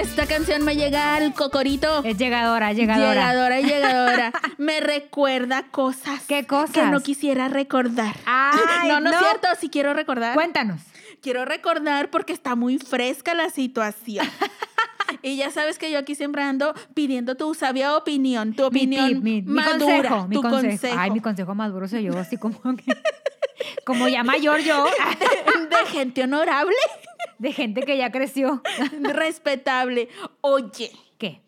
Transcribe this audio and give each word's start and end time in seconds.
esta 0.00 0.26
canción 0.26 0.64
me 0.64 0.76
llega 0.76 1.14
al 1.14 1.34
cocorito. 1.34 2.02
Es 2.04 2.16
llegadora, 2.16 2.72
llegadora. 2.72 3.12
Llegadora, 3.12 3.60
llegadora. 3.60 4.32
me 4.58 4.80
recuerda 4.80 5.64
cosas. 5.70 6.22
¿Qué 6.26 6.46
cosas? 6.46 6.70
Que 6.70 6.86
no 6.86 7.00
quisiera 7.00 7.48
recordar. 7.48 8.16
Ay, 8.24 8.88
no, 8.88 9.00
no, 9.00 9.10
no. 9.10 9.10
es 9.10 9.18
cierto, 9.18 9.48
sí 9.60 9.68
quiero 9.68 9.92
recordar. 9.92 10.34
Cuéntanos. 10.34 10.80
Quiero 11.20 11.44
recordar 11.44 12.08
porque 12.10 12.32
está 12.32 12.54
muy 12.56 12.78
fresca 12.78 13.34
la 13.34 13.50
situación. 13.50 14.26
y 15.22 15.36
ya 15.36 15.50
sabes 15.50 15.78
que 15.78 15.90
yo 15.90 15.98
aquí 15.98 16.14
siempre 16.14 16.42
ando 16.42 16.74
pidiendo 16.94 17.36
tu 17.36 17.54
sabia 17.54 17.96
opinión, 17.96 18.54
tu 18.54 18.64
opinión 18.64 19.22
mi 19.22 19.42
consejo, 19.44 20.28
mi 20.28 20.36
tu 20.36 20.42
consejo. 20.42 20.70
consejo. 20.70 20.96
Ay, 20.98 21.10
mi 21.10 21.20
consejo 21.20 21.54
maduro 21.54 21.88
soy 21.88 22.04
yo, 22.04 22.18
así 22.18 22.36
como 22.36 22.58
que- 22.76 22.84
como 23.84 24.08
ya 24.08 24.22
mayor 24.24 24.60
yo, 24.60 24.84
de 25.70 25.86
gente 25.90 26.24
honorable, 26.24 26.76
de 27.38 27.52
gente 27.52 27.82
que 27.82 27.96
ya 27.96 28.10
creció. 28.10 28.62
respetable. 29.02 30.08
Oye, 30.40 30.90
¿Qué? 31.18 31.42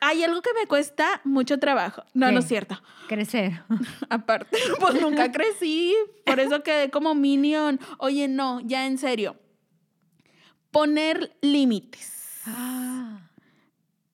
hay 0.00 0.22
algo 0.24 0.40
que 0.42 0.50
me 0.54 0.66
cuesta 0.66 1.20
mucho 1.24 1.58
trabajo. 1.58 2.02
No, 2.14 2.26
¿Qué? 2.26 2.32
no 2.32 2.38
es 2.40 2.46
cierto. 2.48 2.80
Crecer. 3.08 3.62
Aparte, 4.08 4.56
pues 4.78 5.00
nunca 5.00 5.30
crecí, 5.32 5.94
por 6.24 6.38
eso 6.40 6.62
quedé 6.62 6.90
como 6.90 7.14
minion. 7.14 7.78
Oye, 7.98 8.28
no, 8.28 8.60
ya 8.60 8.86
en 8.86 8.98
serio. 8.98 9.36
Poner 10.70 11.36
límites. 11.42 12.19
Ah. 12.56 13.20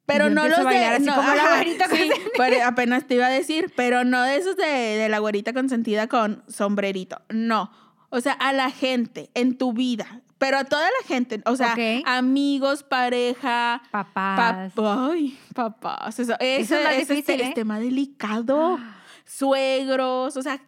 Pero 0.07 0.31
no 0.31 0.47
los 0.47 0.65
de 0.69 0.85
así 0.85 1.05
no, 1.05 1.15
como 1.17 1.35
la 1.35 1.55
güerita 1.57 1.89
sí, 1.89 2.11
pero 2.37 2.57
apenas 2.65 3.07
te 3.09 3.15
iba 3.17 3.27
a 3.27 3.31
decir, 3.31 3.73
pero 3.75 4.05
no 4.05 4.23
de 4.23 4.37
esos 4.37 4.57
de, 4.57 4.65
de 4.65 5.09
la 5.09 5.19
güerita 5.19 5.53
consentida 5.53 6.07
con 6.07 6.45
sombrerito. 6.49 7.21
No. 7.29 7.73
O 8.11 8.21
sea, 8.21 8.35
a 8.35 8.53
la 8.53 8.71
gente 8.71 9.31
en 9.35 9.59
tu 9.59 9.73
vida, 9.73 10.23
pero 10.39 10.59
a 10.59 10.65
toda 10.65 10.85
la 10.85 11.09
gente, 11.09 11.43
o 11.45 11.57
sea, 11.57 11.75
amigos, 12.05 12.85
pareja, 12.85 13.83
Papás. 13.91 14.73
Papá, 14.75 15.09
ay, 15.11 15.37
papás. 15.55 16.21
Eso, 16.21 16.37
Eso 16.39 16.77
es 16.77 17.09
difícil, 17.09 17.41
es 17.41 17.49
¿eh? 17.49 17.53
tema 17.55 17.81
delicado. 17.81 18.79
Suegros, 19.25 20.37
o 20.37 20.43
sea, 20.43 20.61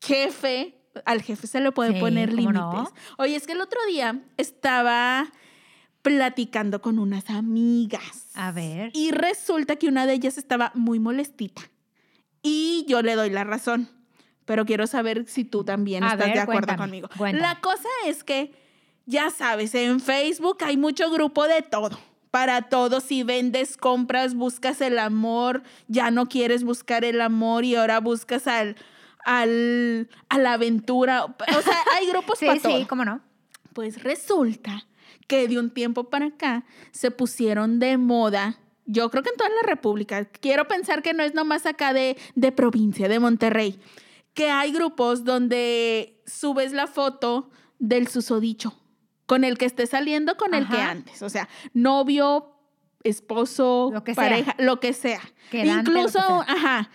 jefe. 0.00 0.78
Al 1.04 1.22
jefe 1.22 1.46
se 1.46 1.58
le 1.60 1.72
puede 1.72 1.94
Sí, 1.94 2.00
poner 2.00 2.28
¿cómo 2.30 2.40
límites. 2.42 2.60
no? 2.60 2.92
Oye, 3.18 3.34
es 3.34 3.46
que 3.46 3.52
el 3.54 3.60
otro 3.60 3.80
día 3.88 4.20
estaba 4.36 5.26
platicando 6.02 6.82
con 6.82 6.98
unas 6.98 7.30
amigas. 7.30 8.26
A 8.34 8.50
ver. 8.52 8.90
Y 8.94 9.10
resulta 9.12 9.76
que 9.76 9.88
una 9.88 10.06
de 10.06 10.14
ellas 10.14 10.36
estaba 10.38 10.72
muy 10.74 10.98
molestita. 10.98 11.62
Y 12.42 12.84
yo 12.88 13.02
le 13.02 13.14
doy 13.14 13.30
la 13.30 13.44
razón. 13.44 13.88
Pero 14.44 14.66
quiero 14.66 14.86
saber 14.88 15.24
si 15.28 15.44
tú 15.44 15.62
también 15.64 16.02
A 16.02 16.08
estás 16.12 16.26
ver, 16.26 16.34
de 16.34 16.40
acuerdo 16.40 16.66
cuéntame, 16.66 16.78
conmigo. 16.82 17.08
cuéntame. 17.16 17.42
La 17.42 17.60
cosa 17.60 17.88
es 18.06 18.24
que, 18.24 18.52
ya 19.06 19.30
sabes, 19.30 19.74
en 19.76 20.00
Facebook 20.00 20.58
hay 20.64 20.76
mucho 20.76 21.08
grupo 21.10 21.46
de 21.46 21.62
todo. 21.62 21.96
Para 22.32 22.62
todo, 22.62 23.00
si 23.00 23.22
vendes, 23.22 23.76
compras, 23.76 24.34
buscas 24.34 24.80
el 24.80 24.98
amor, 24.98 25.62
ya 25.86 26.10
no 26.10 26.26
quieres 26.28 26.64
buscar 26.64 27.04
el 27.04 27.20
amor 27.20 27.64
y 27.64 27.76
ahora 27.76 28.00
buscas 28.00 28.46
al, 28.48 28.74
al, 29.24 30.08
a 30.28 30.38
la 30.38 30.54
aventura. 30.54 31.24
O 31.26 31.62
sea, 31.62 31.76
hay 31.94 32.08
grupos 32.08 32.38
Sí, 32.40 32.46
para 32.46 32.58
sí, 32.58 32.62
todo. 32.68 32.88
cómo 32.88 33.04
no. 33.04 33.20
Pues 33.74 34.02
resulta 34.02 34.84
que 35.32 35.48
de 35.48 35.58
un 35.58 35.70
tiempo 35.70 36.10
para 36.10 36.26
acá 36.26 36.66
se 36.90 37.10
pusieron 37.10 37.78
de 37.78 37.96
moda, 37.96 38.58
yo 38.84 39.10
creo 39.10 39.22
que 39.22 39.30
en 39.30 39.36
toda 39.36 39.48
la 39.48 39.66
República, 39.66 40.26
quiero 40.26 40.68
pensar 40.68 41.00
que 41.00 41.14
no 41.14 41.22
es 41.22 41.32
nomás 41.32 41.64
acá 41.64 41.94
de, 41.94 42.18
de 42.34 42.52
provincia, 42.52 43.08
de 43.08 43.18
Monterrey, 43.18 43.80
que 44.34 44.50
hay 44.50 44.72
grupos 44.72 45.24
donde 45.24 46.20
subes 46.26 46.74
la 46.74 46.86
foto 46.86 47.48
del 47.78 48.08
susodicho, 48.08 48.78
con 49.24 49.42
el 49.44 49.56
que 49.56 49.64
esté 49.64 49.86
saliendo, 49.86 50.36
con 50.36 50.52
el 50.52 50.68
que 50.68 50.76
antes, 50.76 51.22
o 51.22 51.30
sea, 51.30 51.48
novio, 51.72 52.52
esposo, 53.02 53.88
Lo 53.90 54.04
que 54.04 54.14
sea. 54.14 54.24
pareja, 54.24 54.54
lo 54.58 54.80
que 54.80 54.92
sea. 54.92 55.22
Quedante, 55.50 55.90
lo 55.92 55.94
que 55.94 56.00
Incluso, 56.02 56.18
sea. 56.18 56.40
ajá. 56.46 56.90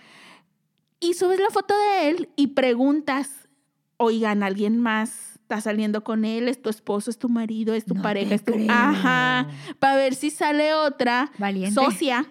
Y 1.00 1.14
subes 1.14 1.40
la 1.40 1.50
foto 1.50 1.74
de 1.76 2.10
él 2.10 2.28
y 2.36 2.48
preguntas, 2.48 3.48
oigan, 3.96 4.44
alguien 4.44 4.78
más 4.78 5.37
está 5.48 5.62
saliendo 5.62 6.04
con 6.04 6.26
él, 6.26 6.46
es 6.46 6.60
tu 6.60 6.68
esposo, 6.68 7.08
es 7.08 7.18
tu 7.18 7.30
marido, 7.30 7.72
es 7.72 7.86
tu 7.86 7.94
No 7.94 8.02
pareja, 8.02 8.34
es 8.34 8.44
tu... 8.44 8.52
creo. 8.52 8.66
Ajá, 8.70 9.48
para 9.78 9.96
ver 9.96 10.14
si 10.14 10.28
sale 10.28 10.74
otra 10.74 11.32
Valiente. 11.38 11.72
socia. 11.74 12.26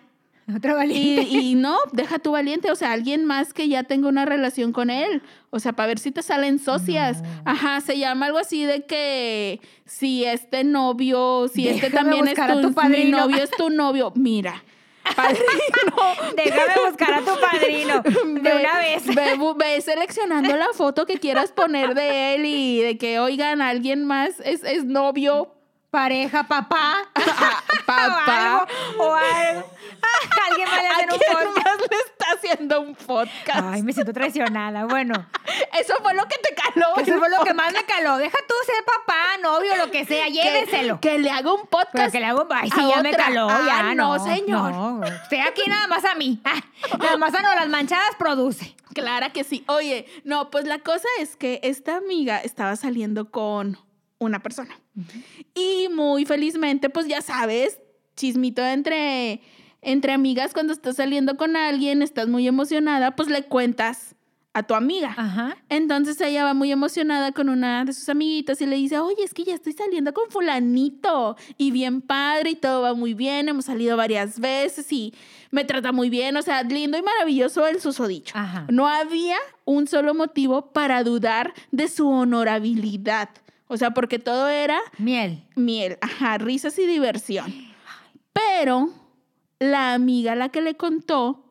Otra 0.56 0.76
valiente. 0.76 1.24
y 1.24 1.56
no, 1.56 1.76
deja 1.94 2.20
tu 2.20 2.32
valiente, 2.32 2.72
o 2.72 2.76
sea, 2.76 2.92
alguien 2.94 3.26
más 3.26 3.54
que 3.54 3.68
ya 3.68 3.84
tenga 3.84 4.08
una 4.08 4.24
relación 4.24 4.72
con 4.72 4.92
él. 4.92 5.24
O 5.50 5.60
sea, 5.60 5.74
para 5.74 5.88
ver 5.88 5.98
si 6.00 6.12
te 6.12 6.22
salen 6.22 6.60
socias. 6.60 7.24
No. 7.24 7.28
Ajá, 7.46 7.82
se 7.82 7.98
llama 7.98 8.28
algo 8.28 8.38
así 8.38 8.64
de 8.66 8.86
que 8.86 9.60
si 9.86 10.24
este 10.24 10.64
novio, 10.64 11.48
si 11.52 11.68
este 11.68 11.90
también 11.90 12.28
es 12.28 12.36
tu, 12.36 12.72
tu 12.72 12.82
mi 12.88 13.06
novio 13.06 13.44
es 13.44 13.50
tu 13.50 13.72
novio. 13.72 14.14
Mira, 14.16 14.64
padrino. 15.16 16.36
Déjame 16.36 16.90
buscar 16.90 17.14
a 17.14 17.20
tu 17.20 17.40
padrino 17.40 18.02
de 18.02 18.40
Ve- 18.42 18.56
una 18.56 18.78
vez. 18.80 19.04
Ve, 19.06 19.82
seleccionando 19.82 20.56
la 20.56 20.70
foto 20.74 21.06
que 21.06 21.20
quieras 21.20 21.52
poner 21.52 21.94
de 21.94 22.36
él 22.36 22.46
y 22.46 22.82
de 22.82 22.98
que, 22.98 23.20
oigan, 23.20 23.62
alguien 23.62 24.06
más 24.06 24.40
es, 24.44 24.64
es 24.64 24.86
novio, 24.86 25.54
Pareja, 25.90 26.44
papá. 26.44 26.96
papá. 27.86 28.68
O 28.98 29.04
algo. 29.04 29.04
O 29.04 29.16
algo. 29.16 29.72
Alguien 30.50 30.68
va 30.68 30.74
a 30.74 30.78
¿A 30.78 30.96
hacer 30.96 31.10
un 31.12 31.20
podcast. 31.20 31.66
más 31.66 31.80
le 31.80 31.98
está 31.98 32.26
haciendo 32.36 32.82
un 32.82 32.96
podcast? 32.96 33.60
Ay, 33.64 33.84
me 33.84 33.94
siento 33.94 34.14
traicionada. 34.14 34.86
Bueno, 34.86 35.14
Eso 35.80 35.94
fue 36.02 36.14
lo 36.14 36.24
que 36.26 36.38
te 36.38 36.56
caló. 36.56 36.96
eso 36.98 37.18
fue 37.20 37.30
lo 37.30 37.44
que 37.44 37.54
más 37.54 37.72
me 37.74 37.84
caló. 37.86 38.18
Deja 38.18 38.38
tú 38.48 38.54
ser 38.66 38.84
papá, 38.86 39.38
novio, 39.42 39.76
lo 39.78 39.92
que 39.92 40.06
sea. 40.06 40.28
Llévenselo. 40.28 41.00
Que, 41.02 41.12
que 41.12 41.20
le 41.20 41.30
haga 41.30 41.54
un 41.54 41.68
podcast. 41.68 41.94
Pero 41.94 42.12
que 42.12 42.20
le 42.20 42.26
hago. 42.26 42.48
Ay, 42.50 42.70
sí, 42.70 42.82
ya 42.88 43.02
me 43.04 43.12
caló. 43.12 43.48
Ah, 43.50 43.64
ya, 43.66 43.96
no, 43.96 44.18
no. 44.18 44.24
señor. 44.24 44.72
No, 44.72 45.04
estoy 45.04 45.40
aquí 45.40 45.62
nada 45.68 45.88
más 45.88 46.04
a 46.06 46.16
mí. 46.16 46.42
Ah, 46.44 46.60
nada 47.00 47.18
más 47.18 47.34
a 47.34 47.42
no, 47.42 47.54
las 47.56 47.68
manchadas 47.70 48.16
produce. 48.18 48.76
Clara 48.94 49.32
que 49.32 49.44
sí. 49.44 49.64
Oye, 49.68 50.06
no, 50.24 50.50
pues 50.50 50.66
la 50.66 50.80
cosa 50.80 51.08
es 51.20 51.36
que 51.36 51.60
esta 51.64 51.98
amiga 51.98 52.40
estaba 52.40 52.76
saliendo 52.76 53.30
con 53.30 53.78
una 54.20 54.42
persona. 54.42 54.80
Y 55.54 55.90
muy 55.90 56.26
felizmente, 56.26 56.90
pues 56.90 57.08
ya 57.08 57.22
sabes, 57.22 57.80
chismito 58.16 58.66
entre, 58.66 59.42
entre 59.82 60.12
amigas, 60.12 60.54
cuando 60.54 60.74
estás 60.74 60.98
saliendo 60.98 61.38
con 61.38 61.56
alguien, 61.56 62.02
estás 62.02 62.28
muy 62.28 62.48
emocionada, 62.48 63.16
pues 63.16 63.30
le 63.30 63.44
cuentas 63.44 64.16
a 64.58 64.64
tu 64.64 64.74
amiga. 64.74 65.14
Ajá. 65.16 65.56
Entonces 65.70 66.20
ella 66.20 66.44
va 66.44 66.56
muy 66.56 66.72
emocionada 66.72 67.32
con 67.32 67.48
una 67.48 67.86
de 67.86 67.94
sus 67.94 68.10
amiguitas 68.10 68.60
y 68.60 68.66
le 68.66 68.76
dice, 68.76 68.98
oye, 68.98 69.24
es 69.24 69.36
que 69.36 69.44
ya 69.44 69.54
estoy 69.54 69.74
saliendo 69.74 70.16
con 70.16 70.32
fulanito 70.32 71.38
y 71.60 71.70
bien 71.70 72.02
padre 72.02 72.52
y 72.52 72.56
todo 72.56 72.82
va 72.82 72.96
muy 72.96 73.14
bien, 73.14 73.50
hemos 73.50 73.66
salido 73.66 73.96
varias 73.96 74.40
veces 74.40 74.92
y 74.92 75.14
me 75.52 75.64
trata 75.64 75.92
muy 75.92 76.10
bien, 76.10 76.36
o 76.38 76.42
sea, 76.42 76.64
lindo 76.64 76.98
y 76.98 77.04
maravilloso 77.04 77.68
el 77.68 77.80
susodicho. 77.80 78.36
Ajá. 78.36 78.66
No 78.70 78.88
había 78.88 79.38
un 79.64 79.86
solo 79.86 80.16
motivo 80.16 80.72
para 80.74 81.04
dudar 81.04 81.54
de 81.72 81.88
su 81.88 82.10
honorabilidad, 82.10 83.30
o 83.68 83.78
sea, 83.78 83.92
porque 83.92 84.18
todo 84.18 84.50
era 84.50 84.80
Miel. 84.98 85.44
miel, 85.56 86.00
ajá, 86.02 86.40
risas 86.40 86.80
y 86.80 86.88
diversión. 86.88 87.54
Pero 88.34 88.90
la 89.60 89.94
amiga 89.94 90.36
la 90.36 90.50
que 90.50 90.62
le 90.62 90.76
contó, 90.76 91.44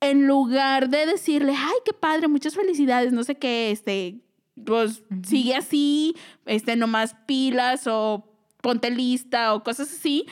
en 0.00 0.26
lugar 0.26 0.88
de 0.88 1.06
decirle, 1.06 1.54
ay, 1.56 1.74
qué 1.84 1.92
padre, 1.92 2.28
muchas 2.28 2.54
felicidades, 2.54 3.12
no 3.12 3.22
sé 3.22 3.34
qué, 3.36 3.70
este, 3.70 4.20
pues 4.64 5.02
Ujú. 5.10 5.20
sigue 5.24 5.54
así, 5.54 6.16
este, 6.46 6.76
nomás 6.76 7.16
pilas 7.26 7.86
o 7.86 8.24
ponte 8.62 8.90
lista 8.90 9.54
o 9.54 9.62
cosas 9.62 9.92
así, 9.92 10.26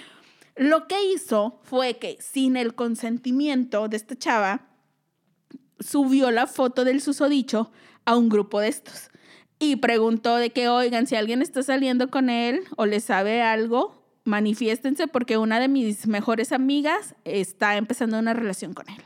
lo 0.57 0.89
que 0.89 1.13
hizo 1.13 1.61
fue 1.63 1.99
que 1.99 2.17
sin 2.21 2.57
el 2.57 2.75
consentimiento 2.75 3.89
de 3.89 3.97
esta 3.97 4.17
chava, 4.17 4.69
subió 5.81 6.31
la 6.31 6.47
foto 6.47 6.85
del 6.85 7.01
susodicho 7.01 7.71
a 8.05 8.17
un 8.17 8.29
grupo 8.29 8.61
de 8.61 8.69
estos 8.69 9.11
y 9.59 9.77
preguntó 9.77 10.37
de 10.37 10.51
que, 10.51 10.69
oigan, 10.69 11.07
si 11.07 11.17
alguien 11.17 11.43
está 11.43 11.63
saliendo 11.63 12.11
con 12.11 12.31
él 12.31 12.63
o 12.77 12.87
le 12.87 13.01
sabe 13.01 13.43
algo, 13.43 13.98
manifiéstense 14.29 15.09
porque 15.09 15.39
una 15.39 15.59
de 15.59 15.69
mis 15.69 16.07
mejores 16.07 16.53
amigas 16.53 17.15
está 17.25 17.77
empezando 17.77 18.19
una 18.19 18.35
relación 18.35 18.75
con 18.75 18.89
él. 18.89 19.03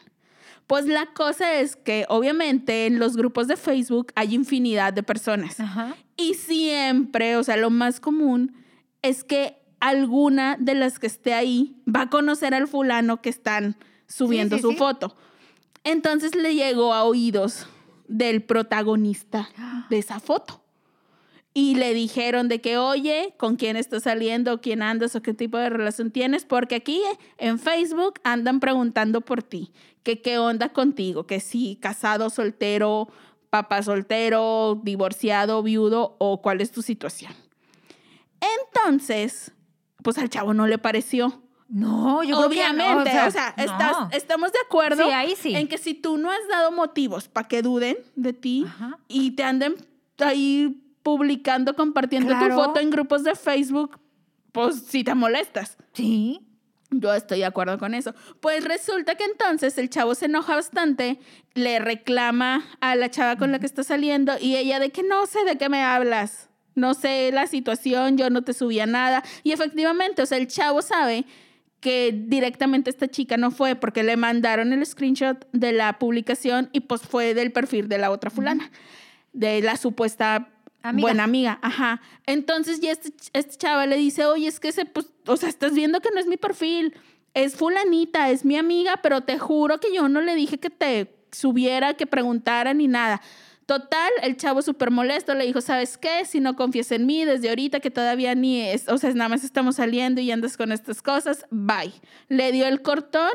Pues 0.66 0.86
la 0.86 1.06
cosa 1.06 1.54
es 1.54 1.76
que 1.76 2.06
obviamente 2.08 2.86
en 2.86 2.98
los 2.98 3.16
grupos 3.16 3.48
de 3.48 3.56
Facebook 3.56 4.12
hay 4.14 4.34
infinidad 4.34 4.92
de 4.92 5.02
personas. 5.02 5.60
Ajá. 5.60 5.96
Y 6.16 6.34
siempre, 6.34 7.36
o 7.36 7.44
sea, 7.44 7.56
lo 7.56 7.70
más 7.70 8.00
común 8.00 8.54
es 9.02 9.24
que 9.24 9.62
alguna 9.80 10.56
de 10.58 10.74
las 10.74 10.98
que 10.98 11.06
esté 11.06 11.34
ahí 11.34 11.76
va 11.84 12.02
a 12.02 12.10
conocer 12.10 12.54
al 12.54 12.68
fulano 12.68 13.20
que 13.20 13.30
están 13.30 13.76
subiendo 14.06 14.56
sí, 14.56 14.62
su 14.62 14.70
sí. 14.70 14.76
foto. 14.76 15.16
Entonces 15.84 16.34
le 16.34 16.54
llegó 16.54 16.94
a 16.94 17.04
oídos 17.04 17.66
del 18.06 18.42
protagonista 18.42 19.48
de 19.90 19.98
esa 19.98 20.20
foto. 20.20 20.61
Y 21.54 21.74
le 21.74 21.92
dijeron 21.92 22.48
de 22.48 22.60
que, 22.62 22.78
oye, 22.78 23.34
¿con 23.36 23.56
quién 23.56 23.76
estás 23.76 24.04
saliendo? 24.04 24.60
¿Quién 24.62 24.82
andas? 24.82 25.14
¿O 25.16 25.22
qué 25.22 25.34
tipo 25.34 25.58
de 25.58 25.68
relación 25.68 26.10
tienes? 26.10 26.46
Porque 26.46 26.76
aquí 26.76 27.02
en 27.36 27.58
Facebook 27.58 28.14
andan 28.24 28.58
preguntando 28.58 29.20
por 29.20 29.42
ti. 29.42 29.70
Que 30.02 30.22
qué 30.22 30.38
onda 30.38 30.70
contigo. 30.70 31.26
Que 31.26 31.40
si 31.40 31.76
casado, 31.76 32.30
soltero, 32.30 33.08
papá 33.50 33.82
soltero, 33.82 34.80
divorciado, 34.82 35.62
viudo 35.62 36.16
o 36.18 36.40
cuál 36.40 36.62
es 36.62 36.72
tu 36.72 36.80
situación. 36.80 37.34
Entonces, 38.40 39.52
pues 40.02 40.18
al 40.18 40.28
chavo 40.28 40.54
no 40.54 40.66
le 40.66 40.78
pareció. 40.78 41.42
No, 41.68 42.22
yo 42.22 42.36
creo 42.36 42.50
que 42.50 42.56
no, 42.74 42.84
Obviamente, 42.84 43.20
o 43.20 43.30
sea, 43.30 43.54
no. 43.56 43.62
estás, 43.62 43.96
estamos 44.12 44.52
de 44.52 44.58
acuerdo 44.64 45.04
Sí, 45.06 45.10
ahí 45.10 45.34
sí. 45.38 45.54
en 45.54 45.68
que 45.68 45.78
si 45.78 45.94
tú 45.94 46.18
no 46.18 46.30
has 46.30 46.46
dado 46.50 46.70
motivos 46.70 47.28
para 47.28 47.48
que 47.48 47.62
duden 47.62 47.96
de 48.14 48.34
ti 48.34 48.64
Ajá. 48.66 48.98
y 49.08 49.30
te 49.32 49.42
anden 49.44 49.76
ahí 50.18 50.82
publicando, 51.02 51.74
compartiendo 51.74 52.28
Claro. 52.30 52.48
tu 52.56 52.62
foto 52.62 52.80
en 52.80 52.90
grupos 52.90 53.24
de 53.24 53.34
Facebook, 53.34 53.98
pues 54.52 54.82
sí 54.88 55.04
te 55.04 55.14
molestas. 55.14 55.76
Sí. 55.92 56.40
Yo 56.94 57.14
estoy 57.14 57.38
de 57.38 57.46
acuerdo 57.46 57.78
con 57.78 57.94
eso. 57.94 58.14
Pues 58.40 58.64
resulta 58.64 59.14
que 59.14 59.24
entonces 59.24 59.78
el 59.78 59.88
chavo 59.88 60.14
se 60.14 60.26
enoja 60.26 60.54
bastante, 60.56 61.18
le 61.54 61.78
reclama 61.78 62.64
a 62.80 62.94
la 62.96 63.10
chava 63.10 63.36
con 63.36 63.50
la 63.50 63.58
que 63.58 63.64
está 63.66 63.82
saliendo 63.82 64.34
y 64.38 64.56
ella 64.56 64.78
de 64.78 64.90
que 64.90 65.02
no 65.02 65.24
sé 65.26 65.42
de 65.44 65.56
qué 65.56 65.70
me 65.70 65.82
hablas. 65.82 66.50
No 66.74 66.92
sé 66.94 67.30
la 67.32 67.46
situación, 67.46 68.18
yo 68.18 68.28
no 68.30 68.42
te 68.42 68.52
subía 68.52 68.84
nada. 68.86 69.22
Y 69.42 69.52
efectivamente, 69.52 70.20
o 70.22 70.26
sea, 70.26 70.36
el 70.38 70.48
chavo 70.48 70.82
sabe 70.82 71.24
que 71.80 72.12
directamente 72.14 72.90
esta 72.90 73.08
chica 73.08 73.36
no 73.38 73.50
fue 73.50 73.74
porque 73.74 74.02
le 74.02 74.16
mandaron 74.16 74.72
el 74.72 74.84
screenshot 74.86 75.46
de 75.52 75.72
la 75.72 75.98
publicación 75.98 76.68
y 76.72 76.80
pues 76.80 77.02
fue 77.02 77.34
del 77.34 77.52
perfil 77.52 77.88
de 77.88 77.98
la 77.98 78.10
otra 78.10 78.30
fulana, 78.30 78.70
de 79.32 79.60
la 79.62 79.76
supuesta 79.76 80.51
Amiga. 80.82 81.06
buena 81.06 81.24
amiga. 81.24 81.58
Ajá. 81.62 82.00
Entonces 82.26 82.80
ya 82.80 82.90
este, 82.90 83.12
este 83.32 83.56
chava 83.56 83.86
le 83.86 83.96
dice, 83.96 84.24
oye, 84.26 84.48
es 84.48 84.60
que 84.60 84.68
ese, 84.68 84.84
pues, 84.84 85.06
o 85.26 85.36
sea, 85.36 85.48
estás 85.48 85.72
viendo 85.74 86.00
que 86.00 86.10
no 86.12 86.20
es 86.20 86.26
mi 86.26 86.36
perfil, 86.36 86.94
es 87.34 87.56
fulanita, 87.56 88.30
es 88.30 88.44
mi 88.44 88.56
amiga, 88.56 89.00
pero 89.02 89.22
te 89.22 89.38
juro 89.38 89.78
que 89.78 89.94
yo 89.94 90.08
no 90.08 90.20
le 90.20 90.34
dije 90.34 90.58
que 90.58 90.70
te 90.70 91.14
subiera, 91.32 91.94
que 91.94 92.06
preguntara 92.06 92.74
ni 92.74 92.88
nada. 92.88 93.22
Total, 93.66 94.10
el 94.22 94.36
chavo 94.36 94.60
súper 94.60 94.90
molesto 94.90 95.34
le 95.34 95.46
dijo, 95.46 95.60
¿sabes 95.60 95.96
qué? 95.96 96.24
Si 96.24 96.40
no 96.40 96.56
confías 96.56 96.90
en 96.92 97.06
mí 97.06 97.24
desde 97.24 97.48
ahorita 97.48 97.80
que 97.80 97.90
todavía 97.90 98.34
ni 98.34 98.60
es, 98.60 98.88
o 98.88 98.98
sea, 98.98 99.12
nada 99.14 99.28
más 99.28 99.44
estamos 99.44 99.76
saliendo 99.76 100.20
y 100.20 100.30
andas 100.30 100.56
con 100.56 100.72
estas 100.72 101.00
cosas, 101.00 101.46
bye. 101.50 101.92
Le 102.28 102.50
dio 102.52 102.66
el 102.66 102.82
cortón 102.82 103.30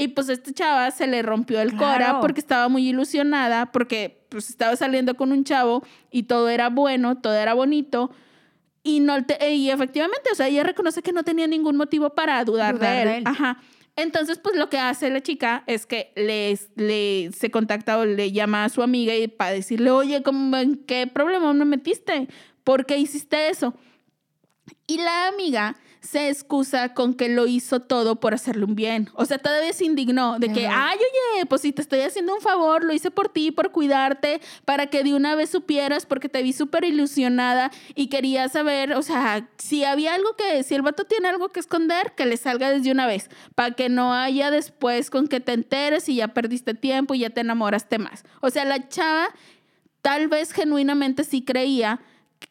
y 0.00 0.08
pues 0.08 0.28
esta 0.28 0.52
chava 0.52 0.90
se 0.90 1.06
le 1.06 1.22
rompió 1.22 1.60
el 1.60 1.76
cora 1.76 1.96
Claro. 1.96 2.20
porque 2.20 2.40
estaba 2.40 2.68
muy 2.68 2.88
ilusionada, 2.88 3.70
porque 3.70 4.24
pues 4.30 4.48
estaba 4.50 4.74
saliendo 4.76 5.14
con 5.16 5.30
un 5.32 5.44
chavo 5.44 5.82
y 6.10 6.24
todo 6.24 6.48
era 6.48 6.68
bueno, 6.70 7.18
todo 7.18 7.34
era 7.34 7.54
bonito. 7.54 8.10
Y, 8.82 9.00
no 9.00 9.24
te- 9.26 9.52
y 9.54 9.70
efectivamente, 9.70 10.30
o 10.32 10.34
sea, 10.34 10.48
ella 10.48 10.62
reconoce 10.62 11.02
que 11.02 11.12
no 11.12 11.22
tenía 11.22 11.46
ningún 11.46 11.76
motivo 11.76 12.10
para 12.14 12.42
dudar, 12.44 12.76
Dudar 12.76 12.94
de, 12.96 13.02
él. 13.02 13.08
de 13.08 13.16
él. 13.18 13.24
Ajá. 13.26 13.58
Entonces, 13.96 14.38
pues 14.38 14.56
lo 14.56 14.70
que 14.70 14.78
hace 14.78 15.10
la 15.10 15.20
chica 15.20 15.64
es 15.66 15.84
que 15.84 16.12
le, 16.16 16.58
le 16.76 17.30
se 17.32 17.50
contacta 17.50 17.98
o 17.98 18.06
le 18.06 18.32
llama 18.32 18.64
a 18.64 18.68
su 18.70 18.82
amiga 18.82 19.14
y 19.14 19.28
para 19.28 19.50
decirle, 19.50 19.90
oye, 19.90 20.22
¿cómo, 20.22 20.56
¿en 20.56 20.76
qué 20.76 21.06
problema 21.06 21.52
me 21.52 21.64
metiste? 21.66 22.28
¿Por 22.64 22.86
qué 22.86 22.96
hiciste 22.96 23.50
eso? 23.50 23.74
Y 24.86 24.98
la 24.98 25.28
amiga 25.28 25.76
se 26.00 26.28
excusa 26.28 26.94
con 26.94 27.14
que 27.14 27.28
lo 27.28 27.46
hizo 27.46 27.80
todo 27.80 28.16
por 28.16 28.34
hacerle 28.34 28.64
un 28.64 28.74
bien. 28.74 29.10
O 29.14 29.24
sea, 29.26 29.38
todavía 29.38 29.72
se 29.72 29.84
indignó 29.84 30.38
de 30.38 30.52
que, 30.52 30.66
Ajá. 30.66 30.90
ay, 30.90 30.98
oye, 31.34 31.46
pues 31.46 31.62
si 31.62 31.72
te 31.72 31.82
estoy 31.82 32.00
haciendo 32.00 32.34
un 32.34 32.40
favor, 32.40 32.84
lo 32.84 32.92
hice 32.92 33.10
por 33.10 33.28
ti, 33.28 33.50
por 33.50 33.70
cuidarte, 33.70 34.40
para 34.64 34.86
que 34.86 35.04
de 35.04 35.14
una 35.14 35.34
vez 35.34 35.50
supieras, 35.50 36.06
porque 36.06 36.28
te 36.28 36.42
vi 36.42 36.52
súper 36.52 36.84
ilusionada 36.84 37.70
y 37.94 38.08
quería 38.08 38.48
saber, 38.48 38.94
o 38.94 39.02
sea, 39.02 39.48
si 39.58 39.84
había 39.84 40.14
algo 40.14 40.34
que, 40.36 40.62
si 40.62 40.74
el 40.74 40.82
vato 40.82 41.04
tiene 41.04 41.28
algo 41.28 41.50
que 41.50 41.60
esconder, 41.60 42.12
que 42.16 42.26
le 42.26 42.36
salga 42.36 42.70
desde 42.70 42.90
una 42.90 43.06
vez, 43.06 43.28
para 43.54 43.72
que 43.72 43.88
no 43.88 44.14
haya 44.14 44.50
después 44.50 45.10
con 45.10 45.28
que 45.28 45.40
te 45.40 45.52
enteres 45.52 46.08
y 46.08 46.16
ya 46.16 46.28
perdiste 46.28 46.74
tiempo 46.74 47.14
y 47.14 47.20
ya 47.20 47.30
te 47.30 47.42
enamoraste 47.42 47.98
más. 47.98 48.24
O 48.40 48.50
sea, 48.50 48.64
la 48.64 48.88
chava 48.88 49.28
tal 50.02 50.28
vez 50.28 50.52
genuinamente 50.52 51.24
sí 51.24 51.42
creía 51.42 52.00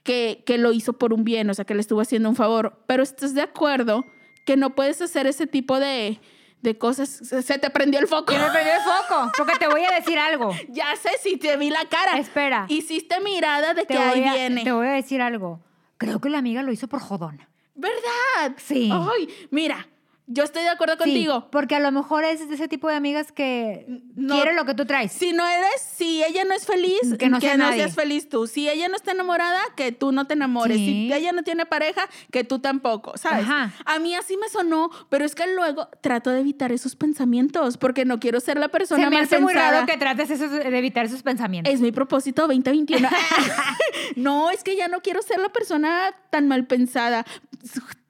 que, 0.03 0.43
que 0.45 0.57
lo 0.57 0.71
hizo 0.71 0.93
por 0.93 1.13
un 1.13 1.23
bien, 1.23 1.49
o 1.49 1.53
sea, 1.53 1.65
que 1.65 1.75
le 1.75 1.81
estuvo 1.81 2.01
haciendo 2.01 2.29
un 2.29 2.35
favor, 2.35 2.83
pero 2.87 3.03
estás 3.03 3.33
de 3.33 3.41
acuerdo 3.41 4.05
que 4.45 4.57
no 4.57 4.71
puedes 4.75 5.01
hacer 5.01 5.27
ese 5.27 5.47
tipo 5.47 5.79
de, 5.79 6.19
de 6.61 6.77
cosas. 6.77 7.09
Se 7.09 7.41
se 7.41 7.57
te 7.59 7.69
prendió 7.69 7.99
el 7.99 8.07
foco. 8.07 8.25
Que 8.33 8.37
me 8.39 8.49
prendió 8.49 8.73
el 8.73 8.81
foco. 8.81 9.31
Porque 9.37 9.57
te 9.59 9.67
voy 9.67 9.83
a 9.83 9.91
decir 9.95 10.17
algo. 10.17 10.51
Ya 10.69 10.95
sé 10.95 11.09
si 11.21 11.37
te 11.37 11.57
vi 11.57 11.69
la 11.69 11.85
cara. 11.85 12.17
Espera. 12.19 12.65
Hiciste 12.69 13.19
mirada 13.21 13.73
de 13.73 13.81
Te 13.85 13.93
que 13.93 13.99
ahí 13.99 14.23
a, 14.23 14.33
viene. 14.33 14.63
te 14.63 14.71
voy 14.71 14.87
a 14.87 14.91
decir 14.91 15.21
algo. 15.21 15.59
Creo 15.97 16.19
que 16.19 16.29
la 16.29 16.37
amiga 16.39 16.63
lo 16.63 16.71
hizo 16.71 16.87
por 16.87 16.99
jodona. 17.01 17.49
¿Verdad? 17.75 18.55
Sí. 18.57 18.89
Ay, 18.91 19.29
mira, 19.51 19.87
yo 20.31 20.43
estoy 20.43 20.61
de 20.61 20.69
acuerdo 20.69 20.93
Sí, 20.93 20.99
contigo. 20.99 21.47
porque 21.51 21.75
a 21.75 21.79
lo 21.79 21.91
mejor 21.91 22.23
es 22.23 22.47
de 22.47 22.53
ese 22.53 22.67
tipo 22.67 22.87
de 22.87 22.93
amigas 22.93 23.31
que 23.31 23.85
No. 24.15 24.35
quiere 24.35 24.53
lo 24.53 24.63
que 24.63 24.75
tú 24.75 24.85
traes. 24.85 25.11
Si 25.11 25.33
no 25.33 25.43
eres, 25.47 25.81
si 25.81 26.23
ella 26.23 26.45
no 26.45 26.53
es 26.53 26.67
feliz, 26.67 26.99
Que 27.17 27.29
no 27.29 27.41
sea 27.41 27.57
nadie. 27.57 27.77
seas 27.79 27.95
feliz 27.95 28.29
tú. 28.29 28.45
Si 28.45 28.69
ella 28.69 28.87
no 28.89 28.95
está 28.95 29.11
enamorada, 29.11 29.59
que 29.75 29.91
tú 29.91 30.11
no 30.11 30.27
te 30.27 30.35
enamores. 30.35 30.77
Sí. 30.77 30.85
Si 31.09 31.13
ella 31.13 31.31
no 31.31 31.41
tiene 31.41 31.65
pareja, 31.65 32.07
que 32.31 32.43
tú 32.43 32.59
tampoco, 32.59 33.17
¿sabes? 33.17 33.45
Ajá. 33.45 33.73
A 33.85 33.97
mí 33.97 34.13
así 34.13 34.37
me 34.37 34.49
sonó, 34.49 34.91
pero 35.09 35.25
es 35.25 35.33
que 35.33 35.47
luego 35.47 35.87
trato 36.01 36.29
de 36.29 36.41
evitar 36.41 36.71
esos 36.71 36.95
pensamientos 36.95 37.77
porque 37.77 38.05
no 38.05 38.19
quiero 38.19 38.39
ser 38.39 38.59
la 38.59 38.67
persona 38.67 39.03
Se 39.05 39.09
me 39.09 39.15
mal 39.15 39.25
hace 39.25 39.39
muy 39.39 39.53
pensada. 39.53 39.71
raro 39.71 39.85
que 39.87 39.97
trates 39.97 40.39
de 40.39 40.77
evitar 40.77 41.05
esos 41.05 41.23
pensamientos. 41.23 41.73
Es 41.73 41.81
mi 41.81 41.91
propósito 41.91 42.43
2021. 42.43 43.09
no, 44.15 44.51
es 44.51 44.63
que 44.63 44.75
ya 44.75 44.87
no 44.87 45.01
quiero 45.01 45.21
ser 45.23 45.39
la 45.39 45.49
persona 45.49 46.11
tan 46.29 46.47
mal 46.47 46.67
pensada. 46.67 47.25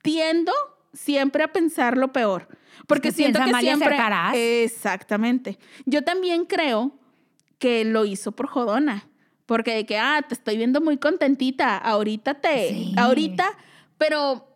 Tiendo 0.01 0.51
siempre 0.94 1.44
a 1.44 1.51
pensar 1.51 1.97
lo 1.97 2.12
peor. 2.12 2.47
Porque 2.88 3.09
Es 3.09 3.15
que 3.15 3.24
siento 3.24 3.44
que 3.44 3.51
mal 3.51 3.62
siempre. 3.62 3.97
Exactamente. 4.36 5.59
Yo 5.86 6.03
también 6.03 6.45
creo 6.45 6.97
que 7.57 7.86
lo 7.86 8.06
hizo 8.06 8.31
por 8.31 8.47
jodona. 8.47 9.07
Porque 9.45 9.74
de 9.74 9.86
que, 9.86 9.97
ah, 9.97 10.24
te 10.27 10.36
estoy 10.36 10.57
viendo 10.57 10.80
muy 10.80 10.97
contentita. 10.97 11.77
Ahorita 11.77 12.36
te. 12.36 12.69
Sí. 12.69 12.94
Ahorita. 12.97 13.57
Pero 13.97 14.50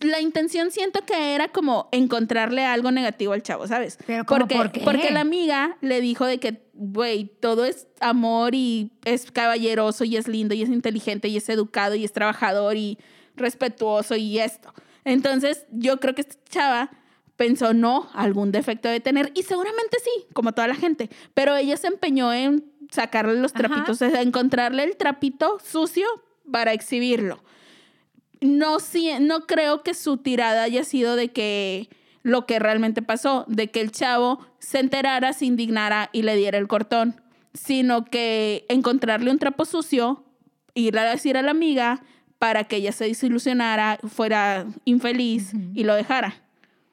la 0.00 0.20
intención 0.20 0.70
siento 0.70 1.04
que 1.04 1.34
era 1.34 1.48
como 1.48 1.88
encontrarle 1.92 2.64
algo 2.64 2.92
negativo 2.92 3.32
al 3.32 3.42
chavo, 3.42 3.66
¿sabes? 3.66 3.98
Pero 4.06 4.24
¿cómo 4.24 4.40
porque, 4.40 4.54
por 4.54 4.70
qué? 4.70 4.80
porque 4.80 5.10
la 5.10 5.20
amiga 5.20 5.76
le 5.80 6.00
dijo 6.00 6.24
de 6.24 6.38
que, 6.38 6.62
güey, 6.74 7.24
todo 7.40 7.64
es 7.64 7.88
amor 8.00 8.54
y 8.54 8.92
es 9.04 9.30
caballeroso 9.32 10.04
y 10.04 10.16
es 10.16 10.28
lindo 10.28 10.54
y 10.54 10.62
es 10.62 10.68
inteligente 10.68 11.28
y 11.28 11.36
es 11.36 11.48
educado 11.48 11.96
y 11.96 12.04
es 12.04 12.12
trabajador 12.12 12.76
y 12.76 12.98
respetuoso 13.34 14.14
y 14.14 14.38
esto. 14.38 14.72
Entonces, 15.04 15.66
yo 15.70 15.98
creo 16.00 16.14
que 16.14 16.22
esta 16.22 16.36
chava 16.48 16.90
pensó, 17.36 17.74
no, 17.74 18.08
algún 18.14 18.52
defecto 18.52 18.88
de 18.88 19.00
tener 19.00 19.32
y 19.34 19.42
seguramente 19.42 19.96
sí, 20.04 20.26
como 20.32 20.52
toda 20.52 20.68
la 20.68 20.74
gente, 20.76 21.10
pero 21.34 21.56
ella 21.56 21.76
se 21.76 21.88
empeñó 21.88 22.32
en 22.32 22.64
sacarle 22.90 23.34
los 23.40 23.52
Ajá. 23.54 23.66
trapitos, 23.68 24.00
en 24.02 24.14
encontrarle 24.16 24.84
el 24.84 24.96
trapito 24.96 25.58
sucio 25.64 26.06
para 26.50 26.72
exhibirlo. 26.72 27.42
No, 28.40 28.80
si- 28.80 29.18
no 29.20 29.46
creo 29.46 29.82
que 29.82 29.94
su 29.94 30.18
tirada 30.18 30.64
haya 30.64 30.84
sido 30.84 31.16
de 31.16 31.28
que 31.32 31.88
lo 32.22 32.46
que 32.46 32.58
realmente 32.58 33.02
pasó, 33.02 33.44
de 33.48 33.70
que 33.70 33.80
el 33.80 33.90
chavo 33.92 34.44
se 34.58 34.78
enterara, 34.78 35.32
se 35.32 35.46
indignara 35.46 36.10
y 36.12 36.22
le 36.22 36.36
diera 36.36 36.58
el 36.58 36.68
cortón, 36.68 37.20
sino 37.54 38.04
que 38.04 38.64
encontrarle 38.68 39.30
un 39.30 39.38
trapo 39.38 39.64
sucio, 39.64 40.24
ir 40.74 40.98
a 40.98 41.10
decir 41.10 41.36
a 41.36 41.42
la 41.42 41.50
amiga 41.50 42.02
para 42.42 42.64
que 42.64 42.74
ella 42.74 42.90
se 42.90 43.04
desilusionara, 43.04 44.00
fuera 44.08 44.66
infeliz 44.84 45.52
y 45.74 45.84
lo 45.84 45.94
dejara. 45.94 46.42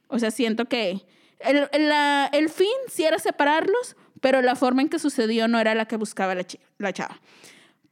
O 0.07 0.19
sea, 0.19 0.29
siento 0.29 0.65
que 0.65 1.01
el, 1.39 1.67
la- 1.89 2.29
el 2.31 2.49
fin 2.49 2.67
sí 2.87 3.03
era 3.03 3.17
separarlos, 3.17 3.95
pero 4.21 4.43
la 4.43 4.55
forma 4.55 4.83
en 4.83 4.89
que 4.89 4.99
sucedió 4.99 5.47
no 5.47 5.59
era 5.59 5.73
la 5.73 5.87
que 5.87 5.97
buscaba 5.97 6.35
la, 6.35 6.43
chi- 6.43 6.59
la 6.77 6.93
chava. 6.93 7.19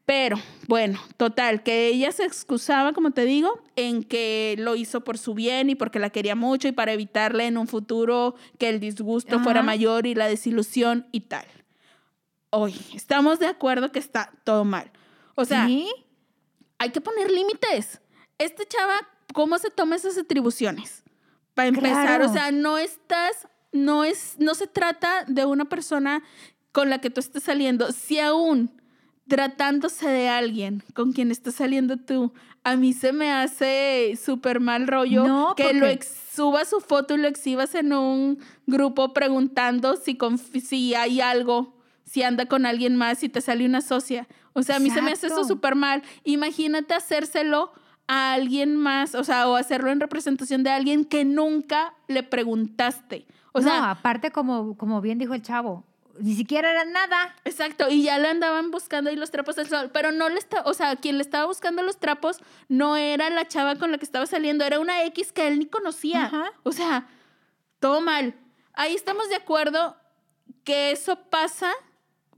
Pero 0.06 0.38
bueno, 0.68 1.00
total, 1.18 1.64
que 1.64 1.88
ella 1.88 2.12
se 2.12 2.26
excusaba, 2.26 2.94
como 2.94 3.10
te 3.10 3.26
digo, 3.26 3.60
en 3.76 4.04
que 4.04 4.54
lo 4.60 4.76
hizo 4.76 5.02
por 5.04 5.18
su 5.18 5.34
bien 5.34 5.72
y 5.72 5.74
porque 5.76 5.98
la 5.98 6.12
quería 6.12 6.36
mucho 6.36 6.68
y 6.68 6.74
para 6.74 6.94
evitarle 6.94 7.48
en 7.48 7.58
un 7.58 7.66
futuro 7.68 8.36
que 8.60 8.70
el 8.70 8.80
disgusto 8.80 9.40
fuera 9.40 9.64
mayor 9.64 10.06
y 10.06 10.14
la 10.14 10.28
desilusión 10.28 11.08
y 11.12 11.22
tal. 11.22 11.48
Hoy 12.52 12.76
estamos 12.94 13.40
de 13.40 13.48
acuerdo 13.48 13.92
que 13.92 13.98
está 13.98 14.32
todo 14.44 14.64
mal. 14.64 14.92
O 15.34 15.44
sea, 15.44 15.66
¿Sí? 15.66 15.90
Hay 16.80 16.90
que 16.92 17.02
poner 17.02 17.32
límites. 17.32 18.02
Este 18.38 18.66
chava, 18.66 18.96
¿cómo 19.34 19.58
se 19.60 19.70
toma 19.70 19.96
esas 19.96 20.18
atribuciones? 20.18 21.04
Para 21.54 21.70
empezar, 21.70 22.06
Claro. 22.06 22.30
o 22.30 22.34
sea, 22.34 22.52
no 22.52 22.78
estás, 22.78 23.48
no 23.72 24.04
es, 24.04 24.36
no 24.40 24.54
se 24.56 24.68
trata 24.68 25.24
de 25.28 25.46
una 25.46 25.66
persona 25.66 26.24
con 26.72 26.90
la 26.90 27.00
que 27.02 27.10
tú 27.10 27.20
estés 27.20 27.44
saliendo. 27.44 27.92
Si 27.92 28.20
aún 28.20 28.72
tratándose 29.28 30.08
de 30.08 30.30
alguien 30.30 30.84
con 30.94 31.12
quien 31.12 31.32
estás 31.32 31.56
saliendo 31.56 31.98
tú, 31.98 32.32
a 32.64 32.76
mí 32.76 32.94
se 32.94 33.12
me 33.12 33.32
hace 33.32 34.18
súper 34.24 34.60
mal 34.60 34.88
rollo 34.88 35.26
No, 35.26 35.54
que 35.56 35.74
lo 35.74 35.80
porque- 35.80 35.92
ex- 35.92 36.16
subas 36.34 36.70
su 36.70 36.80
foto 36.80 37.16
y 37.16 37.18
lo 37.18 37.28
exhibas 37.28 37.74
en 37.76 37.92
un 37.94 38.40
grupo 38.68 39.14
preguntando 39.14 39.96
si, 39.98 40.18
si 40.62 40.94
hay 40.96 41.20
algo, 41.20 41.76
si 42.06 42.24
anda 42.24 42.46
con 42.46 42.66
alguien 42.66 42.96
más, 42.96 43.18
si 43.20 43.28
te 43.30 43.42
sale 43.42 43.66
una 43.66 43.82
socia. 43.82 44.28
O 44.58 44.64
sea, 44.64 44.78
a 44.78 44.80
mí 44.80 44.90
se 44.90 45.04
me 45.04 45.12
hace 45.12 45.28
eso 45.28 45.44
súper 45.44 45.76
mal. 45.76 46.02
Imagínate 46.24 46.96
hacérselo 46.96 47.72
a 48.08 48.34
alguien 48.34 48.76
más, 48.76 49.14
o 49.14 49.24
sea, 49.24 49.48
o 49.48 49.56
hacerlo 49.56 49.92
en 49.92 50.00
representación 50.00 50.64
de 50.64 50.72
alguien 50.72 51.06
que 51.06 51.26
nunca 51.26 51.94
le 52.08 52.24
preguntaste. 52.24 53.28
O 53.52 53.60
no, 53.60 53.68
sea, 53.68 53.92
aparte, 53.92 54.32
como, 54.32 54.76
como 54.76 55.00
bien 55.00 55.20
dijo 55.20 55.36
el 55.36 55.44
chavo, 55.44 55.84
ni 56.20 56.34
siquiera 56.34 56.72
era 56.72 56.86
nada. 56.86 57.36
Exacto, 57.46 57.88
y 57.90 58.02
ya 58.02 58.18
le 58.18 58.30
andaban 58.30 58.72
buscando 58.72 59.12
ahí 59.12 59.16
los 59.16 59.30
trapos 59.30 59.56
del 59.56 59.68
sol, 59.68 59.92
pero 59.94 60.12
no 60.12 60.28
le 60.30 60.40
está, 60.40 60.64
o 60.64 60.74
sea, 60.74 60.96
quien 60.96 61.18
le 61.18 61.22
estaba 61.22 61.46
buscando 61.46 61.84
los 61.84 62.00
trapos 62.00 62.40
no 62.68 62.96
era 62.96 63.30
la 63.30 63.48
chava 63.48 63.76
con 63.76 63.92
la 63.92 64.00
que 64.00 64.06
estaba 64.06 64.26
saliendo, 64.26 64.66
era 64.66 64.80
una 64.80 65.04
X 65.04 65.32
que 65.32 65.48
él 65.48 65.60
ni 65.60 65.68
conocía. 65.68 66.26
Ajá. 66.26 66.52
O 66.64 66.72
sea, 66.72 67.08
todo 67.80 68.02
mal. 68.02 68.34
Ahí 68.74 68.96
estamos 68.96 69.30
de 69.30 69.36
acuerdo 69.36 69.96
que 70.64 70.92
eso 70.92 71.30
pasa 71.30 71.72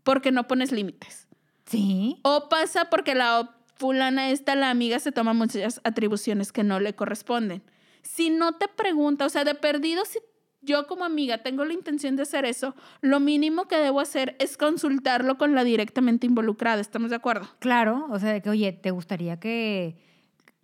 porque 0.03 0.31
no 0.31 0.47
pones 0.47 0.71
límites. 0.71 1.28
Sí. 1.69 2.19
O 2.23 2.49
pasa 2.49 2.89
porque 2.89 3.15
la 3.15 3.55
fulana 3.75 4.29
esta, 4.29 4.55
la 4.55 4.69
amiga, 4.69 4.99
se 4.99 5.11
toma 5.11 5.33
muchas 5.33 5.79
atribuciones 5.83 6.51
que 6.51 6.63
no 6.63 6.79
le 6.79 6.93
corresponden. 6.95 7.61
Si 8.01 8.29
no 8.29 8.53
te 8.55 8.67
pregunta, 8.67 9.25
o 9.25 9.29
sea, 9.29 9.43
de 9.43 9.55
perdido, 9.55 10.03
si 10.05 10.19
yo 10.61 10.87
como 10.87 11.05
amiga 11.05 11.37
tengo 11.37 11.63
la 11.63 11.73
intención 11.73 12.15
de 12.17 12.23
hacer 12.23 12.43
eso, 12.43 12.75
lo 13.01 13.19
mínimo 13.21 13.67
que 13.69 13.77
debo 13.77 14.01
hacer 14.01 14.35
es 14.39 14.57
consultarlo 14.57 15.37
con 15.37 15.55
la 15.55 15.63
directamente 15.63 16.27
involucrada. 16.27 16.81
¿Estamos 16.81 17.09
de 17.11 17.15
acuerdo? 17.15 17.47
Claro, 17.59 18.07
o 18.09 18.19
sea, 18.19 18.33
de 18.33 18.41
que, 18.41 18.49
oye, 18.49 18.73
¿te 18.73 18.91
gustaría 18.91 19.39
que, 19.39 19.95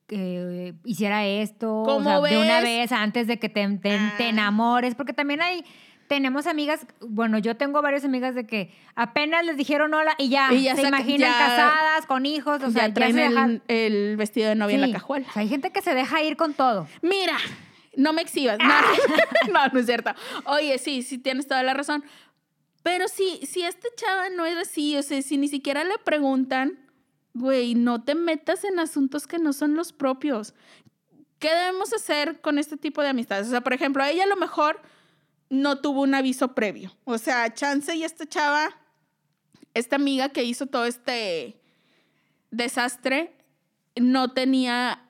que 0.08 0.76
hiciera 0.84 1.26
esto? 1.26 1.82
O 1.82 1.86
¿Cómo 1.86 2.10
sea, 2.10 2.20
de 2.38 2.38
una 2.44 2.62
vez 2.62 2.92
antes 2.92 3.28
de 3.28 3.40
que 3.40 3.50
te, 3.50 3.66
te- 3.78 3.78
te 4.18 4.24
Ah. 4.26 4.30
enamores, 4.30 4.96
porque 4.96 5.14
también 5.14 5.42
hay, 5.42 5.64
tenemos 6.08 6.46
amigas, 6.48 6.86
bueno, 7.02 7.38
yo 7.40 7.56
tengo 7.58 7.82
varias 7.82 8.06
amigas 8.06 8.36
de 8.36 8.46
que 8.46 8.74
apenas 8.96 9.46
les 9.46 9.58
dijeron 9.58 9.94
hola 9.94 10.16
y 10.18 10.30
ya, 10.30 10.52
Y 10.54 10.64
ya 10.64 10.76
se 10.76 10.84
imaginan 10.88 11.32
ya- 11.32 11.38
casadas, 11.38 12.06
con 12.06 12.26
hijos, 12.26 12.62
o 12.64 12.70
sea, 12.72 12.88
ya 12.88 12.94
traen 12.94 13.16
se 13.16 13.22
dejan- 13.30 13.62
el, 13.68 13.94
el 13.94 14.18
vestido 14.18 14.50
de 14.50 14.56
novia 14.56 14.76
en 14.76 14.82
la 14.82 14.92
cajuela. 14.92 15.28
o 15.30 15.32
sea, 15.34 15.42
hay 15.42 15.50
gente 15.50 15.72
que 15.72 15.82
se 15.82 15.94
deja 15.96 16.22
ir 16.24 16.38
con 16.38 16.54
todo. 16.54 16.88
Mira, 17.02 17.38
no 17.96 18.14
me 18.14 18.22
exhibas. 18.22 18.58
No, 18.60 18.66
no, 19.54 19.68
no 19.74 19.80
es 19.80 19.86
cierto. 19.86 20.12
Oye, 20.46 20.78
sí, 20.78 21.02
sí 21.02 21.18
tienes 21.18 21.48
toda 21.48 21.64
la 21.64 21.74
razón. 21.74 22.04
Pero 22.84 23.08
sí, 23.08 23.40
si 23.44 23.64
esta 23.64 23.88
chava 23.96 24.30
no 24.30 24.46
es 24.46 24.58
así, 24.58 24.96
o 24.98 25.02
sea, 25.02 25.22
si 25.22 25.38
ni 25.38 25.48
siquiera 25.48 25.84
le 25.84 25.98
preguntan, 26.04 26.78
güey, 27.34 27.74
no 27.74 28.04
te 28.04 28.14
metas 28.16 28.64
en 28.64 28.80
asuntos 28.80 29.26
que 29.28 29.40
no 29.40 29.54
son 29.54 29.76
los 29.76 29.92
propios. 29.92 30.54
¿Qué 31.40 31.50
debemos 31.50 31.94
hacer 31.94 32.42
con 32.42 32.60
este 32.60 32.78
tipo 32.78 33.02
de 33.02 33.10
amistades? 33.10 33.48
O 33.48 33.50
sea, 33.50 33.62
por 33.62 33.74
ejemplo, 33.74 34.04
a 34.04 34.10
ella 34.12 34.24
a 34.24 34.28
lo 34.28 34.36
mejor 34.36 34.82
no 35.50 35.80
tuvo 35.80 36.02
un 36.02 36.14
aviso 36.16 36.54
previo. 36.56 36.96
O 37.06 37.18
sea, 37.18 37.54
Chance 37.54 37.96
y 37.96 38.04
esta 38.04 38.25
chava, 38.25 38.70
esta 39.74 39.96
amiga 39.96 40.30
que 40.30 40.44
hizo 40.44 40.68
todo 40.68 40.86
este 40.86 41.60
desastre, 42.52 43.34
no 43.96 44.32
tenía 44.34 45.02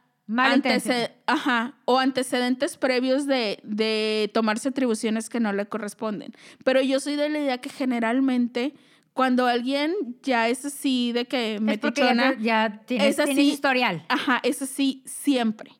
ajá, 1.28 1.76
o 1.86 2.00
antecedentes 2.00 2.78
previos 2.78 3.28
de, 3.28 3.60
de 3.64 4.30
tomarse 4.34 4.70
atribuciones 4.70 5.30
que 5.30 5.40
no 5.40 5.54
le 5.54 5.68
corresponden. 5.68 6.34
Pero 6.64 6.82
yo 6.82 7.00
soy 7.00 7.16
de 7.16 7.30
la 7.30 7.40
idea 7.40 7.58
que 7.60 7.70
generalmente 7.70 8.74
cuando 9.14 9.46
alguien 9.46 9.94
ya 10.24 10.50
es 10.50 10.66
así 10.66 11.12
de 11.14 11.26
que 11.26 11.56
Es 11.56 11.78
porque 11.78 12.02
ya, 12.02 12.36
ya 12.38 12.82
tienes, 12.86 13.08
es 13.08 13.16
tienes 13.16 13.38
así. 13.38 13.50
historial. 13.52 14.06
Ajá, 14.10 14.40
es 14.44 14.62
así 14.62 15.04
siempre. 15.06 15.72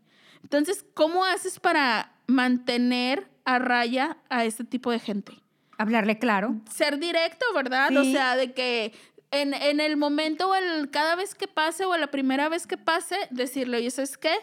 Entonces, 0.44 0.86
¿cómo 0.94 1.26
haces 1.26 1.60
para 1.60 2.14
mantener 2.28 3.28
a 3.46 3.60
raya 3.60 4.18
a 4.30 4.44
este 4.46 4.64
tipo 4.64 4.92
de 4.92 5.00
gente? 5.00 5.34
Hablarle 5.78 6.18
claro. 6.20 6.56
Ser 6.72 7.00
directo, 7.00 7.46
¿verdad? 7.54 7.96
O 7.96 8.04
Sí. 8.04 8.12
sea, 8.14 8.36
de 8.36 8.54
que 8.54 8.94
en, 9.32 9.54
en 9.54 9.80
el 9.80 9.98
momento 9.98 10.50
o 10.50 10.56
el, 10.56 10.90
cada 10.90 11.16
vez 11.16 11.36
que 11.36 11.48
pase 11.48 11.86
o 11.86 11.96
la 11.98 12.08
primera 12.08 12.48
vez 12.50 12.66
que 12.68 12.78
pase, 12.78 13.16
decirle, 13.32 13.78
oye, 13.78 13.92
¿sabes 13.92 14.18
qué? 14.18 14.34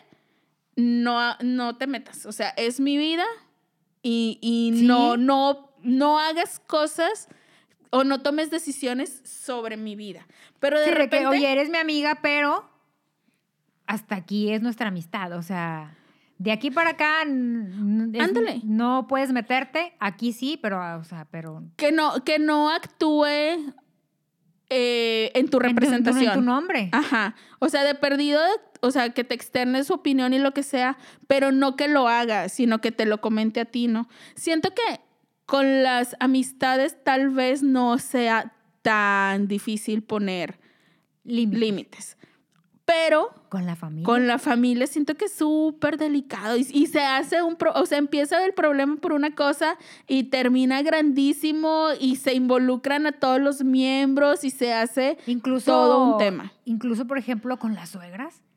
No, 0.76 1.36
no 1.42 1.76
te 1.76 1.86
metas. 1.86 2.26
O 2.26 2.32
sea, 2.32 2.50
es 2.50 2.80
mi 2.80 2.96
vida 2.96 3.24
y, 4.02 4.38
y 4.42 4.78
Sí. 4.78 4.86
no, 4.86 5.16
no, 5.16 5.70
no 5.82 6.18
hagas 6.18 6.60
cosas 6.60 7.28
o 7.90 8.04
no 8.04 8.22
tomes 8.22 8.50
decisiones 8.50 9.22
sobre 9.24 9.76
mi 9.76 9.96
vida. 9.96 10.26
Pero 10.60 10.78
de 10.78 10.84
Sí, 10.86 10.90
de 10.90 10.96
repente... 10.96 11.24
que, 11.24 11.26
oye, 11.26 11.50
eres 11.52 11.68
mi 11.70 11.78
amiga, 11.78 12.18
pero 12.22 12.68
hasta 13.86 14.14
aquí 14.16 14.50
es 14.52 14.62
nuestra 14.62 14.88
amistad. 14.88 15.32
O 15.32 15.42
sea, 15.42 15.94
de 16.42 16.50
aquí 16.52 16.70
para 16.70 16.90
acá 16.90 17.22
es- 17.22 18.64
no 18.64 19.06
puedes 19.06 19.30
meterte. 19.32 19.94
Aquí 20.00 20.32
sí, 20.32 20.58
pero, 20.60 20.82
ah, 20.82 20.96
o 20.96 21.04
sea, 21.04 21.26
pero 21.30 21.62
que 21.76 21.92
no, 21.92 22.24
que 22.24 22.38
no 22.38 22.68
actúe 22.70 23.26
eh, 24.74 25.30
en 25.32 25.32
tu 25.32 25.38
en 25.40 25.50
tu- 25.50 25.58
representación. 25.60 26.24
En 26.32 26.32
tu, 26.34 26.40
nombre. 26.40 26.88
Ajá. 26.92 27.34
O 27.58 27.68
sea, 27.68 27.84
de 27.84 27.94
perdido, 27.94 28.40
o 28.80 28.90
sea, 28.90 29.10
que 29.10 29.22
te 29.24 29.34
externe 29.34 29.84
su 29.84 29.92
opinión 29.94 30.32
y 30.32 30.38
lo 30.38 30.52
que 30.52 30.62
sea, 30.62 30.96
pero 31.26 31.52
no 31.52 31.76
que 31.76 31.88
lo 31.88 32.08
haga, 32.08 32.48
sino 32.48 32.80
que 32.80 32.90
te 32.92 33.04
lo 33.06 33.20
comente 33.20 33.60
a 33.60 33.64
ti, 33.66 33.86
¿no? 33.86 34.08
Siento 34.34 34.70
que 34.74 35.00
con 35.46 35.82
las 35.82 36.16
amistades 36.20 36.96
tal 37.04 37.28
vez 37.30 37.62
no 37.62 37.98
sea 37.98 38.54
tan 38.80 39.46
difícil 39.46 40.02
poner 40.02 40.58
Límite. 41.24 41.58
límites. 41.58 42.16
Pero 42.94 43.30
Con 43.48 43.64
la 43.64 43.74
familia. 43.74 44.04
con 44.04 44.26
la 44.26 44.38
familia 44.38 44.86
siento 44.86 45.14
que 45.14 45.24
es 45.24 45.32
súper 45.32 45.96
delicado 45.96 46.56
y, 46.58 46.66
y 46.72 46.86
se 46.88 47.00
hace 47.00 47.42
un, 47.42 47.56
pro- 47.56 47.72
o 47.74 47.86
sea, 47.86 47.96
empieza 47.96 48.44
el 48.44 48.52
problema 48.52 48.96
por 48.96 49.12
una 49.12 49.34
cosa 49.34 49.78
y 50.06 50.24
termina 50.24 50.82
grandísimo 50.82 51.86
y 51.98 52.16
se 52.16 52.34
involucran 52.34 53.06
a 53.06 53.12
todos 53.12 53.40
los 53.40 53.64
miembros 53.64 54.44
y 54.44 54.50
se 54.50 54.74
hace 54.74 55.16
incluso, 55.26 55.72
todo 55.72 56.12
un 56.12 56.18
tema. 56.18 56.52
Incluso, 56.66 57.06
por 57.06 57.16
ejemplo, 57.18 57.58
con 57.58 57.74
las 57.74 57.88
suegras. 57.88 58.42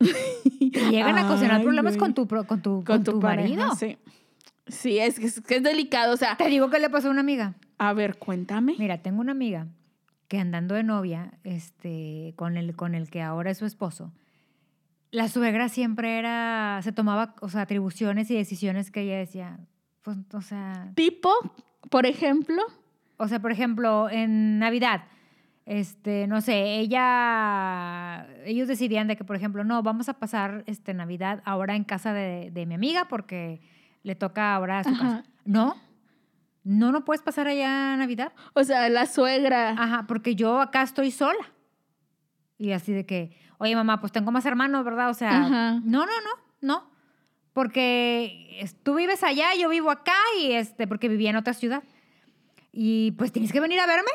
Llegan 0.90 1.16
a 1.18 1.26
ocasionar 1.26 1.58
Ay, 1.58 1.64
problemas 1.64 1.96
güey. 1.96 2.00
con 2.00 2.14
tu, 2.14 2.28
con 2.46 2.60
tu, 2.62 2.84
con 2.84 3.04
tu, 3.04 3.20
marido. 3.20 3.74
Sí, 3.74 3.96
sí 4.66 4.98
es, 4.98 5.18
que 5.18 5.26
es, 5.26 5.40
que 5.40 5.56
es 5.56 5.62
delicado. 5.62 6.12
O 6.12 6.16
sea, 6.16 6.36
Te 6.36 6.48
digo 6.48 6.68
que 6.70 6.78
le 6.78 6.90
pasó 6.90 7.08
a 7.08 7.10
una 7.10 7.20
amiga. 7.20 7.54
a 7.78 7.92
ver, 7.94 8.18
cuéntame. 8.18 8.74
Mira, 8.78 8.98
tengo 8.98 9.20
una 9.20 9.32
amiga 9.32 9.66
que 10.28 10.38
andando 10.38 10.74
de 10.74 10.82
novia, 10.82 11.32
este, 11.44 12.34
con 12.36 12.56
el, 12.56 12.74
con 12.76 12.94
el 12.94 13.08
que 13.10 13.22
ahora 13.22 13.50
es 13.50 13.58
su 13.58 13.64
esposo, 13.66 14.12
la 15.10 15.28
suegra 15.28 15.68
siempre 15.68 16.18
era, 16.18 16.80
se 16.82 16.92
tomaba, 16.92 17.34
o 17.40 17.48
sea, 17.48 17.62
atribuciones 17.62 18.30
y 18.30 18.36
decisiones 18.36 18.90
que 18.90 19.02
ella 19.02 19.16
decía, 19.18 19.58
pues, 20.02 20.18
o 20.32 20.40
sea, 20.40 20.92
Tipo, 20.94 21.30
por 21.90 22.06
ejemplo, 22.06 22.62
o 23.16 23.28
sea, 23.28 23.40
por 23.40 23.52
ejemplo, 23.52 24.08
en 24.10 24.58
Navidad, 24.58 25.04
este, 25.64 26.26
no 26.26 26.40
sé, 26.40 26.78
ella, 26.78 28.26
ellos 28.44 28.68
decidían 28.68 29.08
de 29.08 29.16
que, 29.16 29.24
por 29.24 29.36
ejemplo, 29.36 29.64
no, 29.64 29.82
vamos 29.82 30.08
a 30.08 30.14
pasar 30.14 30.62
este 30.66 30.94
Navidad 30.94 31.42
ahora 31.44 31.74
en 31.74 31.84
casa 31.84 32.12
de, 32.12 32.50
de 32.52 32.66
mi 32.66 32.74
amiga 32.74 33.08
porque 33.08 33.60
le 34.02 34.14
toca 34.14 34.54
ahora 34.54 34.80
a 34.80 34.84
su 34.84 34.90
Ajá. 34.90 34.98
casa. 34.98 35.24
No, 35.44 35.76
no, 36.62 36.90
no 36.92 37.04
puedes 37.04 37.22
pasar 37.22 37.46
allá 37.48 37.96
Navidad. 37.96 38.32
o 38.54 38.64
sea, 38.64 38.88
la 38.88 39.06
suegra. 39.06 39.70
Ajá, 39.70 40.04
porque 40.06 40.34
yo 40.34 40.60
acá 40.60 40.82
estoy 40.82 41.10
sola. 41.10 41.52
Y 42.58 42.72
así 42.72 42.92
de 42.92 43.06
que, 43.06 43.36
oye 43.58 43.74
mamá, 43.74 44.00
pues 44.00 44.12
tengo 44.12 44.30
más 44.30 44.44
hermanos, 44.46 44.84
¿verdad? 44.84 45.10
O 45.10 45.14
sea, 45.14 45.44
Ajá. 45.44 45.72
no, 45.84 46.06
no, 46.06 46.12
no, 46.22 46.30
no. 46.60 46.90
Porque 47.52 48.68
tú 48.82 48.96
vives 48.96 49.22
allá, 49.22 49.54
yo 49.58 49.68
vivo 49.68 49.90
acá 49.90 50.16
y 50.40 50.52
este, 50.52 50.86
porque 50.86 51.08
vivía 51.08 51.30
en 51.30 51.36
otra 51.36 51.54
ciudad. 51.54 51.82
Y 52.72 53.12
pues 53.12 53.32
tienes 53.32 53.52
que 53.52 53.60
venir 53.60 53.80
a 53.80 53.86
verme. 53.86 54.10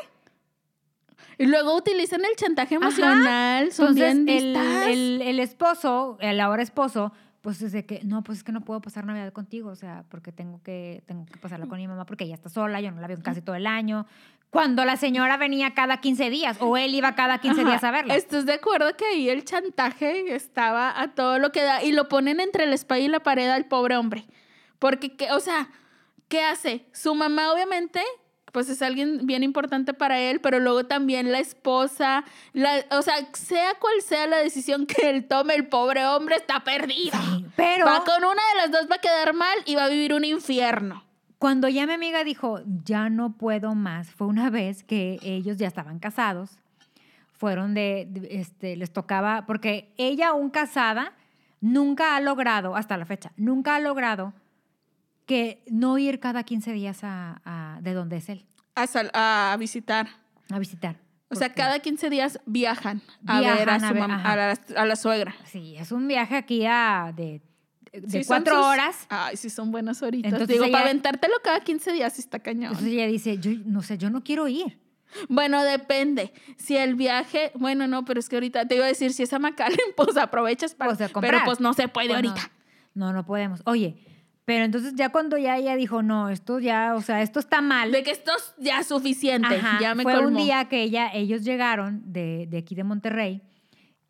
Y 1.38 1.46
luego 1.46 1.76
utilizan 1.76 2.20
el 2.24 2.36
chantaje 2.36 2.76
Ajá. 2.76 2.84
emocional. 2.86 3.72
Son 3.72 3.88
Entonces, 3.98 4.24
bien 4.24 4.38
el, 4.38 4.56
el, 4.56 5.22
el 5.22 5.40
esposo, 5.40 6.18
el 6.20 6.38
ahora 6.40 6.62
esposo, 6.62 7.12
pues 7.40 7.60
es 7.62 7.72
de 7.72 7.84
que, 7.84 8.02
no, 8.04 8.22
pues 8.22 8.38
es 8.38 8.44
que 8.44 8.52
no 8.52 8.60
puedo 8.60 8.80
pasar 8.80 9.04
Navidad 9.04 9.32
contigo, 9.32 9.70
o 9.70 9.74
sea, 9.74 10.04
porque 10.08 10.30
tengo 10.30 10.62
que, 10.62 11.02
tengo 11.06 11.26
que 11.26 11.36
pasarla 11.38 11.66
con 11.66 11.78
mi 11.78 11.88
mamá 11.88 12.06
porque 12.06 12.24
ella 12.24 12.34
está 12.34 12.48
sola, 12.48 12.80
yo 12.80 12.92
no 12.92 13.00
la 13.00 13.08
veo 13.08 13.18
casi 13.20 13.42
todo 13.42 13.56
el 13.56 13.66
año. 13.66 14.06
Cuando 14.52 14.84
la 14.84 14.98
señora 14.98 15.38
venía 15.38 15.72
cada 15.72 15.96
15 16.02 16.28
días 16.28 16.58
o 16.60 16.76
él 16.76 16.94
iba 16.94 17.14
cada 17.14 17.38
15 17.38 17.62
Ajá. 17.62 17.70
días 17.70 17.84
a 17.84 17.90
verla. 17.90 18.14
¿Estás 18.14 18.44
de 18.44 18.52
acuerdo 18.52 18.94
que 18.98 19.06
ahí 19.06 19.30
el 19.30 19.46
chantaje 19.46 20.34
estaba 20.34 21.00
a 21.00 21.14
todo 21.14 21.38
lo 21.38 21.52
que 21.52 21.62
da 21.62 21.82
y 21.82 21.90
lo 21.92 22.06
ponen 22.10 22.38
entre 22.38 22.66
la 22.66 22.74
espalda 22.74 23.02
y 23.02 23.08
la 23.08 23.20
pared 23.20 23.48
al 23.48 23.64
pobre 23.64 23.96
hombre? 23.96 24.26
Porque, 24.78 25.16
¿qué- 25.16 25.32
o 25.32 25.40
sea, 25.40 25.70
¿qué 26.28 26.42
hace? 26.42 26.84
Su 26.92 27.14
mamá, 27.14 27.50
obviamente, 27.50 28.02
pues 28.52 28.68
es 28.68 28.82
alguien 28.82 29.26
bien 29.26 29.42
importante 29.42 29.94
para 29.94 30.20
él, 30.20 30.38
pero 30.42 30.60
luego 30.60 30.84
también 30.84 31.32
la 31.32 31.38
esposa, 31.38 32.22
la, 32.52 32.84
o 32.90 33.00
sea, 33.00 33.14
sea 33.32 33.72
cual 33.80 34.02
sea 34.02 34.26
la 34.26 34.36
decisión 34.36 34.84
que 34.84 35.08
él 35.08 35.26
tome, 35.28 35.54
el 35.54 35.66
pobre 35.66 36.04
hombre 36.04 36.36
está 36.36 36.60
perdido. 36.60 37.18
Sí, 37.18 37.46
pero 37.56 37.86
Va 37.86 38.04
con 38.04 38.22
una 38.22 38.42
de 38.50 38.56
las 38.58 38.70
dos, 38.70 38.82
va 38.90 38.96
a 38.96 39.00
quedar 39.00 39.32
mal 39.32 39.56
y 39.64 39.76
va 39.76 39.84
a 39.84 39.88
vivir 39.88 40.12
un 40.12 40.26
infierno. 40.26 41.02
Cuando 41.42 41.68
ya 41.68 41.88
mi 41.88 41.92
amiga 41.94 42.22
dijo, 42.22 42.60
ya 42.84 43.10
no 43.10 43.36
puedo 43.36 43.74
más, 43.74 44.08
fue 44.12 44.28
una 44.28 44.48
vez 44.48 44.84
que 44.84 45.18
ellos 45.22 45.56
ya 45.56 45.66
estaban 45.66 45.98
casados, 45.98 46.60
fueron 47.32 47.74
de, 47.74 48.06
de- 48.08 48.40
este, 48.40 48.76
les 48.76 48.92
tocaba, 48.92 49.44
porque 49.44 49.92
ella 49.96 50.28
aún 50.28 50.50
casada, 50.50 51.14
nunca 51.60 52.14
ha 52.14 52.20
logrado, 52.20 52.76
hasta 52.76 52.96
la 52.96 53.06
fecha, 53.06 53.32
nunca 53.36 53.74
ha 53.74 53.80
logrado 53.80 54.32
que 55.26 55.64
no 55.68 55.98
ir 55.98 56.20
cada 56.20 56.44
15 56.44 56.72
días 56.74 57.00
a, 57.02 57.40
a- 57.44 57.80
de 57.82 57.92
donde 57.92 58.18
es 58.18 58.28
él, 58.28 58.46
A, 58.76 58.86
sal- 58.86 59.10
a 59.12 59.56
visitar. 59.58 60.06
a 60.48 60.58
visitar. 60.60 60.96
O 61.28 61.34
sea, 61.34 61.52
cada 61.52 61.80
15 61.80 62.08
días 62.08 62.38
viajan 62.46 63.02
a 63.26 63.40
ver 63.40 63.68
a, 63.68 63.80
su 63.80 63.94
ver, 63.94 64.02
mam- 64.04 64.12
ajá. 64.12 64.32
a, 64.32 64.36
la, 64.36 64.58
a 64.76 64.84
la 64.86 64.94
suegra. 64.96 65.34
Sí, 65.44 65.74
es 65.76 65.90
un 65.90 66.06
viaje 66.06 66.36
aquí 66.36 66.66
a, 66.66 67.12
de, 67.16 67.40
de 67.92 68.22
Sí, 68.22 68.26
cuatro 68.26 68.56
sus- 68.56 68.64
horas. 68.64 69.06
Ay, 69.08 69.36
sí, 69.36 69.50
son 69.50 69.70
buenas 69.70 70.02
horitas. 70.02 70.32
Entonces 70.32 70.48
Digo, 70.54 70.64
ella- 70.64 70.72
para 70.72 70.84
aventártelo 70.86 71.34
cada 71.42 71.60
15 71.60 71.92
días 71.92 72.12
sí 72.14 72.20
está 72.20 72.38
cañón. 72.40 72.72
Entonces 72.72 72.88
ella 72.92 73.06
dice, 73.06 73.38
yo 73.38 73.50
no 73.66 73.82
sé, 73.82 73.98
yo 73.98 74.10
no 74.10 74.22
quiero 74.24 74.48
ir. 74.48 74.80
Bueno, 75.28 75.62
depende. 75.62 76.32
Si 76.56 76.76
el 76.76 76.94
viaje, 76.94 77.52
bueno, 77.54 77.86
no, 77.86 78.04
pero 78.06 78.18
es 78.18 78.30
que 78.30 78.36
ahorita 78.36 78.66
te 78.66 78.76
iba 78.76 78.84
a 78.86 78.88
decir, 78.88 79.12
si 79.12 79.22
es 79.22 79.32
a 79.34 79.38
McAllen, 79.38 79.76
pues 79.96 80.16
aprovechas 80.16 80.74
para. 80.74 80.94
Pues, 80.96 81.10
pero 81.20 81.38
pues 81.44 81.60
no 81.60 81.74
se 81.74 81.88
puede 81.88 82.08
Pues 82.08 82.22
no. 82.22 82.28
ahorita. 82.30 82.50
No, 82.94 83.12
no 83.12 83.24
podemos. 83.26 83.60
Oye, 83.66 83.96
pero 84.46 84.64
entonces 84.64 84.94
ya 84.96 85.10
cuando 85.10 85.36
ya 85.36 85.58
ella 85.58 85.76
dijo, 85.76 86.02
no, 86.02 86.30
esto 86.30 86.58
ya, 86.60 86.94
o 86.96 87.02
sea, 87.02 87.20
esto 87.22 87.40
está 87.40 87.60
mal. 87.60 87.92
De 87.92 88.02
que 88.02 88.10
esto 88.10 88.32
es 88.36 88.54
ya 88.58 88.82
suficiente. 88.84 89.54
Ajá, 89.56 89.78
ya 89.80 89.94
me 89.94 90.02
fue 90.02 90.16
un 90.18 90.24
colmó. 90.24 90.42
día 90.42 90.64
que 90.68 90.82
ella, 90.82 91.10
ellos 91.12 91.44
llegaron 91.44 92.02
de, 92.12 92.46
de 92.48 92.58
aquí 92.58 92.74
de 92.74 92.84
Monterrey 92.84 93.42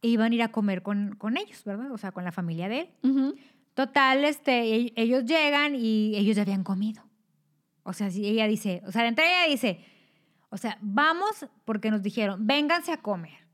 e 0.03 0.09
iban 0.09 0.33
a 0.33 0.35
ir 0.35 0.43
a 0.43 0.49
comer 0.53 0.83
con, 0.83 1.15
con 1.17 1.37
ellos, 1.37 1.63
¿verdad? 1.65 1.91
O 1.93 1.99
sea, 1.99 2.13
con 2.13 2.25
la 2.25 2.33
familia 2.33 2.69
de 2.69 2.81
él. 2.81 2.89
Ujú. 3.03 3.35
Total, 3.75 4.25
este, 4.25 4.77
e- 4.77 4.93
ellos 4.97 5.25
llegan 5.25 5.75
y 5.75 6.15
ellos 6.17 6.37
ya 6.37 6.43
habían 6.43 6.65
comido. 6.65 7.03
O 7.85 7.93
sea, 7.93 8.09
ella 8.09 8.47
dice, 8.47 8.83
o 8.87 8.93
sea, 8.93 9.07
entre 9.07 9.25
ella 9.25 9.51
dice, 9.51 9.85
o 10.51 10.57
sea, 10.57 10.79
vamos 10.81 11.47
porque 11.65 11.91
nos 11.91 12.03
dijeron, 12.03 12.47
vénganse 12.47 12.93
a 12.93 12.99
comer. 12.99 13.47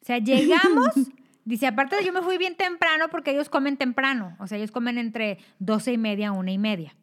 O 0.00 0.04
sea, 0.04 0.18
llegamos, 0.18 0.88
dice, 1.44 1.66
aparte 1.66 1.96
de 1.96 2.04
yo 2.04 2.12
me 2.12 2.22
fui 2.22 2.38
bien 2.38 2.56
temprano 2.56 3.08
porque 3.10 3.32
ellos 3.32 3.48
comen 3.48 3.76
temprano. 3.76 4.36
O 4.40 4.46
sea, 4.46 4.58
ellos 4.58 4.70
comen 4.70 4.98
entre 4.98 5.38
doce 5.58 5.92
y 5.92 5.98
media, 5.98 6.32
una 6.32 6.50
y 6.50 6.58
media. 6.58 6.96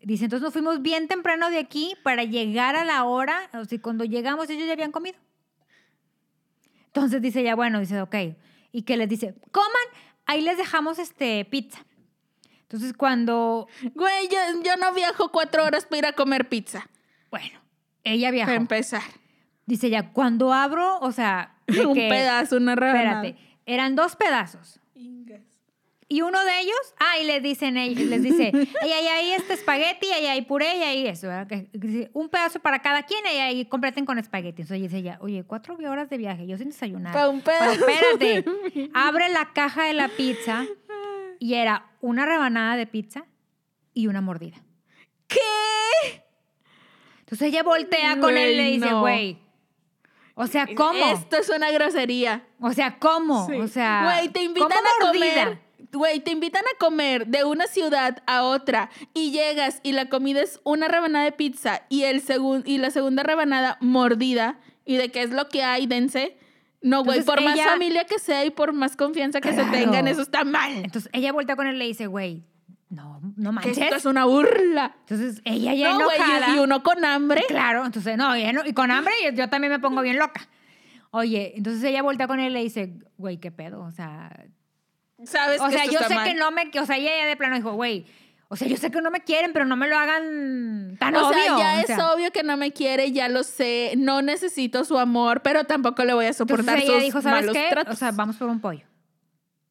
Dice, 0.00 0.24
entonces 0.24 0.44
nos 0.44 0.52
fuimos 0.52 0.82
bien 0.82 1.08
temprano 1.08 1.50
de 1.50 1.58
aquí 1.58 1.94
para 2.02 2.24
llegar 2.24 2.76
a 2.76 2.84
la 2.84 3.04
hora, 3.04 3.50
o 3.54 3.64
sea, 3.64 3.80
cuando 3.82 4.04
llegamos 4.04 4.48
ellos 4.50 4.66
ya 4.66 4.72
habían 4.72 4.92
comido. 4.92 5.18
Entonces 6.86 7.20
dice 7.20 7.40
ella, 7.40 7.54
bueno, 7.54 7.80
dice, 7.80 8.00
ok. 8.00 8.14
Y 8.72 8.82
que 8.82 8.96
les 8.96 9.08
dice, 9.08 9.34
coman, 9.50 9.70
ahí 10.26 10.40
les 10.42 10.56
dejamos 10.58 10.98
este 10.98 11.44
pizza. 11.44 11.78
Entonces 12.62 12.92
cuando, 12.94 13.68
Güey, 13.94 14.28
yo, 14.28 14.38
yo 14.64 14.76
no 14.76 14.92
viajo 14.92 15.30
cuatro 15.30 15.64
horas 15.64 15.84
para 15.86 15.98
ir 15.98 16.06
a 16.06 16.12
comer 16.12 16.48
pizza. 16.48 16.88
bueno, 17.30 17.60
ella 18.04 18.30
viajó. 18.30 18.48
Para 18.48 18.56
empezar. 18.56 19.02
Dice 19.66 19.86
ella, 19.88 20.12
cuando 20.12 20.52
abro, 20.52 20.98
o 21.00 21.10
sea, 21.12 21.56
de 21.66 21.86
un 21.86 21.94
que- 21.94 22.08
pedazo, 22.08 22.56
una 22.56 22.74
rebanada. 22.76 23.24
Espérate, 23.26 23.60
eran 23.66 23.94
dos 23.96 24.14
pedazos. 24.16 24.80
Y 26.08 26.22
uno 26.22 26.44
de 26.44 26.60
ellos, 26.60 26.76
ah, 27.00 27.18
y 27.20 27.24
les 27.26 27.42
dicen, 27.42 27.74
les 27.74 28.22
dice, 28.22 28.52
y 28.54 28.86
ahí 28.92 29.06
hay 29.08 29.32
este 29.32 29.54
espagueti, 29.54 30.06
ahí 30.12 30.26
hay 30.26 30.42
puré, 30.42 30.76
y 30.76 30.82
ahí 30.84 31.06
eso, 31.08 31.26
¿verdad? 31.26 31.64
Un 32.12 32.28
pedazo 32.28 32.60
para 32.60 32.80
cada 32.80 33.02
quien, 33.02 33.24
y 33.26 33.38
ahí 33.38 33.64
completen 33.66 34.06
con 34.06 34.16
espagueti. 34.18 34.62
Entonces 34.62 34.82
dice 34.82 34.98
ella, 34.98 35.18
oye, 35.20 35.42
cuatro 35.44 35.76
horas 35.76 36.08
de 36.08 36.16
viaje, 36.16 36.46
yo 36.46 36.56
sin 36.58 36.68
desayunar. 36.68 37.12
Pa' 37.12 37.28
un 37.28 37.40
Pero 37.40 37.58
pedazo. 37.58 37.86
espérate, 37.90 38.44
abre 38.94 39.28
la 39.30 39.52
caja 39.52 39.84
de 39.86 39.94
la 39.94 40.06
pizza 40.08 40.64
y 41.40 41.54
era 41.54 41.90
una 42.00 42.24
rebanada 42.24 42.76
de 42.76 42.86
pizza 42.86 43.24
y 43.92 44.06
una 44.06 44.20
mordida. 44.20 44.62
¿Qué? 45.26 46.22
Entonces 47.20 47.48
ella 47.48 47.62
voltea 47.64 48.20
con 48.20 48.36
él 48.36 48.52
y 48.52 48.56
le 48.56 48.62
Güey, 48.62 48.72
dice, 48.78 48.90
no. 48.90 49.00
güey, 49.00 49.38
o 50.36 50.46
sea, 50.46 50.68
¿cómo? 50.76 51.04
Esto 51.12 51.38
es 51.38 51.48
una 51.48 51.70
grosería. 51.72 52.46
O 52.60 52.72
sea, 52.72 52.98
¿cómo? 53.00 53.46
Sí. 53.48 53.54
O 53.56 53.66
sea, 53.66 54.02
Güey, 54.04 54.28
te 54.28 54.42
invitan 54.42 54.68
¿cómo 54.68 54.80
a 54.80 55.04
mordida? 55.06 55.44
comer. 55.44 55.65
Güey, 55.92 56.20
te 56.20 56.30
invitan 56.32 56.62
a 56.64 56.78
comer 56.78 57.26
de 57.28 57.44
una 57.44 57.66
ciudad 57.66 58.22
a 58.26 58.42
otra 58.42 58.90
y 59.14 59.30
llegas 59.30 59.80
y 59.82 59.92
la 59.92 60.08
comida 60.08 60.42
es 60.42 60.60
una 60.64 60.88
rebanada 60.88 61.24
de 61.24 61.32
pizza 61.32 61.82
y, 61.88 62.02
el 62.04 62.22
segun- 62.22 62.62
y 62.66 62.78
la 62.78 62.90
segunda 62.90 63.22
rebanada 63.22 63.78
mordida 63.80 64.58
y 64.84 64.96
de 64.96 65.10
qué 65.10 65.22
es 65.22 65.30
lo 65.30 65.48
que 65.48 65.62
hay, 65.62 65.86
dense. 65.86 66.36
No, 66.82 67.02
güey, 67.04 67.22
por 67.22 67.42
más 67.42 67.54
ella- 67.54 67.68
familia 67.68 68.04
que 68.04 68.18
sea 68.18 68.44
y 68.44 68.50
por 68.50 68.72
más 68.72 68.96
confianza 68.96 69.40
que 69.40 69.50
Claro. 69.50 69.64
se 69.72 69.78
tengan, 69.78 70.06
eso 70.08 70.22
está 70.22 70.44
mal. 70.44 70.72
Entonces 70.84 71.10
ella 71.12 71.32
voltea 71.32 71.56
con 71.56 71.66
él 71.66 71.76
y 71.76 71.78
le 71.78 71.84
dice, 71.86 72.06
güey, 72.06 72.44
no, 72.88 73.20
no 73.36 73.50
manches. 73.52 73.78
esto 73.78 73.96
es 73.96 74.04
una 74.06 74.24
burla. 74.26 74.94
Entonces 75.00 75.40
ella 75.44 75.74
ya 75.74 75.90
No, 75.92 76.00
enojada. 76.12 76.50
y, 76.50 76.56
y 76.56 76.58
uno 76.60 76.82
con 76.82 77.04
hambre. 77.04 77.42
Claro, 77.48 77.84
entonces, 77.84 78.16
no, 78.16 78.36
y 78.36 78.72
con 78.74 78.90
hambre 78.90 79.12
yo, 79.24 79.30
yo 79.30 79.48
también 79.48 79.72
me 79.72 79.78
pongo 79.80 80.02
bien 80.02 80.18
loca. 80.18 80.48
Oye, 81.10 81.54
entonces 81.56 81.82
ella 81.84 82.02
voltea 82.02 82.26
con 82.28 82.38
él 82.40 82.50
y 82.50 82.54
le 82.54 82.62
dice, 82.62 82.92
güey, 83.16 83.38
¿qué 83.38 83.50
pedo? 83.50 83.82
O 83.82 83.90
sea, 83.90 84.46
Sabes 85.26 85.60
o 85.60 85.66
que 85.66 85.72
sea 85.72 85.82
esto 85.84 85.92
yo 85.92 85.98
está 86.00 86.08
sé 86.08 86.14
mal. 86.14 86.28
que 86.28 86.34
no 86.34 86.50
me, 86.50 86.70
o 86.80 86.86
sea, 86.86 86.96
ella 86.96 87.10
ya 87.18 87.26
de 87.26 87.36
plano 87.36 87.56
dijo, 87.56 87.72
güey, 87.74 88.06
o 88.48 88.56
sea, 88.56 88.68
yo 88.68 88.76
sé 88.76 88.90
que 88.92 89.00
no 89.00 89.10
me 89.10 89.20
quieren, 89.22 89.52
pero 89.52 89.64
no 89.64 89.76
me 89.76 89.88
lo 89.88 89.98
hagan 89.98 90.96
tan 91.00 91.16
o 91.16 91.28
obvio. 91.28 91.34
sea, 91.34 91.58
ya 91.58 91.74
o 91.74 91.78
es 91.80 91.86
sea. 91.86 92.12
obvio 92.12 92.30
que 92.30 92.42
no 92.44 92.56
me 92.56 92.72
quiere, 92.72 93.10
ya 93.12 93.28
lo 93.28 93.42
sé. 93.42 93.94
No 93.96 94.22
necesito 94.22 94.84
su 94.84 94.98
amor, 94.98 95.42
pero 95.42 95.64
tampoco 95.64 96.04
le 96.04 96.14
voy 96.14 96.26
a 96.26 96.28
Entonces 96.28 96.56
soportar 96.56 96.78
ella 96.78 96.92
sus 96.94 97.02
dijo, 97.02 97.20
¿sabes 97.22 97.40
malos 97.46 97.56
qué? 97.56 97.66
tratos. 97.70 97.94
O 97.94 97.96
sea, 97.96 98.12
vamos 98.12 98.36
por 98.36 98.48
un 98.48 98.60
pollo. 98.60 98.86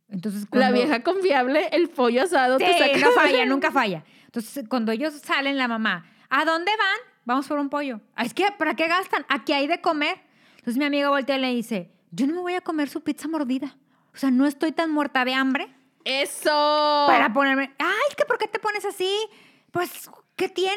Entonces, 0.10 0.42
La 0.44 0.48
cuando- 0.50 0.74
vieja 0.74 1.04
confiable, 1.04 1.68
el 1.72 1.90
pollo 1.90 2.24
asado 2.24 2.58
te 2.58 2.68
Sí, 2.74 2.80
saca. 2.80 2.98
no 3.00 3.12
falla, 3.12 3.46
nunca 3.46 3.72
falla. 3.72 4.04
Entonces, 4.26 4.66
cuando 4.70 4.92
ellos 4.92 5.14
salen, 5.24 5.58
la 5.58 5.68
mamá, 5.68 6.06
¿a 6.30 6.46
dónde 6.46 6.72
van? 6.78 6.98
Vamos 7.24 7.48
por 7.48 7.58
un 7.58 7.70
pollo. 7.70 8.02
"Ah, 8.16 8.24
Es 8.24 8.34
que, 8.34 8.46
¿para 8.58 8.76
qué 8.76 8.88
gastan? 8.88 9.26
Aquí 9.30 9.54
hay 9.54 9.68
de 9.68 9.82
comer. 9.82 10.18
Entonces, 10.58 10.78
mi 10.78 10.86
amiga 10.86 11.10
voltea 11.10 11.38
y 11.38 11.42
le 11.42 11.54
dice, 11.56 11.92
yo 12.12 12.28
no 12.28 12.34
me 12.36 12.42
voy 12.42 12.54
a 12.56 12.62
comer 12.62 12.90
su 12.90 13.02
pizza 13.02 13.28
mordida. 13.28 13.76
O 14.16 14.18
sea, 14.18 14.32
no 14.32 14.46
estoy 14.48 14.72
tan 14.72 14.90
muerta 14.92 15.26
de 15.26 15.34
hambre 15.34 15.68
Eso. 16.06 17.06
para 17.08 17.34
ponerme, 17.34 17.74
ay, 17.78 18.16
que 18.18 18.26
¿por 18.26 18.38
qué 18.38 18.48
te 18.48 18.60
pones 18.60 18.86
así? 18.86 19.12
Pues, 19.72 20.10
¿qué 20.38 20.48
tiene? 20.48 20.76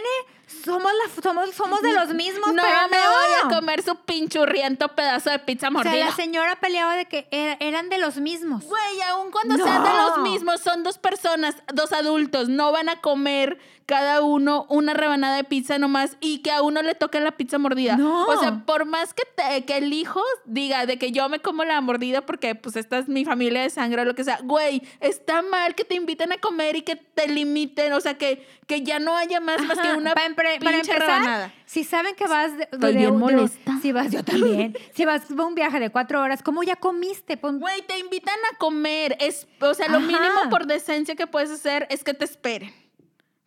Somos, 0.64 0.90
la, 0.92 1.22
somos, 1.22 1.50
somos 1.54 1.82
de 1.82 1.92
los 1.92 2.14
mismos, 2.14 2.52
no 2.52 2.62
pero 2.62 2.88
me 2.90 2.96
no. 2.96 3.02
voy 3.10 3.52
a 3.52 3.56
comer 3.60 3.82
su 3.82 3.94
pinchurriento 4.04 4.88
pedazo 4.94 5.30
de 5.30 5.38
pizza 5.40 5.68
O 5.68 5.70
sea, 5.70 5.82
mordida. 5.84 6.04
la 6.06 6.12
señora 6.12 6.56
peleaba 6.56 6.96
de 6.96 7.04
que 7.06 7.28
era- 7.30 7.56
eran 7.60 7.88
de 7.90 7.98
los 7.98 8.16
mismos. 8.16 8.64
Güey, 8.64 9.02
aun 9.08 9.30
cuando 9.30 9.56
No. 9.56 9.64
sean 9.64 9.84
de 9.84 9.90
los 9.90 10.18
mismos, 10.18 10.60
son 10.62 10.82
dos 10.82 10.98
personas, 10.98 11.54
dos 11.72 11.92
adultos, 11.92 12.48
no 12.48 12.72
van 12.72 12.88
a 12.88 13.00
comer 13.00 13.58
cada 13.88 14.20
uno 14.22 14.66
una 14.68 14.92
rebanada 14.92 15.34
de 15.36 15.44
pizza 15.44 15.78
nomás 15.78 16.18
y 16.20 16.40
que 16.40 16.50
a 16.50 16.60
uno 16.60 16.82
le 16.82 16.94
toque 16.94 17.20
la 17.20 17.30
pizza 17.38 17.56
mordida. 17.56 17.96
No. 17.96 18.26
O 18.26 18.36
sea, 18.38 18.66
por 18.66 18.84
más 18.84 19.14
que, 19.14 19.22
te- 19.34 19.64
que 19.64 19.78
el 19.78 19.90
hijo 19.94 20.20
diga 20.44 20.84
de 20.84 20.98
que 20.98 21.10
yo 21.10 21.26
me 21.30 21.38
como 21.38 21.64
la 21.64 21.80
mordida 21.80 22.20
porque 22.26 22.54
pues 22.54 22.76
esta 22.76 22.98
es 22.98 23.08
mi 23.08 23.24
familia 23.24 23.62
de 23.62 23.70
sangre 23.70 24.02
o 24.02 24.04
lo 24.04 24.14
que 24.14 24.24
sea, 24.24 24.40
güey, 24.44 24.82
está 25.00 25.40
mal 25.40 25.74
que 25.74 25.84
te 25.84 25.94
inviten 25.94 26.32
a 26.32 26.36
comer 26.36 26.76
y 26.76 26.82
que 26.82 26.96
te 26.96 27.28
limiten, 27.28 27.94
o 27.94 28.00
sea, 28.02 28.18
que, 28.18 28.46
que 28.66 28.82
ya 28.82 28.98
no 28.98 29.16
haya 29.16 29.40
más 29.40 29.62
más 29.64 29.78
que 29.78 29.88
una 29.94 30.12
para, 30.12 30.34
para 30.34 30.52
empezar, 30.76 30.98
rebanada. 31.00 31.54
si 31.64 31.82
saben 31.82 32.14
que 32.14 32.26
vas 32.26 32.58
de, 32.58 32.64
Estoy 32.64 32.92
de- 32.92 32.98
bien 32.98 33.12
de- 33.12 33.16
molesta. 33.18 33.78
si 33.80 33.92
vas 33.92 34.12
yo 34.12 34.22
también, 34.22 34.76
si 34.92 35.06
vas 35.06 35.22
a 35.30 35.42
un 35.46 35.54
viaje 35.54 35.80
de 35.80 35.88
cuatro 35.88 36.20
horas, 36.20 36.42
¿cómo 36.42 36.62
ya 36.62 36.76
comiste? 36.76 37.38
Pon- 37.38 37.58
Güey, 37.58 37.80
te 37.86 37.98
invitan 37.98 38.36
a 38.52 38.58
comer. 38.58 39.16
Es, 39.18 39.46
o 39.62 39.72
sea, 39.72 39.88
lo 39.88 39.96
Ajá. 39.96 40.06
mínimo 40.06 40.50
por 40.50 40.66
decencia 40.66 41.14
que 41.16 41.26
puedes 41.26 41.50
hacer 41.50 41.86
es 41.88 42.04
que 42.04 42.12
te 42.12 42.26
esperen 42.26 42.70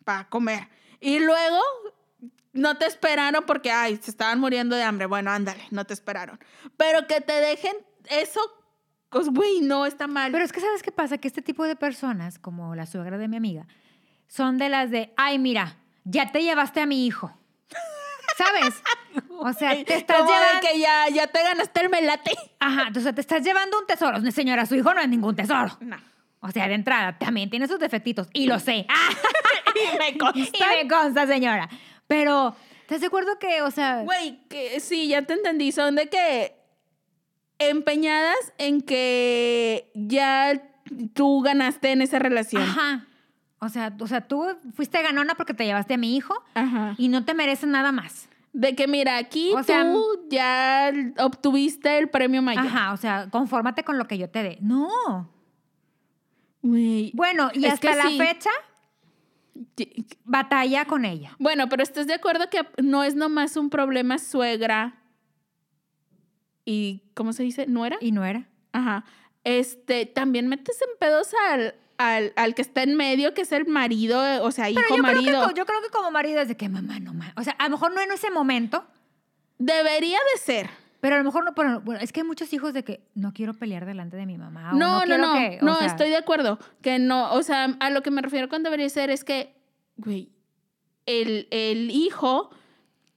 para 0.04 0.28
comer. 0.28 0.68
Y 1.00 1.18
luego 1.18 1.60
no 2.52 2.76
te 2.76 2.86
esperaron 2.86 3.44
porque, 3.46 3.70
ay, 3.70 3.98
se 4.02 4.10
estaban 4.10 4.38
muriendo 4.38 4.76
de 4.76 4.82
hambre. 4.82 5.06
Bueno, 5.06 5.30
ándale, 5.30 5.64
no 5.70 5.84
te 5.84 5.94
esperaron. 5.94 6.38
Pero 6.76 7.06
que 7.06 7.20
te 7.20 7.32
dejen 7.32 7.74
eso, 8.08 8.40
pues, 9.08 9.28
güey, 9.28 9.60
no 9.60 9.86
está 9.86 10.06
mal. 10.06 10.32
Pero 10.32 10.44
es 10.44 10.52
que 10.52 10.60
¿sabes 10.60 10.82
qué 10.82 10.92
pasa? 10.92 11.18
Que 11.18 11.28
este 11.28 11.42
tipo 11.42 11.64
de 11.64 11.76
personas, 11.76 12.38
como 12.38 12.74
la 12.74 12.86
suegra 12.86 13.18
de 13.18 13.28
mi 13.28 13.36
amiga, 13.36 13.66
son 14.28 14.58
de 14.58 14.68
las 14.68 14.90
de, 14.90 15.12
ay, 15.16 15.38
mira, 15.38 15.76
ya 16.04 16.32
te 16.32 16.42
llevaste 16.42 16.80
a 16.80 16.86
mi 16.86 17.06
hijo. 17.06 17.36
¿Sabes? 18.36 18.82
O 19.38 19.52
sea, 19.52 19.72
te 19.84 19.94
estás 19.94 20.18
Como 20.18 20.30
de 20.30 20.38
llevando... 20.38 20.60
que 20.66 20.78
ya, 20.78 21.08
ya 21.10 21.26
te 21.26 21.42
ganaste 21.42 21.80
el 21.82 21.90
melate. 21.90 22.32
Ajá, 22.60 22.84
entonces 22.88 23.14
te 23.14 23.20
estás 23.20 23.42
llevando 23.42 23.78
un 23.78 23.86
tesoro. 23.86 24.18
Señora, 24.30 24.64
su 24.64 24.74
hijo 24.74 24.94
no 24.94 25.00
es 25.00 25.08
ningún 25.08 25.36
tesoro. 25.36 25.76
No. 25.80 25.96
O 26.40 26.50
sea, 26.50 26.66
de 26.66 26.74
entrada, 26.74 27.18
también 27.18 27.50
tiene 27.50 27.68
sus 27.68 27.78
defectitos. 27.78 28.28
Y 28.32 28.46
lo 28.46 28.58
sé. 28.58 28.86
y 29.94 29.98
me 29.98 30.18
consta. 30.18 30.58
Y 30.58 30.84
me 30.84 30.88
consta, 30.88 31.26
señora. 31.26 31.68
Pero, 32.06 32.54
¿estás 32.82 33.00
de 33.00 33.06
acuerdo 33.06 33.38
que, 33.38 33.62
o 33.62 33.70
sea... 33.70 34.02
Güey, 34.02 34.40
que 34.48 34.80
sí, 34.80 35.08
ya 35.08 35.22
te 35.22 35.34
entendí. 35.34 35.72
Son 35.72 35.94
de 35.94 36.08
que 36.08 36.56
empeñadas 37.58 38.52
en 38.58 38.80
que 38.80 39.90
ya 39.94 40.60
tú 41.14 41.40
ganaste 41.42 41.92
en 41.92 42.02
esa 42.02 42.18
relación. 42.18 42.62
Ajá. 42.62 43.06
O 43.60 43.68
sea, 43.68 43.94
o 44.00 44.06
sea, 44.08 44.22
tú 44.22 44.44
fuiste 44.74 45.00
ganona 45.02 45.36
porque 45.36 45.54
te 45.54 45.64
llevaste 45.64 45.94
a 45.94 45.96
mi 45.96 46.16
hijo 46.16 46.34
Ajá. 46.54 46.96
y 46.98 47.06
no 47.08 47.24
te 47.24 47.32
mereces 47.32 47.68
nada 47.68 47.92
más. 47.92 48.28
De 48.52 48.74
que 48.74 48.86
mira, 48.86 49.16
aquí 49.16 49.52
O 49.54 49.62
sea, 49.62 49.84
tú 49.84 50.04
ya 50.28 50.92
obtuviste 51.18 51.98
el 51.98 52.10
premio 52.10 52.42
mayor. 52.42 52.66
Ajá, 52.66 52.92
o 52.92 52.96
sea, 52.96 53.28
confórmate 53.30 53.84
con 53.84 53.98
lo 53.98 54.06
que 54.06 54.18
yo 54.18 54.28
te 54.28 54.42
dé. 54.42 54.58
No. 54.60 55.30
Güey. 56.60 57.12
Bueno, 57.14 57.50
y 57.54 57.64
hasta 57.66 57.94
la 57.94 58.08
sí. 58.08 58.18
fecha, 58.18 58.50
batalla 60.24 60.84
con 60.86 61.04
ella. 61.04 61.36
Bueno, 61.38 61.68
pero 61.68 61.82
estás 61.82 62.06
de 62.06 62.14
acuerdo 62.14 62.48
que 62.50 62.66
no 62.82 63.04
es 63.04 63.14
nomás 63.14 63.56
un 63.56 63.70
problema 63.70 64.18
suegra 64.18 65.02
y, 66.64 67.02
¿cómo 67.14 67.32
se 67.32 67.42
dice? 67.42 67.66
¿Nuera? 67.66 67.98
Y 68.00 68.12
no 68.12 68.24
era. 68.24 68.48
Ajá. 68.72 69.04
Este, 69.44 70.06
también 70.06 70.48
metes 70.48 70.80
en 70.80 70.98
pedos 70.98 71.32
al, 71.50 71.74
al, 71.98 72.32
al 72.36 72.54
que 72.54 72.62
está 72.62 72.82
en 72.82 72.96
medio, 72.96 73.34
que 73.34 73.42
es 73.42 73.52
el 73.52 73.66
marido, 73.66 74.44
o 74.44 74.50
sea, 74.52 74.66
Pero 74.66 74.80
hijo 74.80 74.96
yo 74.96 75.02
creo, 75.02 75.14
que, 75.14 75.16
marido. 75.16 75.50
yo 75.54 75.66
creo 75.66 75.82
que 75.82 75.90
como 75.90 76.10
marido 76.10 76.40
es 76.40 76.48
de 76.48 76.56
que 76.56 76.68
mamá 76.68 77.00
no 77.00 77.12
ma-". 77.12 77.34
O 77.36 77.42
sea, 77.42 77.54
a 77.58 77.64
lo 77.64 77.70
mejor 77.70 77.92
no 77.92 78.00
en 78.00 78.12
ese 78.12 78.30
momento, 78.30 78.86
Debería 79.58 80.18
de 80.32 80.40
ser. 80.40 80.70
Pero 81.02 81.16
a 81.16 81.18
lo 81.18 81.24
mejor 81.24 81.44
no. 81.44 81.52
Pero, 81.52 81.80
bueno, 81.80 82.00
es 82.00 82.12
que 82.12 82.20
hay 82.20 82.26
muchos 82.26 82.52
hijos 82.52 82.72
de 82.72 82.84
que 82.84 83.04
no 83.16 83.32
quiero 83.32 83.54
pelear 83.54 83.86
delante 83.86 84.16
de 84.16 84.24
mi 84.24 84.38
mamá. 84.38 84.70
o 84.72 84.76
No, 84.76 85.04
no, 85.04 85.18
no. 85.18 85.32
que- 85.34 85.58
no, 85.60 85.76
sea, 85.76 85.88
estoy 85.88 86.10
de 86.10 86.16
acuerdo. 86.16 86.60
Que 86.80 87.00
no, 87.00 87.32
o 87.32 87.42
sea, 87.42 87.76
a 87.80 87.90
lo 87.90 88.02
que 88.04 88.12
me 88.12 88.22
refiero 88.22 88.48
con 88.48 88.62
debería 88.62 88.88
ser 88.88 89.10
es 89.10 89.24
que, 89.24 89.52
güey, 89.96 90.30
el, 91.06 91.48
el 91.50 91.90
hijo 91.90 92.50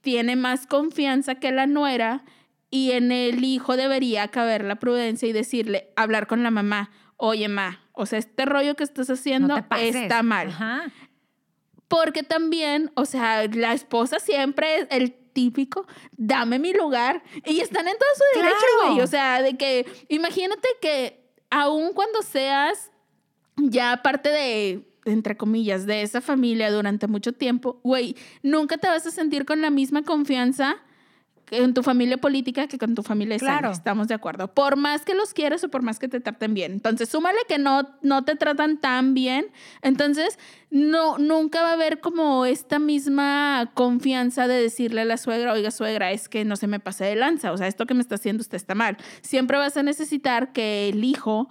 tiene 0.00 0.34
más 0.34 0.66
confianza 0.66 1.36
que 1.36 1.52
la 1.52 1.68
nuera 1.68 2.24
y 2.70 2.90
en 2.90 3.12
el 3.12 3.44
hijo 3.44 3.76
debería 3.76 4.26
caber 4.28 4.64
la 4.64 4.74
prudencia 4.80 5.28
y 5.28 5.32
decirle, 5.32 5.92
hablar 5.94 6.26
con 6.26 6.42
la 6.42 6.50
mamá, 6.50 6.90
oye, 7.16 7.46
ma, 7.48 7.82
o 7.92 8.04
sea, 8.04 8.18
este 8.18 8.46
rollo 8.46 8.74
que 8.74 8.82
estás 8.82 9.08
haciendo 9.10 9.54
No 9.56 9.64
está 9.76 10.24
mal. 10.24 10.48
Ajá. 10.48 10.90
Porque 11.86 12.24
también, 12.24 12.90
o 12.96 13.04
sea, 13.04 13.46
la 13.46 13.74
esposa 13.74 14.18
siempre 14.18 14.78
es 14.80 14.88
el 14.90 15.14
típico, 15.36 15.86
dame 16.16 16.58
mi 16.58 16.72
lugar. 16.72 17.22
Y 17.44 17.60
están 17.60 17.86
en 17.86 17.94
todo 17.98 18.08
su 18.16 18.38
derecho, 18.40 18.56
Claro. 18.78 18.92
güey. 18.94 19.04
O 19.04 19.06
sea, 19.06 19.42
de 19.42 19.56
que, 19.58 19.84
imagínate 20.08 20.66
que 20.80 21.30
aun 21.50 21.92
cuando 21.92 22.22
seas 22.22 22.90
ya 23.56 24.00
parte 24.02 24.30
de, 24.30 24.88
entre 25.04 25.36
comillas, 25.36 25.84
de 25.84 26.00
esa 26.00 26.22
familia 26.22 26.70
durante 26.72 27.06
mucho 27.06 27.32
tiempo, 27.34 27.80
güey, 27.84 28.16
nunca 28.42 28.78
te 28.78 28.88
vas 28.88 29.06
a 29.06 29.10
sentir 29.10 29.44
con 29.44 29.60
la 29.60 29.68
misma 29.70 30.02
confianza 30.04 30.76
en 31.50 31.74
tu 31.74 31.82
familia 31.82 32.16
política 32.18 32.66
que 32.66 32.78
con 32.78 32.94
tu 32.94 33.02
familia 33.02 33.38
sangre. 33.38 33.70
Estamos 33.70 34.08
de 34.08 34.14
acuerdo. 34.14 34.52
Por 34.52 34.76
más 34.76 35.04
que 35.04 35.14
los 35.14 35.32
quieras 35.32 35.62
o 35.64 35.68
por 35.68 35.82
más 35.82 35.98
que 35.98 36.08
te 36.08 36.20
traten 36.20 36.54
bien. 36.54 36.72
Entonces, 36.72 37.08
súmale 37.08 37.38
que 37.48 37.58
no, 37.58 37.88
no 38.02 38.24
te 38.24 38.36
tratan 38.36 38.78
tan 38.80 39.14
bien. 39.14 39.46
Entonces, 39.82 40.38
no, 40.70 41.18
nunca 41.18 41.62
va 41.62 41.70
a 41.70 41.72
haber 41.74 42.00
como 42.00 42.46
esta 42.46 42.78
misma 42.78 43.70
confianza 43.74 44.48
de 44.48 44.60
decirle 44.60 45.02
a 45.02 45.04
la 45.04 45.16
suegra, 45.16 45.52
oiga, 45.52 45.70
suegra, 45.70 46.10
es 46.10 46.28
que 46.28 46.44
no 46.44 46.56
se 46.56 46.66
me 46.66 46.80
pase 46.80 47.04
de 47.04 47.16
lanza. 47.16 47.52
O 47.52 47.56
sea, 47.56 47.68
esto 47.68 47.86
que 47.86 47.94
me 47.94 48.00
está 48.00 48.16
haciendo 48.16 48.40
usted 48.40 48.56
está 48.56 48.74
mal. 48.74 48.96
Siempre 49.22 49.58
vas 49.58 49.76
a 49.76 49.82
necesitar 49.82 50.52
que 50.52 50.88
el 50.88 51.04
hijo 51.04 51.48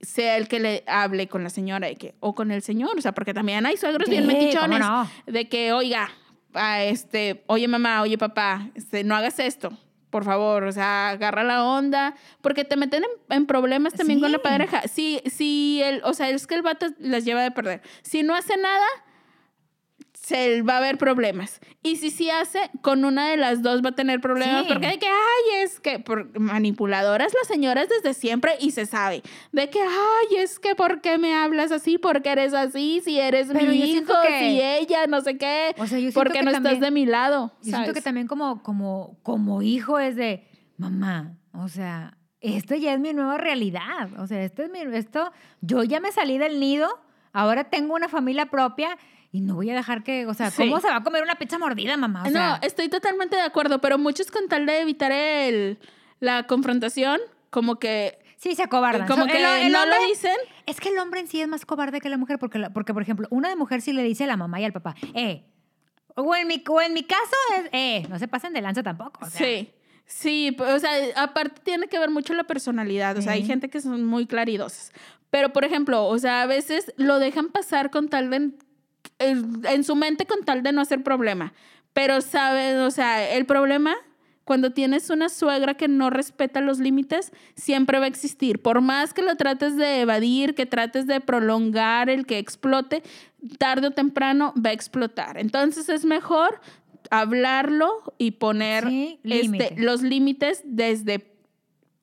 sea 0.00 0.36
el 0.38 0.48
que 0.48 0.60
le 0.60 0.82
hable 0.86 1.28
con 1.28 1.44
la 1.44 1.50
señora 1.50 1.86
de 1.86 1.96
que, 1.96 2.14
o 2.20 2.34
con 2.34 2.50
el 2.50 2.62
señor, 2.62 2.96
o 2.96 3.02
sea, 3.02 3.12
porque 3.12 3.34
también 3.34 3.66
hay 3.66 3.76
suegros 3.76 4.08
bien 4.08 4.26
metichones 4.26 4.80
¿cómo 4.80 5.04
no? 5.04 5.10
de 5.26 5.48
que, 5.48 5.72
oiga, 5.72 6.08
a 6.54 6.82
este, 6.84 7.42
oye 7.46 7.68
mamá, 7.68 8.02
oye 8.02 8.18
papá, 8.18 8.68
este, 8.74 9.04
no 9.04 9.14
hagas 9.14 9.38
esto, 9.38 9.70
por 10.10 10.24
favor, 10.24 10.64
o 10.64 10.72
sea, 10.72 11.10
agarra 11.10 11.44
la 11.44 11.64
onda, 11.64 12.14
porque 12.40 12.64
te 12.64 12.76
meten 12.76 13.04
en, 13.04 13.36
en 13.36 13.46
problemas 13.46 13.94
también 13.94 14.20
con 14.20 14.32
la 14.32 14.40
pareja. 14.40 14.82
Si, 14.88 15.20
si 15.26 15.80
el, 15.82 16.02
o 16.04 16.14
sea, 16.14 16.28
es 16.30 16.46
que 16.46 16.56
el 16.56 16.62
vato 16.62 16.86
las 16.98 17.24
lleva 17.24 17.42
de 17.42 17.50
perder. 17.50 17.82
Si 18.02 18.22
no 18.22 18.34
hace 18.34 18.56
nada, 18.56 18.86
se 20.30 20.62
va 20.62 20.74
a 20.74 20.78
haber 20.78 20.96
problemas. 20.98 21.60
Y 21.82 21.96
si 21.96 22.10
sí 22.10 22.30
hace, 22.30 22.70
con 22.82 23.04
una 23.04 23.28
de 23.28 23.36
las 23.36 23.62
dos 23.62 23.82
va 23.84 23.90
a 23.90 23.94
tener 23.94 24.20
problemas. 24.20 24.62
Sí. 24.62 24.68
Porque 24.72 24.86
de 24.86 24.98
que, 24.98 25.06
ay, 25.06 25.62
es 25.62 25.80
que 25.80 25.98
por 25.98 26.38
manipuladoras 26.38 27.32
las 27.34 27.48
señoras 27.48 27.88
desde 27.88 28.14
siempre 28.14 28.52
y 28.60 28.70
se 28.70 28.86
sabe. 28.86 29.22
De 29.52 29.68
que, 29.70 29.80
ay, 29.80 30.36
es 30.38 30.58
que, 30.58 30.74
¿por 30.74 31.00
qué 31.00 31.18
me 31.18 31.34
hablas 31.34 31.72
así? 31.72 31.98
¿Por 31.98 32.22
qué 32.22 32.30
eres 32.30 32.54
así? 32.54 33.00
Si 33.04 33.18
eres 33.18 33.48
Pero 33.52 33.70
mi 33.70 33.76
hijo, 33.82 34.12
que- 34.26 34.38
si 34.38 34.60
ella, 34.62 35.06
no 35.08 35.20
sé 35.20 35.36
qué. 35.36 35.74
O 35.78 35.86
sea, 35.86 35.98
yo 35.98 36.12
¿Por 36.12 36.28
qué 36.32 36.38
que 36.38 36.44
no 36.44 36.52
también- 36.52 36.74
estás 36.74 36.86
de 36.86 36.90
mi 36.92 37.06
lado? 37.06 37.52
Yo 37.62 37.72
siento 37.76 37.92
que 37.92 38.00
también 38.00 38.26
como, 38.26 38.62
como, 38.62 39.18
como 39.22 39.62
hijo 39.62 39.98
es 39.98 40.16
de, 40.16 40.46
mamá, 40.76 41.36
o 41.52 41.68
sea, 41.68 42.16
esto 42.40 42.74
ya 42.76 42.94
es 42.94 43.00
mi 43.00 43.12
nueva 43.12 43.36
realidad. 43.36 44.08
O 44.18 44.26
sea, 44.26 44.42
esto 44.42 44.62
es 44.62 44.70
mi, 44.70 44.78
esto, 44.96 45.32
yo 45.60 45.82
ya 45.84 46.00
me 46.00 46.12
salí 46.12 46.38
del 46.38 46.60
nido, 46.60 46.88
ahora 47.32 47.64
tengo 47.64 47.94
una 47.94 48.08
familia 48.08 48.46
propia 48.46 48.96
y 49.32 49.40
no 49.40 49.54
voy 49.54 49.70
a 49.70 49.74
dejar 49.74 50.02
que, 50.02 50.26
o 50.26 50.34
sea, 50.34 50.50
Sí. 50.50 50.62
¿cómo 50.64 50.80
se 50.80 50.88
va 50.88 50.96
a 50.96 51.02
comer 51.02 51.22
una 51.22 51.36
pizza 51.36 51.58
mordida, 51.58 51.96
mamá? 51.96 52.24
O 52.26 52.30
sea, 52.30 52.58
no, 52.60 52.66
estoy 52.66 52.88
totalmente 52.88 53.36
de 53.36 53.42
acuerdo, 53.42 53.80
pero 53.80 53.96
muchos 53.98 54.30
con 54.30 54.48
tal 54.48 54.66
de 54.66 54.80
evitar 54.80 55.12
el, 55.12 55.78
la 56.18 56.46
confrontación, 56.46 57.20
como 57.50 57.78
que, 57.78 58.18
sí 58.36 58.54
se 58.54 58.62
acobardan. 58.62 59.06
como 59.06 59.24
So, 59.24 59.30
que 59.30 59.36
el- 59.38 59.66
el 59.66 59.72
no 59.72 59.82
hombre- 59.82 60.00
lo 60.00 60.06
dicen. 60.08 60.36
Es 60.66 60.80
que 60.80 60.88
el 60.88 60.98
hombre 60.98 61.20
en 61.20 61.28
sí 61.28 61.40
es 61.40 61.48
más 61.48 61.64
cobarde 61.66 62.00
que 62.00 62.08
la 62.08 62.16
mujer, 62.16 62.38
porque, 62.38 62.58
la- 62.58 62.70
porque 62.70 62.92
por 62.94 63.02
ejemplo, 63.02 63.26
una 63.30 63.48
de 63.48 63.56
mujer 63.56 63.82
sí 63.82 63.92
le 63.92 64.02
dice 64.02 64.24
a 64.24 64.26
la 64.26 64.36
mamá 64.36 64.60
y 64.60 64.64
al 64.64 64.72
papá, 64.72 64.94
eh, 65.14 65.44
o 66.16 66.34
en 66.34 66.48
mi, 66.48 66.62
o 66.68 66.80
en 66.82 66.92
mi 66.94 67.02
caso 67.04 67.36
es, 67.56 67.68
eh, 67.72 68.06
no 68.08 68.18
se 68.18 68.28
pasen 68.28 68.52
de 68.52 68.60
lanza 68.62 68.82
tampoco. 68.82 69.20
o 69.24 69.30
sea, 69.30 69.38
Sí, 69.46 69.70
sí, 70.06 70.56
o 70.58 70.78
sea, 70.78 70.90
aparte 71.16 71.60
tiene 71.62 71.86
que 71.86 71.98
ver 71.98 72.10
mucho 72.10 72.34
la 72.34 72.44
personalidad, 72.44 73.16
o 73.16 73.22
sea, 73.22 73.32
hay 73.32 73.44
gente 73.44 73.68
que 73.70 73.80
son 73.80 74.04
muy 74.04 74.26
claridosas, 74.26 74.92
pero 75.30 75.52
por 75.52 75.64
ejemplo, 75.64 76.06
o 76.06 76.18
sea, 76.18 76.42
a 76.42 76.46
veces 76.46 76.92
lo 76.96 77.18
dejan 77.20 77.48
pasar 77.48 77.90
con 77.90 78.08
tal 78.08 78.28
de, 78.30 78.50
en, 79.20 79.84
su 79.84 79.94
mente 79.94 80.26
con 80.26 80.44
tal 80.44 80.62
de 80.62 80.72
no 80.72 80.80
hacer 80.80 81.02
problema, 81.02 81.52
pero 81.92 82.20
saben, 82.20 82.78
o 82.78 82.90
sea, 82.90 83.30
el 83.30 83.46
problema 83.46 83.94
cuando 84.44 84.72
tienes 84.72 85.10
una 85.10 85.28
suegra 85.28 85.74
que 85.74 85.86
no 85.86 86.10
respeta 86.10 86.60
los 86.60 86.80
límites, 86.80 87.30
siempre 87.54 88.00
va 88.00 88.06
a 88.06 88.08
existir. 88.08 88.60
Por 88.60 88.80
más 88.80 89.14
que 89.14 89.22
lo 89.22 89.36
trates 89.36 89.76
de 89.76 90.00
evadir, 90.00 90.56
que 90.56 90.66
trates 90.66 91.06
de 91.06 91.20
prolongar 91.20 92.10
el 92.10 92.26
que 92.26 92.38
explote, 92.38 93.04
tarde 93.58 93.88
o 93.88 93.90
temprano 93.92 94.52
va 94.56 94.70
a 94.70 94.72
explotar. 94.72 95.38
Entonces 95.38 95.88
es 95.88 96.04
mejor 96.04 96.60
hablarlo 97.10 98.14
y 98.18 98.32
poner 98.32 98.88
Sí, 98.88 99.20
este, 99.22 99.74
los 99.76 100.02
límites 100.02 100.62
desde 100.64 101.32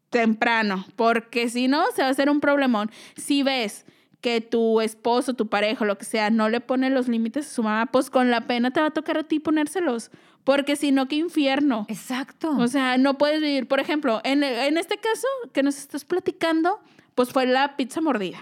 temprano, 0.10 0.86
porque 0.96 1.50
si 1.50 1.68
no, 1.68 1.84
se 1.94 2.02
va 2.02 2.08
a 2.08 2.12
hacer 2.12 2.30
un 2.30 2.40
problemón. 2.40 2.90
Si 3.18 3.44
ves 3.44 3.86
que 4.28 4.42
tu 4.42 4.82
esposo, 4.82 5.36
tu 5.36 5.48
pareja, 5.48 5.86
lo 5.86 5.98
que 5.98 6.04
sea, 6.04 6.30
no 6.30 6.50
le 6.50 6.60
pone 6.60 6.90
los 6.90 7.08
límites 7.08 7.48
a 7.48 7.50
su 7.50 7.64
mamá, 7.64 7.86
pues 7.86 8.10
con 8.10 8.30
la 8.30 8.46
pena 8.46 8.72
te 8.72 8.82
va 8.82 8.88
a 8.88 8.92
tocar 8.92 9.18
a 9.18 9.24
ti 9.24 9.40
ponérselos, 9.40 10.12
porque 10.44 10.76
si 10.76 10.92
no, 10.92 11.08
qué 11.08 11.16
infierno. 11.16 11.86
Exacto. 11.88 12.52
O 12.58 12.68
sea, 12.68 12.98
no 12.98 13.18
puedes 13.18 13.40
vivir, 13.40 13.70
por 13.70 13.80
ejemplo, 13.80 14.20
en, 14.26 14.44
en 14.44 14.78
este 14.78 14.98
caso 14.98 15.28
que 15.54 15.64
nos 15.64 15.78
estás 15.78 16.04
platicando, 16.04 16.82
pues 17.16 17.30
fue 17.30 17.46
la 17.46 17.78
pizza 17.78 18.02
mordida. 18.02 18.40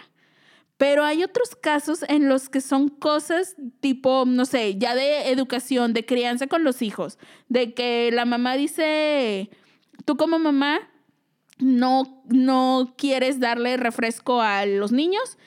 Pero 0.78 1.06
hay 1.06 1.24
otros 1.24 1.56
casos 1.56 2.04
en 2.08 2.30
los 2.30 2.50
que 2.50 2.62
son 2.62 2.90
cosas 2.90 3.56
tipo, 3.80 4.24
no 4.26 4.46
sé, 4.46 4.80
ya 4.80 4.96
de 4.96 5.30
educación, 5.30 5.94
de 5.94 6.04
crianza 6.04 6.48
con 6.48 6.64
los 6.64 6.82
hijos, 6.82 7.20
de 7.48 7.76
que 7.76 8.10
la 8.12 8.26
mamá 8.26 8.56
dice, 8.56 9.52
tú 10.04 10.18
como 10.18 10.40
mamá 10.40 10.80
no, 11.60 12.24
no 12.28 12.96
quieres 12.98 13.40
darle 13.40 13.78
refresco 13.78 14.42
a 14.42 14.66
los 14.66 14.92
niños 14.92 15.38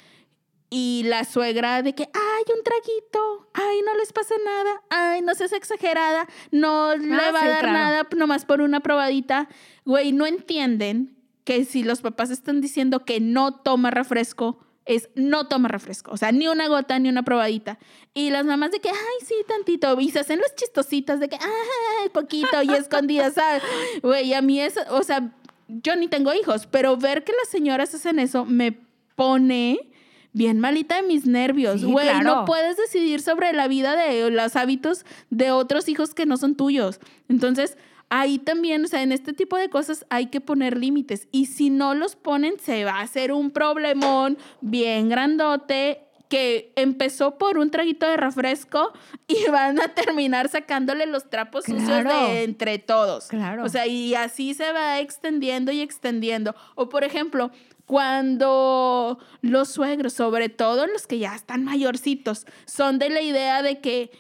y 0.71 1.05
la 1.07 1.25
suegra 1.25 1.83
de 1.83 1.95
que, 1.95 2.05
ay, 2.13 2.55
un 2.55 2.63
traguito, 2.63 3.49
ay, 3.55 3.81
no 3.87 3.97
les 3.97 4.13
pasa 4.13 4.35
nada, 4.45 4.83
ay, 4.91 5.23
no 5.23 5.35
seas 5.35 5.53
exagerada, 5.53 6.27
no 6.51 6.95
le 6.95 7.17
va 7.17 7.41
sí, 7.41 7.47
a 7.47 7.49
dar 7.49 7.61
claro. 7.61 7.73
nada 7.73 8.09
nomás 8.17 8.45
por 8.45 8.61
una 8.61 8.81
probadita. 8.81 9.49
Güey, 9.85 10.13
no 10.13 10.27
entienden 10.27 11.17
que 11.45 11.65
si 11.65 11.83
los 11.83 12.03
papás 12.03 12.31
están 12.31 12.61
diciendo 12.61 13.05
que 13.05 13.21
no 13.21 13.55
toma 13.55 13.91
refresco, 13.91 14.59
es 14.85 15.09
no 15.15 15.49
toma 15.49 15.69
refresco. 15.69 16.11
O 16.13 16.17
sea, 16.17 16.33
ni 16.33 16.49
una 16.49 16.69
gota, 16.69 16.99
ni 16.99 17.09
una 17.09 17.23
probadita. 17.23 17.79
Y 18.13 18.31
las 18.31 18.45
mamás 18.45 18.71
de 18.71 18.81
que, 18.81 18.91
ay, 18.91 19.27
sí, 19.27 19.35
tantito. 19.47 19.99
Y 20.01 20.11
se 20.11 20.21
hacen 20.21 20.41
las 20.41 20.55
chistositas 20.55 21.21
de 21.21 21.29
que, 21.29 21.37
ay, 21.37 22.09
poquito 22.11 22.63
y 22.63 22.75
escondidas, 22.75 23.35
¿sabes? 23.35 23.63
Güey, 24.03 24.35
a 24.35 24.43
mí 24.43 24.61
es, 24.61 24.79
o 24.91 25.03
sea, 25.03 25.33
yo 25.69 25.97
ni 25.97 26.09
tengo 26.09 26.35
hijos, 26.35 26.67
pero 26.67 26.97
ver 26.97 27.25
que 27.25 27.33
las 27.33 27.49
señoras 27.49 27.95
hacen 27.95 28.19
eso 28.19 28.45
me 28.45 28.73
pone 29.15 29.91
bien 30.39 30.61
malita 30.61 30.97
de 30.97 31.03
mis 31.03 31.27
nervios. 31.27 31.81
Sí, 31.81 31.87
Güey, 31.87 32.07
claro. 32.09 32.25
no 32.25 32.45
puedes 32.47 32.77
decidir 32.77 33.21
sobre 33.21 33.53
la 33.53 33.69
vida 33.69 33.97
de 33.97 34.31
los 34.31 34.57
hábitos 34.57 35.05
de 35.31 35.51
otros 35.51 35.89
hijos 35.89 36.15
que 36.15 36.25
no 36.25 36.37
son 36.37 36.55
tuyos. 36.55 37.01
Entonces, 37.29 37.77
ahí 38.09 38.39
también, 38.39 38.85
o 38.85 38.89
sea, 38.89 39.03
en 39.03 39.13
este 39.13 39.33
tipo 39.33 39.57
de 39.59 39.69
cosas 39.69 40.07
hay 40.09 40.27
que 40.27 40.41
poner 40.41 40.79
límites. 40.79 41.29
Y 41.33 41.47
si 41.47 41.71
no 41.71 41.95
los 41.95 42.15
ponen, 42.17 42.55
se 42.61 42.85
va 42.85 42.93
a 42.93 43.01
hacer 43.03 43.33
un 43.33 43.51
problemón 43.51 44.39
bien 44.61 45.09
grandote 45.09 46.05
que 46.29 46.73
empezó 46.77 47.39
por 47.39 47.57
un 47.59 47.71
traguito 47.71 48.07
de 48.07 48.17
refresco 48.17 48.93
y 49.27 49.37
van 49.51 49.81
a 49.81 49.89
terminar 49.89 50.49
sacándole 50.49 51.07
los 51.07 51.29
trapos 51.31 51.65
sucios 51.65 52.05
de 52.05 52.45
entre 52.45 52.79
todos. 52.79 53.29
Claro. 53.29 53.65
O 53.65 53.69
sea, 53.69 53.87
y 53.87 54.15
así 54.15 54.55
se 54.55 54.71
va 54.73 55.01
extendiendo 55.01 55.73
y 55.73 55.81
extendiendo. 55.81 56.55
O 56.75 56.89
por 56.89 57.03
ejemplo, 57.03 57.51
cuando 57.89 59.19
los 59.41 59.69
suegros, 59.71 60.13
sobre 60.13 60.49
todo 60.49 60.87
los 60.87 61.07
que 61.07 61.19
ya 61.19 61.35
están 61.35 61.65
mayorcitos, 61.65 62.47
son 62.67 62.99
de 63.01 63.11
la 63.11 63.21
idea 63.23 63.63
de 63.63 63.81
que 63.81 64.11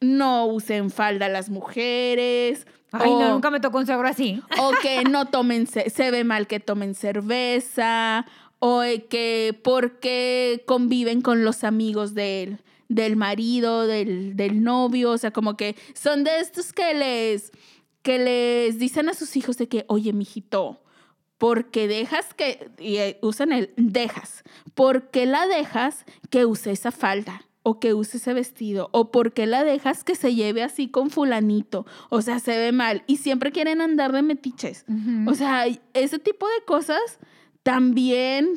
no 0.00 0.46
usen 0.46 0.90
falda 0.90 1.28
las 1.28 1.48
mujeres. 1.48 2.66
Ay, 2.92 3.10
o, 3.10 3.18
no, 3.20 3.30
nunca 3.32 3.50
me 3.50 3.60
tocó 3.60 3.78
un 3.78 3.86
suegro 3.86 4.06
así. 4.06 4.42
o 4.60 4.72
que 4.82 5.04
no 5.04 5.26
tomen, 5.26 5.66
ce- 5.66 5.88
se 5.90 6.10
ve 6.10 6.24
mal 6.24 6.46
que 6.46 6.60
tomen 6.60 6.94
cerveza, 6.94 8.26
o 8.58 8.82
que 9.08 9.58
porque 9.62 10.62
conviven 10.66 11.22
con 11.22 11.44
los 11.44 11.64
amigos 11.64 12.14
del, 12.14 12.58
del 12.88 13.16
marido, 13.16 13.86
del, 13.86 14.36
del 14.36 14.62
novio, 14.62 15.12
o 15.12 15.18
sea, 15.18 15.30
como 15.30 15.56
que 15.56 15.76
son 15.94 16.24
de 16.24 16.40
estos 16.40 16.72
que 16.72 16.94
les, 16.94 17.52
que 18.02 18.18
les 18.18 18.78
dicen 18.78 19.08
a 19.08 19.14
sus 19.14 19.36
hijos 19.36 19.56
de 19.56 19.68
que, 19.68 19.84
oye, 19.88 20.12
mijito, 20.12 20.80
porque 21.44 21.88
dejas 21.88 22.32
que, 22.32 22.70
y 22.78 22.96
eh, 22.96 23.18
usan 23.20 23.52
el 23.52 23.74
dejas, 23.76 24.44
¿por 24.72 25.10
qué 25.10 25.26
la 25.26 25.46
dejas 25.46 26.06
que 26.30 26.46
use 26.46 26.70
esa 26.70 26.90
falda? 26.90 27.42
O 27.62 27.80
que 27.80 27.92
use 27.92 28.16
ese 28.16 28.32
vestido, 28.32 28.88
o 28.92 29.10
por 29.10 29.34
qué 29.34 29.46
la 29.46 29.62
dejas 29.62 30.04
que 30.04 30.14
se 30.14 30.34
lleve 30.34 30.62
así 30.62 30.88
con 30.88 31.10
fulanito, 31.10 31.84
o 32.08 32.22
sea, 32.22 32.38
se 32.38 32.56
ve 32.56 32.72
mal, 32.72 33.02
y 33.06 33.18
siempre 33.18 33.52
quieren 33.52 33.82
andar 33.82 34.12
de 34.12 34.22
metiches. 34.22 34.86
Ujú. 34.88 35.30
O 35.30 35.34
sea, 35.34 35.66
ese 35.92 36.18
tipo 36.18 36.46
de 36.48 36.64
cosas 36.64 37.18
también 37.62 38.48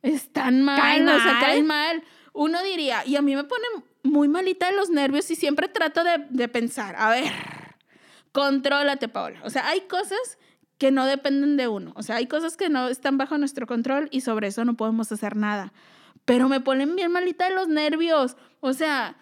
están 0.00 0.62
mal, 0.62 0.80
Caen 0.80 1.06
o 1.10 1.18
sea, 1.18 1.32
mal. 1.32 1.40
caen 1.42 1.66
mal. 1.66 2.02
Uno 2.32 2.62
diría, 2.62 3.04
y 3.04 3.16
a 3.16 3.22
mí 3.22 3.36
me 3.36 3.44
pone 3.44 3.66
muy 4.02 4.28
malita 4.28 4.70
de 4.70 4.76
los 4.76 4.88
nervios 4.88 5.30
y 5.30 5.36
siempre 5.36 5.68
trato 5.68 6.04
de, 6.04 6.24
de 6.30 6.48
pensar, 6.48 6.96
a 6.96 7.10
ver, 7.10 7.30
contrólate, 8.32 9.08
Paola. 9.08 9.40
O 9.44 9.50
sea, 9.50 9.68
hay 9.68 9.82
cosas 9.82 10.38
que 10.80 10.90
no 10.90 11.04
dependen 11.04 11.58
de 11.58 11.68
uno. 11.68 11.92
O 11.94 12.02
sea, 12.02 12.16
hay 12.16 12.26
cosas 12.26 12.56
que 12.56 12.70
no 12.70 12.88
están 12.88 13.18
bajo 13.18 13.36
nuestro 13.36 13.66
control 13.66 14.08
y 14.10 14.22
sobre 14.22 14.48
eso 14.48 14.64
no 14.64 14.74
podemos 14.74 15.12
hacer 15.12 15.36
nada. 15.36 15.74
Pero 16.24 16.48
me 16.48 16.60
ponen 16.60 16.96
bien 16.96 17.12
malita 17.12 17.48
de 17.50 17.54
los 17.54 17.68
nervios. 17.68 18.36
O 18.60 18.72
sea, 18.72 19.16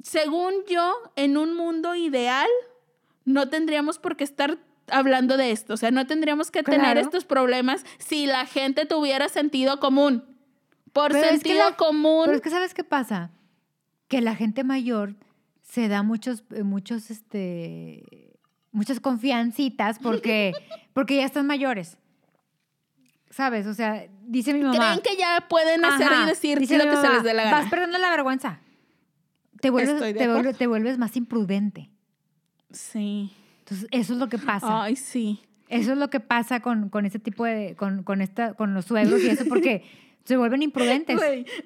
según 0.00 0.54
yo, 0.70 0.94
en 1.16 1.36
un 1.36 1.56
mundo 1.56 1.96
ideal, 1.96 2.48
no 3.24 3.48
tendríamos 3.48 3.98
por 3.98 4.16
qué 4.16 4.22
estar 4.22 4.58
hablando 4.88 5.36
de 5.36 5.50
esto. 5.50 5.74
O 5.74 5.76
sea, 5.76 5.90
no 5.90 6.06
tendríamos 6.06 6.52
que 6.52 6.62
tener 6.62 6.98
estos 6.98 7.24
problemas 7.24 7.84
si 7.98 8.26
la 8.26 8.46
gente 8.46 8.86
tuviera 8.86 9.28
sentido 9.28 9.80
común. 9.80 10.24
Por 10.92 11.10
Pero 11.10 11.24
es 11.24 11.30
que 11.30 11.38
sentido 11.48 11.70
la- 11.70 11.76
común. 11.76 12.22
Pero 12.26 12.36
es 12.36 12.42
que 12.42 12.50
¿sabes 12.50 12.74
qué 12.74 12.84
pasa? 12.84 13.32
Que 14.06 14.20
la 14.20 14.36
gente 14.36 14.62
mayor 14.62 15.16
se 15.62 15.88
da 15.88 16.04
muchos, 16.04 16.44
eh, 16.54 16.62
muchos, 16.62 17.10
este, 17.10 18.31
muchas 18.72 19.00
confiancitas 19.00 19.98
porque, 19.98 20.52
porque 20.92 21.16
ya 21.16 21.24
están 21.24 21.46
mayores. 21.46 21.98
¿Sabes? 23.30 23.66
O 23.66 23.72
sea, 23.72 24.06
dice 24.26 24.52
mi 24.52 24.60
mamá. 24.60 24.76
Creen 24.76 25.00
que 25.00 25.16
ya 25.16 25.46
pueden 25.48 25.84
hacer 25.84 26.08
Ajá, 26.08 26.24
y 26.24 26.26
decir 26.26 26.58
dice 26.58 26.76
lo 26.76 26.84
que 26.84 26.96
se 26.96 27.08
les 27.08 27.22
dé 27.22 27.32
la 27.32 27.44
Vas 27.44 27.52
gana. 27.52 27.70
perdiendo 27.70 27.98
la 27.98 28.10
vergüenza. 28.10 28.60
Te 29.60 29.70
vuelves, 29.70 30.58
te, 30.58 30.66
vuelves 30.66 30.98
más 30.98 31.16
imprudente. 31.16 31.88
Sí. 32.72 33.32
Entonces, 33.60 33.88
eso 33.90 34.12
es 34.14 34.18
lo 34.18 34.28
que 34.28 34.36
pasa. 34.36 34.82
Ay, 34.82 34.96
sí. 34.96 35.40
Eso 35.68 35.92
es 35.92 35.98
lo 35.98 36.10
que 36.10 36.20
pasa 36.20 36.60
con, 36.60 36.90
con 36.90 37.06
este 37.06 37.18
tipo 37.18 37.44
de, 37.44 37.74
con, 37.76 38.02
con, 38.02 38.20
esta, 38.20 38.52
con 38.52 38.74
los 38.74 38.86
suegros 38.86 39.22
y 39.22 39.28
eso, 39.28 39.46
porque 39.48 39.84
se 40.24 40.36
vuelven 40.36 40.62
imprudentes. 40.62 41.18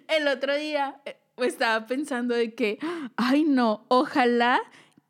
El 0.06 0.28
otro 0.28 0.56
día 0.56 1.00
eh, 1.04 1.16
estaba 1.38 1.86
pensando 1.86 2.34
de 2.34 2.54
que, 2.54 2.78
ay 3.16 3.44
no, 3.44 3.84
ojalá 3.88 4.60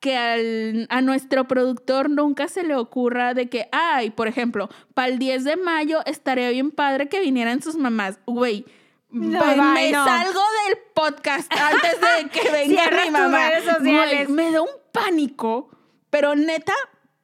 que 0.07 0.17
al- 0.17 0.87
a 0.89 1.01
nuestro 1.01 1.49
productor 1.49 2.09
nunca 2.11 2.47
se 2.47 2.63
le 2.63 2.77
ocurra 2.77 3.35
de 3.35 3.49
que, 3.49 3.69
ay, 3.73 4.11
por 4.11 4.29
ejemplo, 4.29 4.69
para 4.95 5.09
el 5.09 5.19
10 5.19 5.43
de 5.43 5.57
mayo 5.57 6.01
estaría 6.07 6.49
bien 6.51 6.71
padre 6.71 7.09
que 7.09 7.21
vinieran 7.21 7.61
sus 7.61 7.75
mamás. 7.75 8.21
Güey, 8.25 8.65
No, 9.11 9.45
me- 9.45 9.55
bye, 9.55 9.73
me 9.73 9.91
no. 9.91 10.05
salgo 10.05 10.41
del 10.69 10.79
podcast 10.95 11.53
antes 11.53 11.97
de 12.01 12.29
que 12.31 12.51
venga 12.53 12.83
mi 13.05 13.11
mamá. 13.11 13.49
Güey, 13.81 14.29
me 14.29 14.53
da 14.53 14.63
un 14.63 14.69
pánico, 14.93 15.71
pero 16.11 16.37
neta, 16.37 16.75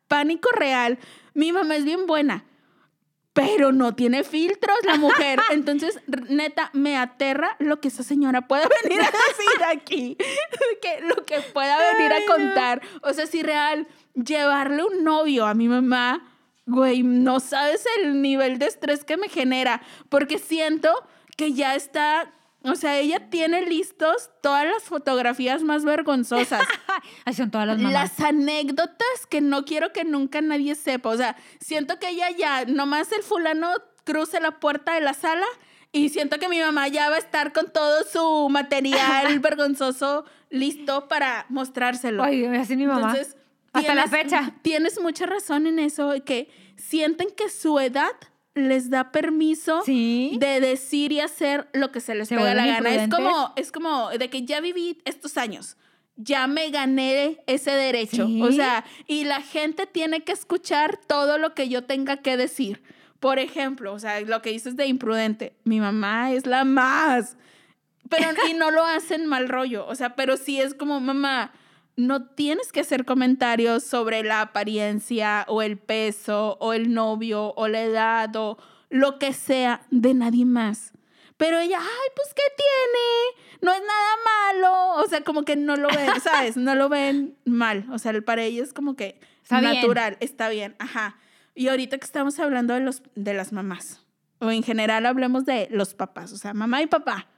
pánico 0.09 0.49
real. 0.57 0.99
Mi 1.35 1.53
mamá 1.53 1.77
es 1.77 1.85
bien 1.85 2.07
buena 2.09 2.45
pero 3.33 3.73
no 3.73 3.95
tiene 3.95 4.25
filtros 4.25 4.77
la 4.85 4.97
mujer. 4.97 5.40
Entonces, 5.51 5.99
neta, 6.29 6.71
me 6.73 6.97
aterra 6.97 7.57
lo 7.59 7.81
que 7.81 7.88
esa 7.88 8.03
señora 8.03 8.47
pueda 8.47 8.68
venir 8.83 9.01
a 9.01 9.05
decir 9.29 9.64
aquí. 9.68 10.16
que 10.81 11.01
lo 11.03 11.25
que 11.25 11.40
pueda 11.40 11.77
venir 11.92 12.12
a 12.12 12.27
contar. 12.27 12.83
O 13.03 13.12
sea, 13.12 13.27
si 13.27 13.42
real, 13.42 13.87
llevarle 14.14 14.85
un 14.85 15.05
novio 15.05 15.47
a 15.47 15.55
mi 15.55 15.68
mamá, 15.68 16.29
güey, 16.66 17.03
no 17.03 17.40
sabes 17.40 17.85
el 17.99 18.21
nivel 18.21 18.59
de 18.59 18.66
estrés 18.66 19.05
que 19.05 19.16
me 19.16 19.29
genera. 19.29 19.83
Porque 20.09 20.38
siento 20.38 20.90
que 21.37 21.53
ya 21.53 21.75
está. 21.75 22.33
O 22.64 22.75
sea, 22.77 22.98
ella 22.98 23.29
tiene 23.31 23.66
listos 23.66 24.31
todas 24.42 24.64
las 24.66 24.85
fotografías 24.85 25.62
más 25.62 25.85
vergonzosas 25.85 26.62
son 27.37 27.51
todas 27.51 27.66
las 27.66 27.79
mamás. 27.79 27.92
las 27.92 28.20
anécdotas 28.20 29.27
que 29.29 29.40
no 29.40 29.64
quiero 29.64 29.92
que 29.92 30.05
nunca 30.05 30.40
nadie 30.40 30.75
sepa. 30.75 31.09
O 31.11 31.16
sea, 31.16 31.37
siento 31.61 31.98
que 31.98 32.11
ella 32.11 32.31
ya, 32.31 32.64
nomás 32.66 33.11
el 33.12 33.22
fulano 33.22 33.68
cruce 34.05 34.40
la 34.40 34.61
puerta 34.61 34.94
de 34.94 35.01
la 35.01 35.14
sala 35.14 35.46
y 35.92 36.09
siento 36.09 36.38
que 36.38 36.48
mi 36.48 36.59
mamá 36.61 36.88
ya 36.88 37.11
va 37.11 37.16
a 37.16 37.18
estar 37.18 37.53
con 37.53 37.70
todo 37.72 38.05
su 38.05 38.48
material 38.48 39.38
vergonzoso 39.40 40.25
listo 40.51 41.09
para 41.09 41.46
mostrárselo. 41.48 42.22
Ay, 42.22 42.44
así 42.46 42.77
mi 42.77 42.87
mamá. 42.87 43.11
Entonces, 43.11 43.37
Hasta 43.72 43.94
la 43.94 44.05
tienes- 44.05 44.11
fecha. 44.22 44.55
Tienes 44.62 45.01
mucha 45.01 45.27
razón 45.27 45.66
en 45.66 45.79
eso, 45.79 46.12
que 46.25 46.48
sienten 46.77 47.29
que 47.37 47.48
su 47.48 47.79
edad 47.81 48.12
les 48.55 48.91
da 48.91 49.11
permiso 49.12 49.83
Sí. 49.85 50.37
de 50.38 50.61
decir 50.61 51.12
y 51.12 51.21
hacer 51.21 51.69
lo 51.73 51.91
que 51.91 52.01
se 52.01 52.15
les 52.15 52.29
Se 52.29 52.37
pega 52.37 52.55
la 52.55 52.67
gana. 52.67 52.91
Es 52.95 53.09
como, 53.09 53.53
es 53.57 53.73
como 53.73 54.11
de 54.11 54.29
que 54.29 54.45
ya 54.45 54.61
viví 54.61 54.99
estos 55.05 55.37
años. 55.38 55.77
Ya 56.17 56.47
me 56.47 56.69
gané 56.71 57.43
ese 57.47 57.71
derecho. 57.71 58.27
Sí. 58.27 58.43
O 58.43 58.53
sea, 58.53 58.85
y 59.07 59.25
la 59.25 59.41
gente 59.41 59.87
tiene 59.87 60.23
que 60.23 60.33
escuchar 60.33 60.99
todo 61.07 61.38
lo 61.38 61.55
que 61.55 61.69
yo 61.69 61.85
tenga 61.85 62.19
que 62.19 62.37
decir. 62.37 62.83
Por 63.19 63.38
ejemplo, 63.38 63.95
o 63.95 63.99
sea, 63.99 64.21
lo 64.21 64.43
que 64.43 64.51
dices 64.51 64.77
de 64.77 64.87
imprudente. 64.87 65.55
Mi 65.65 65.81
mamá 65.81 66.33
es 66.33 66.45
la 66.47 66.65
más. 66.65 67.37
Pero, 68.11 68.27
y 68.51 68.55
no 68.55 68.71
lo 68.71 68.85
hacen 68.85 69.27
mal 69.27 69.49
rollo. 69.49 69.87
O 69.87 69.95
sea, 69.95 70.15
pero 70.15 70.37
sí 70.37 70.61
es 70.61 70.75
como, 70.75 71.01
mamá, 71.01 71.53
no 71.96 72.26
tienes 72.28 72.72
que 72.72 72.81
hacer 72.81 73.05
comentarios 73.05 73.85
sobre 73.85 74.22
la 74.22 74.40
apariencia 74.40 75.44
o 75.48 75.62
el 75.62 75.78
peso 75.78 76.57
o 76.61 76.72
el 76.72 76.92
novio 76.92 77.52
o 77.57 77.68
la 77.68 77.83
edad 77.83 78.35
o 78.37 78.59
lo 78.88 79.18
que 79.18 79.33
sea 79.33 79.87
de 79.90 80.14
nadie 80.14 80.44
más. 80.44 80.92
Pero 81.37 81.59
ella, 81.59 81.78
ay, 81.81 82.09
pues, 82.14 82.35
¿qué 82.35 82.42
tiene? 82.57 83.46
No 83.62 83.72
es 83.72 83.81
nada 83.81 84.52
malo. 84.52 85.02
O 85.02 85.09
sea, 85.09 85.22
como 85.22 85.44
que 85.44 85.57
no 85.57 85.76
lo 85.76 85.88
ven, 85.88 86.09
¿sabes? 86.22 86.57
No 86.57 86.74
lo 86.74 86.88
ven 86.88 87.37
mal. 87.44 87.87
O 87.90 87.98
sea, 87.98 88.12
para 88.22 88.42
ella 88.42 88.62
es 88.62 88.72
como 88.72 88.94
que 88.94 89.18
Está 89.42 89.61
bien. 89.61 89.74
natural, 89.74 90.16
está 90.20 90.48
bien. 90.48 90.76
Ajá. 90.78 91.16
Y 91.55 91.68
ahorita 91.68 91.98
que 91.98 92.05
estamos 92.05 92.38
hablando 92.38 92.74
de, 92.74 92.81
los, 92.81 93.02
de 93.14 93.35
las 93.35 93.52
mamás, 93.52 94.05
o 94.38 94.50
en 94.50 94.62
general 94.62 95.05
hablemos 95.05 95.44
de 95.44 95.68
los 95.70 95.94
papás, 95.94 96.33
o 96.33 96.37
sea, 96.37 96.55
mamá 96.55 96.83
y 96.83 96.87
papá, 96.87 97.28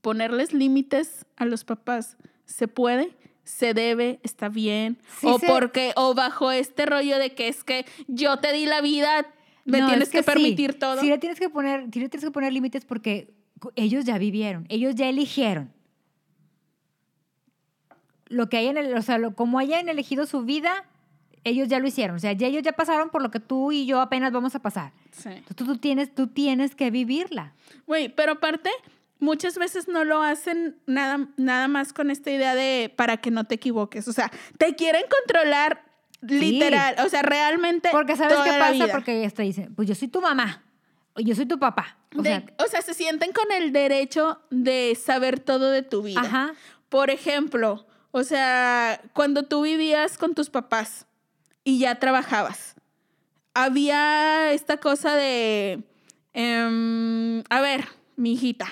ponerles 0.00 0.52
límites 0.52 1.26
a 1.36 1.44
los 1.44 1.64
papás, 1.64 2.16
¿se 2.44 2.68
puede? 2.68 3.10
¿Se 3.44 3.74
debe? 3.74 4.20
¿Está 4.22 4.48
bien? 4.48 4.98
Sí 5.18 5.26
o 5.26 5.38
se- 5.38 5.46
porque, 5.46 5.92
o 5.96 6.14
bajo 6.14 6.52
este 6.52 6.86
rollo 6.86 7.18
de 7.18 7.34
que 7.34 7.48
es 7.48 7.64
que 7.64 7.84
yo 8.06 8.38
te 8.38 8.52
di 8.52 8.66
la 8.66 8.80
vida, 8.80 9.26
me 9.64 9.80
No, 9.80 9.88
tienes 9.88 10.08
es 10.08 10.12
que, 10.12 10.22
permitir 10.22 10.78
todo. 10.78 11.00
Sí 11.00 11.08
le 11.08 11.18
tienes 11.18 11.38
que 11.40 11.48
poner, 11.50 11.86
sí 11.92 12.00
le 12.00 12.08
tienes 12.08 12.24
que 12.24 12.30
poner 12.30 12.52
límites 12.52 12.84
porque 12.84 13.32
ellos 13.76 14.04
ya 14.04 14.18
vivieron, 14.18 14.66
ellos 14.68 14.94
ya 14.94 15.08
eligieron. 15.08 15.72
Lo 18.28 18.48
que 18.48 18.56
hayan, 18.56 18.76
el- 18.76 18.94
o 18.96 19.02
sea, 19.02 19.18
lo, 19.18 19.34
como 19.34 19.58
hayan 19.58 19.88
elegido 19.88 20.24
su 20.26 20.42
vida, 20.42 20.84
ellos 21.44 21.68
ya 21.68 21.80
lo 21.80 21.86
hicieron. 21.88 22.16
O 22.16 22.18
sea, 22.18 22.32
ya 22.32 22.46
ellos 22.46 22.62
ya 22.62 22.72
pasaron 22.72 23.10
por 23.10 23.22
lo 23.22 23.30
que 23.30 23.40
tú 23.40 23.72
y 23.72 23.84
yo 23.86 24.00
apenas 24.00 24.32
vamos 24.32 24.54
a 24.54 24.62
pasar. 24.62 24.92
Sí. 25.10 25.28
Entonces, 25.28 25.56
tú, 25.56 25.66
tú 25.66 25.76
tienes, 25.78 26.14
tú 26.14 26.28
tienes 26.28 26.74
que 26.74 26.90
vivirla. 26.90 27.52
Güey, 27.86 28.08
pero 28.08 28.32
aparte, 28.32 28.70
muchas 29.22 29.56
veces 29.56 29.88
no 29.88 30.04
lo 30.04 30.20
hacen 30.22 30.76
nada, 30.86 31.28
nada 31.36 31.68
más 31.68 31.92
con 31.92 32.10
esta 32.10 32.30
idea 32.30 32.54
de 32.54 32.92
para 32.96 33.16
que 33.18 33.30
no 33.30 33.44
te 33.44 33.54
equivoques. 33.54 34.06
O 34.08 34.12
sea, 34.12 34.30
te 34.58 34.74
quieren 34.74 35.04
controlar 35.08 35.84
literal. 36.20 36.96
O 37.04 37.08
sea, 37.08 37.22
realmente. 37.22 37.88
Porque 37.92 38.16
¿sabes 38.16 38.34
toda 38.36 38.44
qué 38.44 38.58
pasa? 38.58 38.92
Porque 38.92 39.30
te 39.34 39.42
dicen, 39.42 39.74
pues 39.74 39.88
yo 39.88 39.94
soy 39.94 40.08
tu 40.08 40.20
mamá, 40.20 40.62
yo 41.16 41.34
soy 41.34 41.46
tu 41.46 41.58
papá. 41.58 41.96
O 42.16 42.22
De- 42.22 42.28
sea, 42.30 42.44
o 42.58 42.66
sea, 42.68 42.82
se 42.82 42.94
sienten 42.94 43.32
con 43.32 43.50
el 43.52 43.72
derecho 43.72 44.42
de 44.50 44.98
saber 45.02 45.40
todo 45.40 45.70
de 45.70 45.82
tu 45.82 46.02
vida. 46.02 46.20
ajá. 46.20 46.52
Por 46.88 47.08
ejemplo, 47.10 47.86
o 48.10 48.22
sea, 48.24 49.00
cuando 49.14 49.44
tú 49.44 49.62
vivías 49.62 50.18
con 50.18 50.34
tus 50.34 50.50
papás 50.50 51.06
y 51.64 51.78
ya 51.78 51.94
trabajabas, 51.98 52.74
había 53.54 54.52
esta 54.52 54.76
cosa 54.78 55.14
de, 55.14 55.82
em, 56.34 57.42
a 57.48 57.60
ver, 57.60 57.86
mi 58.16 58.32
hijita, 58.32 58.66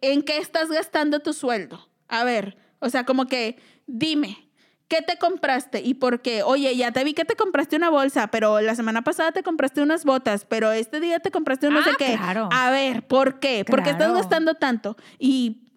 ¿en 0.00 0.22
qué 0.22 0.38
estás 0.38 0.68
gastando 0.70 1.20
tu 1.20 1.32
sueldo? 1.32 1.88
A 2.08 2.24
ver, 2.24 2.56
o 2.80 2.88
sea, 2.90 3.04
como 3.04 3.26
que 3.26 3.56
dime. 3.86 4.44
¿Qué 4.88 5.02
te 5.02 5.18
compraste 5.18 5.82
y 5.84 5.92
por 5.92 6.22
qué? 6.22 6.42
Oye, 6.42 6.74
ya 6.74 6.92
te 6.92 7.04
vi 7.04 7.12
que 7.12 7.26
te 7.26 7.36
compraste 7.36 7.76
una 7.76 7.90
bolsa, 7.90 8.28
pero 8.28 8.62
la 8.62 8.74
semana 8.74 9.02
pasada 9.02 9.32
te 9.32 9.42
compraste 9.42 9.82
unas 9.82 10.06
botas, 10.06 10.46
pero 10.46 10.72
este 10.72 10.98
día 10.98 11.18
te 11.20 11.30
compraste 11.30 11.68
un 11.68 11.74
no 11.74 11.80
Ah, 11.80 11.84
sé 11.84 11.90
qué. 11.98 12.14
claro. 12.16 12.48
A 12.50 12.70
ver, 12.70 13.06
¿por 13.06 13.38
qué? 13.38 13.66
¿Por 13.66 13.82
qué 13.82 13.90
estás 13.90 14.14
gastando 14.14 14.54
tanto? 14.54 14.96
Y 15.18 15.68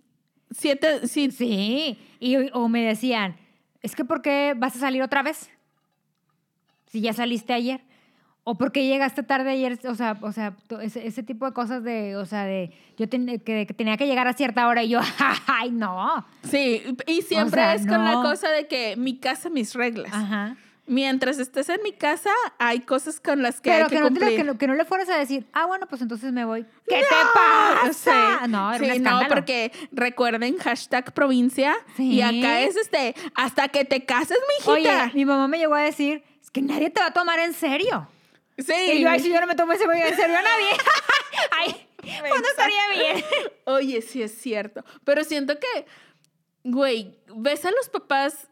siete, 0.50 1.10
si, 1.10 1.30
Sí, 1.32 2.00
y, 2.22 2.38
o 2.54 2.70
me 2.70 2.86
decían, 2.86 3.36
es 3.82 3.98
que 3.98 4.06
¿por 4.06 4.22
qué 4.22 4.54
vas 4.56 4.78
a 4.78 4.80
salir 4.80 5.02
otra 5.04 5.24
vez? 5.24 5.50
Si 6.86 7.02
ya 7.02 7.12
saliste 7.12 7.52
ayer. 7.52 7.82
O 8.44 8.58
por 8.58 8.72
qué 8.72 8.88
llegaste 8.88 9.22
tarde 9.22 9.52
ayer, 9.52 9.78
o 9.88 9.94
sea, 9.94 10.18
o 10.22 10.32
sea, 10.32 10.56
ese, 10.82 11.06
ese 11.06 11.22
tipo 11.22 11.46
de 11.46 11.54
cosas 11.54 11.84
de, 11.84 12.16
o 12.18 12.26
sea, 12.26 12.44
de 12.46 12.72
yo 12.98 13.08
ten- 13.08 13.40
que, 13.40 13.68
que 13.68 13.74
tenía 13.76 13.98
que 13.98 14.08
llegar 14.08 14.28
a 14.28 14.34
cierta 14.34 14.68
hora 14.68 14.82
y 14.84 14.90
yo, 14.90 15.00
ay, 15.48 15.70
no. 15.70 16.26
Sí, 16.50 16.82
y 17.06 17.22
siempre 17.22 17.62
sea, 17.62 17.76
es 17.76 17.82
con 17.86 18.04
la 18.04 18.14
no. 18.14 18.24
cosa 18.24 18.50
de 18.50 18.68
que 18.68 18.96
mi 18.98 19.18
casa, 19.20 19.50
mis 19.52 19.76
reglas. 19.76 20.12
Ajá. 20.14 20.56
Mientras 20.88 21.38
estés 21.38 21.70
en 21.70 21.82
mi 21.84 21.92
casa, 21.92 22.32
hay 22.58 22.80
cosas 22.80 23.20
con 23.20 23.44
las 23.44 23.62
que 23.62 23.70
Pero 23.70 23.84
hay 23.86 23.90
que, 23.92 23.96
que, 23.98 24.02
no, 24.02 24.08
te- 24.08 24.14
cumplir. 24.20 24.36
que, 24.38 24.44
no, 24.44 24.58
que 24.58 24.68
no 24.68 24.74
le 24.74 24.86
fueras 24.86 25.08
a 25.10 25.18
decir, 25.20 25.46
ah, 25.54 25.68
bueno, 25.68 25.86
pues 25.88 26.02
entonces 26.02 26.34
me 26.34 26.44
voy. 26.44 26.64
¿Qué 26.90 26.96
te 26.98 27.06
Ah, 27.36 27.82
pasa? 27.86 27.94
sí. 28.42 28.50
No, 28.50 28.74
era 28.74 28.86
Sí, 28.94 28.98
un 28.98 29.04
no, 29.04 29.20
porque 29.30 29.72
recuerden 29.92 30.58
hashtag 30.58 31.14
provincia 31.14 31.76
Sí. 31.96 32.14
y 32.16 32.22
acá 32.24 32.62
es 32.62 32.76
este, 32.76 33.14
hasta 33.36 33.68
que 33.70 33.86
te 33.86 34.04
cases, 34.04 34.40
Oye, 34.66 34.82
mijita. 34.90 35.12
mi 35.14 35.26
mamá 35.26 35.48
me 35.48 35.60
llegó 35.60 35.76
a 35.76 35.82
decir, 35.82 36.24
es 36.42 36.50
que 36.50 36.64
nadie 36.64 36.90
te 36.90 37.00
va 37.00 37.08
a 37.08 37.14
tomar 37.14 37.38
en 37.40 37.54
serio. 37.54 38.08
Sí. 38.66 38.74
Y 38.94 39.02
yo, 39.02 39.10
ay, 39.10 39.20
si 39.20 39.30
yo 39.32 39.40
no 39.42 39.48
me 39.48 39.56
tomo 39.56 39.74
ese 39.74 39.84
en 39.86 40.16
serio 40.16 40.38
a 40.38 40.42
nadie. 40.42 40.70
ay, 41.60 41.88
¿cuándo 42.30 42.48
estaría 42.50 42.82
bien? 42.94 43.26
Oye, 43.66 44.02
sí 44.02 44.22
es 44.24 44.38
cierto. 44.40 44.84
Pero 45.04 45.24
siento 45.24 45.60
que, 45.60 45.86
güey, 46.64 47.18
ves 47.36 47.66
a 47.66 47.72
los 47.72 47.90
papás 47.90 48.48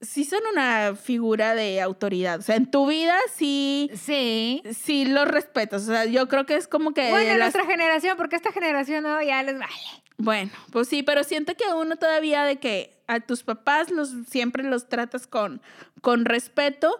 sí 0.00 0.24
son 0.24 0.40
una 0.52 0.96
figura 0.96 1.54
de 1.54 1.80
autoridad. 1.80 2.40
O 2.40 2.42
sea, 2.42 2.56
en 2.56 2.68
tu 2.70 2.88
vida 2.88 3.16
sí, 3.34 3.88
Sí. 3.94 4.60
sí 4.76 5.04
los 5.04 5.28
respetas. 5.28 5.82
O 5.82 5.86
sea, 5.86 6.06
yo 6.06 6.26
creo 6.28 6.44
que 6.44 6.56
es 6.56 6.66
como 6.66 6.92
que... 6.92 7.08
Bueno, 7.10 7.28
las- 7.36 7.54
nuestra 7.54 7.66
generación, 7.66 8.16
porque 8.16 8.34
esta 8.36 8.50
generación 8.52 9.04
no, 9.04 9.22
ya 9.22 9.42
les 9.44 9.58
vale. 9.58 9.72
Bueno, 10.18 10.50
pues 10.72 10.88
sí, 10.88 11.02
pero 11.04 11.22
siento 11.24 11.54
que 11.56 11.72
uno 11.72 11.96
todavía 11.96 12.42
de 12.44 12.56
que 12.56 12.96
a 13.06 13.20
tus 13.20 13.42
papás 13.44 13.90
los, 13.90 14.10
siempre 14.28 14.62
los 14.64 14.88
tratas 14.88 15.26
con, 15.28 15.62
con 16.00 16.24
respeto 16.24 16.98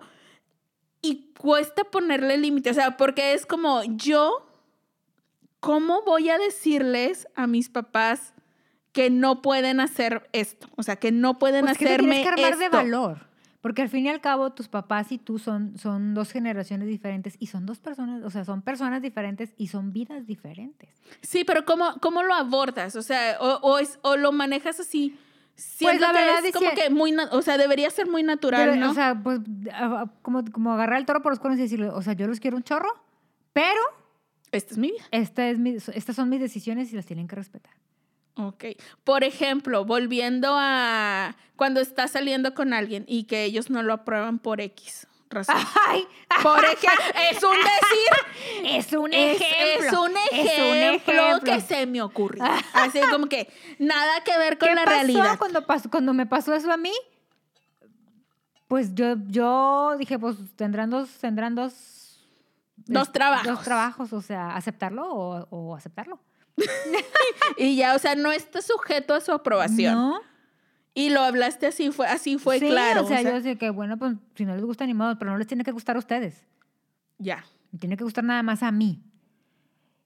y 1.03 1.33
cuesta 1.37 1.85
ponerle 1.85 2.39
límite. 2.39 2.71
O 2.71 2.75
sea, 2.75 2.97
porque 2.97 3.35
es 3.35 3.45
como 3.45 3.83
yo, 3.85 4.47
¿cómo 5.61 6.03
voy 6.03 6.31
a 6.31 6.39
decirles 6.39 7.29
a 7.35 7.47
mis 7.47 7.69
papás 7.69 8.33
que 8.93 9.11
no 9.11 9.43
pueden 9.43 9.81
hacer 9.81 10.29
esto? 10.33 10.69
O 10.77 10.83
sea, 10.83 10.97
que 10.97 11.13
no 11.13 11.39
pueden 11.39 11.67
Pues 11.67 11.77
que 11.77 11.85
te 11.85 11.93
hacerme 11.93 12.23
tienes 12.23 12.35
que 12.35 12.45
armar 12.45 12.59
de 12.59 12.69
valor. 12.69 13.33
Porque 13.61 13.83
al 13.83 13.89
fin 13.89 14.07
y 14.07 14.09
al 14.09 14.21
cabo, 14.21 14.51
tus 14.51 14.67
papás 14.67 15.13
y 15.13 15.19
tú 15.19 15.39
son, 15.39 15.79
son 15.79 16.15
dos 16.15 16.33
generaciones 16.33 16.89
diferentes 16.89 17.37
y 17.39 17.47
son 17.47 17.65
dos 17.65 17.79
personas, 17.79 18.25
o 18.25 18.31
sea, 18.31 18.45
son 18.45 18.61
personas 18.61 19.03
diferentes 19.03 19.55
y 19.57 19.69
son 19.69 19.93
vidas 19.93 20.27
diferentes. 20.27 20.91
Sí, 21.21 21.45
pero 21.45 21.65
¿cómo, 21.65 21.95
cómo 22.01 22.25
lo 22.25 22.35
abordas? 22.35 22.97
O 22.97 23.03
sea, 23.03 23.37
o, 23.41 23.61
o 23.63 23.79
es, 23.79 24.01
o 24.03 24.17
lo 24.17 24.33
manejas 24.33 24.81
así. 24.81 25.17
Siento 25.55 25.99
Pues 25.99 26.01
la 26.01 26.09
que 26.19 26.25
verdad 26.25 26.45
es 26.47 26.53
como 26.53 26.71
que 26.75 26.91
muy, 26.91 27.15
o 27.31 27.43
sea, 27.43 27.59
debería 27.59 27.91
ser 27.91 28.09
muy 28.09 28.23
natural, 28.23 28.71
Debe- 28.71 28.79
¿no? 28.79 28.91
O 28.91 28.95
sea, 28.95 29.21
pues 29.23 29.41
como, 30.23 30.45
como 30.51 30.73
agarrar 30.73 30.99
el 30.99 31.07
toro 31.07 31.23
por 31.23 31.33
los 31.33 31.39
cuernos 31.39 31.59
y 31.59 31.63
decirle, 31.63 31.89
o 31.89 32.03
sea, 32.03 32.15
yo 32.15 32.27
los 32.27 32.41
quiero 32.41 32.57
un 32.57 32.63
chorro, 32.63 32.89
pero 33.53 33.81
Esta 34.51 34.73
es 34.73 34.79
mi 34.79 34.91
vida. 34.93 35.05
esta 35.11 35.49
es 35.49 35.59
mi- 35.59 35.77
estas 35.77 36.17
son 36.17 36.29
mis 36.31 36.41
decisiones 36.41 36.93
y 36.93 36.97
las 36.97 37.07
tienen 37.07 37.29
que 37.29 37.37
respetar. 37.37 37.73
Ok. 38.37 38.65
Por 39.05 39.25
ejemplo, 39.25 39.85
volviendo 39.85 40.55
a 40.59 41.37
cuando 41.57 41.81
estás 41.81 42.13
saliendo 42.13 42.55
con 42.55 42.73
alguien 42.73 43.05
y 43.07 43.25
que 43.25 43.45
ellos 43.45 43.69
no 43.69 43.83
lo 43.83 43.93
aprueban 43.93 44.39
por 44.39 44.61
X 44.63 45.07
razón. 45.33 45.57
¡Ay! 45.89 46.07
Por 46.43 46.65
ejemplo, 46.65 47.05
es 47.31 47.43
un 47.43 47.57
decir, 47.57 48.77
Es 48.77 48.93
un 48.93 49.13
es, 49.13 49.41
ejemplo. 49.41 49.87
es 49.89 49.93
un 49.93 50.17
ejemplo, 50.17 51.13
ejemplo. 51.15 51.41
que 51.55 51.61
se 51.61 51.87
me 51.87 52.01
ocurrió. 52.03 52.45
Así 52.73 53.01
como 53.11 53.27
que 53.29 53.53
nada 53.79 54.23
que 54.25 54.37
ver 54.39 54.59
con 54.59 54.69
¿Qué 54.69 54.75
la 54.75 54.85
pasó 54.85 54.97
realidad. 54.97 55.39
Cuando, 55.39 55.67
pasó, 55.67 55.91
cuando 55.91 56.13
me 56.15 56.27
pasó 56.27 56.55
eso 56.55 56.71
a 56.73 56.77
mí, 56.77 56.93
pues 58.69 58.95
yo, 58.95 59.15
yo 59.29 59.97
dije, 59.99 60.19
pues 60.19 60.37
tendrán 60.57 60.91
dos, 60.91 61.09
tendrán 61.21 61.55
dos, 61.55 62.21
Dos 62.77 63.09
es- 63.09 63.13
trabajos. 63.13 63.47
Dos 63.47 63.63
trabajos, 63.63 64.13
o 64.13 64.23
sea, 64.23 64.57
aceptarlo 64.57 65.07
o, 65.09 65.47
o 65.51 65.75
aceptarlo. 65.77 66.19
Y 67.57 67.77
ya, 67.77 67.95
o 67.95 67.99
sea, 67.99 68.15
no 68.15 68.33
está 68.33 68.63
sujeto 68.63 69.15
a 69.15 69.21
su 69.21 69.31
aprobación. 69.33 69.95
No. 69.95 70.21
Y 70.95 71.09
lo 71.11 71.21
hablaste 71.23 71.67
así, 71.69 71.91
fue 71.91 72.07
así 72.07 72.37
fue 72.39 72.59
sí, 72.59 72.69
claro. 72.69 73.05
O 73.05 73.09
sea, 73.09 73.23
yo 73.23 73.41
sé 73.41 73.57
que, 73.57 73.71
bueno, 73.71 73.97
pues 73.99 74.15
si 74.35 74.45
no 74.45 74.55
les 74.55 74.65
gusta 74.65 74.85
ni 74.87 74.93
modo, 74.95 75.19
pero 75.19 75.31
no 75.31 75.39
les 75.39 75.47
tiene 75.47 75.65
que 75.65 75.73
gustar 75.73 75.97
a 75.97 75.99
ustedes. 75.99 76.45
ya. 77.19 77.45
Me 77.73 77.79
tiene 77.79 77.97
que 77.97 78.05
gustar 78.05 78.23
nada 78.23 78.43
más 78.43 78.63
a 78.63 78.71
mí. 78.71 79.03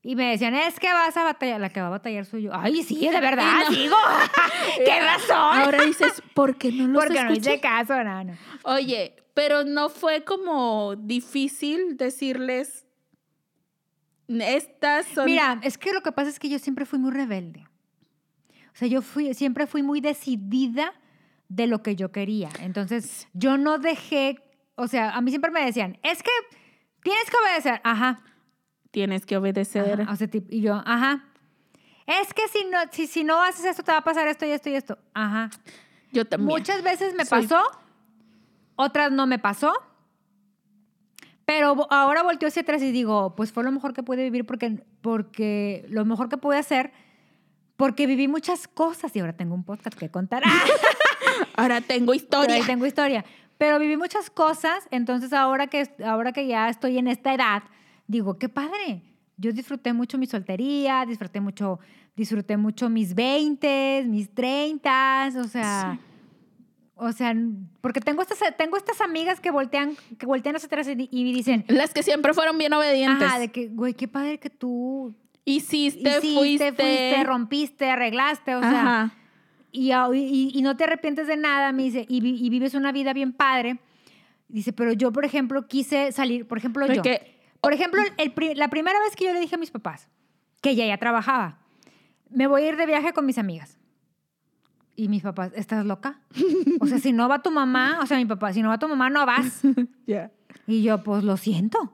Y 0.00 0.14
me 0.14 0.30
decían, 0.30 0.54
es 0.54 0.78
que 0.78 0.86
vas 0.92 1.16
a 1.16 1.24
batallar. 1.24 1.60
La 1.60 1.68
que 1.70 1.80
va 1.80 1.88
a 1.88 1.90
batallar 1.90 2.24
soy 2.24 2.42
yo. 2.42 2.52
Ay, 2.54 2.84
sí, 2.84 3.00
de 3.08 3.20
verdad, 3.20 3.64
no- 3.68 3.76
digo. 3.76 3.96
¡Qué 4.84 5.00
razón! 5.00 5.58
Ahora 5.58 5.82
dices, 5.84 6.22
¿por 6.32 6.56
qué 6.56 6.70
no 6.70 6.86
los 6.86 7.02
Porque 7.04 7.20
no 7.24 7.30
escuché? 7.32 7.54
hice 7.54 7.60
caso, 7.60 8.04
no, 8.04 8.22
no. 8.22 8.34
Oye, 8.62 9.16
pero 9.34 9.64
no 9.64 9.88
fue 9.88 10.22
como 10.22 10.94
difícil 10.94 11.96
decirles 11.96 12.86
estas 14.28 15.06
son 15.06 15.26
Mira, 15.26 15.58
es 15.62 15.76
que 15.78 15.92
lo 15.92 16.02
que 16.02 16.12
pasa 16.12 16.30
es 16.30 16.38
que 16.38 16.48
yo 16.48 16.58
siempre 16.60 16.84
fui 16.86 16.98
muy 17.00 17.10
rebelde. 17.10 17.66
O 18.76 18.78
sea, 18.78 18.88
yo 18.88 19.00
fui, 19.00 19.32
siempre 19.32 19.66
fui 19.66 19.82
muy 19.82 20.02
decidida 20.02 20.92
de 21.48 21.66
lo 21.66 21.82
que 21.82 21.96
yo 21.96 22.12
quería. 22.12 22.50
Entonces, 22.60 23.26
yo 23.32 23.56
no 23.56 23.78
dejé, 23.78 24.38
o 24.74 24.86
sea, 24.86 25.16
a 25.16 25.22
mí 25.22 25.30
siempre 25.30 25.50
me 25.50 25.64
decían, 25.64 25.96
es 26.02 26.22
que 26.22 26.30
tienes 27.02 27.24
que 27.30 27.36
obedecer. 27.42 27.80
Ajá. 27.84 28.20
tienes 28.90 29.24
que 29.24 29.36
obedecer. 29.38 30.02
ajá, 30.02 30.12
o 30.12 30.16
sea, 30.16 30.28
y 30.50 30.60
yo, 30.60 30.74
ajá. 30.84 31.24
Es 32.06 32.34
que 32.34 32.42
si 32.48 32.66
no, 32.66 32.78
si, 32.92 33.06
si 33.06 33.24
no 33.24 33.42
haces 33.42 33.64
esto, 33.64 33.82
te 33.82 33.92
va 33.92 33.98
a 33.98 34.04
pasar 34.04 34.28
esto 34.28 34.44
y 34.44 34.50
esto 34.50 34.68
y 34.68 34.74
esto. 34.74 34.98
Ajá. 35.14 35.48
Yo 36.12 36.26
también. 36.26 36.46
Muchas 36.48 36.82
veces 36.82 37.14
me 37.14 37.24
Soy- 37.24 37.46
pasó, 37.46 37.62
otras 38.76 39.10
no 39.10 39.26
me 39.26 39.38
pasó. 39.38 39.72
Pero 41.46 41.86
ahora 41.90 42.22
volteo 42.22 42.48
hacia 42.48 42.62
atrás 42.62 42.82
y 42.82 42.90
digo, 42.92 43.34
pues 43.36 43.52
fue 43.52 43.62
lo 43.64 43.72
mejor 43.72 43.92
que 43.94 44.02
pude 44.02 44.22
vivir 44.24 44.44
porque, 44.44 44.84
porque 45.00 45.86
lo 45.88 46.04
mejor 46.04 46.28
que 46.28 46.36
pude 46.36 46.58
hacer, 46.58 46.92
porque 47.76 48.06
viví 48.06 48.28
muchas 48.28 48.68
cosas 48.68 49.14
y 49.14 49.20
ahora 49.20 49.34
tengo 49.34 49.54
un 49.54 49.64
podcast 49.64 49.96
que 49.98 50.10
contar. 50.10 50.42
¡Ah! 50.44 50.64
Ahora 51.56 51.80
tengo 51.80 52.14
historia. 52.14 52.54
ahí 52.54 52.62
tengo 52.62 52.86
historia. 52.86 53.24
Pero 53.58 53.78
viví 53.78 53.96
muchas 53.96 54.28
cosas, 54.28 54.86
entonces 54.90 55.32
ahora 55.32 55.66
que, 55.66 55.88
ahora 56.04 56.32
que 56.32 56.46
ya 56.46 56.68
estoy 56.68 56.98
en 56.98 57.08
esta 57.08 57.32
edad, 57.32 57.62
digo, 58.06 58.38
qué 58.38 58.48
padre. 58.48 59.02
Yo 59.38 59.52
disfruté 59.52 59.92
mucho 59.92 60.18
mi 60.18 60.26
soltería, 60.26 61.04
disfruté 61.06 61.40
mucho, 61.40 61.78
disfruté 62.14 62.56
mucho 62.56 62.90
mis 62.90 63.14
20, 63.14 64.04
mis 64.08 64.34
30, 64.34 65.32
o 65.38 65.44
sea, 65.44 65.98
o 66.96 67.12
sea, 67.12 67.34
porque 67.80 68.00
tengo 68.00 68.22
estas, 68.22 68.38
tengo 68.56 68.76
estas 68.76 69.00
amigas 69.00 69.40
que 69.40 69.50
voltean, 69.50 69.96
que 70.18 70.26
voltean 70.26 70.56
hacia 70.56 70.66
atrás 70.66 70.88
y, 70.88 71.08
y 71.10 71.24
me 71.24 71.32
dicen, 71.32 71.64
Las 71.68 71.92
que 71.92 72.02
siempre 72.02 72.34
fueron 72.34 72.58
bien 72.58 72.72
obedientes. 72.72 73.26
ajá, 73.26 73.38
de 73.38 73.48
que, 73.48 73.68
güey, 73.68 73.94
qué 73.94 74.08
padre 74.08 74.38
que 74.38 74.50
tú 74.50 75.14
Hiciste, 75.48 76.00
hiciste, 76.18 76.20
fuiste. 76.34 76.72
fuiste, 76.72 77.24
rompiste, 77.24 77.88
arreglaste, 77.90 78.54
o 78.56 78.60
sea, 78.60 79.14
y, 79.72 79.92
y- 79.92 80.50
y 80.52 80.62
no 80.62 80.76
te 80.76 80.84
arrepientes 80.84 81.26
de 81.28 81.36
nada, 81.36 81.70
me 81.72 81.84
dice, 81.84 82.04
y, 82.08 82.18
y 82.44 82.50
vives 82.50 82.74
una 82.74 82.90
vida 82.92 83.12
bien 83.12 83.32
padre. 83.32 83.78
Dice, 84.48 84.72
pero 84.72 84.92
yo, 84.92 85.12
por 85.12 85.24
ejemplo, 85.24 85.66
quise 85.68 86.12
salir, 86.12 86.46
por 86.48 86.58
ejemplo, 86.58 86.86
yo. 86.86 87.02
Por 87.60 87.72
ejemplo, 87.72 88.02
el 88.18 88.32
pri- 88.32 88.54
la 88.54 88.68
primera 88.68 88.98
vez 89.00 89.14
que 89.16 89.24
yo 89.24 89.32
le 89.32 89.40
dije 89.40 89.54
a 89.54 89.58
mis 89.58 89.70
papás, 89.70 90.08
que 90.60 90.70
ella 90.70 90.86
ya 90.86 90.98
trabajaba, 90.98 91.58
me 92.30 92.46
voy 92.46 92.62
a 92.62 92.68
ir 92.68 92.76
de 92.76 92.86
viaje 92.86 93.12
con 93.12 93.24
mis 93.26 93.38
amigas. 93.38 93.78
Y 94.96 95.08
mis 95.08 95.22
papás, 95.22 95.52
¿estás 95.54 95.84
loca? 95.86 96.20
O 96.80 96.86
sea, 96.86 96.98
si 96.98 97.12
no 97.12 97.28
va 97.28 97.42
tu 97.42 97.50
mamá, 97.50 97.98
o 98.02 98.06
sea, 98.06 98.16
mi 98.16 98.24
papá, 98.26 98.52
si 98.52 98.62
no 98.62 98.68
va 98.70 98.78
tu 98.78 98.88
mamá, 98.88 99.10
no 99.10 99.24
vas. 99.26 99.62
Ya. 100.06 100.32
Y 100.66 100.82
yo, 100.82 101.02
pues 101.02 101.22
lo 101.22 101.36
siento. 101.36 101.92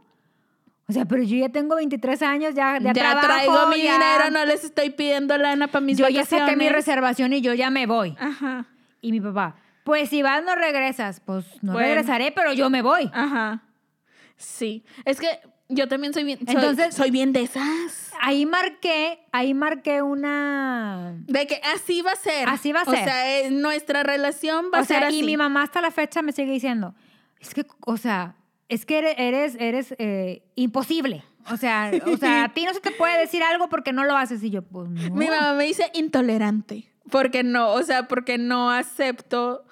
O 0.92 0.94
sea, 0.94 1.05
pero 1.07 1.22
yo 1.22 1.37
ya 1.37 1.48
tengo 1.48 1.76
23 1.76 2.22
años, 2.22 2.55
ya, 2.55 2.78
ya, 2.78 2.92
Ya, 2.92 2.92
trabajo, 2.92 3.26
traigo 3.26 3.66
mi 3.68 3.83
ya- 3.83 3.92
dinero, 3.94 4.31
no 4.31 4.44
les 4.44 4.64
estoy 4.64 4.90
pidiendo 4.90 5.37
lana 5.38 5.66
para 5.68 5.81
mis 5.85 5.98
Yo 5.98 6.09
ya 6.09 6.24
saqué 6.24 6.57
mi 6.57 6.68
reservación 6.68 7.33
y 7.33 7.40
yo 7.40 7.55
ya 7.55 7.70
me 7.70 7.87
voy. 7.87 8.16
Ajá. 8.20 8.66
Y 9.00 9.11
mi 9.12 9.20
papá, 9.20 9.57
pues 9.85 10.11
si 10.11 10.22
vas 10.22 10.44
no 10.44 10.55
regresas. 10.55 11.20
Pues 11.20 11.44
no 11.62 11.72
Bueno. 11.72 11.88
regresaré, 11.88 12.31
pero 12.33 12.52
yo 12.52 12.70
me 12.70 12.83
voy. 12.83 13.11
Ajá. 13.12 13.62
Sí. 14.37 14.85
Es 15.05 15.20
que 15.20 15.26
yo 15.68 15.88
también 15.88 16.12
soy 16.12 16.24
bien. 16.24 16.38
soy- 16.44 16.55
Entonces- 16.55 16.94
soy 16.94 17.11
bien 17.11 17.33
de 17.33 17.42
esas. 17.42 18.12
Ahí 18.20 18.46
marqué, 18.46 19.20
ahí 19.33 19.55
marqué 19.55 20.02
una... 20.02 21.14
De 21.26 21.46
que 21.46 21.61
así 21.74 22.02
va 22.02 22.12
a 22.12 22.16
ser. 22.16 22.48
Así 22.48 22.72
va 22.72 22.81
a 22.81 22.85
O 22.85 22.90
ser. 22.90 23.05
sea, 23.05 23.38
es- 23.40 23.50
nuestra 23.50 24.02
relación 24.02 24.66
va 24.72 24.78
O 24.78 24.83
a 24.83 24.85
ser 24.85 24.98
sea, 25.00 25.09
así. 25.09 25.20
y 25.20 25.22
mi 25.24 25.37
mamá 25.37 25.62
hasta 25.64 25.81
la 25.81 25.90
fecha 25.90 26.22
me 26.22 26.33
sigue 26.33 26.52
diciendo, 26.52 26.94
es 27.40 27.52
que, 27.55 27.66
o 27.87 27.96
sea, 27.96 28.37
es 28.73 28.87
que 28.87 28.99
eres, 28.99 29.15
eres, 29.19 29.57
eres, 29.59 29.95
eh, 29.99 30.43
imposible. 30.55 31.25
O 31.51 31.57
sea, 31.57 31.91
o 32.07 32.17
sea, 32.17 32.45
a 32.45 32.55
ti 32.55 32.65
no 32.65 32.73
se 32.73 32.81
te 32.81 32.91
puede 32.93 33.19
decir 33.19 33.43
algo 33.43 33.69
porque 33.69 33.93
no 33.93 34.05
lo 34.05 34.17
haces. 34.17 34.43
Y 34.43 34.51
yo, 34.51 34.63
pues 34.63 34.89
no. 34.89 35.15
Mi 35.15 35.27
mamá 35.27 35.53
me 35.55 35.65
dice 35.65 35.91
intolerante. 35.95 36.91
Porque 37.11 37.43
no, 37.43 37.73
o 37.73 37.83
sea, 37.83 38.09
porque 38.09 38.39
no 38.39 38.71
acepto 38.71 39.65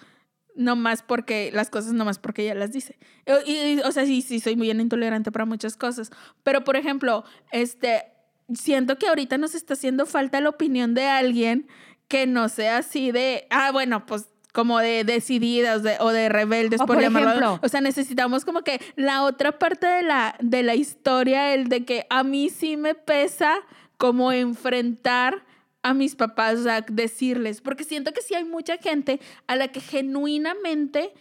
nomás 0.56 1.02
porque 1.02 1.50
las 1.52 1.70
cosas 1.70 1.92
nomás 1.94 2.18
porque 2.18 2.42
ella 2.42 2.54
las 2.54 2.72
dice. 2.72 2.98
Y, 3.46 3.52
y, 3.52 3.80
o 3.80 3.92
sea, 3.92 4.04
sí, 4.04 4.20
sí, 4.20 4.40
soy 4.40 4.56
muy 4.56 4.66
bien 4.66 4.80
intolerante 4.80 5.32
para 5.32 5.46
muchas 5.46 5.76
cosas. 5.76 6.10
Pero, 6.42 6.64
por 6.64 6.76
ejemplo, 6.76 7.24
este, 7.52 8.04
siento 8.52 8.98
que 8.98 9.06
ahorita 9.06 9.38
nos 9.38 9.54
está 9.54 9.74
haciendo 9.74 10.04
falta 10.04 10.40
la 10.40 10.50
opinión 10.50 10.92
de 10.94 11.06
alguien 11.06 11.68
que 12.08 12.26
no 12.26 12.48
sea 12.48 12.78
así 12.78 13.12
de, 13.12 13.46
ah, 13.50 13.70
bueno, 13.70 14.04
pues 14.04 14.29
como 14.52 14.78
de 14.78 15.04
decididas 15.04 15.80
o 15.80 15.82
de, 15.82 15.96
o 16.00 16.08
de 16.10 16.28
rebeldes, 16.28 16.80
O 16.80 16.86
por, 16.86 16.96
por 16.96 17.02
llamarlo. 17.02 17.58
O 17.62 17.68
sea, 17.68 17.80
necesitamos 17.80 18.44
como 18.44 18.62
que 18.62 18.80
la 18.96 19.22
otra 19.22 19.58
parte 19.58 19.86
de 19.86 20.02
la, 20.02 20.36
de 20.40 20.62
la 20.62 20.74
historia, 20.74 21.54
el 21.54 21.68
de 21.68 21.84
que 21.84 22.06
a 22.10 22.22
mí 22.24 22.50
sí 22.50 22.76
me 22.76 22.94
pesa 22.94 23.60
como 23.96 24.32
enfrentar 24.32 25.44
a 25.82 25.94
mis 25.94 26.14
papás, 26.14 26.58
o 26.58 26.62
sea, 26.64 26.82
decirles, 26.82 27.60
porque 27.60 27.84
siento 27.84 28.12
que 28.12 28.22
sí 28.22 28.34
hay 28.34 28.44
mucha 28.44 28.76
gente 28.76 29.20
a 29.46 29.56
la 29.56 29.68
que 29.68 29.80
genuinamente 29.80 31.12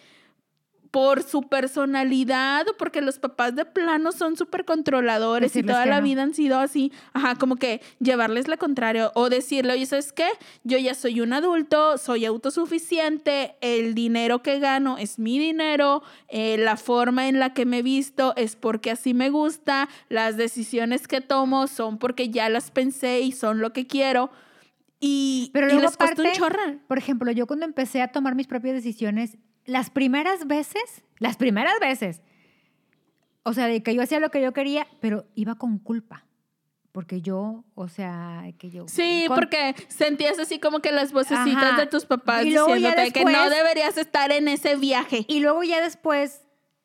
por 0.92 1.24
su 1.24 1.44
personalidad 1.44 2.68
o 2.68 2.78
porque 2.78 3.02
los 3.02 3.20
papás 3.20 3.56
de 3.56 3.66
plano 3.66 4.12
son 4.12 4.36
súper 4.36 4.66
controladores 4.66 5.56
y 5.56 5.64
toda 5.64 5.86
la 5.86 5.98
no. 5.98 6.04
vida 6.04 6.24
han 6.24 6.34
sido 6.34 6.60
así, 6.60 6.92
ajá, 7.14 7.36
como 7.36 7.58
que 7.58 7.82
llevarles 8.00 8.48
la 8.48 8.58
contraria 8.58 9.12
o 9.14 9.30
decirle, 9.30 9.74
oye, 9.74 9.86
¿sabes 9.86 10.12
qué? 10.12 10.28
Yo 10.64 10.78
ya 10.78 10.96
soy 10.96 11.22
un 11.22 11.34
adulto, 11.34 11.98
soy 11.98 12.26
autosuficiente, 12.26 13.56
el 13.62 13.94
dinero 13.94 14.42
que 14.42 14.60
gano 14.60 14.98
es 14.98 15.20
mi 15.20 15.38
dinero, 15.38 16.02
eh, 16.28 16.58
la 16.58 16.78
forma 16.78 17.28
en 17.28 17.40
la 17.40 17.54
que 17.54 17.66
me 17.66 17.82
visto 17.82 18.34
es 18.36 18.56
porque 18.56 18.92
así 18.92 19.14
me 19.14 19.30
gusta, 19.30 19.90
las 20.10 20.38
decisiones 20.38 21.08
que 21.08 21.22
tomo 21.22 21.68
son 21.68 22.00
porque 22.00 22.30
ya 22.30 22.50
las 22.50 22.72
pensé 22.72 23.22
y 23.22 23.32
son 23.32 23.60
lo 23.60 23.74
que 23.74 23.86
quiero. 23.86 24.32
Y, 25.00 25.50
Pero 25.54 25.68
y 25.68 25.72
luego 25.72 25.84
les 25.84 25.92
un 25.92 25.96
aparte, 25.96 26.32
chorro. 26.34 26.60
Por 26.88 26.98
ejemplo, 26.98 27.32
yo 27.32 27.48
cuando 27.48 27.66
empecé 27.66 28.02
a 28.02 28.10
tomar 28.10 28.36
mis 28.36 28.48
propias 28.48 28.74
decisiones, 28.74 29.38
las 29.70 29.90
primeras 29.90 30.48
veces, 30.48 31.04
las 31.20 31.38
primeras 31.38 31.80
veces, 31.80 32.22
o 33.44 33.54
sea, 33.54 33.68
de 33.68 33.82
que 33.84 33.96
yo 33.96 34.02
hacía 34.02 34.20
lo 34.20 34.30
que 34.32 34.42
yo 34.42 34.54
quería, 34.54 34.88
pero 35.00 35.26
iba 35.36 35.56
con 35.56 35.80
culpa. 35.80 36.26
Porque 36.92 37.22
yo, 37.22 37.64
o 37.76 37.88
sea, 37.88 38.44
que 38.58 38.72
yo... 38.72 38.88
Sí, 38.88 39.26
con- 39.28 39.36
porque 39.38 39.76
sentías 39.90 40.40
así 40.40 40.60
como 40.60 40.80
que 40.80 40.92
las 40.92 41.12
vocecitas 41.14 41.64
Ajá. 41.64 41.78
de 41.80 41.86
tus 41.86 42.06
papás 42.06 42.44
diciéndote 42.44 43.12
que 43.12 43.24
no 43.24 43.50
deberías 43.50 43.96
estar 43.98 44.32
en 44.32 44.48
ese 44.48 44.76
viaje. 44.76 45.24
Y 45.28 45.40
luego 45.40 45.64
ya 45.64 45.82
después 45.82 46.42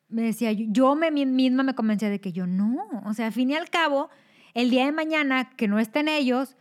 me 0.07 0.21
decía, 0.21 0.51
yo, 0.53 0.93
me, 0.95 1.09
mi- 1.09 1.25
misma 1.25 1.63
me 1.63 1.73
convencía 1.73 2.09
de 2.11 2.21
que 2.21 2.31
yo 2.31 2.45
no. 2.45 2.77
O 3.05 3.13
sea, 3.15 3.25
al 3.27 3.33
fin 3.33 3.49
y 3.49 3.55
al 3.55 3.69
cabo, 3.71 4.09
el 4.53 4.69
día 4.69 4.85
de 4.85 4.91
mañana 4.91 5.49
que 5.57 5.67
no 5.67 5.79
estén 5.79 6.07
ellos, 6.07 6.55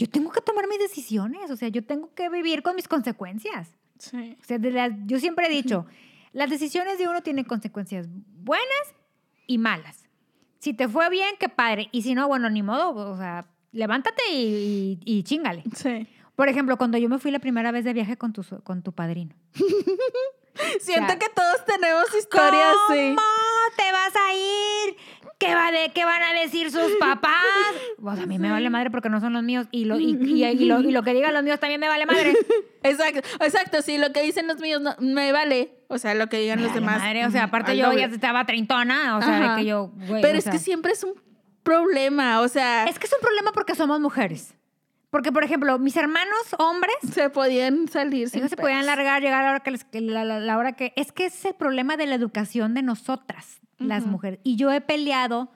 yo 0.00 0.08
tengo 0.10 0.32
que 0.32 0.40
tomar 0.40 0.66
mis 0.68 0.80
decisiones. 0.80 1.50
O 1.52 1.56
sea, 1.56 1.68
yo 1.68 1.84
tengo 1.84 2.12
que 2.14 2.28
vivir 2.28 2.62
con 2.64 2.74
mis 2.74 2.88
consecuencias. 2.88 3.76
Sí. 3.98 4.36
O 4.40 4.44
sea, 4.44 4.58
de 4.58 4.70
las- 4.70 4.92
yo 5.06 5.18
siempre 5.18 5.46
he 5.46 5.50
dicho, 5.50 5.86
las 6.32 6.50
decisiones 6.50 6.98
de 6.98 7.08
uno 7.08 7.22
tienen 7.22 7.44
consecuencias 7.44 8.06
buenas 8.10 8.94
y 9.46 9.58
malas. 9.58 10.08
Si 10.60 10.74
te 10.74 10.88
fue 10.88 11.08
bien, 11.10 11.34
qué 11.38 11.48
padre. 11.48 11.88
Y 11.92 12.02
si 12.02 12.14
no, 12.14 12.26
bueno, 12.28 12.50
ni 12.50 12.62
modo. 12.62 13.10
O 13.12 13.16
sea, 13.16 13.46
levántate 13.72 14.22
y, 14.32 14.98
y, 15.04 15.18
y 15.18 15.22
chingale. 15.22 15.62
Sí. 15.74 16.06
Por 16.36 16.48
ejemplo, 16.48 16.76
cuando 16.76 16.98
yo 16.98 17.08
me 17.08 17.18
fui 17.18 17.30
la 17.30 17.38
primera 17.40 17.72
vez 17.72 17.84
de 17.84 17.92
viaje 17.92 18.16
con 18.16 18.32
tu, 18.32 18.42
con 18.62 18.82
tu 18.82 18.92
padrino. 18.92 19.34
Siento 20.80 21.08
sea, 21.08 21.18
que 21.18 21.28
todos 21.34 21.64
tenemos 21.64 22.04
historias 22.16 22.74
¿Cómo 22.88 22.98
así. 22.98 23.16
te 23.76 23.92
vas 23.92 24.12
a 24.16 24.34
ir? 24.34 24.96
¿Qué, 25.38 25.54
va 25.54 25.70
de, 25.70 25.90
¿Qué 25.94 26.04
van 26.04 26.20
a 26.22 26.32
decir 26.40 26.70
sus 26.70 26.92
papás? 27.00 27.32
Pues 28.00 28.18
a 28.18 28.26
mí 28.26 28.38
me 28.38 28.50
vale 28.50 28.70
madre 28.70 28.90
porque 28.90 29.08
no 29.08 29.20
son 29.20 29.32
los 29.32 29.42
míos. 29.42 29.66
Y 29.70 29.84
lo, 29.84 29.98
y, 29.98 30.16
y- 30.20 30.44
y 30.44 30.64
lo, 30.66 30.80
y 30.80 30.90
lo 30.90 31.02
que 31.04 31.14
digan 31.14 31.32
los 31.32 31.42
míos 31.44 31.60
también 31.60 31.80
me 31.80 31.88
vale 31.88 32.06
madre. 32.06 32.34
Exacto, 32.82 33.20
exacto. 33.44 33.82
Sí, 33.82 33.98
lo 33.98 34.12
que 34.12 34.22
dicen 34.22 34.46
los 34.46 34.58
míos 34.60 34.80
no, 34.80 34.94
me 35.00 35.32
vale. 35.32 35.74
O 35.88 35.98
sea, 35.98 36.14
lo 36.14 36.28
que 36.28 36.38
digan 36.38 36.58
Me 36.58 36.64
los 36.64 36.72
vale 36.72 36.80
demás. 36.80 36.98
madre, 37.02 37.26
O 37.26 37.30
sea, 37.30 37.44
aparte 37.44 37.72
al 37.72 37.76
yo 37.78 37.86
doble. 37.86 38.00
ya 38.00 38.06
estaba 38.06 38.44
treintona. 38.46 39.16
O 39.16 39.22
sea, 39.22 39.54
de 39.54 39.60
que 39.60 39.68
yo, 39.68 39.90
güey, 40.06 40.22
Pero 40.22 40.38
es 40.38 40.44
sea, 40.44 40.52
que 40.52 40.58
siempre 40.58 40.92
es 40.92 41.02
un 41.04 41.14
problema. 41.62 42.40
O 42.40 42.48
sea, 42.48 42.84
Es 42.86 42.98
que 42.98 43.06
es 43.06 43.12
un 43.12 43.20
problema 43.20 43.52
porque 43.52 43.74
somos 43.74 44.00
mujeres. 44.00 44.54
Porque, 45.10 45.32
por 45.32 45.42
ejemplo, 45.42 45.78
mis 45.78 45.96
hermanos 45.96 46.54
hombres, 46.58 46.94
se 47.12 47.30
podían 47.30 47.88
salir 47.88 48.28
sin 48.28 48.40
ellos 48.40 48.50
se 48.50 48.56
podían 48.56 48.84
largar, 48.86 49.22
llegar 49.22 49.40
a 49.40 49.44
la 49.44 49.50
hora 49.52 49.60
que, 49.60 49.70
les- 49.70 49.86
la, 49.92 50.24
la- 50.24 50.38
la 50.40 50.58
hora 50.58 50.72
que... 50.72 50.92
Es 50.96 51.12
que 51.12 51.26
ese 51.26 51.38
es 51.38 51.44
el 51.46 51.54
problema 51.54 51.96
de 51.96 52.06
la 52.06 52.14
educación 52.14 52.74
de 52.74 52.82
nosotras, 52.82 53.60
las 53.78 54.06
mujeres. 54.06 54.40
Y 54.44 54.56
yo 54.56 54.72
he 54.72 54.80
peleado 54.80 55.50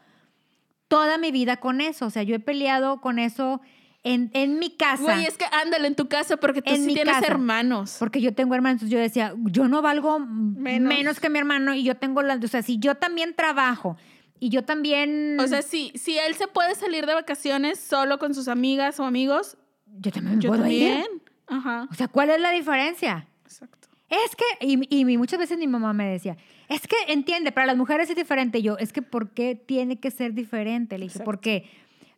toda 0.88 1.18
mi 1.18 1.30
vida 1.32 1.56
con 1.58 1.80
eso. 1.80 2.06
O 2.06 2.10
sea, 2.10 2.22
yo 2.22 2.34
he 2.34 2.40
peleado 2.40 3.00
con 3.00 3.18
eso 3.18 3.60
en, 4.04 4.30
en 4.34 4.58
mi 4.58 4.70
casa. 4.76 5.02
Güey, 5.02 5.26
es 5.26 5.38
que 5.38 5.44
ándale 5.50 5.86
en 5.88 5.94
tu 5.94 6.08
casa 6.08 6.36
porque 6.36 6.60
tú 6.62 6.72
En 6.74 6.84
sí 6.84 6.94
tienes 6.94 7.14
casa. 7.14 7.26
hermanos. 7.26 7.96
Porque 7.98 8.20
yo 8.20 8.34
tengo 8.34 8.54
hermanos, 8.54 8.82
entonces 8.82 8.92
yo 8.92 8.98
decía, 9.00 9.34
yo 9.46 9.68
no 9.68 9.80
valgo 9.82 10.18
menos. 10.20 10.94
Menos. 10.94 11.20
que 11.20 11.30
mi 11.30 11.38
hermano 11.38 11.74
y 11.74 11.82
yo 11.82 11.96
tengo 11.96 12.22
la... 12.22 12.34
O 12.34 12.48
sea, 12.48 12.62
si 12.62 12.78
yo 12.78 12.96
también 12.96 13.34
trabajo 13.34 13.96
y 14.38 14.48
yo 14.50 14.64
también... 14.64 15.38
O 15.40 15.46
sea, 15.46 15.62
si, 15.62 15.92
si 15.94 16.18
él 16.18 16.34
se 16.34 16.48
puede 16.48 16.74
salir 16.74 17.06
de 17.06 17.14
vacaciones 17.14 17.78
solo 17.78 18.18
con 18.18 18.34
sus 18.34 18.48
amigas 18.48 18.98
o 19.00 19.04
amigos, 19.04 19.56
yo 19.86 20.10
también 20.10 20.40
yo 20.40 20.50
puedo 20.50 20.66
ir. 20.66 20.88
también. 20.88 21.06
Ajá. 21.46 21.88
O 21.90 21.94
sea, 21.94 22.08
¿cuál 22.08 22.30
es 22.30 22.40
la 22.40 22.50
diferencia? 22.50 23.28
Exacto. 23.44 23.88
Es 24.08 24.36
que, 24.36 24.66
y, 24.66 25.00
y 25.00 25.16
muchas 25.16 25.38
veces 25.38 25.58
mi 25.58 25.66
mamá 25.66 25.92
me 25.94 26.10
decía, 26.10 26.36
es 26.74 26.86
que 26.86 26.96
entiende, 27.08 27.52
para 27.52 27.66
las 27.66 27.76
mujeres 27.76 28.08
es 28.10 28.16
diferente. 28.16 28.62
Yo, 28.62 28.76
es 28.78 28.92
que 28.92 29.02
¿por 29.02 29.30
qué 29.30 29.54
tiene 29.54 30.00
que 30.00 30.10
ser 30.10 30.32
diferente? 30.34 30.98
Le 30.98 31.04
dije, 31.04 31.18
Exacto. 31.18 31.24
porque 31.24 31.70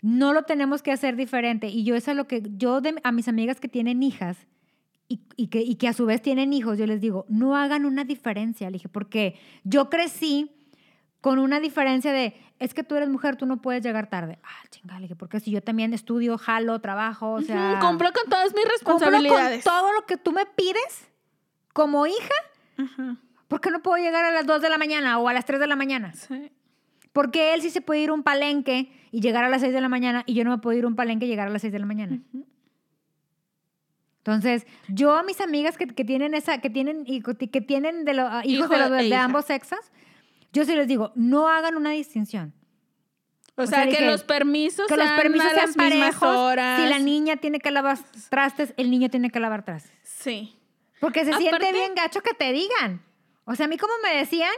no 0.03 0.33
lo 0.33 0.43
tenemos 0.43 0.83
que 0.83 0.93
hacer 0.93 1.17
diferente. 1.17 1.69
Y 1.69 1.85
yo 1.85 1.95
eso 1.97 2.11
es 2.11 2.17
lo 2.17 2.27
que, 2.27 2.43
yo 2.57 2.81
de, 2.81 2.95
a 3.03 3.13
mis 3.13 3.27
amigas 3.29 3.61
que 3.61 3.69
tienen 3.69 4.03
hijas 4.03 4.37
y, 5.09 5.21
y 5.37 5.49
que, 5.49 5.61
y 5.61 5.75
que 5.77 5.89
a 5.89 5.93
su 5.93 6.07
vez 6.07 6.23
tienen 6.23 6.53
hijos, 6.53 6.79
yo 6.79 6.87
les 6.87 7.01
digo, 7.01 7.27
no 7.29 7.57
hagan 7.57 7.85
una 7.85 8.05
diferencia. 8.05 8.69
Le 8.71 8.75
dije, 8.75 8.89
porque 8.89 9.37
yo 9.65 9.91
crecí 9.91 10.51
con 11.21 11.39
una 11.39 11.59
diferencia 11.59 12.13
de, 12.13 12.35
es 12.59 12.75
que 12.75 12.85
tú 12.85 12.95
eres 12.97 13.09
mujer, 13.09 13.37
tú 13.37 13.47
no 13.47 13.63
puedes 13.63 13.83
llegar 13.83 14.09
tarde. 14.11 14.39
Ah, 14.45 14.69
chingada, 14.71 15.01
le 15.01 15.05
dije, 15.05 15.17
porque 15.17 15.41
si 15.41 15.51
yo 15.51 15.63
también 15.63 15.95
estudio, 15.95 16.37
jalo, 16.37 16.81
trabajo, 16.81 17.33
o 17.33 17.41
sea... 17.41 17.79
Ujú, 17.79 17.87
Cumplo 17.89 18.11
con 18.13 18.29
todas 18.31 18.53
mis 18.53 18.63
cumplo 18.63 18.85
con 18.85 19.01
responsabilidades. 19.01 19.65
todo 19.65 19.93
lo 19.95 20.05
que 20.05 20.17
tú 20.19 20.33
me 20.33 20.45
pides 20.47 21.09
como 21.73 22.07
hija, 22.07 22.35
Ajá. 22.77 23.17
¿Por 23.55 23.61
qué 23.61 23.71
no 23.71 23.83
puedo 23.83 24.03
llegar 24.03 24.25
a 24.25 24.33
las 24.33 24.47
2 24.47 24.61
de 24.63 24.69
la 24.69 24.79
mañana 24.79 25.19
o 25.21 25.29
a 25.29 25.33
las 25.33 25.45
3 25.45 25.61
de 25.61 25.67
la 25.69 25.77
mañana? 25.77 26.13
Sí. 26.15 26.51
Porque 27.13 27.55
él 27.55 27.63
sí 27.63 27.71
se 27.71 27.81
puede 27.81 28.01
ir 28.01 28.09
a 28.11 28.13
un 28.13 28.25
palenque 28.25 28.91
y 29.13 29.21
llegar 29.21 29.45
a 29.45 29.49
las 29.49 29.61
6 29.61 29.73
de 29.73 29.81
la 29.81 29.89
mañana 29.89 30.25
y 30.27 30.35
yo 30.35 30.43
no 30.43 30.51
me 30.51 30.59
puedo 30.59 30.77
ir 30.77 30.83
a 30.85 30.89
un 30.89 30.97
palenque 30.97 31.27
y 31.27 31.29
llegar 31.29 31.47
a 31.47 31.51
las 31.51 31.63
6 31.63 31.73
de 31.73 31.79
la 31.79 31.87
mañana. 31.87 32.19
Entonces, 34.19 34.67
yo 34.89 35.15
a 35.15 35.23
mis 35.23 35.41
amigas 35.41 35.77
que, 35.77 35.87
que 35.87 36.05
tienen 36.05 36.35
esa, 36.35 36.59
que 36.59 36.71
tienen, 36.71 37.05
que 37.05 37.61
tienen 37.61 38.05
de 38.05 38.13
hijos 38.13 38.45
Hijo 38.45 38.69
de, 38.69 38.79
los- 38.81 38.91
de 38.91 39.07
hija. 39.07 39.23
ambos 39.23 39.45
sexos, 39.45 39.79
yo 40.53 40.65
sí 40.65 40.75
les 40.75 40.89
digo, 40.89 41.13
no 41.15 41.49
hagan 41.49 41.77
una 41.77 41.91
distinción. 41.91 42.55
O, 43.57 43.63
O 43.63 43.67
sea, 43.69 43.83
sea, 43.83 43.85
que 43.85 43.91
dije, 43.99 44.07
los 44.07 44.25
permisos 44.25 44.87
Que 44.89 44.97
los 44.97 45.11
permisos 45.13 45.53
sean 45.53 45.67
las 45.67 45.77
parejos. 45.77 46.23
horas. 46.37 46.83
Si 46.83 46.89
la 46.89 46.99
niña 46.99 47.37
tiene 47.37 47.61
que 47.61 47.71
lavar 47.71 47.99
trastes, 48.29 48.75
el 48.77 48.91
niño 48.91 49.11
tiene 49.11 49.31
que 49.31 49.39
lavar 49.39 49.65
trastes. 49.65 49.93
Sí. 50.03 50.57
Porque 51.01 51.25
se 51.25 51.31
Aparte- 51.31 51.51
siente 51.51 51.73
bien 51.73 51.95
gacho 51.95 52.21
que 52.23 52.35
te 52.35 52.53
digan. 52.53 53.03
O 53.45 53.55
sea, 53.55 53.66
a 53.66 53.68
mí 53.68 53.76
como 53.76 53.92
me 54.03 54.16
decían, 54.16 54.53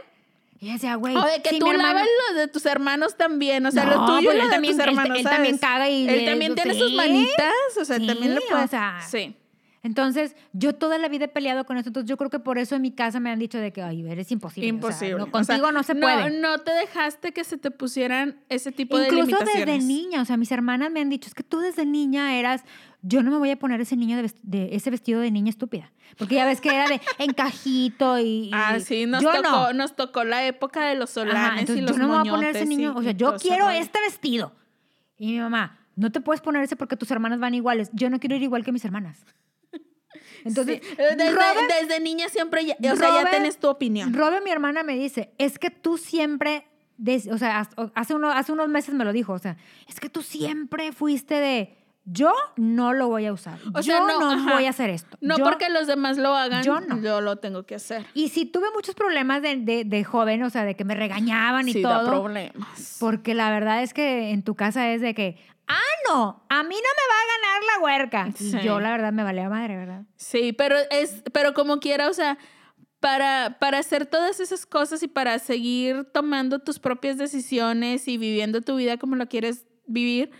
y 0.59 0.71
decía, 0.73 0.95
güey, 0.95 1.15
O 1.15 1.21
de 1.23 1.41
que 1.43 1.49
si 1.51 1.59
tú 1.59 1.69
hermano- 1.69 1.87
lavas 1.93 2.07
lo 2.31 2.39
de 2.39 2.47
tus 2.47 2.65
hermanos 2.65 3.15
también. 3.15 3.65
O 3.65 3.71
sea, 3.71 3.85
No, 3.85 3.91
lo 3.91 4.05
tuyo 4.07 4.23
pues 4.23 4.23
y 4.23 4.27
él 4.29 4.37
lo 4.39 4.43
de 4.45 4.49
también- 4.51 4.73
tus 4.75 4.83
él- 4.83 4.89
hermanos. 4.89 5.17
él 5.17 5.23
¿sabes? 5.23 5.35
también 5.37 5.57
caga 5.59 5.89
y 5.89 6.07
Él 6.07 6.15
le- 6.17 6.25
también 6.25 6.55
tiene 6.55 6.73
sí. 6.73 6.79
sus 6.79 6.93
manitas. 6.93 7.53
O 7.79 7.85
sea, 7.85 7.97
Sí, 7.99 8.07
también 8.07 8.33
lo 8.33 8.41
o 8.41 8.47
puede. 8.49 8.67
sea, 8.67 8.99
sí. 9.07 9.35
Entonces, 9.83 10.35
yo 10.53 10.73
toda 10.73 10.97
la 10.97 11.07
vida 11.07 11.25
he 11.25 11.27
peleado 11.29 11.63
con 11.65 11.77
eso. 11.77 11.89
Entonces, 11.89 12.09
yo 12.09 12.17
creo 12.17 12.29
que 12.29 12.39
por 12.39 12.57
eso 12.57 12.75
en 12.75 12.81
mi 12.81 12.91
casa 12.91 13.19
me 13.19 13.29
han 13.29 13.39
dicho 13.39 13.57
de 13.59 13.71
que, 13.71 13.81
ay, 13.83 14.05
eres 14.09 14.31
imposible. 14.31 14.67
o 14.67 14.69
sea, 14.71 14.75
Imposible. 14.75 15.17
no, 15.19 15.23
O 15.31 15.43
sea, 15.43 15.55
contigo 15.55 15.71
no 15.71 15.83
se 15.83 15.95
puede. 15.95 16.31
No 16.41 16.57
te 16.57 16.71
dejaste 16.73 17.31
que 17.31 17.43
se 17.43 17.57
te 17.57 17.71
pusieran 17.71 18.41
ese 18.49 18.71
tipo 18.71 18.97
de 18.97 19.05
Incluso 19.05 19.25
limitaciones. 19.27 19.65
desde 19.65 19.79
niña, 19.87 20.21
o 20.23 20.25
sea, 20.25 20.35
mis 20.35 20.51
hermanas 20.51 20.91
me 20.91 20.99
han 20.99 21.09
dicho, 21.09 21.27
es 21.27 21.35
que 21.35 21.43
tú 21.43 21.59
desde 21.59 21.85
niña 21.85 22.35
eras, 22.37 22.63
yo 23.01 23.23
no 23.23 23.31
me 23.31 23.37
voy 23.37 23.51
a 23.51 23.59
poner 23.59 23.79
ese 23.81 23.95
niño 23.95 24.17
de, 24.43 24.69
ese 24.75 24.89
vestido 24.89 25.21
de 25.21 25.31
niña 25.31 25.49
estúpida, 25.49 25.91
porque 26.17 26.35
ya 26.35 26.45
ves 26.45 26.59
que 26.61 26.69
era 26.69 26.87
de 26.87 26.99
encajito 27.19 28.19
y, 28.19 28.49
Ah, 28.53 28.79
sí, 28.79 29.05
nos 29.05 29.21
yo 29.23 29.31
tocó, 29.31 29.49
no. 29.49 29.73
nos 29.73 29.95
tocó 29.95 30.23
la 30.23 30.45
época 30.45 30.85
de 30.87 30.95
los 30.95 31.15
Ajá, 31.17 31.27
solanes 31.27 31.59
entonces 31.61 31.77
y 31.77 31.81
los 31.87 31.91
yo 31.91 31.97
no 32.03 32.07
me 32.09 32.19
voy 32.19 32.27
a 32.27 32.31
poner 32.31 32.55
ese 32.55 32.65
niño, 32.65 32.93
o 32.95 33.01
sea, 33.03 33.11
yo 33.11 33.35
quiero 33.37 33.69
este 33.69 33.99
vestido. 34.01 34.53
Y 35.17 35.33
mi 35.33 35.39
mamá, 35.39 35.79
no 35.95 36.11
te 36.11 36.21
puedes 36.21 36.41
poner 36.41 36.63
ese 36.63 36.75
porque 36.75 36.95
tus 36.95 37.09
hermanas 37.11 37.39
van 37.39 37.53
iguales. 37.55 37.89
Yo 37.93 38.09
no 38.09 38.19
quiero 38.19 38.35
ir 38.35 38.43
igual 38.43 38.63
que 38.63 38.71
mis 38.71 38.85
hermanas. 38.85 39.25
Entonces, 40.45 40.81
Sí. 40.83 40.95
Desde, 40.97 41.31
Robert- 41.31 41.71
desde 41.81 41.99
niña 41.99 42.29
siempre, 42.29 42.65
ya, 42.65 42.93
o 42.93 42.95
sea, 42.95 43.09
ya 43.23 43.29
tienes 43.29 43.57
tu 43.59 43.67
opinión. 43.67 44.13
Robe, 44.13 44.41
mi 44.41 44.51
hermana, 44.51 44.83
me 44.83 44.95
dice, 44.95 45.33
es 45.37 45.57
que 45.59 45.69
tú 45.71 45.97
siempre, 45.97 46.65
des- 46.97 47.27
o 47.27 47.37
sea, 47.37 47.67
hace, 47.95 48.13
uno- 48.15 48.31
hace 48.31 48.51
unos 48.51 48.69
meses 48.69 48.93
me 48.95 49.05
lo 49.05 49.13
dijo, 49.13 49.33
o 49.33 49.39
sea, 49.39 49.57
es 49.87 49.99
que 49.99 50.09
tú 50.09 50.21
siempre 50.21 50.91
fuiste 50.91 51.35
de, 51.35 51.75
yo 52.09 52.31
no 52.55 52.93
lo 52.93 53.09
voy 53.09 53.25
a 53.25 53.33
usar, 53.33 53.59
O 53.73 53.81
yo 53.81 53.83
sea, 53.83 53.99
no, 53.99 54.19
no, 54.19 54.31
ajá. 54.31 54.53
voy 54.53 54.65
a 54.65 54.69
hacer 54.69 54.89
esto. 54.89 55.17
No 55.19 55.37
Yo- 55.37 55.43
porque 55.43 55.69
los 55.69 55.87
demás 55.87 56.17
lo 56.17 56.33
hagan, 56.35 56.63
yo 56.63 56.79
yo, 56.79 56.95
no. 56.95 57.21
lo 57.21 57.35
tengo 57.35 57.65
que 57.65 57.75
hacer. 57.75 58.05
Y 58.13 58.29
si 58.29 58.45
tuve 58.45 58.67
muchos 58.73 58.95
problemas 58.95 59.41
de, 59.41 59.57
de, 59.57 59.83
de 59.83 60.03
joven, 60.05 60.41
o 60.43 60.49
sea, 60.49 60.63
de 60.63 60.75
que 60.75 60.85
me 60.85 60.95
regañaban 60.95 61.67
y 61.67 61.73
Sí, 61.73 61.81
da 61.81 61.99
todo, 61.99 62.09
problemas. 62.21 62.97
porque 63.01 63.33
la 63.33 63.51
verdad 63.51 63.83
es 63.83 63.93
que 63.93 64.31
en 64.31 64.41
tu 64.43 64.55
casa 64.55 64.89
es 64.93 65.01
de 65.01 65.13
que, 65.13 65.37
ah, 65.67 65.81
no, 66.09 66.45
a 66.49 66.63
mí 66.63 66.75
no 66.75 66.81
me 66.81 67.03
va 67.11 67.19
a 67.19 67.27
ganar 67.35 67.63
la 67.75 67.83
huerca. 67.83 68.31
Sí. 68.37 68.57
yo, 68.63 68.79
la 68.79 68.91
verdad, 68.91 69.11
me 69.11 69.23
valía 69.23 69.49
madre, 69.49 69.75
¿verdad? 69.75 70.03
Sí, 70.15 70.53
pero 70.53 70.77
es, 70.89 71.23
pero 71.33 71.53
como 71.53 71.79
quiera, 71.81 72.07
o 72.09 72.13
sea, 72.13 72.37
para, 72.99 73.57
para 73.59 73.79
hacer 73.79 74.05
todas 74.05 74.39
esas 74.39 74.65
cosas 74.65 75.03
y 75.03 75.07
para 75.07 75.37
seguir 75.39 76.05
tomando 76.13 76.59
tus 76.59 76.79
propias 76.79 77.17
decisiones 77.17 78.07
y 78.07 78.17
viviendo 78.17 78.61
tu 78.61 78.75
vida 78.77 78.97
como 78.97 79.15
lo 79.15 79.27
quieres 79.27 79.65
vivir, 79.85 80.31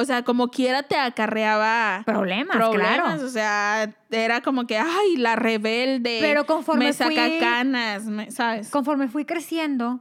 o 0.00 0.04
sea, 0.04 0.22
como 0.22 0.48
quiera 0.48 0.84
te 0.84 0.96
acarreaba 0.96 2.02
Problemas, 2.06 2.56
problemas, 2.56 2.96
claro. 3.16 3.24
o 3.24 3.28
sea, 3.28 3.90
era 4.10 4.40
como 4.42 4.64
que, 4.66 4.78
ay, 4.78 5.16
la 5.16 5.34
rebelde, 5.34 6.18
Pero 6.20 6.46
conforme 6.46 6.84
me 6.86 6.92
saca 6.92 7.26
fui- 7.26 7.38
canas, 7.40 8.04
me- 8.04 8.30
¿sabes? 8.30 8.70
conforme 8.70 9.08
fui 9.08 9.24
creciendo, 9.24 10.00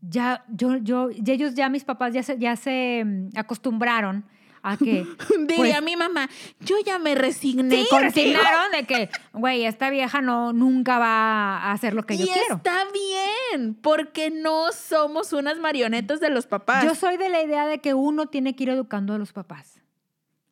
ya, 0.00 0.44
yo, 0.48 0.76
yo, 0.78 1.10
y 1.10 1.30
ellos 1.30 1.54
ya, 1.54 1.68
mis 1.68 1.84
papás 1.84 2.12
ya 2.12 2.22
se, 2.24 2.38
ya 2.38 2.56
se 2.56 3.04
mm, 3.06 3.28
acostumbraron 3.38 4.26
a 4.64 4.76
que... 4.78 5.06
Diría 5.46 5.56
pues, 5.56 5.82
mi 5.82 5.94
mamá, 5.96 6.28
yo 6.60 6.76
ya 6.84 6.98
me 6.98 7.14
resigné 7.14 7.82
Sí, 7.82 7.86
contigo". 7.90 7.98
resignaron 8.08 8.72
de 8.72 8.84
que, 8.84 9.10
güey, 9.32 9.64
esta 9.66 9.90
vieja 9.90 10.22
no, 10.22 10.52
nunca 10.52 10.98
va 10.98 11.58
a 11.58 11.72
hacer 11.72 11.94
lo 11.94 12.04
que 12.04 12.16
yo 12.16 12.24
y 12.24 12.28
quiero. 12.28 12.56
está 12.56 12.84
bien, 12.92 13.74
porque 13.74 14.30
no 14.30 14.72
somos 14.72 15.32
unas 15.32 15.58
marionetas 15.58 16.18
de 16.18 16.30
los 16.30 16.46
papás. 16.46 16.82
Yo 16.82 16.94
soy 16.94 17.18
de 17.18 17.28
la 17.28 17.42
idea 17.42 17.66
de 17.66 17.78
que 17.78 17.94
uno 17.94 18.26
tiene 18.26 18.56
que 18.56 18.64
ir 18.64 18.70
educando 18.70 19.14
a 19.14 19.18
los 19.18 19.32
papás. 19.32 19.80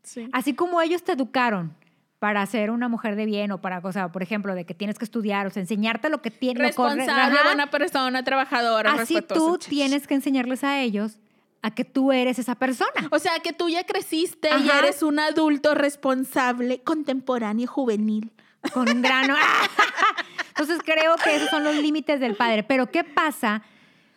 Sí. 0.02 0.28
Así 0.32 0.52
como 0.54 0.80
ellos 0.82 1.02
te 1.02 1.12
educaron 1.12 1.74
para 2.18 2.44
ser 2.46 2.70
una 2.70 2.88
mujer 2.88 3.16
de 3.16 3.24
bien 3.26 3.50
o 3.50 3.60
para, 3.60 3.80
o 3.82 3.92
sea, 3.92 4.12
por 4.12 4.22
ejemplo, 4.22 4.54
de 4.54 4.64
que 4.64 4.74
tienes 4.74 4.96
que 4.98 5.04
estudiar, 5.04 5.46
o 5.46 5.50
sea, 5.50 5.60
enseñarte 5.60 6.08
lo 6.08 6.22
que 6.22 6.30
tienes. 6.30 6.62
responsable, 6.62 7.38
buena 7.44 7.70
persona, 7.70 8.22
trabajadora, 8.22 8.92
Así 8.92 9.20
tú 9.22 9.58
tienes 9.58 10.06
que 10.06 10.14
enseñarles 10.14 10.62
a 10.62 10.80
ellos 10.80 11.18
a 11.62 11.70
que 11.70 11.84
tú 11.84 12.12
eres 12.12 12.38
esa 12.38 12.56
persona. 12.56 13.08
O 13.10 13.18
sea, 13.18 13.38
que 13.38 13.52
tú 13.52 13.68
ya 13.68 13.84
creciste 13.84 14.50
y 14.64 14.68
eres 14.68 15.02
un 15.02 15.20
adulto 15.20 15.74
responsable, 15.74 16.82
contemporáneo, 16.82 17.68
juvenil. 17.68 18.32
con 18.74 19.02
grano. 19.02 19.34
Entonces 20.48 20.80
creo 20.84 21.16
que 21.16 21.36
esos 21.36 21.48
son 21.48 21.64
los 21.64 21.76
límites 21.76 22.20
del 22.20 22.36
padre. 22.36 22.62
Pero 22.62 22.90
¿qué 22.90 23.04
pasa, 23.04 23.62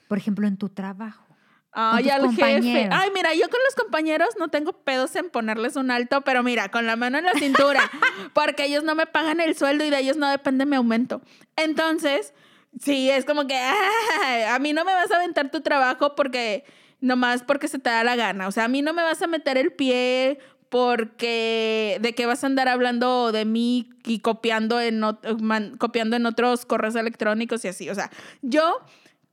por 0.08 0.18
ejemplo, 0.18 0.48
en 0.48 0.58
tu 0.58 0.70
trabajo? 0.70 1.26
Ay, 1.72 2.10
al 2.10 2.34
jefe. 2.34 2.88
Ay, 2.89 3.10
mira, 3.14 3.34
yo 3.34 3.50
con 3.50 3.60
los 3.66 3.76
compañeros 3.76 4.30
no 4.39 4.48
tengo 4.48 4.72
pedos 4.72 5.14
en 5.18 5.30
ponerles 5.30 5.76
un 5.76 5.91
alto, 5.91 6.22
pero 6.22 6.41
mira, 6.41 6.70
con 6.70 6.86
la 6.86 6.96
mano 6.96 7.18
en 7.18 7.26
la 7.26 7.34
cintura, 7.34 7.91
porque 8.34 8.66
ellos 8.66 8.86
no 8.86 8.96
me 8.96 9.06
pagan 9.08 9.41
el 9.41 9.58
sueldo 9.58 9.84
y 9.84 9.89
de 9.89 10.00
ellos 10.00 10.16
no 10.16 10.30
depende 10.30 10.66
mi 10.66 10.78
aumento. 10.78 11.22
Entonces, 11.58 12.34
sí, 12.80 13.10
es 13.10 13.26
como 13.26 13.46
que 13.46 13.58
ah, 13.62 14.56
a 14.56 14.60
mí 14.60 14.72
no 14.72 14.86
me 14.86 14.93
vas 14.93 15.12
a 15.12 15.18
aventar 15.18 15.52
tu 15.52 15.60
trabajo 15.62 16.16
porque 16.16 16.64
nomás 17.06 17.43
porque 17.43 17.68
se 17.68 17.80
te 17.80 17.89
da 17.89 18.03
la 18.03 18.16
gana. 18.16 18.47
O 18.47 18.51
sea, 18.51 18.66
a 18.66 18.68
mí 18.68 18.82
no 18.82 18.93
me 18.93 19.03
vas 19.03 19.22
a 19.22 19.28
meter 19.28 19.58
el 19.58 19.72
pie 19.72 20.39
porque 20.70 21.97
de 22.01 22.14
qué 22.14 22.26
vas 22.26 22.43
a 22.43 22.47
andar 22.47 22.68
hablando 22.68 23.32
de 23.32 23.45
mí 23.45 23.89
y 24.06 24.20
copiando 24.20 24.80
en, 24.82 25.01
man- 25.41 25.78
copiando 25.78 26.16
en 26.16 26.26
otros 26.26 26.66
correos 26.66 26.95
electrónicos 26.95 27.64
y 27.66 27.70
así. 27.70 27.89
O 27.89 27.95
sea, 27.95 28.12
yo 28.41 28.80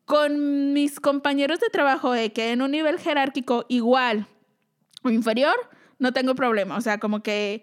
con 0.05 0.73
mis 0.73 1.01
compañeros 1.01 1.61
de 1.61 1.69
trabajo 1.71 2.13
de 2.13 2.33
que 2.33 2.53
en 2.53 2.63
un 2.63 2.71
nivel 2.73 2.99
jerárquico 2.99 3.65
igual 3.69 4.27
o 5.03 5.11
inferior, 5.11 5.55
no 5.99 6.13
tengo 6.13 6.35
problema. 6.35 6.77
O 6.77 6.81
sea, 6.81 6.99
como 6.99 7.23
que 7.23 7.63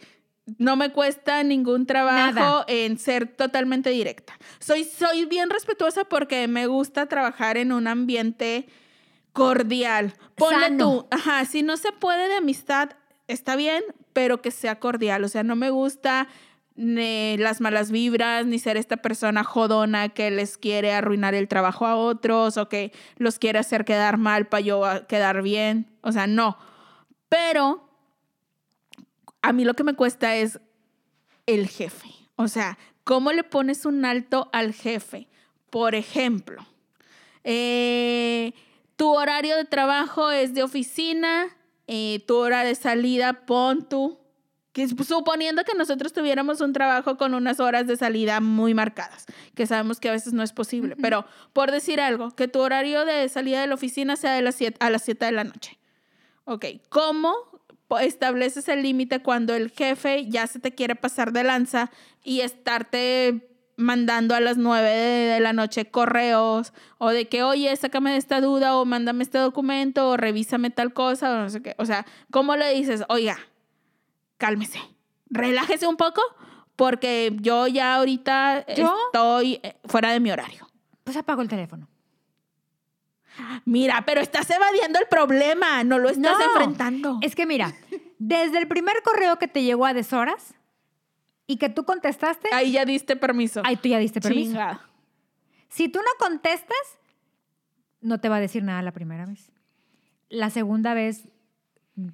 no 0.57 0.75
me 0.75 0.91
cuesta 0.91 1.43
ningún 1.43 1.85
trabajo 1.85 2.33
Nada. 2.33 2.65
en 2.67 2.97
ser 2.97 3.27
totalmente 3.27 3.91
directa. 3.91 4.37
Soy, 4.59 4.83
soy 4.83 5.25
bien 5.25 5.49
respetuosa 5.49 6.05
porque 6.05 6.47
me 6.47 6.65
gusta 6.67 7.05
trabajar 7.05 7.57
en 7.57 7.71
un 7.71 7.87
ambiente 7.87 8.67
cordial. 9.33 10.13
Ponle 10.35 10.67
Sano. 10.67 10.77
tú, 10.77 11.07
ajá, 11.11 11.45
si 11.45 11.63
no 11.63 11.77
se 11.77 11.91
puede 11.91 12.27
de 12.27 12.35
amistad, 12.35 12.91
está 13.27 13.55
bien, 13.55 13.83
pero 14.13 14.41
que 14.41 14.51
sea 14.51 14.79
cordial. 14.79 15.23
O 15.23 15.29
sea, 15.29 15.43
no 15.43 15.55
me 15.55 15.69
gusta 15.69 16.27
ni 16.75 17.35
las 17.37 17.59
malas 17.59 17.91
vibras, 17.91 18.45
ni 18.45 18.57
ser 18.57 18.77
esta 18.77 18.97
persona 18.97 19.43
jodona 19.43 20.09
que 20.09 20.31
les 20.31 20.57
quiere 20.57 20.93
arruinar 20.93 21.35
el 21.35 21.49
trabajo 21.49 21.85
a 21.85 21.97
otros 21.97 22.55
o 22.55 22.69
que 22.69 22.93
los 23.17 23.37
quiere 23.37 23.59
hacer 23.59 23.83
quedar 23.83 24.17
mal 24.17 24.47
para 24.47 24.61
yo 24.61 24.83
quedar 25.09 25.41
bien. 25.41 25.87
O 26.01 26.13
sea, 26.13 26.25
no. 26.25 26.57
Pero 27.27 27.89
a 29.41 29.51
mí 29.51 29.65
lo 29.65 29.73
que 29.73 29.83
me 29.83 29.93
cuesta 29.93 30.37
es 30.37 30.59
el 31.47 31.67
jefe. 31.67 32.09
O 32.37 32.47
sea, 32.47 32.77
¿cómo 33.03 33.33
le 33.33 33.43
pones 33.43 33.85
un 33.85 34.05
alto 34.05 34.49
al 34.53 34.73
jefe? 34.73 35.27
Por 35.69 35.95
ejemplo, 35.95 36.65
eh, 37.43 38.53
tu 38.99 39.15
horario 39.15 39.55
de 39.55 39.63
trabajo 39.63 40.29
es 40.29 40.53
de 40.53 40.61
oficina, 40.61 41.55
eh, 41.87 42.21
tu 42.27 42.35
hora 42.35 42.65
de 42.65 42.75
salida, 42.75 43.45
pon 43.45 43.87
tú. 43.87 44.19
Que 44.73 44.87
suponiendo 44.89 45.63
que 45.63 45.73
nosotros 45.73 46.11
tuviéramos 46.13 46.59
un 46.61 46.73
trabajo 46.73 47.15
con 47.17 47.33
unas 47.33 47.59
horas 47.61 47.87
de 47.87 47.95
salida 47.95 48.41
muy 48.41 48.73
marcadas, 48.73 49.25
que 49.55 49.65
sabemos 49.65 49.99
que 50.01 50.09
a 50.09 50.11
veces 50.11 50.33
no 50.33 50.43
es 50.43 50.51
posible, 50.51 50.95
pero 50.97 51.25
por 51.53 51.71
decir 51.71 51.99
algo, 52.01 52.31
que 52.31 52.47
tu 52.49 52.59
horario 52.59 53.05
de 53.05 53.27
salida 53.29 53.61
de 53.61 53.67
la 53.67 53.75
oficina 53.75 54.15
sea 54.17 54.33
de 54.33 54.41
las 54.41 54.55
siete- 54.55 54.77
a 54.81 54.89
las 54.89 55.01
7 55.03 55.25
de 55.25 55.31
la 55.31 55.43
noche. 55.45 55.79
Ok, 56.43 56.65
¿cómo 56.89 57.33
estableces 58.01 58.67
el 58.67 58.83
límite 58.83 59.21
cuando 59.23 59.55
el 59.55 59.71
jefe 59.71 60.27
ya 60.29 60.45
se 60.45 60.59
te 60.59 60.75
quiere 60.75 60.95
pasar 60.95 61.31
de 61.31 61.43
lanza 61.43 61.89
y 62.23 62.41
estarte 62.41 63.48
mandando 63.79 64.35
a 64.35 64.41
las 64.41 64.57
9 64.57 64.89
de, 64.89 65.39
la 65.39 65.53
noche 65.53 65.89
correos 65.89 66.73
o 66.97 67.09
de 67.09 67.29
que, 67.29 67.43
oye, 67.43 67.73
sácame 67.75 68.11
de 68.11 68.17
esta 68.17 68.41
duda 68.41 68.75
o 68.75 68.85
mándame 68.85 69.23
este 69.23 69.37
documento 69.37 70.09
o 70.09 70.17
revísame 70.17 70.69
tal 70.69 70.93
cosa 70.93 71.31
o 71.31 71.37
no 71.37 71.49
sé 71.49 71.61
qué? 71.61 71.75
O 71.77 71.85
sea, 71.85 72.05
¿cómo 72.29 72.57
le 72.57 72.73
dices, 72.73 73.03
oiga, 73.07 73.37
cálmese, 74.37 74.79
relájese 75.29 75.87
un 75.87 75.95
poco 75.95 76.21
porque 76.75 77.35
yo 77.39 77.67
ya 77.67 77.95
ahorita 77.95 78.65
¿Yo? 78.75 78.93
estoy 79.07 79.59
eh, 79.63 79.77
fuera 79.85 80.11
de 80.11 80.19
mi 80.19 80.29
horario? 80.31 80.69
Pues 81.05 81.15
apago 81.15 81.41
el 81.41 81.47
teléfono. 81.47 81.87
Mira, 83.63 84.03
pero 84.05 84.19
estás 84.19 84.49
evadiendo 84.49 84.99
el 84.99 85.07
problema, 85.07 85.85
no 85.85 85.97
lo 85.97 86.09
estás 86.09 86.37
No, 86.37 86.45
enfrentando. 86.45 87.19
Es 87.21 87.33
que 87.35 87.45
mira, 87.45 87.73
desde 88.17 88.57
el 88.57 88.67
primer 88.67 89.01
correo 89.03 89.39
que 89.39 89.47
te 89.47 89.63
llegó 89.63 89.85
a 89.85 89.93
deshoras 89.93 90.53
y 91.49 91.57
que 91.57 91.67
tú 91.67 91.83
contestaste, 91.83 92.47
Ahí 92.53 92.73
ya 92.73 92.85
diste 92.85 93.15
permiso. 93.15 93.63
ahí 93.65 93.75
tú 93.75 93.89
ya 93.89 93.97
diste 93.97 94.21
permiso. 94.21 94.51
Chingada. 94.51 94.81
Si 95.67 95.89
tú 95.89 95.97
no 95.97 96.11
contestas, 96.19 96.77
no 98.01 98.19
te 98.19 98.29
va 98.29 98.35
a 98.35 98.39
decir 98.39 98.61
nada 98.63 98.83
la 98.83 98.91
primera 98.91 99.25
vez. 99.25 99.51
La 100.29 100.51
segunda 100.51 100.93
vez, 100.93 101.27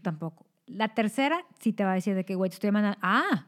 tampoco. 0.02 0.46
La 0.68 0.94
tercera, 0.94 1.46
sí 1.60 1.74
te 1.74 1.84
va 1.84 1.92
a 1.92 1.96
decir 1.96 2.16
de 2.16 2.24
que, 2.24 2.36
güey, 2.36 2.50
te 2.50 2.54
estoy 2.56 2.72
mandando. 2.72 2.98
Ah, 3.02 3.48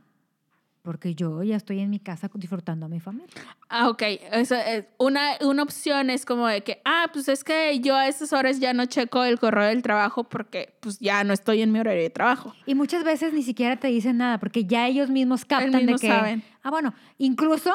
porque 0.87 1.15
yo 1.15 1.43
ya 1.43 1.57
estoy 1.57 1.81
en 1.81 1.89
mi 1.89 1.99
casa 1.99 2.29
disfrutando 2.33 2.85
a 2.85 2.89
mi 2.89 3.01
familia. 3.01 3.27
Ah, 3.67 3.89
ok. 3.89 4.01
Eso 4.31 4.55
es 4.55 4.85
una, 4.97 5.31
una 5.41 5.63
opción 5.63 6.09
es 6.09 6.25
como 6.25 6.47
de 6.47 6.61
que, 6.63 6.81
ah, 6.85 7.07
pues 7.11 7.27
es 7.27 7.43
que 7.43 7.77
yo 7.81 7.93
a 7.93 8.07
esas 8.07 8.31
horas 8.31 8.61
ya 8.61 8.71
no 8.71 8.85
checo 8.85 9.25
el 9.25 9.37
correo 9.37 9.65
del 9.65 9.81
trabajo 9.81 10.23
porque 10.23 10.73
pues 10.79 10.97
ya 10.99 11.25
no 11.25 11.33
estoy 11.33 11.61
en 11.61 11.73
mi 11.73 11.79
horario 11.81 12.01
de 12.03 12.09
trabajo. 12.09 12.55
Y 12.65 12.73
muchas 12.73 13.03
veces 13.03 13.33
ni 13.33 13.43
siquiera 13.43 13.75
te 13.75 13.89
dicen 13.89 14.15
nada, 14.19 14.37
porque 14.39 14.63
ya 14.63 14.87
ellos 14.87 15.09
mismos 15.09 15.43
captan 15.43 15.71
mismo 15.73 15.95
de 15.97 15.99
que. 15.99 16.07
saben. 16.07 16.43
Ah, 16.63 16.69
bueno, 16.69 16.93
incluso 17.17 17.73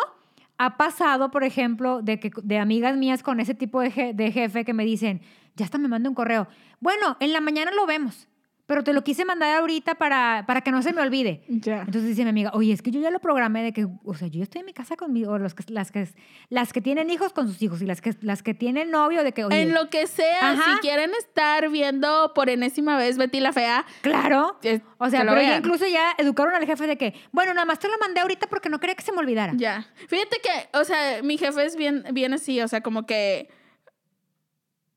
ha 0.57 0.79
pasado, 0.79 1.31
por 1.31 1.45
ejemplo, 1.45 2.01
de 2.01 2.19
que 2.19 2.31
de 2.43 2.59
amigas 2.59 2.97
mías 2.97 3.23
con 3.23 3.41
ese 3.41 3.55
tipo 3.55 3.83
de, 3.83 3.93
je- 3.93 4.15
de 4.15 4.33
jefe 4.33 4.65
que 4.65 4.73
me 4.73 4.87
dicen, 4.87 5.21
ya 5.55 5.67
hasta 5.67 5.77
me 5.77 5.89
manda 5.89 6.09
un 6.09 6.15
correo. 6.15 6.49
Bueno, 6.81 7.19
en 7.21 7.35
la 7.35 7.43
mañana 7.43 7.73
lo 7.73 7.85
vemos, 7.85 8.27
pero 8.73 8.83
te 8.85 8.95
lo 8.95 9.05
quise 9.05 9.27
mandar 9.27 9.59
ahorita 9.59 9.97
para, 9.97 10.45
para 10.47 10.63
que 10.63 10.71
no 10.71 10.81
se 10.81 10.95
me 10.95 11.03
olvide. 11.03 11.45
Entonces 11.47 12.07
dice 12.07 12.23
mi 12.25 12.31
amiga, 12.31 12.53
oye, 12.55 12.73
es 12.73 12.81
que 12.81 12.91
yo 12.91 13.03
ya 13.03 13.11
lo 13.11 13.19
programé 13.19 13.63
de 13.63 13.75
que, 13.75 13.87
o 14.03 14.15
sea, 14.15 14.29
yo 14.29 14.43
estoy 14.43 14.61
en 14.61 14.65
mi 14.65 14.73
casa 14.73 14.97
conmigo, 14.97 15.33
o 15.33 15.39
los 15.39 15.53
que, 15.55 15.63
las, 15.71 15.93
que, 15.93 16.09
las 16.49 16.73
que 16.73 16.81
tienen 16.81 17.11
hijos 17.11 17.35
con 17.35 17.49
sus 17.49 17.61
hijos 17.61 17.83
y 17.83 17.85
las 17.87 18.01
que, 18.01 18.15
las 18.23 18.43
que 18.43 18.55
tienen 18.55 18.91
novio, 18.91 19.25
de 19.25 19.33
que, 19.33 19.45
oye, 19.45 19.61
En 19.61 19.75
lo 19.75 19.91
que 19.91 20.07
sea, 20.07 20.53
Ajá. 20.53 20.63
si 20.77 20.79
quieren 20.81 21.11
estar 21.19 21.69
viendo 21.69 22.33
por 22.35 22.49
enésima 22.49 22.97
vez 22.97 23.19
Betty 23.19 23.41
la 23.41 23.53
Fea, 23.53 23.85
claro. 24.01 24.57
eh, 24.63 24.81
O 24.97 25.11
sea, 25.11 25.21
pero 25.21 25.43
ya 25.43 25.59
incluso 25.59 25.87
ya 25.87 26.15
educaron 26.17 26.55
al 26.55 26.65
jefe 26.65 26.87
de 26.87 26.97
que, 26.97 27.13
bueno, 27.31 27.53
nada 27.53 27.67
más 27.67 27.79
te 27.79 27.89
lo 27.89 27.99
mandé 27.99 28.23
ahorita 28.23 28.47
porque 28.47 28.71
no 28.71 28.81
quería 28.81 28.95
que 28.95 29.03
se 29.03 29.13
me 29.13 29.19
olvidara. 29.19 29.53
Ya. 29.55 29.87
Fíjate 30.09 30.39
que, 30.43 30.79
o 30.79 30.85
sea, 30.85 31.23
mi 31.23 31.37
jefe 31.37 31.63
es 31.67 31.77
bien, 31.77 32.05
bien 32.13 32.33
así, 32.33 32.59
o 32.63 32.69
sea, 32.69 32.81
como 32.81 33.05
que 33.05 33.51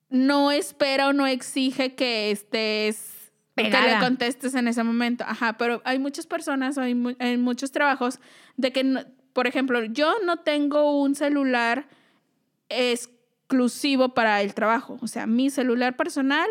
no 0.09 0.51
espera 0.51 1.09
o 1.09 1.13
no 1.13 1.28
exige 1.28 1.95
que 1.95 2.32
estés, 2.32 3.11
que 3.63 3.69
le 3.69 3.99
contestes 3.99 4.53
en 4.55 4.67
ese 4.67 4.83
momento. 4.83 5.23
Ajá, 5.27 5.53
pero 5.57 5.81
hay 5.85 5.97
muchas 5.99 6.27
personas, 6.27 6.77
hay 6.77 6.93
mu- 6.95 7.15
en 7.19 7.41
muchos 7.41 7.71
trabajos, 7.71 8.19
de 8.57 8.71
que, 8.71 8.83
no- 8.83 9.01
por 9.33 9.47
ejemplo, 9.47 9.83
yo 9.83 10.13
no 10.25 10.37
tengo 10.37 10.99
un 11.01 11.15
celular 11.15 11.87
exclusivo 12.69 14.09
para 14.13 14.41
el 14.41 14.53
trabajo. 14.53 14.97
O 15.01 15.07
sea, 15.07 15.27
mi 15.27 15.49
celular 15.49 15.95
personal, 15.95 16.47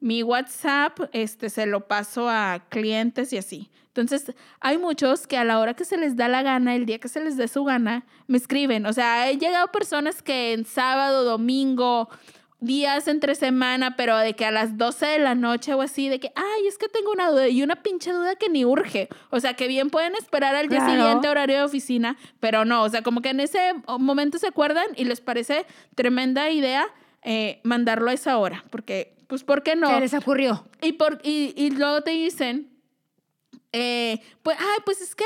mi 0.00 0.22
WhatsApp, 0.22 0.98
este, 1.12 1.50
se 1.50 1.66
lo 1.66 1.86
paso 1.86 2.28
a 2.28 2.64
clientes 2.68 3.32
y 3.32 3.38
así. 3.38 3.70
Entonces, 3.88 4.32
hay 4.60 4.78
muchos 4.78 5.26
que 5.26 5.36
a 5.36 5.44
la 5.44 5.58
hora 5.58 5.74
que 5.74 5.84
se 5.84 5.98
les 5.98 6.16
da 6.16 6.26
la 6.28 6.42
gana, 6.42 6.74
el 6.74 6.86
día 6.86 6.98
que 6.98 7.08
se 7.08 7.22
les 7.22 7.36
dé 7.36 7.46
su 7.46 7.62
gana, 7.64 8.04
me 8.26 8.38
escriben. 8.38 8.86
O 8.86 8.92
sea, 8.92 9.28
he 9.30 9.36
llegado 9.36 9.70
personas 9.70 10.22
que 10.22 10.54
en 10.54 10.64
sábado, 10.64 11.24
domingo, 11.24 12.08
días 12.62 13.08
entre 13.08 13.34
semana, 13.34 13.96
pero 13.96 14.16
de 14.16 14.34
que 14.34 14.46
a 14.46 14.50
las 14.50 14.78
12 14.78 15.06
de 15.06 15.18
la 15.18 15.34
noche 15.34 15.74
o 15.74 15.82
así, 15.82 16.08
de 16.08 16.20
que, 16.20 16.32
ay, 16.34 16.66
es 16.66 16.78
que 16.78 16.88
tengo 16.88 17.10
una 17.12 17.30
duda 17.30 17.48
y 17.48 17.62
una 17.62 17.82
pinche 17.82 18.12
duda 18.12 18.36
que 18.36 18.48
ni 18.48 18.64
urge. 18.64 19.08
O 19.30 19.40
sea, 19.40 19.54
que 19.54 19.68
bien 19.68 19.90
pueden 19.90 20.14
esperar 20.14 20.54
al 20.54 20.68
día 20.68 20.86
siguiente 20.86 21.28
horario 21.28 21.58
de 21.58 21.64
oficina, 21.64 22.16
pero 22.40 22.64
no, 22.64 22.82
o 22.82 22.88
sea, 22.88 23.02
como 23.02 23.20
que 23.20 23.30
en 23.30 23.40
ese 23.40 23.74
momento 23.98 24.38
se 24.38 24.46
acuerdan 24.46 24.86
y 24.96 25.04
les 25.04 25.20
parece 25.20 25.66
tremenda 25.94 26.50
idea 26.50 26.86
eh, 27.22 27.60
mandarlo 27.64 28.10
a 28.10 28.14
esa 28.14 28.38
hora, 28.38 28.64
porque, 28.70 29.16
pues, 29.26 29.44
¿por 29.44 29.62
qué 29.62 29.76
no? 29.76 29.88
Se 29.88 30.00
les 30.00 30.14
ocurrió. 30.14 30.64
Y, 30.80 30.92
por, 30.92 31.20
y, 31.22 31.52
y 31.56 31.70
luego 31.70 32.02
te 32.02 32.12
dicen, 32.12 32.72
eh, 33.72 34.20
pues, 34.42 34.56
ay, 34.60 34.78
pues 34.84 35.00
es 35.00 35.14
que 35.14 35.24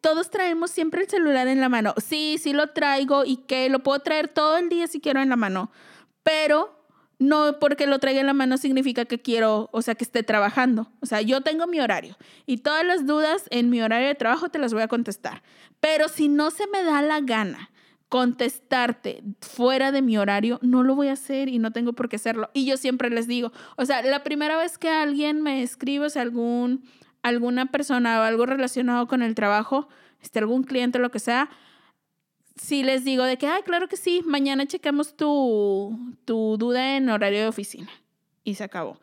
todos 0.00 0.30
traemos 0.30 0.70
siempre 0.70 1.02
el 1.02 1.08
celular 1.08 1.48
en 1.48 1.60
la 1.60 1.68
mano. 1.68 1.94
Sí, 1.96 2.36
sí 2.40 2.52
lo 2.52 2.68
traigo 2.68 3.24
y 3.24 3.38
que 3.38 3.68
lo 3.68 3.80
puedo 3.80 3.98
traer 4.00 4.28
todo 4.28 4.56
el 4.56 4.68
día 4.68 4.86
si 4.86 5.00
quiero 5.00 5.20
en 5.20 5.28
la 5.28 5.36
mano, 5.36 5.70
pero 6.22 6.75
no 7.18 7.58
porque 7.58 7.86
lo 7.86 7.98
traiga 7.98 8.20
en 8.20 8.26
la 8.26 8.34
mano 8.34 8.58
significa 8.58 9.04
que 9.04 9.20
quiero, 9.20 9.68
o 9.72 9.82
sea, 9.82 9.94
que 9.94 10.04
esté 10.04 10.22
trabajando. 10.22 10.90
O 11.00 11.06
sea, 11.06 11.22
yo 11.22 11.40
tengo 11.40 11.66
mi 11.66 11.80
horario 11.80 12.16
y 12.44 12.58
todas 12.58 12.84
las 12.84 13.06
dudas 13.06 13.44
en 13.50 13.70
mi 13.70 13.80
horario 13.80 14.08
de 14.08 14.14
trabajo 14.14 14.48
te 14.48 14.58
las 14.58 14.72
voy 14.72 14.82
a 14.82 14.88
contestar. 14.88 15.42
Pero 15.80 16.08
si 16.08 16.28
no 16.28 16.50
se 16.50 16.66
me 16.66 16.82
da 16.82 17.02
la 17.02 17.20
gana 17.20 17.70
contestarte 18.08 19.24
fuera 19.40 19.92
de 19.92 20.02
mi 20.02 20.16
horario, 20.16 20.58
no 20.62 20.82
lo 20.82 20.94
voy 20.94 21.08
a 21.08 21.14
hacer 21.14 21.48
y 21.48 21.58
no 21.58 21.72
tengo 21.72 21.94
por 21.94 22.08
qué 22.08 22.16
hacerlo. 22.16 22.50
Y 22.54 22.66
yo 22.66 22.76
siempre 22.76 23.10
les 23.10 23.26
digo, 23.26 23.52
o 23.76 23.84
sea, 23.84 24.02
la 24.02 24.22
primera 24.22 24.56
vez 24.56 24.78
que 24.78 24.88
alguien 24.88 25.42
me 25.42 25.62
escribe, 25.62 26.06
o 26.06 26.10
sea, 26.10 26.22
algún, 26.22 26.84
alguna 27.22 27.66
persona 27.66 28.20
o 28.20 28.22
algo 28.22 28.46
relacionado 28.46 29.08
con 29.08 29.22
el 29.22 29.34
trabajo, 29.34 29.88
este, 30.22 30.38
algún 30.38 30.62
cliente, 30.62 30.98
lo 30.98 31.10
que 31.10 31.18
sea, 31.18 31.50
sí 32.56 32.82
les 32.82 33.04
digo 33.04 33.24
de 33.24 33.36
que, 33.38 33.46
ay, 33.46 33.62
claro 33.62 33.88
que 33.88 33.96
sí, 33.96 34.22
mañana 34.26 34.66
checamos 34.66 35.16
tu, 35.16 35.98
tu 36.24 36.56
duda 36.58 36.96
en 36.96 37.08
horario 37.10 37.40
de 37.40 37.48
oficina. 37.48 37.90
Y 38.44 38.54
se 38.54 38.64
acabó. 38.64 39.00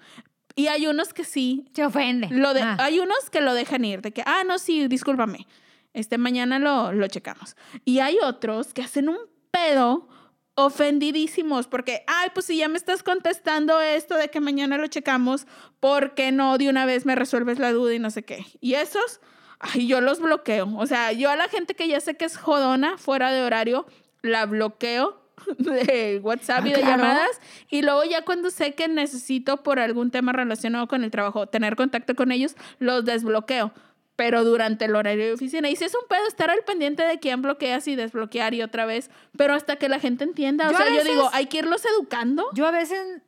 Y 0.55 0.67
hay 0.67 0.85
unos 0.87 1.13
que 1.13 1.23
sí, 1.23 1.65
Se 1.73 1.83
ofende. 1.85 2.27
lo 2.29 2.53
de, 2.53 2.61
Ah. 2.61 2.77
hay 2.79 2.99
unos 2.99 3.29
que 3.31 3.41
lo 3.41 3.53
dejan 3.53 3.85
ir, 3.85 4.01
de 4.01 4.11
que, 4.11 4.21
ah, 4.25 4.43
no, 4.45 4.59
sí, 4.59 4.87
discúlpame. 4.87 5.47
este 5.93 6.17
mañana 6.17 6.57
lo, 6.59 6.91
lo 6.91 7.07
checamos. 7.07 7.55
Y 7.85 7.99
hay 7.99 8.17
otros 8.23 8.73
que 8.73 8.81
hacen 8.81 9.09
un 9.09 9.17
pedo 9.51 10.07
ofendidísimos 10.55 11.67
porque, 11.67 12.03
ay, 12.07 12.29
pues 12.33 12.47
si 12.47 12.57
ya 12.57 12.67
me 12.67 12.77
estás 12.77 13.03
contestando 13.03 13.79
esto 13.81 14.15
de 14.15 14.29
que 14.29 14.39
mañana 14.39 14.77
lo 14.77 14.87
checamos, 14.87 15.45
¿por 15.79 16.13
qué 16.15 16.31
no 16.31 16.57
de 16.57 16.69
una 16.69 16.85
vez 16.85 17.05
me 17.05 17.15
resuelves 17.15 17.59
la 17.59 17.71
duda 17.71 17.93
y 17.93 17.99
no 17.99 18.09
sé 18.09 18.23
qué? 18.23 18.45
Y 18.59 18.73
esos, 18.73 19.19
ay, 19.63 19.87
yo 19.87 20.01
los 20.01 20.19
bloqueo. 20.19 20.69
O 20.77 20.85
sea, 20.85 21.11
yo 21.11 21.29
a 21.29 21.35
la 21.35 21.47
gente 21.49 21.73
que 21.75 21.87
ya 21.87 21.99
sé 21.99 22.15
que 22.15 22.25
es 22.25 22.37
jodona 22.37 22.97
fuera 22.97 23.31
de 23.31 23.41
horario, 23.43 23.85
la 24.21 24.45
bloqueo 24.45 25.19
de 25.57 26.19
WhatsApp 26.23 26.63
Ah, 26.63 26.67
y 26.67 26.71
de 26.73 26.79
claro. 26.79 26.91
llamadas 27.03 27.41
y 27.69 27.81
luego 27.81 28.03
ya 28.03 28.23
cuando 28.23 28.49
sé 28.49 28.75
que 28.75 28.87
necesito 28.87 29.63
por 29.63 29.79
algún 29.79 30.11
tema 30.11 30.31
relacionado 30.31 30.87
con 30.87 31.03
el 31.03 31.11
trabajo 31.11 31.47
tener 31.47 31.75
contacto 31.75 32.15
con 32.15 32.31
ellos, 32.31 32.55
los 32.79 33.03
desbloqueo. 33.05 33.73
Pero 34.15 34.43
durante 34.43 34.85
el 34.85 34.95
horario 34.95 35.25
de 35.25 35.33
oficina. 35.33 35.69
Y 35.69 35.75
si 35.75 35.85
es 35.85 35.95
un 35.95 36.07
pedo 36.07 36.27
estar 36.27 36.51
al 36.51 36.63
pendiente 36.63 37.01
de 37.01 37.17
quién 37.17 37.41
bloqueas 37.41 37.87
y 37.87 37.95
desbloquear 37.95 38.53
y 38.53 38.61
otra 38.61 38.85
vez. 38.85 39.09
Pero 39.35 39.55
hasta 39.55 39.77
que 39.77 39.89
la 39.89 39.99
gente 39.99 40.23
entienda. 40.23 40.67
O 40.69 40.71
Yo 40.71 40.77
sea, 40.77 40.87
yo 40.95 41.03
digo, 41.03 41.29
hay 41.33 41.47
que 41.47 41.57
irlos 41.57 41.83
educando. 41.83 42.47
Yo 42.53 42.67
a 42.67 42.71
veces 42.71 43.23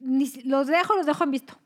ni 0.00 0.32
los 0.44 0.66
dejo, 0.66 0.96
los 0.96 1.04
dejo 1.04 1.24
en 1.24 1.30
visto. 1.30 1.58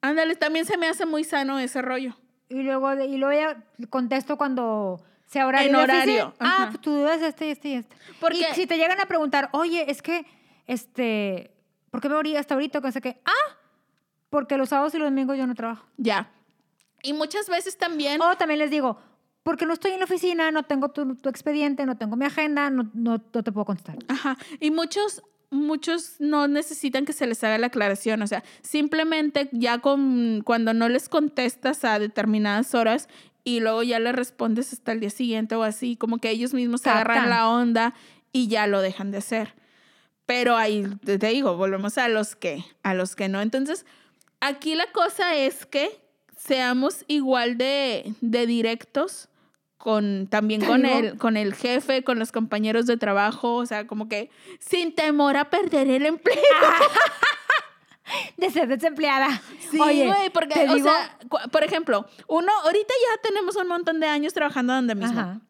Ándale, 0.00 0.36
también 0.36 0.64
se 0.64 0.78
me 0.78 0.88
hace 0.88 1.04
muy 1.04 1.22
sano 1.22 1.58
ese 1.58 1.82
rollo. 1.82 2.16
Y 2.50 2.62
luego, 2.62 2.92
y 2.94 3.16
luego 3.16 3.32
ya 3.40 3.62
contesto 3.88 4.36
cuando 4.36 5.00
sea 5.24 5.46
horario. 5.46 5.70
En 5.70 5.76
horario, 5.76 6.34
Ah, 6.40 6.66
pues 6.70 6.80
tu 6.82 6.90
duda 6.92 7.14
es 7.14 7.22
este 7.22 7.46
y 7.46 7.50
este 7.50 7.68
y 7.68 7.74
este. 7.74 7.96
Porque- 8.20 8.38
Y 8.40 8.54
si 8.54 8.66
te 8.66 8.76
llegan 8.76 9.00
a 9.00 9.06
preguntar, 9.06 9.48
oye, 9.52 9.88
es 9.90 10.02
que, 10.02 10.26
este, 10.66 11.52
¿por 11.90 12.00
qué 12.00 12.08
me 12.08 12.16
morí 12.16 12.36
hasta 12.36 12.54
ahorita? 12.54 12.80
Que 12.82 12.92
sé 12.92 13.00
qué. 13.00 13.20
Ah, 13.24 13.56
porque 14.28 14.56
los 14.56 14.68
sábados 14.68 14.94
y 14.94 14.98
los 14.98 15.06
domingos 15.08 15.38
yo 15.38 15.46
no 15.46 15.54
trabajo. 15.54 15.86
Ya. 15.96 16.30
Y 17.02 17.12
muchas 17.12 17.48
veces 17.48 17.78
también. 17.78 18.20
O 18.20 18.36
también 18.36 18.58
les 18.58 18.70
digo, 18.70 18.98
porque 19.42 19.64
no 19.66 19.72
estoy 19.72 19.92
en 19.92 20.00
la 20.00 20.04
oficina, 20.04 20.50
no 20.50 20.64
tengo 20.64 20.90
tu, 20.90 21.14
tu 21.16 21.28
expediente, 21.28 21.86
no 21.86 21.96
tengo 21.96 22.16
mi 22.16 22.26
agenda, 22.26 22.68
no, 22.70 22.90
no, 22.94 23.22
no 23.32 23.42
te 23.42 23.52
puedo 23.52 23.64
contestar. 23.64 23.96
Ajá. 24.08 24.36
Y 24.60 24.70
muchos, 24.70 25.22
muchos 25.50 26.16
no 26.20 26.48
necesitan 26.48 27.04
que 27.04 27.12
se 27.12 27.26
les 27.26 27.42
haga 27.44 27.58
la 27.58 27.68
aclaración. 27.68 28.22
O 28.22 28.26
sea, 28.26 28.42
simplemente 28.62 29.48
ya 29.52 29.78
con, 29.78 30.42
cuando 30.44 30.72
no 30.74 30.88
les 30.88 31.08
contestas 31.08 31.84
a 31.84 31.98
determinadas 31.98 32.74
horas 32.74 33.08
y 33.44 33.60
luego 33.60 33.82
ya 33.82 33.98
les 33.98 34.14
respondes 34.14 34.72
hasta 34.72 34.92
el 34.92 35.00
día 35.00 35.10
siguiente 35.10 35.54
o 35.56 35.62
así, 35.62 35.96
como 35.96 36.18
que 36.18 36.30
ellos 36.30 36.54
mismos 36.54 36.82
se 36.82 36.90
agarran 36.90 37.28
la 37.28 37.48
onda 37.48 37.94
y 38.32 38.48
ya 38.48 38.66
lo 38.66 38.80
dejan 38.80 39.10
de 39.10 39.18
hacer. 39.18 39.54
Pero 40.26 40.56
ahí 40.56 40.86
te 41.04 41.18
te 41.18 41.28
digo, 41.28 41.56
volvemos 41.56 41.98
a 41.98 42.08
los 42.08 42.36
que, 42.36 42.64
a 42.82 42.94
los 42.94 43.16
que 43.16 43.28
no. 43.28 43.40
Entonces, 43.40 43.86
aquí 44.40 44.74
la 44.76 44.86
cosa 44.92 45.34
es 45.34 45.66
que 45.66 46.00
seamos 46.36 47.04
igual 47.08 47.58
de, 47.58 48.14
de 48.20 48.46
directos 48.46 49.29
con 49.80 50.26
también 50.26 50.62
con 50.62 50.84
el 50.84 51.16
con 51.16 51.38
el 51.38 51.54
jefe, 51.54 52.04
con 52.04 52.18
los 52.18 52.32
compañeros 52.32 52.84
de 52.84 52.98
trabajo, 52.98 53.54
o 53.54 53.64
sea, 53.64 53.86
como 53.86 54.08
que 54.08 54.28
sin 54.58 54.94
temor 54.94 55.38
a 55.38 55.48
perder 55.48 55.88
el 55.88 56.04
empleo. 56.04 56.36
De 58.36 58.50
ser 58.50 58.66
desempleada. 58.66 59.40
Sí, 59.70 59.78
güey, 59.78 60.30
porque 60.34 60.66
o 60.68 60.74
digo- 60.74 60.88
sea, 60.88 61.16
por 61.52 61.62
ejemplo, 61.62 62.06
uno 62.26 62.50
ahorita 62.64 62.92
ya 63.08 63.22
tenemos 63.22 63.54
un 63.56 63.68
montón 63.68 64.00
de 64.00 64.08
años 64.08 64.34
trabajando 64.34 64.74
donde 64.74 64.96
mismo. 64.96 65.20
Ajá. 65.20 65.40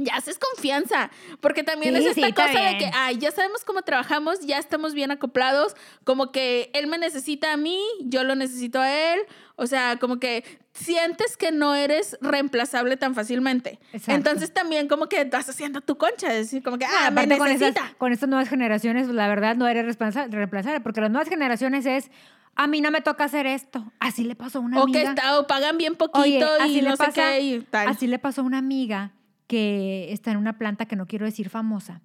Ya 0.00 0.14
haces 0.14 0.38
confianza, 0.38 1.10
porque 1.40 1.64
también 1.64 1.96
Sí, 1.96 2.02
es 2.06 2.16
esta 2.16 2.26
sí, 2.28 2.32
cosa 2.32 2.60
de 2.70 2.78
que, 2.78 2.90
ay, 2.94 3.18
ya 3.18 3.32
sabemos 3.32 3.64
cómo 3.64 3.82
trabajamos, 3.82 4.38
ya 4.46 4.58
estamos 4.58 4.94
bien 4.94 5.10
acoplados, 5.10 5.74
como 6.04 6.30
que 6.30 6.70
él 6.72 6.86
me 6.86 6.98
necesita 6.98 7.52
a 7.52 7.56
mí, 7.56 7.80
yo 8.04 8.22
lo 8.22 8.36
necesito 8.36 8.80
a 8.80 8.88
él, 8.92 9.18
o 9.56 9.66
sea, 9.66 9.96
como 9.98 10.20
que 10.20 10.44
sientes 10.72 11.36
que 11.36 11.50
no 11.50 11.74
eres 11.74 12.16
reemplazable 12.20 12.96
tan 12.96 13.16
fácilmente. 13.16 13.80
Exacto. 13.92 14.12
Entonces 14.12 14.54
también 14.54 14.86
como 14.86 15.08
que 15.08 15.24
vas 15.24 15.48
haciendo 15.48 15.80
tu 15.80 15.98
concha, 15.98 16.28
es 16.28 16.46
decir, 16.46 16.62
como 16.62 16.78
que, 16.78 16.84
ah, 16.84 17.10
me 17.10 17.22
Aparte 17.22 17.38
con 17.38 17.48
necesita. 17.48 17.94
con 17.98 18.12
estas 18.12 18.28
nuevas 18.28 18.48
generaciones, 18.48 19.08
la 19.08 19.26
verdad 19.26 19.56
no 19.56 19.66
eres 19.66 19.96
reemplazable, 20.30 20.80
porque 20.80 21.00
las 21.00 21.10
nuevas 21.10 21.28
generaciones 21.28 21.86
es, 21.86 22.10
a 22.54 22.68
mí 22.68 22.80
no 22.80 22.92
me 22.92 23.00
toca 23.00 23.24
hacer 23.24 23.46
esto. 23.46 23.84
Así 23.98 24.22
le 24.22 24.36
pasó 24.36 24.58
a 24.58 24.60
una 24.62 24.80
O 24.80 24.86
que 24.86 24.98
amiga. 24.98 25.10
está, 25.10 25.38
o 25.40 25.48
pagan 25.48 25.76
bien 25.76 25.96
poquito 25.96 26.20
Oye, 26.20 26.38
y 26.38 26.42
así 26.62 26.80
le 26.82 26.90
no 26.90 26.96
sé 26.96 27.04
pasa, 27.04 27.12
qué 27.32 27.40
y 27.40 27.60
tal. 27.62 27.88
así 27.88 28.06
le 28.06 28.18
pasó 28.20 28.42
a 28.42 28.44
una 28.44 28.58
amiga 28.58 29.10
que 29.48 30.12
está 30.12 30.30
en 30.30 30.36
una 30.36 30.56
planta 30.58 30.86
que 30.86 30.94
no 30.94 31.06
quiero 31.06 31.24
decir 31.26 31.50
famosa. 31.50 32.00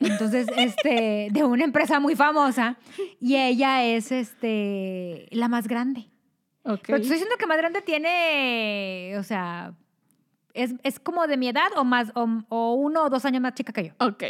Entonces, 0.00 0.46
este, 0.56 1.28
de 1.30 1.44
una 1.44 1.64
empresa 1.64 2.00
muy 2.00 2.16
famosa, 2.16 2.76
y 3.20 3.36
ella 3.36 3.84
es 3.84 4.10
este 4.10 5.28
la 5.30 5.48
más 5.48 5.68
grande. 5.68 6.08
Ok. 6.62 6.80
Pero 6.86 6.98
te 6.98 7.02
estoy 7.02 7.16
diciendo 7.16 7.36
que 7.38 7.46
más 7.46 7.58
grande 7.58 7.82
tiene, 7.82 9.14
o 9.18 9.22
sea, 9.22 9.74
es, 10.54 10.74
es 10.82 10.98
como 10.98 11.26
de 11.26 11.36
mi 11.36 11.48
edad 11.48 11.68
o 11.76 11.84
más, 11.84 12.10
o, 12.14 12.26
o 12.48 12.74
uno 12.74 13.04
o 13.04 13.10
dos 13.10 13.24
años 13.24 13.42
más 13.42 13.54
chica 13.54 13.72
que 13.72 13.88
yo. 13.88 13.92
Ok. 13.98 14.24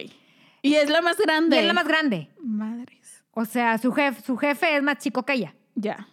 Y 0.62 0.74
es 0.74 0.90
la 0.90 1.02
más 1.02 1.18
grande. 1.18 1.56
Y 1.56 1.60
es 1.60 1.66
la 1.66 1.74
más 1.74 1.86
grande. 1.86 2.30
Madres. 2.42 3.24
O 3.32 3.44
sea, 3.44 3.78
su 3.78 3.92
jefe, 3.92 4.22
su 4.22 4.36
jefe 4.36 4.76
es 4.76 4.82
más 4.82 4.98
chico 4.98 5.24
que 5.24 5.34
ella. 5.34 5.54
Ya. 5.74 6.08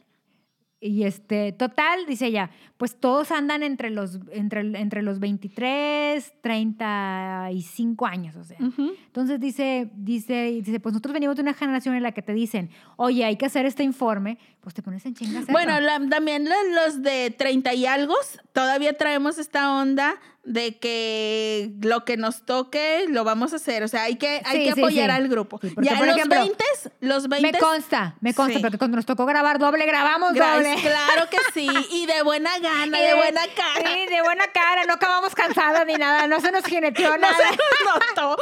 Y 0.83 1.03
este, 1.03 1.51
total, 1.51 2.07
dice 2.07 2.25
ella, 2.25 2.49
pues 2.77 2.99
todos 2.99 3.29
andan 3.31 3.61
entre 3.61 3.91
los, 3.91 4.19
entre, 4.31 4.61
entre 4.61 5.03
los 5.03 5.19
23, 5.19 6.33
35 6.41 8.05
años, 8.07 8.35
o 8.35 8.43
sea. 8.43 8.57
Entonces 8.59 9.39
dice, 9.39 9.91
dice, 9.95 10.59
dice, 10.63 10.79
pues 10.79 10.93
nosotros 10.93 11.13
venimos 11.13 11.35
de 11.35 11.43
una 11.43 11.53
generación 11.53 11.95
en 11.95 12.03
la 12.03 12.11
que 12.13 12.21
te 12.21 12.33
dicen, 12.33 12.69
oye, 12.97 13.23
hay 13.25 13.35
que 13.37 13.45
hacer 13.45 13.65
este 13.65 13.83
informe, 13.83 14.37
pues 14.61 14.73
te 14.73 14.81
pones 14.81 15.05
en 15.05 15.13
chinga 15.13 15.39
a 15.39 15.41
hacerlo. 15.43 15.53
Bueno, 15.53 15.79
la- 15.79 15.99
también 16.09 16.45
lo- 16.45 16.83
los 16.85 17.01
de 17.01 17.29
30 17.37 17.73
y 17.73 17.85
algo, 17.85 18.15
todavía 18.53 18.93
traemos 18.97 19.37
esta 19.37 19.71
onda 19.73 20.19
de 20.43 20.79
que 20.79 21.69
lo 21.81 22.03
que 22.03 22.17
nos 22.17 22.45
toque 22.45 23.05
lo 23.07 23.23
vamos 23.23 23.53
a 23.53 23.57
hacer. 23.57 23.83
O 23.83 23.87
sea, 23.87 24.03
hay 24.03 24.15
que, 24.15 24.41
hay 24.43 24.57
Sí, 24.57 24.63
que 24.65 24.71
apoyar 24.81 25.09
sí. 25.11 25.15
al 25.15 25.27
grupo. 25.27 25.59
Porque, 25.59 25.75
ya 25.81 25.95
por 25.97 26.07
los 26.07 26.15
ejemplo, 26.17 26.39
20, 26.39 26.63
los 27.01 27.27
20. 27.29 27.51
me 27.51 27.59
consta, 27.59 28.15
me 28.21 28.33
consta, 28.33 28.59
porque 28.59 28.77
cuando 28.79 28.95
nos 28.97 29.05
tocó 29.05 29.25
grabar 29.27 29.59
doble, 29.59 29.85
grabamos 29.85 30.33
Gra- 30.33 30.55
doble. 30.55 30.75
Claro 30.81 31.29
que 31.29 31.37
sí. 31.53 31.67
Y 31.91 32.07
de 32.07 32.23
buena 32.23 32.57
gana, 32.59 32.99
Y 32.99 33.03
de 33.03 33.13
buena 33.13 33.41
cara. 33.55 33.89
Sí, 33.93 34.05
de 34.07 34.21
buena 34.23 34.45
cara, 34.51 34.85
no 34.85 34.93
acabamos 34.93 35.35
cansados 35.35 35.85
ni 35.85 35.93
nada, 35.93 36.25
no 36.27 36.39
se 36.41 36.51
nos 36.51 36.65
jineteó 36.65 37.11
No 37.11 37.17
nada. 37.17 37.37
se 37.37 38.15
notó. 38.15 38.37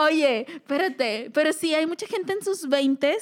Oye, 0.00 0.46
espérate, 0.48 1.30
pero 1.34 1.52
sí 1.52 1.74
hay 1.74 1.86
mucha 1.86 2.06
gente 2.06 2.32
en 2.32 2.42
sus 2.42 2.68
20 2.68 3.18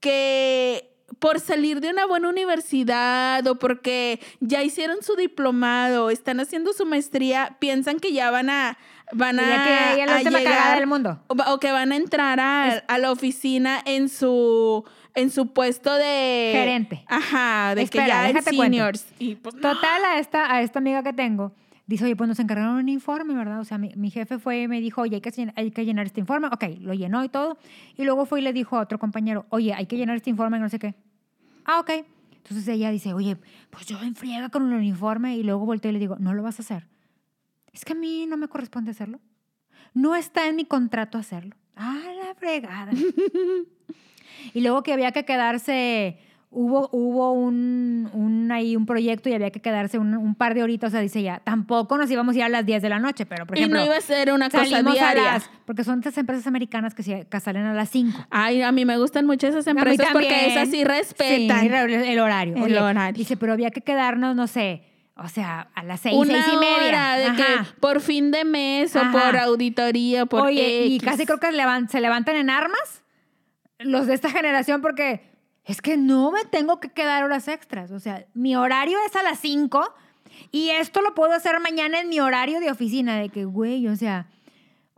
que 0.00 0.91
por 1.22 1.38
salir 1.38 1.80
de 1.80 1.88
una 1.88 2.04
buena 2.04 2.28
universidad 2.28 3.46
o 3.46 3.54
porque 3.54 4.18
ya 4.40 4.64
hicieron 4.64 5.04
su 5.04 5.14
diplomado, 5.14 6.10
están 6.10 6.40
haciendo 6.40 6.72
su 6.72 6.84
maestría, 6.84 7.58
piensan 7.60 8.00
que 8.00 8.12
ya 8.12 8.32
van 8.32 8.50
a 8.50 8.76
van 9.12 9.38
a, 9.38 9.94
que 9.94 10.04
la 10.04 10.16
a 10.16 10.22
llegar 10.22 10.78
del 10.80 10.88
mundo. 10.88 11.20
o, 11.28 11.60
que 11.60 11.70
van 11.70 11.92
a 11.92 11.96
entrar 11.96 12.40
a, 12.40 12.72
a 12.72 12.98
la 12.98 13.12
oficina 13.12 13.80
en 13.84 14.08
su 14.08 14.84
en 15.14 15.30
su 15.30 15.52
puesto 15.52 15.94
de 15.94 16.50
Gerente. 16.54 17.04
Ajá, 17.06 17.76
de 17.76 17.82
Espera, 17.82 18.04
que 18.04 18.10
ya 18.10 18.22
déjate 18.24 18.50
seniors. 18.56 19.06
Y 19.20 19.36
pues. 19.36 19.54
Total, 19.54 20.04
a 20.04 20.18
esta, 20.18 20.52
a 20.52 20.62
esta 20.62 20.80
amiga 20.80 21.04
que 21.04 21.12
tengo, 21.12 21.52
dice, 21.86 22.04
oye, 22.04 22.16
pues 22.16 22.26
nos 22.26 22.40
encargaron 22.40 22.74
un 22.74 22.88
informe, 22.88 23.34
¿verdad? 23.34 23.60
O 23.60 23.64
sea, 23.64 23.78
mi, 23.78 23.92
mi 23.94 24.10
jefe 24.10 24.40
fue 24.40 24.62
y 24.62 24.68
me 24.68 24.80
dijo, 24.80 25.02
oye, 25.02 25.14
hay 25.14 25.20
que, 25.20 25.52
hay 25.54 25.70
que 25.70 25.84
llenar 25.84 26.06
este 26.06 26.18
informe. 26.18 26.48
Ok, 26.48 26.64
lo 26.80 26.94
llenó 26.94 27.22
y 27.22 27.28
todo. 27.28 27.58
Y 27.96 28.02
luego 28.02 28.26
fue 28.26 28.40
y 28.40 28.42
le 28.42 28.52
dijo 28.52 28.76
a 28.76 28.80
otro 28.80 28.98
compañero, 28.98 29.46
oye, 29.50 29.72
hay 29.72 29.86
que 29.86 29.96
llenar 29.96 30.16
este 30.16 30.30
informe, 30.30 30.58
no 30.58 30.68
sé 30.68 30.80
qué. 30.80 30.96
Ah, 31.64 31.80
ok. 31.80 31.90
Entonces 32.36 32.66
ella 32.68 32.90
dice, 32.90 33.14
oye, 33.14 33.36
pues 33.70 33.86
yo 33.86 34.00
en 34.00 34.14
friega 34.14 34.48
con 34.48 34.70
el 34.70 34.78
uniforme. 34.78 35.36
Y 35.36 35.42
luego 35.42 35.64
volteo 35.64 35.90
y 35.90 35.94
le 35.94 36.00
digo, 36.00 36.16
no 36.18 36.34
lo 36.34 36.42
vas 36.42 36.58
a 36.58 36.62
hacer. 36.62 36.88
Es 37.72 37.84
que 37.84 37.92
a 37.92 37.96
mí 37.96 38.26
no 38.26 38.36
me 38.36 38.48
corresponde 38.48 38.90
hacerlo. 38.90 39.20
No 39.94 40.14
está 40.14 40.48
en 40.48 40.56
mi 40.56 40.64
contrato 40.64 41.18
hacerlo. 41.18 41.56
Ah, 41.76 42.02
la 42.16 42.34
fregada. 42.34 42.92
Y 44.54 44.60
luego 44.60 44.82
que 44.82 44.92
había 44.92 45.12
que 45.12 45.24
quedarse, 45.24 46.18
hubo, 46.54 46.88
hubo 46.92 47.32
un, 47.32 48.10
un, 48.12 48.52
ahí 48.52 48.76
un 48.76 48.84
proyecto 48.86 49.28
y 49.30 49.32
había 49.32 49.50
que 49.50 49.60
quedarse 49.60 49.96
un, 49.98 50.14
un 50.16 50.34
par 50.34 50.52
de 50.54 50.62
horitas, 50.62 50.88
o 50.88 50.90
sea, 50.92 51.00
dice 51.00 51.22
ya, 51.22 51.40
tampoco 51.40 51.96
nos 51.96 52.10
íbamos 52.10 52.34
a 52.34 52.38
ir 52.38 52.44
a 52.44 52.48
las 52.50 52.66
10 52.66 52.82
de 52.82 52.88
la 52.90 52.98
noche, 52.98 53.24
pero 53.26 53.46
por 53.46 53.56
y 53.56 53.60
ejemplo, 53.60 53.80
no 53.80 53.86
iba 53.86 53.96
a 53.96 54.00
ser 54.02 54.30
una 54.32 54.50
cosa 54.50 54.82
diaria. 54.82 55.22
las, 55.24 55.50
porque 55.64 55.82
son 55.82 56.00
estas 56.00 56.16
empresas 56.18 56.46
americanas 56.46 56.94
que, 56.94 57.02
se- 57.02 57.26
que 57.26 57.40
salen 57.40 57.64
a 57.64 57.72
las 57.74 57.88
5. 57.88 58.26
Ay, 58.30 58.60
a 58.62 58.70
mí 58.70 58.84
me 58.84 58.98
gustan 58.98 59.24
mucho 59.26 59.46
esas 59.48 59.66
empresas 59.66 60.08
porque 60.12 60.46
esas 60.48 60.68
sí 60.68 60.76
Sí, 60.78 60.84
respetan. 60.84 61.66
el 61.66 62.18
horario. 62.20 62.56
El 62.56 62.62
Oye, 62.64 62.78
horario. 62.80 63.16
Dice, 63.18 63.36
pero 63.36 63.52
había 63.54 63.70
que 63.70 63.80
quedarnos, 63.80 64.36
no 64.36 64.46
sé, 64.46 64.82
o 65.16 65.28
sea, 65.28 65.68
a 65.74 65.82
las 65.84 66.00
seis, 66.00 66.14
Una 66.16 66.34
seis 66.34 66.44
y 66.52 66.56
media. 66.58 66.88
hora 66.88 67.16
de 67.16 67.24
Ajá. 67.26 67.36
que 67.36 67.80
por 67.80 68.00
fin 68.00 68.30
de 68.30 68.44
mes 68.44 68.94
o 68.96 69.00
Ajá. 69.00 69.10
por 69.12 69.36
auditoría, 69.38 70.26
por 70.26 70.42
Oye, 70.42 70.86
y 70.86 70.96
X. 70.96 71.08
casi 71.08 71.24
creo 71.26 71.38
que 71.38 71.48
se 71.88 72.00
levantan 72.00 72.36
en 72.36 72.50
armas 72.50 73.02
los 73.78 74.06
de 74.06 74.14
esta 74.14 74.30
generación 74.30 74.80
porque 74.82 75.31
es 75.64 75.80
que 75.80 75.96
no 75.96 76.30
me 76.32 76.44
tengo 76.44 76.80
que 76.80 76.88
quedar 76.90 77.22
horas 77.24 77.48
extras. 77.48 77.90
O 77.90 78.00
sea, 78.00 78.24
mi 78.34 78.56
horario 78.56 78.98
es 79.06 79.14
a 79.16 79.22
las 79.22 79.38
5 79.40 79.94
y 80.50 80.70
esto 80.70 81.00
lo 81.02 81.14
puedo 81.14 81.32
hacer 81.32 81.60
mañana 81.60 82.00
en 82.00 82.08
mi 82.08 82.20
horario 82.20 82.60
de 82.60 82.70
oficina. 82.70 83.16
De 83.18 83.28
que, 83.28 83.44
güey, 83.44 83.86
o 83.88 83.96
sea, 83.96 84.26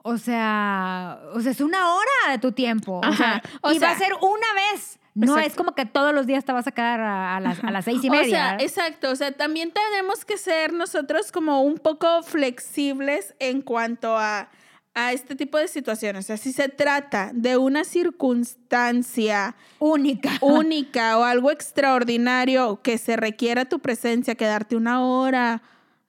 o 0.03 0.17
sea, 0.19 1.19
o 1.35 1.41
sea, 1.41 1.53
es 1.53 1.61
una 1.61 1.95
hora 1.95 2.31
de 2.33 2.39
tu 2.39 2.53
tiempo. 2.53 3.01
O 3.07 3.13
sea, 3.15 3.43
o 3.63 3.73
y 3.73 3.79
va 3.79 3.91
a 3.91 3.97
sea- 3.97 4.07
ser 4.09 4.15
una 4.21 4.53
vez 4.55 4.99
No 5.15 5.39
es 5.39 5.55
como 5.55 5.75
que 5.75 5.87
todos 5.87 6.13
los 6.13 6.27
días 6.27 6.45
te 6.45 6.53
vas 6.53 6.67
a 6.67 6.73
quedar 6.73 7.01
a, 7.01 7.37
a 7.37 7.41
las, 7.41 7.63
a 7.63 7.71
las 7.71 7.85
seis 7.85 8.03
y 8.03 8.09
O 8.09 8.13
media. 8.13 8.25
sea, 8.31 8.45
¿verdad? 8.53 8.63
exacto. 8.63 9.11
O 9.11 9.17
sea, 9.17 9.33
también 9.33 9.71
tenemos 9.73 10.25
que 10.25 10.37
ser 10.39 10.73
nosotros 10.73 11.31
como 11.31 11.63
un 11.63 11.79
poco 11.79 12.23
flexibles 12.25 13.35
en 13.39 13.61
cuanto 13.63 14.17
a, 14.19 14.49
a 14.95 15.13
este 15.13 15.35
tipo 15.35 15.59
de 15.59 15.67
situaciones. 15.69 16.25
O 16.25 16.27
sea, 16.29 16.37
si 16.37 16.53
se 16.53 16.69
trata 16.69 17.31
de 17.35 17.57
una 17.57 17.85
circunstancia 17.85 19.57
única. 19.79 20.31
única 20.41 21.19
o 21.19 21.25
algo 21.25 21.51
extraordinario 21.51 22.81
que 22.83 22.99
se 22.99 23.17
requiera 23.17 23.65
tu 23.65 23.79
presencia, 23.81 24.35
quedarte 24.35 24.77
una 24.77 25.05
hora 25.05 25.63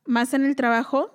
más 0.06 0.34
en 0.34 0.46
el 0.46 0.56
trabajo, 0.56 1.12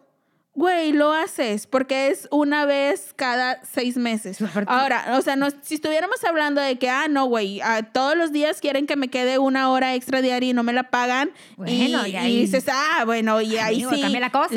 güey, 0.53 0.93
lo 0.93 1.13
haces 1.13 1.67
porque 1.69 2.09
es 2.09 2.27
una 2.33 2.67
vez 2.67 3.13
cada 3.15 3.61
seis 3.65 3.97
meses. 3.97 4.39
Ahora, 4.67 5.15
o 5.17 5.23
sea, 5.23 5.37
no, 5.37 5.47
si 5.63 5.77
estuviéramos 5.77 6.23
hablando 6.25 6.61
de 6.61 6.77
que, 6.77 6.91
ah, 6.91 7.07
no, 7.09 7.27
güey, 7.27 7.61
ah, 7.63 7.83
todos 7.93 8.17
los 8.17 8.33
días 8.33 8.61
quieren 8.61 8.87
que 8.87 8.97
me 8.97 9.09
quede 9.09 9.39
una 9.39 9.71
hora 9.71 9.95
extra 9.95 10.21
diaria 10.23 10.51
y 10.51 10.53
no 10.53 10.65
me 10.65 10.73
la 10.73 10.91
pagan. 10.91 11.31
Bueno, 11.57 12.05
y, 12.07 12.11
y 12.11 12.17
ahí- 12.17 12.37
y 12.37 12.41
dices, 12.43 12.65
ah, 12.69 13.05
bueno, 13.07 13.41
y 13.41 13.57
ahí 13.59 13.77
Amigo, 13.85 13.91
sí, 13.91 14.03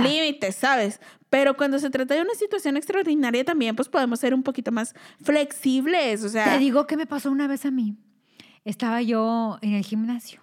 límites, 0.02 0.56
¿sabes? 0.56 1.00
Pero 1.34 1.58
cuando 1.58 1.80
se 1.80 1.90
trata 1.90 2.14
de 2.14 2.22
una 2.22 2.36
situación 2.36 2.78
extraordinaria 2.78 3.44
también, 3.44 3.76
pues 3.76 3.90
podemos 3.90 4.20
ser 4.20 4.36
un 4.36 4.44
poquito 4.44 4.72
más 4.72 4.94
flexibles, 5.20 6.24
o 6.24 6.30
sea... 6.30 6.46
Te 6.46 6.60
digo 6.60 6.86
que 6.86 6.96
me 6.96 7.08
pasó 7.08 7.32
una 7.32 7.48
vez 7.48 7.66
a 7.66 7.72
mí. 7.72 7.96
Estaba 8.66 9.02
yo 9.02 9.58
en 9.64 9.74
el 9.74 9.84
gimnasio. 9.84 10.42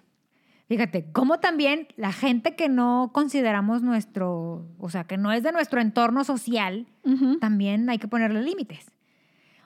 Fíjate, 0.67 1.09
cómo 1.13 1.39
también 1.39 1.87
la 1.95 2.11
gente 2.11 2.57
que 2.57 2.67
no 2.67 3.11
consideramos 3.13 3.81
nuestro, 3.83 4.67
o 4.79 4.89
sea, 4.89 5.05
que 5.05 5.15
no 5.15 5.31
es 5.31 5.43
de 5.43 5.53
nuestro 5.53 5.79
entorno 5.79 6.25
social, 6.25 6.87
Ujú. 7.05 7.39
también 7.39 7.89
hay 7.89 7.97
que 7.97 8.09
ponerle 8.09 8.41
límites. 8.41 8.91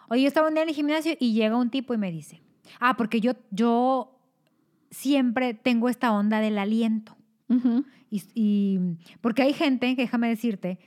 Oye, 0.09 0.21
yo 0.21 0.27
estaba 0.27 0.47
un 0.47 0.53
día 0.53 0.61
en 0.61 0.69
el 0.69 0.75
gimnasio 0.75 1.15
y 1.19 1.33
llega 1.33 1.57
un 1.57 1.71
tipo 1.71 1.95
y 1.95 1.97
me 1.97 2.11
dice, 2.11 2.43
ah, 2.79 2.97
porque 2.97 3.19
yo, 3.19 3.33
yo 3.49 4.19
siempre 4.91 5.55
tengo 5.55 5.89
esta 5.89 6.11
onda 6.11 6.39
del 6.39 6.59
aliento. 6.59 7.17
Ujú. 7.49 7.83
Y, 8.11 8.21
y- 8.35 8.79
porque 9.21 9.41
hay 9.41 9.53
gente, 9.53 9.95
déjame 9.97 10.27
decirte, 10.29 10.77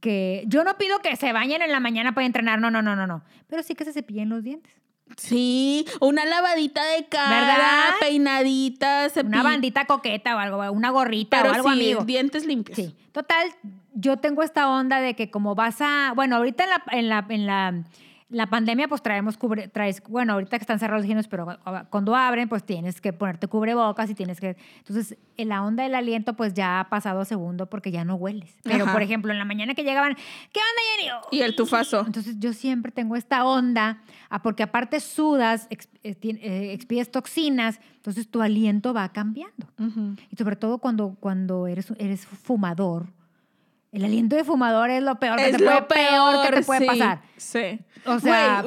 que 0.00 0.44
yo 0.46 0.64
no 0.64 0.76
pido 0.78 0.98
que 1.00 1.16
se 1.16 1.32
bañen 1.32 1.62
en 1.62 1.72
la 1.72 1.80
mañana 1.80 2.12
para 2.14 2.26
entrenar, 2.26 2.60
no, 2.60 2.70
no, 2.70 2.82
no, 2.82 2.96
no, 2.96 3.06
no, 3.06 3.22
pero 3.48 3.62
sí 3.62 3.74
que 3.74 3.84
se 3.84 3.92
cepillen 3.92 4.28
los 4.28 4.42
dientes. 4.42 4.72
Sí, 5.16 5.86
una 6.00 6.24
lavadita 6.24 6.82
de 6.84 7.04
cara, 7.06 7.40
¿Verdad? 7.40 7.90
peinadita, 8.00 9.08
Una 9.24 9.42
bandita 9.42 9.84
coqueta 9.84 10.36
o 10.36 10.38
algo, 10.38 10.72
una 10.72 10.90
gorrita 10.90 11.38
pero 11.42 11.50
o 11.50 11.54
algo, 11.54 11.68
sí, 11.68 11.74
amigo. 11.74 12.04
dientes 12.04 12.46
limpios. 12.46 12.76
Sí, 12.76 12.94
total, 13.12 13.48
yo 13.92 14.16
tengo 14.18 14.42
esta 14.42 14.68
onda 14.70 15.00
de 15.00 15.14
que 15.14 15.30
como 15.30 15.54
vas 15.54 15.80
a, 15.80 16.12
bueno, 16.16 16.36
ahorita 16.36 16.64
en 16.64 16.70
la, 16.70 16.82
en 16.92 17.08
la, 17.08 17.26
en 17.28 17.46
la, 17.46 17.84
la 18.32 18.48
pandemia 18.48 18.88
pues 18.88 19.02
traemos 19.02 19.36
cubre, 19.36 19.68
traes, 19.68 20.02
bueno, 20.08 20.32
ahorita 20.32 20.58
que 20.58 20.62
están 20.62 20.78
cerrados 20.78 21.02
los 21.02 21.06
gimnasios, 21.06 21.30
pero 21.30 21.46
cuando 21.90 22.16
abren 22.16 22.48
pues 22.48 22.64
tienes 22.64 23.00
que 23.00 23.12
ponerte 23.12 23.46
cubrebocas 23.46 24.10
y 24.10 24.14
tienes 24.14 24.40
que, 24.40 24.56
entonces 24.78 25.16
en 25.36 25.48
la 25.48 25.62
onda 25.62 25.82
del 25.82 25.94
aliento 25.94 26.34
pues 26.34 26.54
ya 26.54 26.80
ha 26.80 26.88
pasado 26.88 27.20
a 27.20 27.24
segundo 27.24 27.66
porque 27.66 27.90
ya 27.90 28.04
no 28.04 28.14
hueles. 28.14 28.56
Pero 28.62 28.84
Ajá. 28.84 28.92
por 28.92 29.02
ejemplo 29.02 29.32
en 29.32 29.38
la 29.38 29.44
mañana 29.44 29.74
que 29.74 29.84
llegaban, 29.84 30.14
¿qué 30.14 30.60
onda 30.60 30.82
Jenny? 30.96 31.38
Y 31.38 31.42
el 31.42 31.54
tufazo. 31.54 32.04
Entonces 32.06 32.38
yo 32.38 32.52
siempre 32.52 32.90
tengo 32.90 33.16
esta 33.16 33.44
onda, 33.44 34.02
ah, 34.30 34.42
porque 34.42 34.62
aparte 34.62 35.00
sudas, 35.00 35.68
eh, 35.70 35.78
eh, 36.02 36.72
expides 36.72 37.10
toxinas, 37.10 37.80
entonces 37.96 38.28
tu 38.28 38.40
aliento 38.42 38.94
va 38.94 39.10
cambiando. 39.10 39.68
Y 40.30 40.36
sobre 40.36 40.56
todo 40.56 40.78
cuando, 40.78 41.16
cuando 41.20 41.66
eres, 41.66 41.92
eres 41.98 42.26
fumador. 42.26 43.06
El 43.92 44.04
aliento 44.04 44.36
de 44.36 44.44
fumador 44.44 44.90
es 44.90 45.02
lo 45.02 45.18
peor 45.20 45.36
que, 45.38 45.50
Es 45.50 45.56
te, 45.56 45.62
puede, 45.64 45.80
lo 45.80 45.86
peor 45.88 46.46
que 46.46 46.56
te 46.56 46.62
puede 46.62 46.80
sí, 46.80 46.86
pasar. 46.86 47.22
Sí. 47.36 47.80
O 48.06 48.18
sea- 48.18 48.64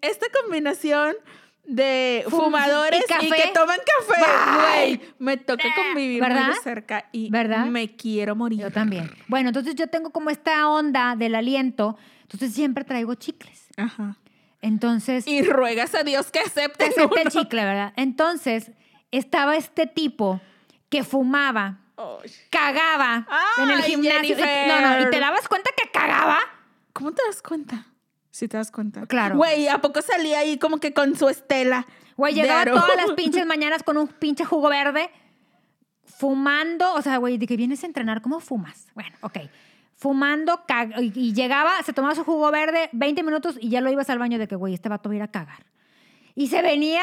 esta 0.00 0.26
combinación 0.42 1.16
de 1.64 2.24
Fum- 2.26 2.44
fumadores 2.44 3.02
y 3.22 3.26
y, 3.26 3.30
que 3.30 3.50
toman 3.54 3.78
café, 3.78 4.22
güey, 4.56 5.00
me 5.18 5.36
toca 5.36 5.64
convivir 5.76 6.20
muy 6.22 6.28
¿Verdad? 6.30 6.48
de 6.48 6.60
cerca 6.62 7.08
y 7.12 7.30
¿Verdad? 7.30 7.66
me 7.66 7.94
quiero 7.96 8.34
morir. 8.34 8.60
Yo 8.60 8.70
también. 8.70 9.10
Bueno, 9.28 9.50
entonces 9.50 9.74
yo 9.74 9.86
tengo 9.88 10.10
como 10.10 10.30
esta 10.30 10.68
onda 10.68 11.14
del 11.16 11.34
aliento, 11.34 11.96
entonces 12.22 12.52
siempre 12.54 12.84
traigo 12.84 13.14
chicles. 13.14 13.68
Ajá. 13.76 14.16
Entonces, 14.62 15.26
Y 15.26 15.42
ruegas 15.42 15.94
a 15.94 16.02
Dios 16.02 16.30
que 16.30 16.40
acepte 16.40 16.84
te 16.84 16.90
acepté 16.90 17.22
el 17.22 17.28
chicle, 17.30 17.64
¿verdad? 17.64 17.92
Entonces, 17.96 18.72
estaba 19.10 19.56
este 19.56 19.86
tipo 19.86 20.40
que 20.88 21.02
fumaba, 21.04 21.78
Ay. 22.00 22.30
cagaba 22.50 23.26
en 23.58 23.70
el 23.70 23.82
gimnasio. 23.82 24.36
Jennifer. 24.36 24.68
No, 24.68 24.80
no, 24.80 25.00
¿y 25.02 25.10
te 25.10 25.20
dabas 25.20 25.48
cuenta 25.48 25.70
que 25.76 25.90
cagaba? 25.90 26.38
¿Cómo 26.92 27.12
te 27.12 27.22
das 27.26 27.42
cuenta? 27.42 27.86
Si 28.30 28.48
te 28.48 28.56
das 28.56 28.70
cuenta. 28.70 29.06
Claro. 29.06 29.36
Güey, 29.36 29.68
¿a 29.68 29.80
poco 29.80 30.00
salía 30.02 30.38
ahí 30.40 30.58
como 30.58 30.78
que 30.78 30.92
con 30.94 31.16
su 31.16 31.28
estela? 31.28 31.86
Güey, 32.16 32.34
llegaba 32.34 32.64
todas 32.64 32.96
las 32.96 33.10
pinches 33.16 33.44
mañanas 33.46 33.82
con 33.82 33.96
un 33.96 34.06
pinche 34.08 34.44
jugo 34.44 34.68
verde, 34.68 35.10
fumando, 36.04 36.94
o 36.94 37.02
sea, 37.02 37.16
güey, 37.16 37.38
de 37.38 37.46
que 37.46 37.56
vienes 37.56 37.82
a 37.82 37.86
entrenar, 37.86 38.22
¿cómo 38.22 38.40
fumas? 38.40 38.88
Bueno, 38.94 39.16
ok. 39.22 39.38
Fumando, 39.96 40.64
y 40.98 41.34
llegaba, 41.34 41.82
se 41.82 41.92
tomaba 41.92 42.14
su 42.14 42.24
jugo 42.24 42.50
verde 42.50 42.88
20 42.92 43.22
minutos 43.22 43.56
y 43.60 43.68
ya 43.68 43.80
lo 43.80 43.90
ibas 43.90 44.08
al 44.08 44.18
baño 44.18 44.38
de 44.38 44.48
que, 44.48 44.56
güey, 44.56 44.72
este 44.74 44.88
vato 44.88 45.10
va 45.10 45.14
a 45.14 45.16
ir 45.16 45.22
a 45.22 45.28
cagar. 45.28 45.64
Y 46.34 46.46
se 46.48 46.62
venía, 46.62 47.02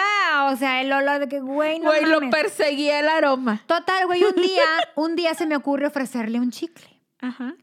o 0.52 0.56
sea, 0.56 0.82
el 0.82 0.92
olor 0.92 1.20
de 1.20 1.28
que, 1.28 1.40
güey, 1.40 1.80
no 1.80 1.86
Güey, 1.86 2.06
lo 2.06 2.30
perseguía 2.30 3.00
el 3.00 3.10
aroma. 3.10 3.62
Total, 3.68 4.06
güey, 4.06 4.24
un 4.24 4.36
día, 4.36 4.64
un 4.96 5.16
día 5.16 5.34
se 5.34 5.46
me 5.46 5.56
ocurre 5.56 5.88
ofrecerle 5.88 6.40
un 6.40 6.52
chicle. 6.52 6.88
Ajá. 7.20 7.56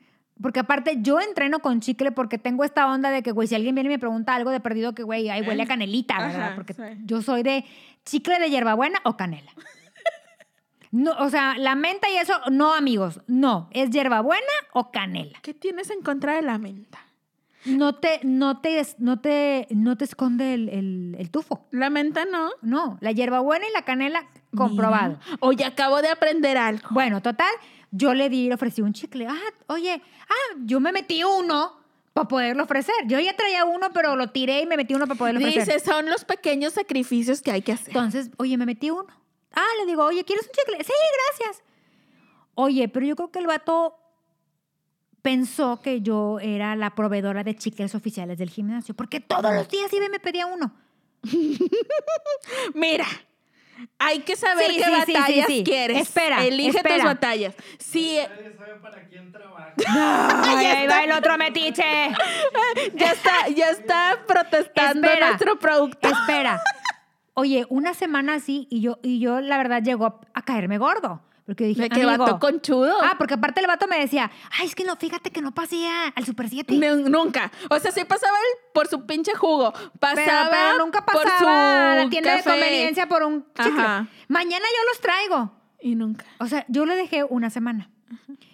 Porque 0.43 0.61
aparte 0.61 0.97
yo 1.01 1.21
entreno 1.21 1.61
con 1.61 1.81
chicle 1.81 2.11
porque 2.13 2.39
tengo 2.39 2.65
esta 2.65 2.87
onda 2.91 3.11
de 3.11 3.23
que, 3.23 3.31
güey, 3.31 3.47
si 3.49 3.55
alguien 3.55 3.75
viene 3.75 3.89
y 3.89 3.93
me 3.95 3.99
pregunta 3.99 4.35
algo 4.35 4.51
de 4.51 4.61
perdido, 4.61 4.95
que, 4.95 5.03
güey, 5.05 5.31
ahí 5.31 5.43
huele 5.43 5.63
a 5.63 5.67
canelita, 5.67 6.19
¿verdad? 6.19 6.35
Eh, 6.41 6.43
Ajá, 6.45 6.55
Porque 6.55 6.75
sí. 6.75 6.83
yo 7.05 7.23
soy 7.23 7.43
de 7.43 7.65
chicle 8.05 8.39
de 8.39 8.51
hierbabuena 8.51 8.99
o 9.05 9.17
canela. 9.17 9.51
No, 10.91 11.11
o 11.19 11.29
sea, 11.29 11.57
la 11.59 11.75
menta 11.75 12.09
y 12.09 12.15
eso, 12.19 12.35
no, 12.53 12.73
amigos, 12.73 13.21
no. 13.27 13.69
Es 13.73 13.91
hierbabuena 13.91 14.47
o 14.73 14.93
canela. 14.93 15.41
¿Qué 15.43 15.53
tienes 15.53 15.91
en 15.91 16.03
contra 16.03 16.35
de 16.37 16.43
la 16.43 16.57
menta? 16.57 17.01
No 17.67 17.95
te, 17.95 18.21
no 18.25 18.61
te, 18.61 18.85
no 18.99 19.21
te, 19.21 19.67
no 19.71 19.97
te 19.97 20.05
esconde 20.05 20.55
el, 20.55 20.69
el- 20.69 21.17
el 21.19 21.31
tufo. 21.31 21.67
La 21.71 21.89
menta 21.91 22.25
no. 22.25 22.51
No, 22.63 22.99
la 23.01 23.13
hierbabuena 23.13 23.67
y 23.69 23.73
la 23.73 23.83
canela, 23.83 24.27
comprobado. 24.57 25.19
Mira. 25.25 25.39
Oye, 25.41 25.65
acabo 25.65 26.03
de 26.03 26.09
aprender 26.09 26.57
algo. 26.59 26.87
Bueno, 26.91 27.23
total, 27.23 27.51
yo 27.91 28.13
le 28.15 28.29
di, 28.29 28.49
le 28.49 28.55
ofrecí 28.55 28.83
un 28.83 28.93
chicle. 28.93 29.27
Ah, 29.27 29.39
oye, 29.69 30.03
ah, 30.29 30.57
yo 30.65 30.79
me 30.81 30.93
metí 30.93 31.25
uno 31.25 31.73
para 32.13 32.29
poderlo 32.29 32.65
ofrecer. 32.65 32.95
Yo 33.07 33.19
ya 33.19 33.35
traía 33.35 33.65
uno, 33.65 33.89
pero 33.95 34.15
lo 34.15 34.31
tiré 34.31 34.61
y 34.61 34.67
me 34.67 34.77
metí 34.77 34.95
uno 34.95 35.07
para 35.07 35.19
poderlo 35.19 35.41
ofrecer. 35.41 35.65
Dice, 35.75 35.79
son 35.85 36.07
los 36.11 36.25
pequeños 36.25 36.75
sacrificios 36.75 37.41
que 37.43 37.51
hay 37.51 37.63
que 37.63 37.73
hacer. 37.73 37.89
Entonces, 37.89 38.31
oye, 38.37 38.57
me 38.59 38.67
metí 38.67 38.91
uno. 38.91 39.07
Ah, 39.53 39.63
le 39.81 39.87
digo, 39.87 40.05
oye, 40.05 40.23
¿quieres 40.25 40.47
un 40.47 40.53
chicle? 40.53 40.85
Sí, 40.85 40.93
gracias. 41.39 41.63
Oye, 42.57 42.89
pero 42.89 43.07
yo 43.07 43.17
creo 43.17 43.31
que 43.31 43.39
el 43.39 43.47
vato 43.47 43.97
pensó 45.25 45.81
que 45.81 46.03
yo 46.03 46.39
era 46.39 46.77
la 46.77 46.95
proveedora 46.95 47.43
de 47.45 47.57
chicles 47.57 47.95
oficiales 47.95 48.37
del 48.37 48.51
gimnasio, 48.51 48.95
porque 48.95 49.21
todos 49.21 49.55
los 49.55 49.67
días 49.71 49.91
iba 49.95 50.05
y 50.05 50.11
me 50.11 50.21
pedía 50.21 50.45
uno. 50.47 50.71
Mira, 52.75 53.07
hay 53.99 54.21
que 54.21 54.37
saber 54.37 54.71
Sí, 54.71 54.77
qué 54.77 54.85
sí, 54.85 54.91
sí, 54.91 55.03
sí, 55.07 55.13
batallas 55.15 55.47
sí. 55.47 55.63
quieres. 55.65 56.03
Espera, 56.03 56.45
Elige 56.45 56.77
espera. 56.77 56.95
tus 56.97 57.05
batallas. 57.05 57.55
Sí, 57.79 58.19
Nadie 58.29 58.55
sabe 58.55 58.75
para 58.75 59.09
quién 59.09 59.33
trabaja. 59.33 59.73
Ay, 60.59 60.67
ahí 60.67 60.87
va 60.87 61.05
el 61.05 61.13
otro 61.13 61.39
metiche. 61.39 61.83
ya 62.95 63.13
está, 63.13 63.49
ya 63.49 63.71
está 63.71 64.19
protestando 64.29 65.07
Espera. 65.07 65.29
nuestro 65.29 65.59
producto. 65.59 66.07
Espera. 66.07 66.61
Oye, 67.33 67.65
una 67.71 67.95
semana 67.95 68.35
así 68.35 68.67
y 68.71 68.83
yo, 68.83 68.99
y 69.03 69.21
yo 69.21 69.41
la 69.41 69.57
verdad 69.57 69.83
llegó 69.83 70.05
a, 70.07 70.21
a 70.35 70.43
caerme 70.43 70.77
gordo. 70.77 71.23
Porque 71.47 71.65
dije, 71.65 71.89
que 71.91 72.07
vato 72.07 72.39
conchudo. 72.39 72.95
Ah, 73.03 73.17
porque 73.19 73.35
aparte 73.35 73.61
el 73.61 73.67
vato 73.67 73.87
me 73.87 73.99
decía, 73.99 74.31
ay, 74.59 74.67
es 74.67 74.75
que 74.75 74.83
no, 74.85 74.97
fíjate 74.97 75.31
que 75.31 75.43
no 75.43 75.53
pasé 75.53 75.87
a- 75.87 76.09
al 76.09 76.25
Super 76.25 76.49
7. 76.49 76.75
Nun- 76.75 77.11
Nunca. 77.11 77.53
O 77.71 77.79
sea, 77.79 77.91
sí 77.93 78.03
pasaba 78.05 78.33
el- 78.37 78.73
por 78.73 78.87
su 78.89 79.05
pinche 79.05 79.35
jugo. 79.35 79.73
Pero, 79.73 79.91
Pasaba 80.01 80.49
pero 80.51 80.79
nunca 80.85 81.05
por 81.05 81.23
pasaba 81.23 81.39
su 81.39 81.47
a 81.47 81.95
la 82.05 82.09
tienda 82.09 82.37
café. 82.37 82.49
de 82.51 82.57
conveniencia 82.57 83.09
por 83.09 83.23
un 83.25 83.45
chicle. 83.55 83.73
Ajá. 83.83 84.09
Mañana 84.29 84.65
yo 84.65 84.89
los 84.91 85.01
traigo. 85.01 85.53
Y 85.83 85.97
nunca. 85.97 86.25
O 86.41 86.47
sea, 86.47 86.65
yo 86.69 86.87
le 86.87 86.97
dejé 86.97 87.25
una 87.25 87.51
semana. 87.51 87.91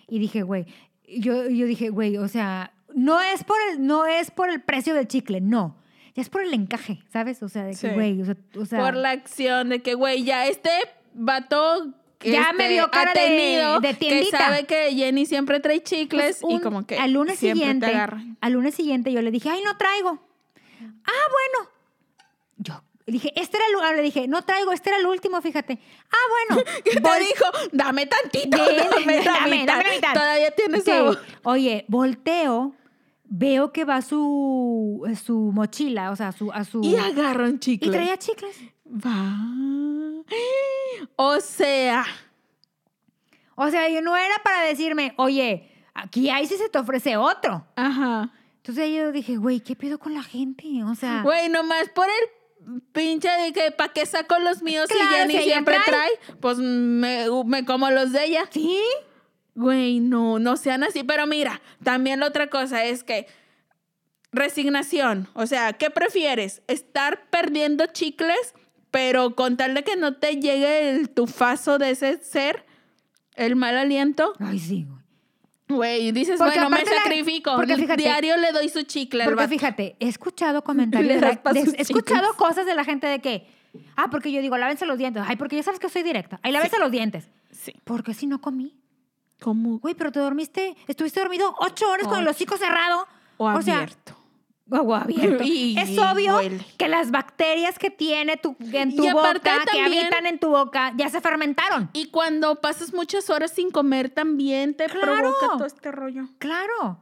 Y 0.09 0.19
dije, 0.19 0.43
güey, 0.43 0.67
yo, 1.07 1.49
yo 1.49 1.67
dije, 1.67 1.91
güey, 1.91 2.17
o 2.17 2.27
sea, 2.27 2.73
no 2.93 3.21
es, 3.21 3.45
por 3.45 3.57
el, 3.71 3.87
no 3.87 4.05
es 4.07 4.33
por 4.33 4.51
el 4.51 4.61
precio 4.63 4.95
del 4.95 5.07
chicle, 5.07 5.41
no. 5.41 5.77
Ya 6.17 6.23
es 6.23 6.29
por 6.29 6.43
el 6.43 6.53
encaje, 6.55 7.05
¿sabes? 7.13 7.41
O 7.45 7.49
sea, 7.49 7.63
de 7.63 7.71
que, 7.71 7.77
Sí. 7.77 7.89
güey, 7.91 8.21
o 8.21 8.25
sea, 8.25 8.37
o 8.59 8.65
sea, 8.67 8.81
por 8.81 8.97
la 8.97 9.11
acción 9.11 9.69
de 9.69 9.81
que, 9.81 9.95
güey, 9.95 10.25
ya 10.25 10.47
este 10.49 10.71
vato. 11.15 11.95
Ya 12.23 12.53
me 12.53 12.69
vio 12.69 12.91
cara 12.91 13.13
de- 13.15 13.21
de 13.81 13.89
que 13.89 13.95
tiendita. 13.95 14.39
sabe 14.39 14.67
que 14.67 14.93
Jenny 14.95 15.25
siempre 15.27 15.59
trae 15.61 15.83
chicles 15.83 16.39
pues, 16.41 16.53
y 16.53 16.57
un- 16.57 16.61
como 16.61 16.87
que 16.87 16.99
al 16.99 17.13
lunes 17.13 17.39
siguiente, 17.39 17.87
te 17.87 17.93
agarran. 17.95 18.37
al 18.41 18.53
lunes 18.53 18.75
siguiente 18.75 19.11
yo 19.13 19.23
le 19.23 19.31
dije, 19.31 19.49
ay, 19.49 19.63
no 19.65 19.77
traigo. 19.79 20.19
Ah, 21.05 21.27
bueno. 21.33 21.71
Yo 22.59 22.83
dije, 23.07 23.33
este 23.37 23.57
era 23.57 23.67
el 23.69 23.73
lugar, 23.73 23.97
le 23.97 24.03
dije, 24.03 24.29
no 24.29 24.43
traigo, 24.43 24.73
este 24.73 24.91
era 24.91 24.99
el 24.99 25.07
último, 25.07 25.41
fíjate. 25.41 25.79
Ah, 26.11 26.55
bueno. 26.57 26.65
¿Qué 26.85 27.01
te 27.01 27.19
dijo? 27.21 27.45
Dame 27.73 28.07
tantito, 28.07 28.57
dame, 28.59 28.75
la 28.77 28.85
dame, 28.91 29.19
mitad. 29.19 29.35
dame 29.41 29.65
la 29.67 29.95
mitad. 29.95 30.13
Todavía 30.15 30.51
tienes 30.51 30.85
Sí. 30.85 30.91
sabor. 30.91 31.19
Oye, 31.45 31.85
volteo, 31.89 32.75
veo 33.25 33.73
que 33.73 33.85
va 33.85 34.03
su, 34.03 35.03
su 35.25 35.53
mochila, 35.55 36.11
o 36.11 36.17
sea, 36.17 36.33
su, 36.33 36.53
a 36.53 36.65
su... 36.65 36.83
Y 36.83 36.97
agarra 36.97 37.45
un 37.45 37.55
y 37.57 37.59
chicle. 37.61 37.91
traía 37.93 38.19
chicles. 38.19 38.57
Va. 38.91 39.37
O 41.17 41.41
sea, 41.41 42.05
O 43.55 43.69
sea, 43.71 43.89
yo 43.89 44.01
no 44.03 44.17
era 44.17 44.35
para 44.43 44.63
decirme, 44.63 45.13
oye, 45.17 45.71
aquí 45.95 46.31
hay 46.31 46.47
si 46.47 46.57
se 46.57 46.69
te 46.69 46.79
ofrece 46.79 47.17
otro. 47.17 47.67
ajá. 47.77 48.33
Entonces 48.57 48.95
yo 48.95 49.11
dije, 49.11 49.37
güey, 49.37 49.61
¿qué 49.61 49.75
pedo 49.75 49.99
con 49.99 50.13
la 50.15 50.23
gente? 50.23 50.65
O 50.85 50.95
sea, 50.95 51.23
Güey, 51.23 51.49
nomás 51.49 51.89
por 51.95 52.07
el 52.07 52.83
pinche 52.93 53.29
de 53.29 53.53
que 53.55 53.71
para 53.71 53.91
qué 53.93 54.05
saco 54.05 54.39
los 54.39 54.63
míos 54.63 54.87
Claro, 54.89 55.11
y 55.11 55.15
Jenny 55.15 55.33
si 55.33 55.39
ella 55.39 55.53
siempre 55.53 55.77
trae. 55.87 55.87
trae, 56.19 56.37
pues 56.41 56.59
me, 56.59 57.25
me 57.47 57.65
como 57.65 57.91
los 57.91 58.13
de 58.13 58.27
ella. 58.27 58.45
¿sí? 58.51 58.79
Güey, 59.55 60.01
no, 60.01 60.39
no 60.39 60.57
sean 60.59 60.85
así. 60.85 61.03
Pero 61.05 61.27
mira, 61.27 61.61
también 61.83 62.21
la 62.21 62.27
otra 62.27 62.51
cosa 62.51 62.85
es 62.85 63.03
que 63.03 63.27
resignación. 64.31 65.29
O 65.35 65.47
sea, 65.47 65.73
¿qué 65.73 65.89
prefieres? 65.91 66.63
¿Estar 66.69 67.29
perdiendo 67.31 67.87
chicles, 67.87 68.55
pero 68.91 69.35
con 69.35 69.57
tal 69.57 69.75
de 69.75 69.85
que 69.85 69.97
no 69.97 70.15
te 70.17 70.37
llegue 70.37 70.91
el 70.91 71.11
tufazo 71.11 71.79
de 71.79 71.91
ese 71.91 72.19
ser, 72.23 72.65
el 73.35 73.57
mal 73.57 73.77
aliento? 73.77 74.33
Ay, 74.39 74.59
sí, 74.59 74.85
güey. 74.89 75.01
Güey, 75.69 76.11
dices, 76.13 76.37
Porque 76.39 76.55
bueno, 76.59 76.71
me 76.71 76.83
la- 76.85 77.03
sacrifico. 77.03 77.55
porque 77.55 77.77
fíjate- 77.77 78.03
Diario 78.03 78.37
le 78.39 78.51
doy 78.51 78.69
su 78.69 78.83
chicle 78.83 79.25
Porque 79.25 79.47
fíjate, 79.47 79.95
he 80.01 80.09
escuchado 80.09 80.65
comentarios, 80.65 81.21
de 81.21 81.27
de- 81.53 81.75
he 81.79 81.83
escuchado 81.83 82.35
cosas 82.35 82.67
de 82.67 82.75
la 82.75 82.83
gente 82.85 83.07
de 83.07 83.21
que, 83.21 83.47
ah, 83.97 84.09
porque 84.11 84.33
yo 84.33 84.41
digo, 84.41 84.59
lávense 84.59 84.85
los 84.85 84.99
dientes. 84.99 85.23
Ay, 85.27 85.37
porque 85.37 85.55
ya 85.57 85.63
sabes 85.63 85.79
que 85.79 85.89
soy 85.89 86.03
directa. 86.03 86.41
Ay, 86.43 86.51
lávense 86.51 86.77
los 86.81 86.91
dientes. 86.91 87.29
Sí. 87.53 87.73
¿Por 87.85 88.03
qué 88.03 88.15
si 88.15 88.27
no 88.27 88.41
comí? 88.41 88.77
¿Cómo? 89.41 89.79
Güey, 89.79 89.95
pero 89.95 90.11
te 90.11 90.19
dormiste, 90.19 90.77
estuviste 90.89 91.21
dormido 91.21 91.55
ocho 91.61 91.89
horas 91.89 92.09
con 92.09 92.19
el 92.19 92.27
hocico 92.29 92.57
cerrado. 92.57 93.07
O 93.37 93.49
abierto. 93.49 94.17
Y- 95.45 95.77
es 95.79 95.99
obvio 95.99 96.37
huele. 96.37 96.65
que 96.79 96.89
las 96.89 97.11
bacterias 97.11 97.79
que 97.79 97.91
tiene 97.91 98.37
tu, 98.37 98.57
en 98.73 98.95
tu 98.97 99.11
boca, 99.11 99.41
que 99.71 99.81
habitan 99.81 100.27
en 100.27 100.39
tu 100.39 100.49
boca, 100.51 100.93
ya 100.97 101.09
se 101.09 101.21
fermentaron. 101.21 101.91
Y 101.93 102.07
cuando 102.11 102.61
pasas 102.61 102.93
muchas 102.95 103.29
horas 103.31 103.51
sin 103.53 103.71
comer 103.71 104.11
también 104.11 104.75
te 104.75 104.87
Claro. 104.87 105.15
provoca 105.17 105.47
todo 105.59 105.67
este 105.67 105.91
rollo. 105.93 106.29
Claro. 106.39 106.99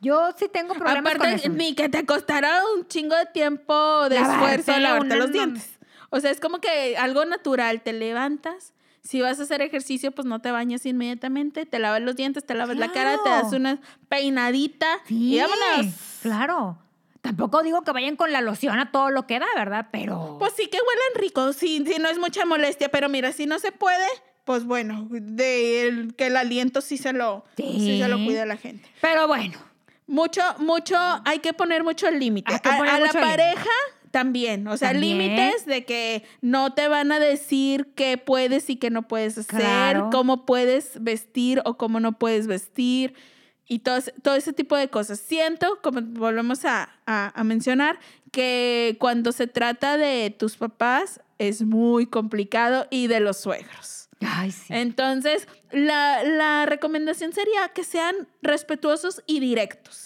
Yo 0.00 0.30
sí 0.38 0.46
tengo 0.52 0.74
problemas 0.74 1.14
con 1.14 1.22
Aparte, 1.22 1.46
eso. 1.46 1.48
ni 1.48 1.74
que 1.74 1.88
te 1.88 2.04
costara 2.04 2.60
un 2.76 2.86
chingo 2.88 3.16
de 3.16 3.26
tiempo 3.26 4.08
de 4.10 4.16
Lavarte 4.20 4.60
esfuerzo 4.60 4.80
lavarte 4.80 5.06
una- 5.06 5.16
los 5.16 5.32
dientes. 5.32 5.70
O 6.10 6.20
sea, 6.20 6.30
es 6.30 6.40
como 6.40 6.60
que 6.60 6.96
algo 6.98 7.24
natural, 7.24 7.80
te 7.82 7.92
levantas. 7.94 8.74
Si 9.02 9.20
vas 9.20 9.38
a 9.40 9.42
hacer 9.42 9.60
ejercicio, 9.62 10.12
pues 10.12 10.26
no 10.26 10.40
te 10.40 10.50
bañas 10.50 10.86
inmediatamente, 10.86 11.66
te 11.66 11.78
lavas 11.78 12.00
los 12.02 12.16
dientes, 12.16 12.44
te 12.46 12.54
lavas 12.54 12.76
la 12.76 12.90
cara, 12.92 13.18
te 13.22 13.28
das 13.30 13.52
una 13.52 13.78
peinadita 14.08 14.86
Sí, 15.06 15.36
y 15.36 15.40
vámonos. 15.40 15.94
Claro. 16.24 16.78
Tampoco 17.20 17.62
digo 17.62 17.80
que 17.82 17.92
vayan 17.92 18.16
con 18.16 18.32
la 18.32 18.42
loción 18.42 18.78
a 18.78 18.90
todo 18.92 19.08
lo 19.10 19.26
que 19.26 19.38
da, 19.38 19.46
¿verdad? 19.56 19.86
Pero... 19.90 20.36
Pues 20.38 20.52
sí 20.56 20.66
que 20.66 20.76
huelen 20.76 21.22
rico, 21.22 21.54
sí, 21.54 21.82
sí, 21.86 21.94
no 21.98 22.08
es 22.10 22.18
mucha 22.18 22.44
molestia, 22.44 22.90
pero 22.90 23.08
mira, 23.08 23.32
si 23.32 23.46
no 23.46 23.58
se 23.58 23.72
puede, 23.72 24.04
pues 24.44 24.64
bueno, 24.66 25.06
de 25.10 25.88
el- 25.88 26.14
que 26.16 26.26
el 26.26 26.36
aliento 26.36 26.82
sí 26.82 26.98
se 26.98 27.14
lo, 27.14 27.46
sí. 27.56 27.64
Sí. 27.78 27.98
se 28.02 28.08
lo 28.08 28.22
cuida 28.22 28.44
la 28.44 28.58
gente. 28.58 28.86
pero 29.00 29.26
bueno. 29.26 29.58
Mucho, 30.06 30.42
mucho, 30.58 30.96
hay 31.24 31.38
que 31.38 31.54
poner 31.54 31.82
mucho 31.82 32.10
límite. 32.10 32.52
A, 32.62 32.78
la 32.84 32.98
mucho 33.06 33.12
pareja 33.14 33.70
también, 34.10 34.68
o 34.68 34.76
sea, 34.76 34.92
límites 34.92 35.64
de 35.64 35.86
que 35.86 36.24
no 36.42 36.74
te 36.74 36.88
van 36.88 37.10
a 37.10 37.18
decir 37.18 37.94
qué 37.96 38.18
puedes 38.18 38.68
y 38.68 38.76
qué 38.76 38.90
no 38.90 39.08
puedes 39.08 39.38
hacer, 39.38 39.60
Claro. 39.60 40.10
cómo 40.12 40.44
puedes 40.44 41.02
vestir 41.02 41.62
o 41.64 41.78
cómo 41.78 42.00
no 42.00 42.18
puedes 42.18 42.46
vestir 42.46 43.14
y 43.66 43.80
todo, 43.80 43.96
ese- 43.96 44.12
todo 44.22 44.34
ese 44.34 44.52
tipo 44.52 44.76
de 44.76 44.88
cosas. 44.88 45.18
Siento, 45.20 45.78
como 45.82 46.00
volvemos 46.02 46.64
a, 46.64 46.90
a- 47.06 47.32
a 47.38 47.44
mencionar, 47.44 47.98
que 48.32 48.96
cuando 49.00 49.32
se 49.32 49.46
trata 49.46 49.96
de 49.96 50.34
tus 50.36 50.56
papás 50.56 51.20
es 51.38 51.62
muy 51.62 52.06
complicado 52.06 52.86
y 52.90 53.06
de 53.06 53.20
los 53.20 53.38
suegros. 53.38 54.08
Ay, 54.26 54.50
sí. 54.52 54.66
Entonces, 54.72 55.48
la, 55.70 56.22
la 56.22 56.66
recomendación 56.66 57.32
sería 57.32 57.68
que 57.74 57.84
sean 57.84 58.14
respetuosos 58.42 59.22
y 59.26 59.40
directos, 59.40 60.03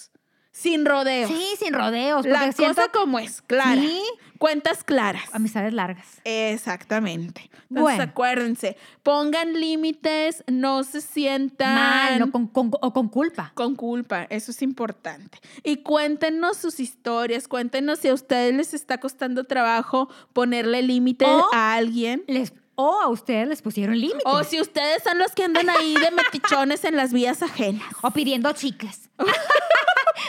sin 0.61 0.85
rodeos. 0.85 1.31
Sí, 1.31 1.45
sin 1.59 1.73
rodeos. 1.73 2.27
La 2.27 2.51
siento 2.53 2.83
cosa 2.83 2.89
como 2.93 3.19
es, 3.19 3.43
clara. 3.43 3.81
Sí. 3.81 4.03
Cuentas 4.39 4.85
claras. 4.85 5.23
amistades 5.33 5.73
largas. 5.73 6.21
Exactamente. 6.25 7.43
Entonces, 7.43 7.69
Bueno. 7.83 8.03
acuérdense, 8.05 8.77
pongan 9.03 9.53
límites, 9.59 10.45
no 10.47 10.85
se 10.85 11.01
sientan 11.01 11.75
Mal, 11.75 12.19
no, 12.21 12.31
con, 12.33 12.47
con- 12.47 12.71
o 12.81 12.93
con 12.93 13.09
culpa. 13.09 13.51
con 13.55 13.75
culpa, 13.75 14.27
eso 14.31 14.51
es 14.53 14.63
importante. 14.63 15.39
Y 15.65 15.79
cuéntenos 15.79 16.57
sus 16.57 16.79
historias, 16.81 17.49
cuéntenos 17.49 17.99
si 17.99 18.09
a 18.09 18.15
ustedes 18.15 18.55
les 18.55 18.75
está 18.75 18.99
costando 18.99 19.45
trabajo 19.45 20.09
ponerle 20.33 20.83
límite 20.83 21.27
a 21.53 21.75
alguien. 21.75 22.23
Les, 22.29 22.53
o 22.77 23.01
a 23.01 23.09
ustedes 23.09 23.49
les 23.49 23.61
pusieron 23.61 23.99
límites. 23.99 24.23
O 24.25 24.45
si 24.45 24.61
ustedes 24.61 25.03
son 25.03 25.19
los 25.19 25.33
que 25.33 25.43
andan 25.45 25.69
ahí 25.69 25.95
de 25.95 26.11
metichones 26.13 26.85
en 26.85 26.97
las 26.97 27.13
vías 27.13 27.43
ajenas. 27.43 27.89
O 28.03 28.11
pidiendo 28.13 28.53
chicles. 28.53 29.11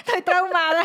Estoy 0.09 0.21
traumada. 0.23 0.83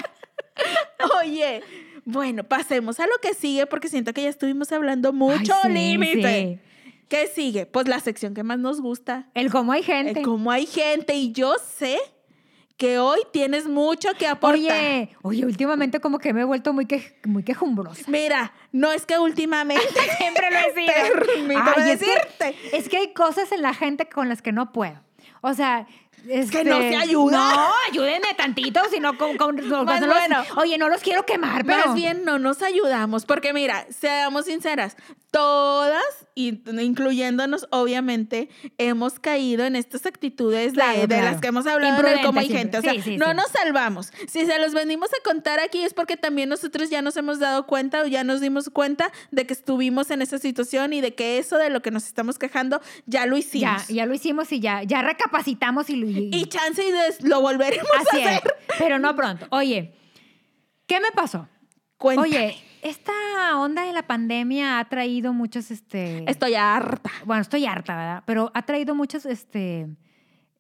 Oye, 1.22 1.62
bueno, 2.05 2.45
pasemos 2.45 3.01
a 3.01 3.07
lo 3.07 3.14
que 3.20 3.35
sigue 3.35 3.66
porque 3.66 3.89
siento 3.89 4.12
que 4.12 4.22
ya 4.22 4.29
estuvimos 4.29 4.70
hablando 4.72 5.12
mucho 5.12 5.53
sí, 5.62 5.68
límite. 5.68 6.61
sí. 6.85 6.95
¿Qué 7.09 7.27
sigue? 7.29 7.66
Pues 7.66 7.87
la 7.87 8.01
sección 8.01 8.35
que 8.35 8.43
más 8.43 8.59
nos 8.59 8.81
gusta. 8.81 9.29
El 9.35 9.51
cómo 9.51 9.72
hay 9.72 9.83
gente. 9.83 10.20
El 10.20 10.25
cómo 10.25 10.51
hay 10.51 10.66
gente 10.66 11.14
y 11.14 11.33
yo 11.33 11.55
sé 11.59 11.99
que 12.77 12.99
hoy 12.99 13.20
tienes 13.33 13.66
mucho 13.68 14.09
que 14.18 14.27
aportar. 14.27 14.59
Oye, 14.61 15.11
oye, 15.22 15.45
últimamente 15.47 16.01
como 16.01 16.18
que 16.18 16.33
me 16.33 16.41
he 16.41 16.45
vuelto 16.45 16.72
muy, 16.72 16.87
que, 16.87 17.20
muy 17.25 17.45
quejumbrosa. 17.45 18.03
Mira, 18.09 18.53
no 18.72 18.91
es 18.91 19.07
que 19.07 19.18
últimamente 19.18 19.83
Siempre 20.18 20.51
lo 20.51 20.59
he 20.59 20.75
sido. 20.75 21.25
Permítame 21.27 21.72
Ay, 21.77 21.91
es 21.93 22.01
que- 22.01 22.07
decirte. 22.07 22.57
Es 22.77 22.89
que 22.89 22.97
hay 22.97 23.12
cosas 23.12 23.53
en 23.53 23.62
la 23.62 23.75
gente 23.75 24.09
con 24.09 24.29
las 24.29 24.43
que 24.43 24.51
no 24.53 24.72
puedo. 24.72 25.01
O 25.41 25.55
sea, 25.55 25.87
que 26.51 26.64
no 26.64 26.77
este, 26.77 26.91
se 26.91 26.97
ayuda. 26.97 27.37
No, 27.55 27.70
ayúdenme 27.91 28.35
tantito, 28.37 28.81
si 28.91 29.01
no, 29.01 29.16
con, 29.18 29.37
con- 29.37 29.57
con- 29.68 29.85
Más 29.85 30.01
no 30.01 30.07
los- 30.07 30.16
bueno. 30.16 30.45
oye, 30.57 30.79
no 30.79 30.89
los 30.89 31.01
quiero 31.03 31.25
quemar, 31.27 31.64
pero... 31.64 31.87
Más 31.87 31.95
bien 31.95 32.25
no 32.25 32.39
nos 32.39 32.62
ayudamos, 32.62 33.25
porque 33.27 33.53
mira, 33.53 33.87
seamos 33.91 34.47
sinceras, 34.47 34.97
todas, 35.35 36.05
incluyéndonos 36.37 37.66
obviamente, 37.70 38.49
hemos 38.78 39.18
caído 39.18 39.64
en 39.64 39.74
estas 39.76 40.07
actitudes 40.07 40.72
de, 40.72 40.78
Claro, 40.80 41.01
de 41.01 41.07
claro. 41.09 41.24
las 41.24 41.41
que 41.41 41.49
hemos 41.49 41.66
hablado 41.66 42.01
en 42.07 42.18
el 42.18 42.24
cómo 42.24 42.39
hay 42.41 42.49
gente. 42.49 42.78
O 42.78 42.82
sea, 42.82 42.93
siempre. 42.93 43.12
Sí, 43.12 43.18
sí, 43.18 43.18
no 43.18 43.30
sí. 43.30 43.35
nos 43.37 43.49
salvamos. 43.49 44.12
Si 44.28 44.47
se 44.47 44.59
los 44.59 44.74
venimos 44.74 45.09
a 45.11 45.22
contar 45.28 45.59
aquí 45.59 45.82
es 45.82 45.93
porque 45.93 46.16
también 46.16 46.49
nosotros 46.49 46.89
ya 46.89 47.03
nos 47.03 47.16
hemos 47.16 47.41
dado 47.41 47.66
cuenta 47.66 48.03
o 48.03 48.07
ya 48.07 48.22
nos 48.22 48.41
dimos 48.41 48.70
cuenta 48.70 49.11
de 49.32 49.47
que 49.47 49.53
estuvimos 49.55 50.11
en 50.11 50.22
esa 50.22 50.39
situación 50.39 50.93
y 50.93 51.01
de 51.01 51.14
que 51.14 51.39
eso 51.39 51.59
de 51.59 51.70
lo 51.70 51.82
que 51.82 51.91
nos 51.91 52.07
estamos 52.07 52.39
quejando 52.39 52.80
ya 53.07 53.26
lo 53.26 53.35
Ya, 53.37 53.41
hicimos. 53.41 53.89
ya 53.89 54.07
lo 54.07 54.14
hicimos 54.14 54.53
y 54.53 54.61
ya, 54.61 54.82
ya 54.85 55.03
recapacitamos 55.03 55.91
y 55.91 55.97
lo... 55.97 56.07
y- 56.09 56.30
Y 56.32 56.47
chance 56.47 56.87
y 56.87 56.91
des- 56.93 57.22
lo 57.22 57.41
volveremos 57.41 57.91
así 58.09 58.20
a 58.22 58.30
es, 58.32 58.39
hacer. 58.39 58.55
pero 58.78 58.99
no 59.01 59.14
pronto. 59.16 59.47
Oye, 59.51 59.95
¿qué 60.87 61.01
me 61.01 61.11
pasó? 61.12 61.49
Cuéntame. 62.05 62.29
Oye, 62.29 62.57
esta 62.83 63.13
onda 63.59 63.83
de 63.87 63.93
la 63.95 64.07
pandemia 64.07 64.79
ha 64.79 64.85
traído 64.91 65.33
muchos, 65.33 65.71
este... 65.71 66.23
Estoy 66.31 66.55
harta. 66.55 67.11
Bueno, 67.25 67.41
estoy 67.41 67.65
harta, 67.65 67.97
¿verdad? 67.97 68.23
Pero 68.27 68.51
ha 68.55 68.61
traído 68.63 68.95
muchos, 68.95 69.25
este... 69.25 69.87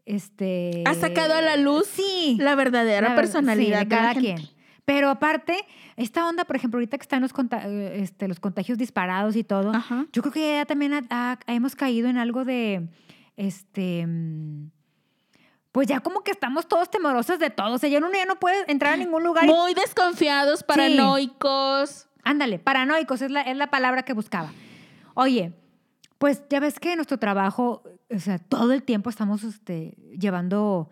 Este... 0.06 0.82
Ha 0.86 0.94
sacado 0.94 1.34
a 1.34 1.42
la 1.42 1.56
luz 1.56 1.86
Sí. 1.86 2.36
la 2.40 2.54
verdadera 2.54 3.10
La 3.10 3.14
personalidad 3.14 3.80
sí, 3.80 3.84
de 3.84 3.90
la 3.90 3.96
cada 4.00 4.14
gente. 4.14 4.34
quien. 4.36 4.48
Pero 4.86 5.08
aparte, 5.10 5.56
esta 5.96 6.26
onda, 6.28 6.44
por 6.46 6.56
ejemplo, 6.56 6.78
ahorita 6.78 6.96
que 6.98 7.02
están 7.02 7.22
los, 7.22 7.32
este, 7.94 8.26
los 8.28 8.40
contagios 8.40 8.76
disparados 8.78 9.36
y 9.36 9.44
todo, 9.44 9.74
Ajá. 9.74 10.06
yo 10.12 10.22
creo 10.22 10.32
que 10.32 10.54
ya 10.56 10.64
también 10.66 10.92
ha- 10.94 11.04
ha- 11.10 11.38
hemos 11.46 11.74
caído 11.76 12.08
en 12.08 12.16
algo 12.18 12.44
de, 12.44 12.88
este, 13.36 14.06
mm, 14.06 14.70
pues 15.74 15.88
ya 15.88 15.98
como 15.98 16.20
que 16.22 16.30
estamos 16.30 16.68
todos 16.68 16.88
temerosos 16.88 17.40
de 17.40 17.50
todo. 17.50 17.72
O 17.74 17.78
sea, 17.78 17.88
ya 17.90 17.98
uno 17.98 18.08
ya 18.12 18.26
no 18.26 18.36
puede 18.38 18.70
entrar 18.70 18.92
a 18.92 18.96
ningún 18.96 19.24
lugar. 19.24 19.44
y- 19.44 19.48
Muy 19.48 19.74
desconfiados, 19.74 20.62
paranoicos. 20.62 22.06
Ándale, 22.22 22.60
paranoicos 22.60 23.20
es 23.22 23.30
la, 23.32 23.42
es 23.42 23.56
la 23.56 23.66
palabra 23.70 24.04
que 24.04 24.12
buscaba. 24.12 24.52
Oye, 25.14 25.52
pues 26.18 26.42
ya 26.48 26.60
ves 26.60 26.78
que 26.78 26.90
en 26.92 26.96
nuestro 26.98 27.18
trabajo, 27.18 27.82
o 28.08 28.18
sea, 28.20 28.38
todo 28.38 28.72
el 28.72 28.84
tiempo 28.84 29.10
estamos 29.10 29.42
este, 29.42 29.96
llevando 30.16 30.90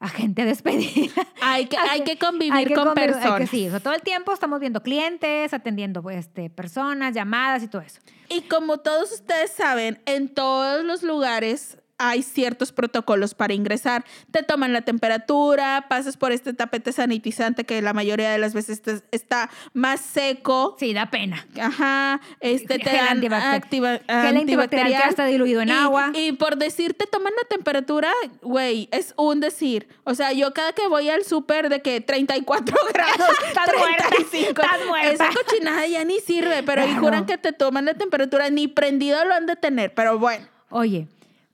a 0.00 0.08
gente 0.08 0.44
despedida. 0.44 1.12
Hay 1.40 1.66
que, 1.66 1.76
hay 1.90 2.02
que 2.02 2.18
convivir 2.18 2.52
Hay 2.52 2.66
que 2.66 2.74
con 2.74 2.88
convivir- 2.88 2.98
hay 2.98 3.06
que- 3.14 3.20
personas. 3.20 3.50
sí, 3.50 3.66
o 3.68 3.70
sea, 3.70 3.80
todo 3.80 3.94
el 3.94 4.02
tiempo 4.02 4.32
estamos 4.32 4.58
viendo 4.60 4.82
clientes, 4.82 5.54
atendiendo 5.54 6.08
este, 6.10 6.50
personas, 6.50 7.14
llamadas 7.14 7.62
y 7.62 7.68
todo 7.68 7.82
eso. 7.82 8.00
Y 8.28 8.42
como 8.42 8.78
todos 8.78 9.12
ustedes 9.12 9.52
saben, 9.52 10.02
en 10.04 10.28
todos 10.34 10.84
los 10.84 11.02
lugares 11.04 11.78
hay 11.98 12.22
ciertos 12.22 12.72
protocolos 12.72 13.34
para 13.34 13.54
ingresar. 13.54 14.04
Te 14.30 14.42
toman 14.42 14.72
la 14.72 14.82
temperatura, 14.82 15.86
pasas 15.88 16.16
por 16.16 16.32
este 16.32 16.52
tapete 16.52 16.92
sanitizante 16.92 17.64
que 17.64 17.80
la 17.80 17.92
mayoría 17.92 18.30
de 18.30 18.38
las 18.38 18.52
veces 18.54 18.82
te- 18.82 19.00
está 19.12 19.48
más 19.72 20.00
seco. 20.00 20.76
Sí, 20.78 20.92
da 20.92 21.10
pena. 21.10 21.46
Ajá, 21.60 22.20
este 22.40 22.78
te 22.78 22.90
dan 22.92 23.20
antibacter- 23.22 23.54
activa- 23.54 24.00
gel 24.06 24.36
antibacterial 24.36 25.02
que 25.04 25.08
está 25.08 25.26
diluido 25.26 25.62
en 25.62 25.68
Y- 25.68 25.72
agua. 25.72 26.10
Y 26.14 26.32
por 26.32 26.56
decir 26.56 26.94
te 26.94 27.06
toman 27.06 27.32
la 27.40 27.48
temperatura, 27.48 28.12
güey, 28.42 28.88
es 28.92 29.14
un 29.16 29.40
decir. 29.40 29.88
O 30.04 30.14
sea, 30.14 30.32
yo 30.32 30.52
cada 30.52 30.72
que 30.72 30.86
voy 30.88 31.08
al 31.08 31.24
súper 31.24 31.68
de 31.68 31.80
que 31.80 32.00
34 32.00 32.76
grados, 32.92 33.28
Estás 33.48 33.68
muerta, 33.78 34.08
35, 34.10 34.62
estás 34.62 34.86
muerta. 34.86 35.12
esa 35.12 35.28
cochinada 35.30 35.86
ya 35.86 36.04
ni 36.04 36.20
sirve, 36.20 36.62
pero 36.62 36.82
y 36.82 36.86
Claro. 36.88 37.00
juran 37.00 37.26
que 37.26 37.38
te 37.38 37.52
toman 37.52 37.84
la 37.86 37.94
temperatura, 37.94 38.50
ni 38.50 38.68
prendido 38.68 39.24
lo 39.24 39.34
han 39.34 39.46
de 39.46 39.56
tener, 39.56 39.94
pero 39.94 40.18
bueno. 40.18 40.46
Oye, 40.70 41.06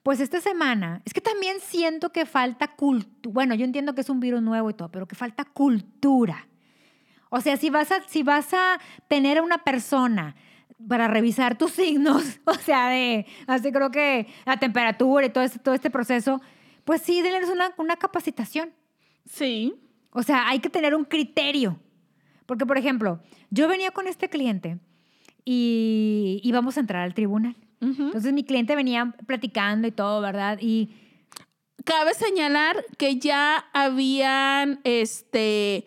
pues 0.03 0.19
esta 0.21 0.41
semana, 0.41 1.01
es 1.05 1.15
que 1.15 1.21
también 1.21 1.59
siento 1.61 2.11
que 2.11 2.27
falta 2.27 2.69
cultura. 2.69 3.33
Bueno, 3.33 3.55
yo 3.55 3.65
entiendo 3.65 3.95
que 3.95 4.01
es 4.01 4.11
un 4.11 4.21
virus 4.21 4.43
nuevo 4.43 4.71
y 4.71 4.75
todo, 4.75 4.91
pero 4.91 5.07
que 5.07 5.15
falta 5.15 5.45
cultura. 5.45 6.49
O 7.31 7.41
sea, 7.41 7.57
si 7.57 7.71
vas 7.71 7.93
a, 7.93 8.03
si 8.09 8.23
vas 8.23 8.53
a 8.53 8.81
tener 9.09 9.39
a 9.39 9.43
una 9.43 9.59
persona 9.59 10.35
para 10.89 11.07
revisar 11.07 11.57
tus 11.57 11.71
signos, 11.73 12.41
o 12.45 12.55
sea, 12.55 12.89
de, 12.89 13.27
así 13.47 13.71
creo 13.71 13.91
que 13.91 14.27
la 14.45 14.59
temperatura 14.59 15.27
y 15.27 15.31
todo 15.31 15.45
este, 15.45 15.59
todo 15.61 15.75
este 15.75 15.91
proceso, 15.91 16.41
pues 16.85 17.03
sí, 17.03 17.23
denles 17.23 17.49
una, 17.49 17.73
una 17.79 17.97
capacitación. 17.97 18.71
Sí. 19.25 19.75
O 20.11 20.23
sea, 20.23 20.49
hay 20.49 20.59
que 20.59 20.69
tener 20.69 20.95
un 20.95 21.05
criterio. 21.05 21.79
Porque, 22.47 22.67
por 22.67 22.77
ejemplo, 22.77 23.21
yo 23.51 23.69
venía 23.69 23.93
con 23.93 24.09
este 24.09 24.29
cliente 24.29 24.79
y 25.45 26.41
íbamos 26.43 26.77
a 26.77 26.81
entrar 26.81 27.03
al 27.03 27.15
tribunal. 27.15 27.57
Entonces 27.83 28.33
mi 28.33 28.45
cliente 28.45 28.77
venía 28.77 29.13
platicando 29.27 29.89
y 29.89 29.91
todo, 29.91 30.21
¿verdad? 30.21 30.59
Y 30.61 30.91
Cabe 31.85 32.15
señalar 32.15 32.85
que 32.97 33.17
ya 33.17 33.65
habían 33.73 34.81
este, 34.85 35.85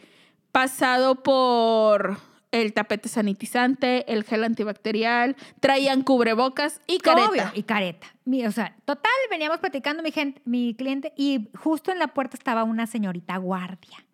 pasado 0.51 1.23
por 1.23 2.17
el 2.51 2.73
tapete 2.73 3.07
sanitizante, 3.07 4.11
el 4.11 4.23
gel 4.23 4.43
antibacterial, 4.43 5.35
traían 5.59 6.01
cubrebocas 6.01 6.81
y 6.87 6.97
careta. 6.99 7.29
obvio, 7.29 7.43
y 7.53 7.63
careta. 7.63 8.07
O 8.47 8.51
sea, 8.51 8.75
total, 8.85 9.11
veníamos 9.29 9.59
platicando 9.59 10.03
mi, 10.03 10.11
gente, 10.11 10.41
mi 10.45 10.73
cliente 10.75 11.13
y 11.15 11.49
justo 11.57 11.91
en 11.91 11.99
la 11.99 12.07
puerta 12.07 12.35
estaba 12.35 12.63
una 12.63 12.87
señorita 12.87 13.37
guardia, 13.37 14.04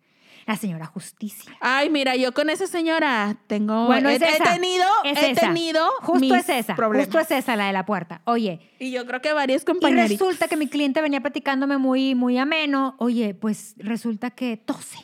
la 0.52 0.58
señora 0.58 0.84
Justicia. 0.86 1.50
Ay, 1.60 1.88
mira, 1.88 2.14
yo 2.16 2.32
con 2.32 2.50
esa 2.50 2.66
señora 2.66 3.36
tengo. 3.46 3.86
Bueno, 3.86 4.10
he, 4.10 4.16
es 4.16 4.22
he 4.22 4.28
esa. 4.28 4.44
tenido, 4.52 4.86
Es 5.04 5.16
he 5.18 5.30
esa. 5.30 5.40
tenido. 5.48 5.90
Justo 6.00 6.20
mis 6.20 6.32
es 6.34 6.48
esa, 6.50 6.76
problemas. 6.76 7.06
justo 7.06 7.20
es 7.20 7.30
esa 7.30 7.56
la 7.56 7.66
de 7.68 7.72
la 7.72 7.86
puerta. 7.86 8.20
Oye, 8.26 8.60
Y 8.78 8.90
yo 8.90 9.06
creo 9.06 9.22
que 9.22 9.32
varios 9.32 9.62
y 9.62 9.64
compañeros. 9.64 10.10
resulta 10.10 10.48
que 10.48 10.56
mi 10.58 10.68
cliente 10.68 11.00
venía 11.00 11.20
platicándome 11.22 11.78
muy, 11.78 12.14
muy 12.14 12.36
ameno. 12.36 12.96
Oye, 12.98 13.32
pues 13.34 13.74
resulta 13.78 14.30
que 14.30 14.58
tose. 14.58 14.98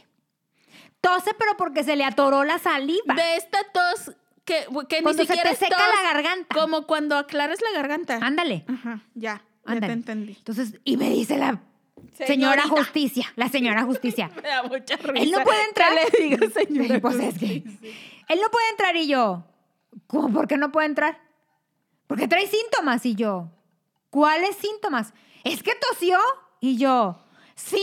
Tose, 1.00 1.30
pero 1.38 1.56
porque 1.56 1.82
se 1.84 1.96
le 1.96 2.04
atoró 2.04 2.44
la 2.44 2.58
saliva. 2.58 3.14
De 3.14 3.36
esta 3.36 3.58
tos 3.72 4.14
que, 4.44 4.66
que 4.88 4.96
ni 4.96 5.02
Cuando 5.04 5.22
se 5.24 5.26
siquiera 5.28 5.50
te 5.50 5.56
seca 5.56 5.76
tos, 5.76 5.86
la 6.04 6.12
garganta. 6.12 6.54
Como 6.54 6.86
cuando 6.86 7.16
aclaras 7.16 7.58
la 7.62 7.78
garganta. 7.78 8.18
Ándale. 8.20 8.64
Ajá, 8.68 9.00
ya. 9.14 9.42
Ya 9.66 9.80
te 9.80 9.86
entendí. 9.92 10.34
Entonces, 10.38 10.74
y 10.84 10.96
me 10.96 11.08
dice 11.10 11.36
la 11.38 11.60
señora 12.16 12.62
Señorita. 12.62 12.68
Justicia, 12.68 13.32
la 13.36 13.48
señora 13.48 13.84
Justicia. 13.84 14.30
Me 14.42 14.48
da 14.48 14.62
mucha 14.62 14.96
risa. 14.96 15.22
Él 15.22 15.30
no 15.30 15.42
puede 15.42 15.64
entrar. 15.64 15.92
Que 16.10 16.18
le 16.18 16.28
diga 16.28 16.50
señora. 16.50 17.00
Pues 17.00 17.16
es 17.16 17.38
que 17.38 17.46
él 18.28 18.38
no 18.42 18.50
puede 18.50 18.70
entrar 18.70 18.96
y 18.96 19.06
yo, 19.06 19.44
¿cómo 20.06 20.32
por 20.32 20.48
qué 20.48 20.56
no 20.56 20.70
puede 20.70 20.86
entrar? 20.86 21.18
Porque 22.06 22.28
trae 22.28 22.46
síntomas 22.46 23.04
y 23.06 23.14
yo, 23.14 23.50
¿cuáles 24.10 24.56
síntomas? 24.56 25.12
Es 25.44 25.62
que 25.62 25.72
tosió 25.90 26.18
y 26.60 26.76
yo, 26.76 27.18
sí, 27.54 27.82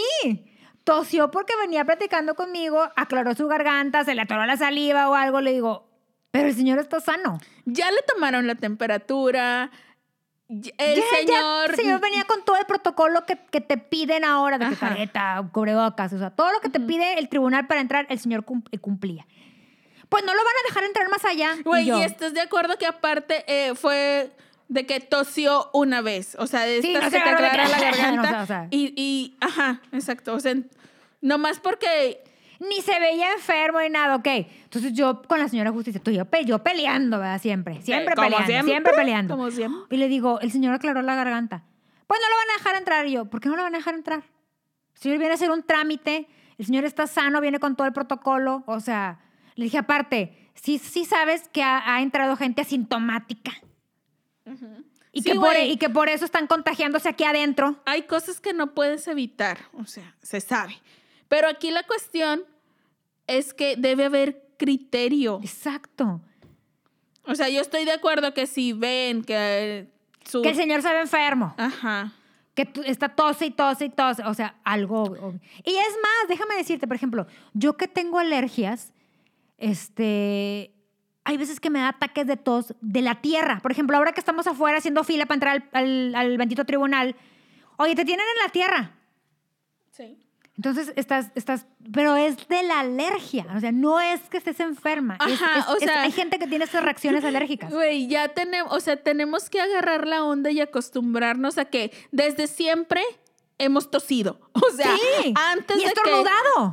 tosió 0.83 1.31
porque 1.31 1.53
venía 1.57 1.85
platicando 1.85 2.35
conmigo, 2.35 2.89
aclaró 2.95 3.33
su 3.35 3.47
garganta, 3.47 4.03
se 4.03 4.15
le 4.15 4.21
atoró 4.21 4.45
la 4.45 4.57
saliva 4.57 5.09
o 5.09 5.15
algo, 5.15 5.41
le 5.41 5.53
digo, 5.53 5.87
pero 6.35 6.49
el 6.49 6.53
señor 6.53 6.79
está 6.79 6.99
sano. 6.99 7.39
Ya 7.65 7.89
le 7.91 8.01
tomaron 8.01 8.45
la 8.45 8.55
temperatura. 8.55 9.71
El 10.47 10.61
Ya, 10.61 10.71
ya, 10.77 11.03
señor. 11.17 11.69
el 11.71 11.75
señor 11.75 11.99
venía 12.01 12.23
con 12.25 12.43
todo 12.45 12.55
el 12.57 12.65
protocolo 12.65 13.25
que, 13.25 13.37
que 13.51 13.61
te 13.61 13.77
piden 13.77 14.23
ahora, 14.23 14.57
de 14.59 14.69
que 14.69 14.75
careta, 14.75 15.43
cubrebocas, 15.51 16.13
o 16.13 16.19
sea, 16.19 16.29
todo 16.29 16.51
lo 16.51 16.59
que 16.61 16.69
te 16.69 16.79
pide 16.79 17.17
el 17.17 17.29
tribunal 17.29 17.65
para 17.65 17.81
entrar, 17.81 18.05
el 18.09 18.19
señor 18.19 18.43
cum- 18.45 18.63
eh, 18.71 18.77
cumplía. 18.77 19.25
Pues 20.07 20.23
no 20.23 20.33
lo 20.35 20.39
van 20.43 20.53
a 20.63 20.67
dejar 20.67 20.83
entrar 20.83 21.09
más 21.09 21.25
allá. 21.25 21.55
Y 21.57 21.63
Güey, 21.63 21.85
yo, 21.85 21.99
¿y 21.99 22.03
estás 22.03 22.33
de 22.35 22.41
acuerdo 22.41 22.77
que 22.77 22.85
aparte 22.85 23.43
eh, 23.47 23.73
fue 23.73 24.31
de 24.67 24.85
que 24.85 24.99
tosió 24.99 25.71
una 25.73 26.01
vez? 26.01 26.35
O 26.39 26.45
sea, 26.45 26.61
de 26.61 26.81
Sí, 26.83 26.93
no 26.93 27.01
se 27.01 27.09
te 27.09 27.17
aclara 27.17 27.67
la 27.67 27.79
garganta. 27.79 28.21
o 28.29 28.31
sea, 28.31 28.43
o 28.43 28.45
sea. 28.45 28.67
Y, 28.69 28.93
y, 28.95 29.35
ajá, 29.41 29.81
exacto. 29.91 30.35
O 30.35 30.39
sea, 30.39 30.53
nomás 31.21 31.59
porque. 31.59 32.23
Ni 32.59 32.81
se 32.81 32.99
veía 32.99 33.33
enfermo 33.33 33.79
ni 33.81 33.89
nada, 33.89 34.15
ok. 34.15 34.27
Entonces 34.63 34.93
yo 34.93 35.21
con 35.23 35.39
la 35.39 35.47
señora 35.47 35.71
justicia, 35.71 36.01
tú 36.01 36.11
y 36.11 36.15
yo, 36.15 36.25
yo 36.45 36.59
peleando, 36.59 37.19
¿verdad? 37.19 37.41
Siempre, 37.41 37.81
siempre 37.81 38.15
como 38.15 38.27
peleando, 38.27 38.47
siempre, 38.47 38.71
siempre, 38.71 38.93
peleando. 38.93 39.35
como 39.35 39.51
siempre. 39.51 39.81
Y 39.89 39.97
le 39.97 40.07
digo, 40.07 40.39
el 40.39 40.51
señor 40.51 40.73
aclaró 40.73 41.01
la 41.01 41.15
garganta. 41.15 41.63
Pues 42.07 42.19
no 42.21 42.29
lo 42.29 42.35
van 42.35 42.49
a 42.49 42.57
dejar 42.57 42.75
entrar. 42.75 43.07
Y 43.07 43.11
yo, 43.11 43.25
¿por 43.25 43.41
qué 43.41 43.49
no 43.49 43.55
lo 43.55 43.63
van 43.63 43.75
a 43.75 43.77
dejar 43.77 43.95
entrar? 43.95 44.23
El 44.95 45.01
señor 45.01 45.17
viene 45.17 45.31
a 45.31 45.35
hacer 45.35 45.51
un 45.51 45.63
trámite, 45.63 46.27
el 46.57 46.65
señor 46.65 46.85
está 46.85 47.07
sano, 47.07 47.41
viene 47.41 47.59
con 47.59 47.75
todo 47.75 47.87
el 47.87 47.93
protocolo. 47.93 48.63
O 48.67 48.79
sea, 48.79 49.19
le 49.55 49.65
dije 49.65 49.77
aparte, 49.77 50.49
sí, 50.53 50.77
sí 50.77 51.05
sabes 51.05 51.49
que 51.49 51.63
ha, 51.63 51.95
ha 51.95 52.01
entrado 52.01 52.35
gente 52.35 52.61
asintomática. 52.61 53.51
Y, 55.11 55.21
Sí, 55.21 55.29
que 55.29 55.35
por, 55.35 55.45
güey. 55.53 55.71
y 55.71 55.77
que 55.77 55.89
por 55.89 56.09
eso 56.09 56.25
están 56.25 56.45
contagiándose 56.45 57.07
aquí 57.07 57.23
adentro. 57.23 57.81
Hay 57.85 58.03
cosas 58.03 58.41
que 58.41 58.53
no 58.53 58.73
puedes 58.73 59.07
evitar. 59.07 59.57
O 59.73 59.85
sea, 59.85 60.13
se 60.21 60.41
sabe. 60.41 60.77
Pero 61.27 61.47
aquí 61.47 61.71
la 61.71 61.83
cuestión 61.83 62.43
es 63.27 63.53
que 63.53 63.75
debe 63.75 64.05
haber 64.05 64.43
criterio. 64.57 65.39
Exacto. 65.41 66.21
O 67.23 67.35
sea, 67.35 67.49
yo 67.49 67.61
estoy 67.61 67.85
de 67.85 67.91
acuerdo 67.91 68.33
que 68.33 68.45
si 68.47 68.73
ven 68.73 69.23
que 69.23 69.35
eh, 69.35 69.87
su. 70.25 70.41
Que 70.41 70.49
el 70.49 70.55
señor 70.55 70.81
se 70.81 70.93
ve 70.93 71.01
enfermo. 71.01 71.55
Ajá. 71.57 72.11
que 72.53 72.69
está 72.85 73.09
tose 73.09 73.47
y 73.47 73.51
tose 73.51 73.85
y 73.85 73.89
tose, 73.89 74.23
o 74.23 74.33
sea, 74.33 74.55
algo. 74.63 75.33
Y 75.63 75.71
es 75.75 75.97
más, 76.01 76.29
déjame 76.29 76.55
decirte, 76.55 76.87
por 76.87 76.95
ejemplo, 76.95 77.27
yo 77.53 77.75
que 77.75 77.87
tengo 77.87 78.19
alergias, 78.19 78.93
este, 79.57 80.71
hay 81.25 81.37
veces 81.37 81.59
que 81.59 81.69
me 81.69 81.79
da 81.79 81.89
ataques 81.89 82.27
de 82.27 82.37
tos 82.37 82.73
de 82.79 83.01
la 83.01 83.21
tierra. 83.21 83.59
Por 83.61 83.71
ejemplo, 83.71 83.97
ahora 83.97 84.13
que 84.13 84.21
estamos 84.21 84.47
afuera 84.47 84.77
haciendo 84.77 85.03
fila 85.03 85.25
para 85.25 85.35
entrar 85.35 85.69
al, 85.73 85.85
al, 85.85 86.15
al 86.15 86.37
bendito 86.37 86.63
tribunal, 86.63 87.15
oye, 87.77 87.95
te 87.95 88.05
tienen 88.05 88.25
en 88.37 88.43
la 88.45 88.51
tierra. 88.51 88.91
Sí. 89.91 90.24
Entonces 90.57 90.93
estás, 90.95 91.31
estás, 91.35 91.65
pero 91.91 92.15
es 92.15 92.47
de 92.47 92.63
la 92.63 92.79
alergia, 92.79 93.45
o 93.55 93.59
sea, 93.59 93.71
no 93.73 93.99
es 93.99 94.21
que 94.29 94.37
estés 94.37 94.59
enferma. 94.61 95.17
es- 95.27 95.33
Ajá, 95.41 95.59
es- 95.59 95.67
o 95.67 95.73
es- 95.75 95.83
sea- 95.83 96.01
hay 96.03 96.11
gente 96.11 96.39
que 96.39 96.47
tiene 96.47 96.63
estas 96.65 96.83
reacciones 96.83 97.23
alérgicas. 97.25 97.71
Güey, 97.73 98.07
ya 98.07 98.29
tenemos, 98.29 98.71
o 98.73 98.79
sea, 98.79 98.95
tenemos 98.95 99.49
que 99.49 99.59
agarrar 99.59 100.07
la 100.07 100.23
onda 100.23 100.51
y 100.51 100.61
acostumbrarnos 100.61 101.57
a 101.57 101.65
que 101.65 101.91
desde 102.11 102.47
siempre 102.47 103.01
hemos 103.57 103.91
tosido. 103.91 104.39
O 104.53 104.69
sea, 104.75 104.95
Sí, 104.95 105.33
antes 105.35 105.77
y 105.77 105.85
de 105.85 105.91
que 105.93 106.23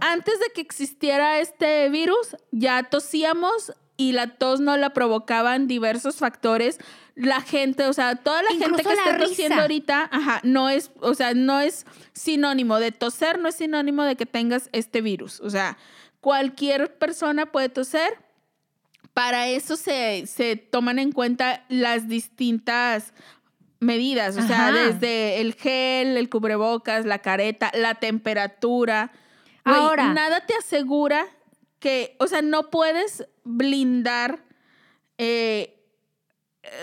antes 0.00 0.38
de 0.40 0.46
que 0.54 0.60
existiera 0.60 1.38
este 1.40 1.88
virus, 1.88 2.36
ya 2.52 2.84
tosíamos 2.84 3.72
y 3.96 4.12
la 4.12 4.36
tos 4.36 4.60
no 4.60 4.76
la 4.76 4.90
provocaban 4.90 5.66
diversos 5.66 6.16
factores. 6.16 6.78
La 7.14 7.40
gente, 7.40 7.84
o 7.84 7.92
sea, 7.92 8.16
toda 8.16 8.42
la 8.42 8.50
gente 8.50 8.82
que 8.82 8.94
la 8.94 8.94
está 8.94 9.12
risa. 9.12 9.26
tosiendo 9.28 9.60
ahorita, 9.60 10.08
ajá, 10.10 10.40
no 10.44 10.70
es, 10.70 10.90
o 11.00 11.14
sea, 11.14 11.34
no 11.34 11.60
es 11.60 11.84
sinónimo 12.12 12.78
de 12.78 12.92
toser, 12.92 13.38
no 13.38 13.48
es 13.48 13.56
sinónimo 13.56 14.02
de 14.04 14.16
que 14.16 14.26
tengas 14.26 14.70
este 14.72 15.02
virus. 15.02 15.40
O 15.40 15.50
sea, 15.50 15.76
cualquier 16.20 16.96
persona 16.96 17.46
puede 17.46 17.68
toser, 17.68 18.18
para 19.14 19.48
eso 19.48 19.76
se, 19.76 20.26
se 20.26 20.56
toman 20.56 20.98
en 20.98 21.12
cuenta 21.12 21.64
las 21.68 22.08
distintas 22.08 23.12
medidas, 23.78 24.36
o 24.36 24.42
sea, 24.42 24.68
Ajá. 24.68 24.72
desde 24.72 25.40
el 25.40 25.54
gel, 25.54 26.16
el 26.16 26.30
cubrebocas, 26.30 27.04
la 27.04 27.18
careta, 27.18 27.70
la 27.74 27.96
temperatura. 27.96 29.12
Ahora. 29.64 30.12
nada 30.14 30.46
te 30.46 30.54
asegura 30.54 31.26
que, 31.78 32.16
o 32.20 32.26
sea, 32.28 32.42
no 32.42 32.70
puedes 32.70 33.26
blindar 33.44 34.44
eh, 35.18 35.81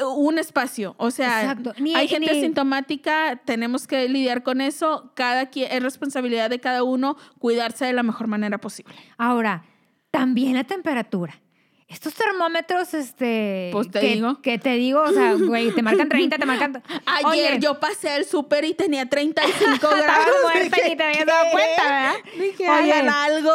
un 0.06 0.38
espacio. 0.40 0.94
O 0.98 1.12
sea, 1.12 1.42
Exacto. 1.42 1.74
Ni- 1.80 1.96
hay 1.96 2.08
gente 2.08 2.32
ni- 2.32 2.38
asintomática, 2.40 3.42
tenemos 3.46 3.88
que 3.88 4.08
lidiar 4.10 4.44
con 4.44 4.62
eso. 4.62 5.12
Cada 5.16 5.50
quien, 5.50 5.72
es 5.72 5.82
responsabilidad 5.82 6.50
de 6.50 6.60
cada 6.60 6.84
uno 6.84 7.18
cuidarse 7.40 7.86
de 7.86 7.94
la 7.94 8.04
mejor 8.04 8.28
manera 8.28 8.58
posible. 8.58 8.94
Ahora, 9.18 9.64
también 10.12 10.56
la 10.56 10.64
temperatura. 10.64 11.40
Estos 11.88 12.14
termómetros, 12.14 12.94
este. 12.94 13.70
Pues 13.72 13.90
te 13.90 14.00
que, 14.00 14.08
digo. 14.14 14.42
Que 14.44 14.60
te 14.60 14.74
digo, 14.74 15.02
o 15.02 15.12
sea, 15.12 15.34
güey, 15.34 15.72
te 15.72 15.82
marcan 15.82 16.08
30, 16.10 16.38
te 16.38 16.46
marcan. 16.46 16.84
Ayer 17.06 17.54
Oye, 17.54 17.60
yo 17.60 17.80
pasé 17.80 18.12
al 18.12 18.26
súper 18.26 18.64
y 18.66 18.76
tenía 18.76 19.08
35 19.08 19.74
Estabas 19.74 19.98
grados. 20.04 20.36
muerta 20.44 20.76
Dije, 20.76 20.92
y 20.92 20.96
te 20.96 21.04
habías 21.04 21.26
dado 21.26 21.46
cuenta, 21.52 21.84
¿verdad? 21.84 22.14
Dije, 22.40 22.68
hagan 22.68 23.10
algo. 23.10 23.52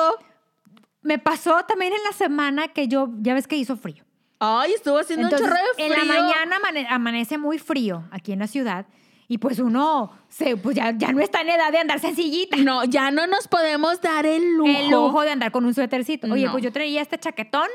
Me 1.03 1.19
pasó 1.21 1.65
también 1.69 1.93
en 1.93 2.03
la 2.03 2.13
semana 2.13 2.69
que 2.69 2.89
yo, 2.89 3.11
ya 3.21 3.35
ves 3.35 3.47
que 3.47 3.57
hizo 3.57 3.77
frío. 3.77 4.05
Ay, 4.39 4.73
estuvo 4.73 4.99
haciendo 4.99 5.27
Entonces, 5.29 5.49
un 5.49 5.55
chorro 5.55 5.65
de 5.77 5.85
en 5.87 5.93
frío. 5.93 6.05
la 6.05 6.21
mañana 6.23 6.57
amane- 6.59 6.87
amanece 6.91 7.39
muy 7.39 7.59
frío 7.59 8.05
aquí 8.11 8.33
en 8.33 8.41
la 8.41 8.47
ciudad 8.47 8.87
Y 9.27 9.39
pues 9.39 9.59
uno 9.59 10.13
se, 10.29 10.55
pues 10.59 10.77
ya, 10.77 10.91
ya 10.91 11.11
no 11.13 11.21
está 11.23 11.41
en 11.41 11.49
edad 11.49 11.73
de 11.73 11.79
andar 11.79 11.99
sencillita. 11.99 12.59
No, 12.59 12.85
ya 12.85 13.11
no 13.11 13.27
nos 13.27 13.49
podemos 13.49 14.01
dar 14.03 14.27
el 14.27 14.55
lujo. 14.57 14.69
El 14.71 14.91
lujo 14.91 15.23
de 15.23 15.31
andar 15.31 15.51
con 15.51 15.65
un 15.65 15.73
suétercito. 15.73 16.27
Oye, 16.31 16.45
No. 16.45 16.53
pues 16.53 16.63
yo 16.63 16.71
traía 16.73 17.01
este 17.01 17.19
chaquetón 17.19 17.69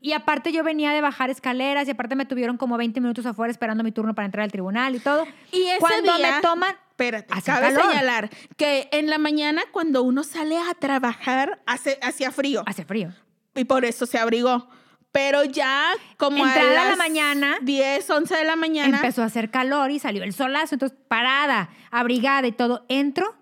y 0.00 0.12
aparte 0.12 0.52
yo 0.52 0.64
venía 0.64 0.92
de 0.92 1.02
bajar 1.02 1.28
escaleras 1.28 1.86
y 1.86 1.90
aparte 1.90 2.16
me 2.16 2.24
tuvieron 2.24 2.56
como 2.56 2.78
20 2.78 2.98
minutos 3.02 3.26
afuera 3.26 3.50
esperando 3.50 3.84
mi 3.84 3.92
turno 3.92 4.14
para 4.14 4.24
entrar 4.24 4.42
al 4.44 4.50
tribunal 4.52 4.94
y 4.94 5.00
todo. 5.00 5.26
Y 5.52 5.64
ese 5.64 5.80
Cuando 5.80 6.16
día- 6.16 6.36
me 6.36 6.40
toman... 6.40 6.74
Espérate, 6.90 7.26
cabe 7.44 7.74
calor. 7.74 7.82
señalar 7.90 8.30
que 8.56 8.88
en 8.92 9.10
la 9.10 9.18
mañana 9.18 9.62
cuando 9.72 10.02
uno 10.02 10.22
sale 10.24 10.56
a 10.56 10.72
trabajar 10.74 11.60
hace, 11.66 11.98
hacía 12.02 12.30
frío 12.30 12.62
Hace 12.66 12.84
frío. 12.86 13.10
y 13.54 13.64
por 13.64 13.84
eso 13.84 14.06
se 14.06 14.16
abrigó. 14.16 14.68
Pero 15.14 15.44
ya 15.44 15.92
como 16.16 16.44
Entrada 16.44 16.70
a 16.70 16.70
a 16.70 16.74
la 16.74 16.88
las 16.88 16.98
mañana, 16.98 17.58
10, 17.62 18.10
11 18.10 18.36
de 18.36 18.44
la 18.44 18.56
mañana. 18.56 18.96
Empezó 18.96 19.22
a 19.22 19.26
hacer 19.26 19.48
calor 19.48 19.92
y 19.92 20.00
salió 20.00 20.24
el 20.24 20.32
solazo. 20.32 20.74
Entonces, 20.74 20.98
parada, 21.06 21.70
abrigada 21.92 22.48
y 22.48 22.50
todo. 22.50 22.84
Entro, 22.88 23.36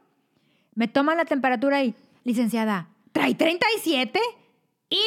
me 0.75 0.87
toman 0.87 1.17
la 1.17 1.25
temperatura 1.25 1.83
y, 1.83 1.95
licenciada, 2.25 2.91
¿trae 3.13 3.35
37? 3.35 4.21
Y, 4.91 5.01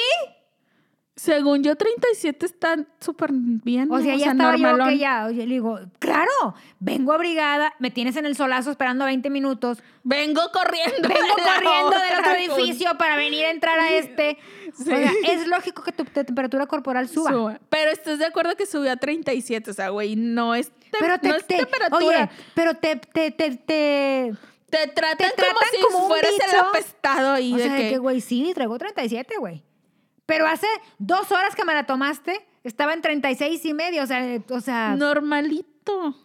Según 1.18 1.64
yo, 1.64 1.78
37 1.78 2.46
está 2.46 2.76
súper 3.00 3.30
bien. 3.32 3.90
o 3.90 4.02
sea, 4.02 4.16
ya 4.16 4.32
estaba 4.32 4.58
yo 4.58 4.64
normalón. 4.64 4.90
que 4.90 4.98
ya, 4.98 5.26
oye, 5.28 5.48
le 5.48 5.54
digo, 5.54 5.80
claro, 6.00 6.30
vengo 6.80 7.14
abrigada, 7.14 7.74
me 7.80 7.90
tienes 7.90 8.18
en 8.18 8.26
el 8.26 8.36
solazo 8.36 8.70
esperando 8.72 9.06
20 9.06 9.30
minutos, 9.30 9.78
Vengo 10.04 10.42
corriendo. 10.52 11.08
vengo 11.08 11.36
de 11.38 11.44
corriendo 11.44 11.90
del 11.92 12.20
otro 12.20 12.32
edificio 12.34 12.98
para 12.98 13.16
venir 13.16 13.46
a 13.46 13.52
entrar 13.52 13.80
a 13.80 13.92
este. 13.94 14.38
Sí. 14.76 14.82
O 14.82 14.84
sea, 14.84 15.10
es 15.30 15.48
lógico 15.48 15.84
que 15.84 15.94
tu 15.94 16.04
te- 16.04 16.26
temperatura 16.26 16.68
corporal 16.68 17.08
suba. 17.08 17.32
Sube. 17.32 17.60
Pero 17.70 17.92
estás 17.92 18.20
de 18.20 18.26
acuerdo 18.26 18.58
que 18.58 18.66
subió 18.66 18.92
a 18.92 18.98
37, 18.98 19.72
o 19.72 19.74
sea, 19.74 19.90
güey, 19.90 20.18
no 20.18 20.54
es, 20.54 20.70
tem- 20.92 20.98
Pero 21.00 21.18
te, 21.20 21.30
no 21.30 21.36
es 21.36 21.48
te- 21.48 21.58
temperatura. 21.60 22.06
oye, 22.06 22.30
pero 22.54 22.74
te, 22.74 22.98
te, 22.98 23.32
te, 23.32 23.52
te- 23.52 24.34
te 24.70 24.88
tratan, 24.90 25.18
te 25.18 25.42
como 25.44 25.60
tratan 25.60 25.70
si 25.72 25.82
como 25.82 25.98
un 26.00 26.08
fueras 26.10 26.32
el 26.34 26.60
apestado 26.60 27.32
ahí 27.32 27.54
O 27.54 27.58
de 27.58 27.64
sea, 27.64 27.78
que, 27.78 27.98
güey, 28.00 28.20
sí, 28.20 28.52
traigo 28.54 28.78
37, 28.78 29.36
güey. 29.40 29.64
Pero 30.26 30.48
hace 30.48 30.68
dos 30.98 31.32
horas 31.32 31.56
que 31.56 31.66
me 31.66 31.74
la 31.74 31.86
tomaste, 31.86 32.46
estaba 32.64 32.94
en 32.94 33.02
36 33.02 33.64
y 33.66 33.74
medio, 33.74 34.04
o 34.04 34.08
sea, 34.08 34.42
o 34.50 34.60
sea, 34.60 34.96
normalito. 34.96 36.16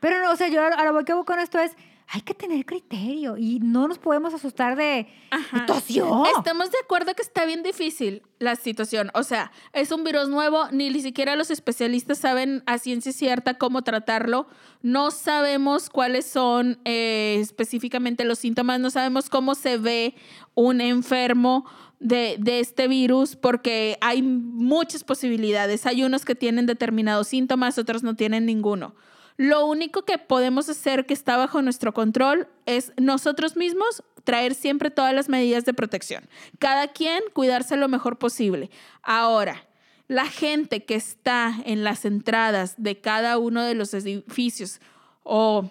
pero 0.00 0.20
no, 0.22 0.32
o 0.32 0.36
sea, 0.36 0.48
yo 0.48 0.62
a 0.62 0.84
lo 0.84 1.04
que 1.04 1.12
voy 1.12 1.24
con 1.24 1.38
esto 1.38 1.58
es, 1.58 1.76
hay 2.10 2.22
que 2.22 2.32
tener 2.32 2.64
criterio 2.64 3.36
y 3.36 3.60
no 3.60 3.86
nos 3.86 3.98
podemos 3.98 4.32
asustar 4.32 4.76
de, 4.76 5.08
Ajá. 5.30 5.66
tosió. 5.66 6.24
Estamos 6.38 6.70
de 6.70 6.78
acuerdo 6.82 7.14
que 7.14 7.20
está 7.20 7.44
bien 7.44 7.62
difícil 7.62 8.22
la 8.38 8.56
situación. 8.56 9.10
O 9.12 9.22
sea, 9.22 9.52
es 9.74 9.92
un 9.92 10.04
virus 10.04 10.30
nuevo, 10.30 10.68
ni 10.70 10.98
siquiera 11.02 11.36
los 11.36 11.50
especialistas 11.50 12.16
saben 12.16 12.62
a 12.64 12.78
ciencia 12.78 13.12
cierta 13.12 13.58
cómo 13.58 13.82
tratarlo. 13.82 14.46
No 14.80 15.10
sabemos 15.10 15.90
cuáles 15.90 16.24
son 16.24 16.80
eh, 16.86 17.36
específicamente 17.40 18.24
los 18.24 18.38
síntomas, 18.38 18.80
no 18.80 18.88
sabemos 18.88 19.28
cómo 19.28 19.54
se 19.54 19.76
ve 19.76 20.14
un 20.54 20.80
enfermo 20.80 21.66
de, 22.00 22.38
este 22.60 22.88
virus, 22.88 23.36
porque 23.36 23.98
hay 24.00 24.22
muchas 24.22 25.04
posibilidades. 25.04 25.86
Hay 25.86 26.04
unos 26.04 26.24
que 26.24 26.34
tienen 26.34 26.66
determinados 26.66 27.28
síntomas, 27.28 27.78
otros 27.78 28.02
no 28.02 28.14
tienen 28.14 28.46
ninguno. 28.46 28.94
Lo 29.36 29.66
único 29.66 30.04
que 30.04 30.18
podemos 30.18 30.68
hacer 30.68 31.06
que 31.06 31.14
está 31.14 31.36
bajo 31.36 31.62
nuestro 31.62 31.94
control 31.94 32.48
es 32.66 32.92
nosotros 32.96 33.56
mismos 33.56 34.02
traer 34.24 34.54
siempre 34.54 34.90
todas 34.90 35.14
las 35.14 35.28
medidas 35.28 35.64
de 35.64 35.74
protección. 35.74 36.28
Cada 36.58 36.88
quien 36.88 37.22
cuidarse 37.32 37.76
lo 37.76 37.88
mejor 37.88 38.18
posible. 38.18 38.70
Ahora, 39.02 39.64
la 40.08 40.26
gente 40.26 40.84
que 40.84 40.96
está 40.96 41.54
en 41.64 41.84
las 41.84 42.04
entradas 42.04 42.74
de 42.78 43.00
cada 43.00 43.38
uno 43.38 43.62
de 43.62 43.74
los 43.74 43.94
edificios 43.94 44.80
o 45.22 45.70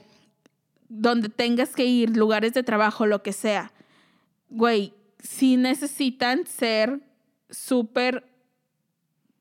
donde 0.88 1.28
tengas 1.28 1.76
que 1.76 1.86
ir, 1.86 2.16
lugares 2.16 2.54
de 2.54 2.64
trabajo, 2.64 3.06
lo 3.06 3.22
que 3.22 3.34
sea, 3.34 3.74
güey, 4.50 4.94
sí 5.22 5.58
necesitan 5.58 6.46
ser 6.46 7.00
súper 7.50 8.26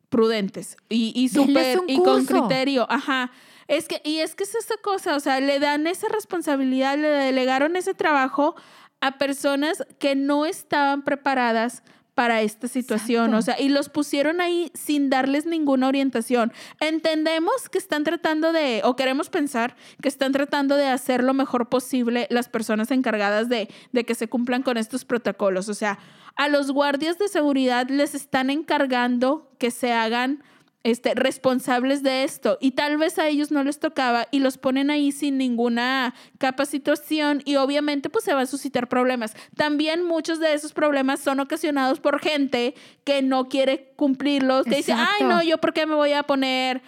prudentes 0.08 0.76
y, 0.88 1.12
y 1.14 1.28
súper 1.28 1.80
y 1.86 1.96
con 2.02 2.24
criterio, 2.24 2.86
ajá. 2.90 3.30
Es 3.68 3.88
que, 3.88 4.00
y 4.04 4.18
es 4.18 4.34
que 4.34 4.44
es 4.44 4.54
esta 4.54 4.76
cosa, 4.76 5.16
o 5.16 5.20
sea, 5.20 5.40
le 5.40 5.58
dan 5.58 5.86
esa 5.86 6.08
responsabilidad, 6.08 6.96
le 6.96 7.08
delegaron 7.08 7.76
ese 7.76 7.94
trabajo 7.94 8.54
a 9.00 9.18
personas 9.18 9.84
que 9.98 10.14
no 10.14 10.46
estaban 10.46 11.02
preparadas 11.02 11.82
para 12.16 12.40
esta 12.40 12.66
situación, 12.66 13.34
Exacto. 13.34 13.38
o 13.38 13.42
sea, 13.42 13.60
y 13.60 13.68
los 13.68 13.90
pusieron 13.90 14.40
ahí 14.40 14.72
sin 14.72 15.10
darles 15.10 15.44
ninguna 15.44 15.86
orientación. 15.86 16.50
Entendemos 16.80 17.68
que 17.68 17.76
están 17.76 18.04
tratando 18.04 18.54
de, 18.54 18.80
o 18.84 18.96
queremos 18.96 19.28
pensar 19.28 19.76
que 20.00 20.08
están 20.08 20.32
tratando 20.32 20.76
de 20.76 20.86
hacer 20.86 21.22
lo 21.22 21.34
mejor 21.34 21.68
posible 21.68 22.26
las 22.30 22.48
personas 22.48 22.90
encargadas 22.90 23.50
de, 23.50 23.68
de 23.92 24.04
que 24.04 24.14
se 24.14 24.28
cumplan 24.28 24.62
con 24.62 24.78
estos 24.78 25.04
protocolos. 25.04 25.68
O 25.68 25.74
sea, 25.74 25.98
a 26.36 26.48
los 26.48 26.70
guardias 26.70 27.18
de 27.18 27.28
seguridad 27.28 27.90
les 27.90 28.14
están 28.14 28.48
encargando 28.48 29.50
que 29.58 29.70
se 29.70 29.92
hagan 29.92 30.42
este, 30.86 31.14
responsables 31.16 32.04
de 32.04 32.22
esto. 32.22 32.58
Y 32.60 32.70
tal 32.70 32.96
vez 32.96 33.18
a 33.18 33.26
ellos 33.26 33.50
no 33.50 33.64
les 33.64 33.80
tocaba 33.80 34.28
y 34.30 34.38
los 34.38 34.56
ponen 34.56 34.88
ahí 34.88 35.10
sin 35.10 35.36
ninguna 35.36 36.14
capacitación 36.38 37.42
y 37.44 37.56
obviamente 37.56 38.08
pues 38.08 38.24
se 38.24 38.34
va 38.34 38.42
a 38.42 38.46
suscitar 38.46 38.88
problemas. 38.88 39.34
También 39.56 40.04
muchos 40.04 40.38
de 40.38 40.54
esos 40.54 40.72
problemas 40.72 41.18
son 41.18 41.40
ocasionados 41.40 41.98
por 41.98 42.20
gente 42.20 42.76
que 43.02 43.20
no 43.20 43.48
quiere 43.48 43.94
cumplirlos, 43.96 44.64
que 44.64 44.76
dice, 44.76 44.92
ay 44.92 45.26
no, 45.26 45.42
yo 45.42 45.58
por 45.58 45.72
qué 45.72 45.86
me 45.86 45.96
voy 45.96 46.12
a 46.12 46.22
poner 46.22 46.82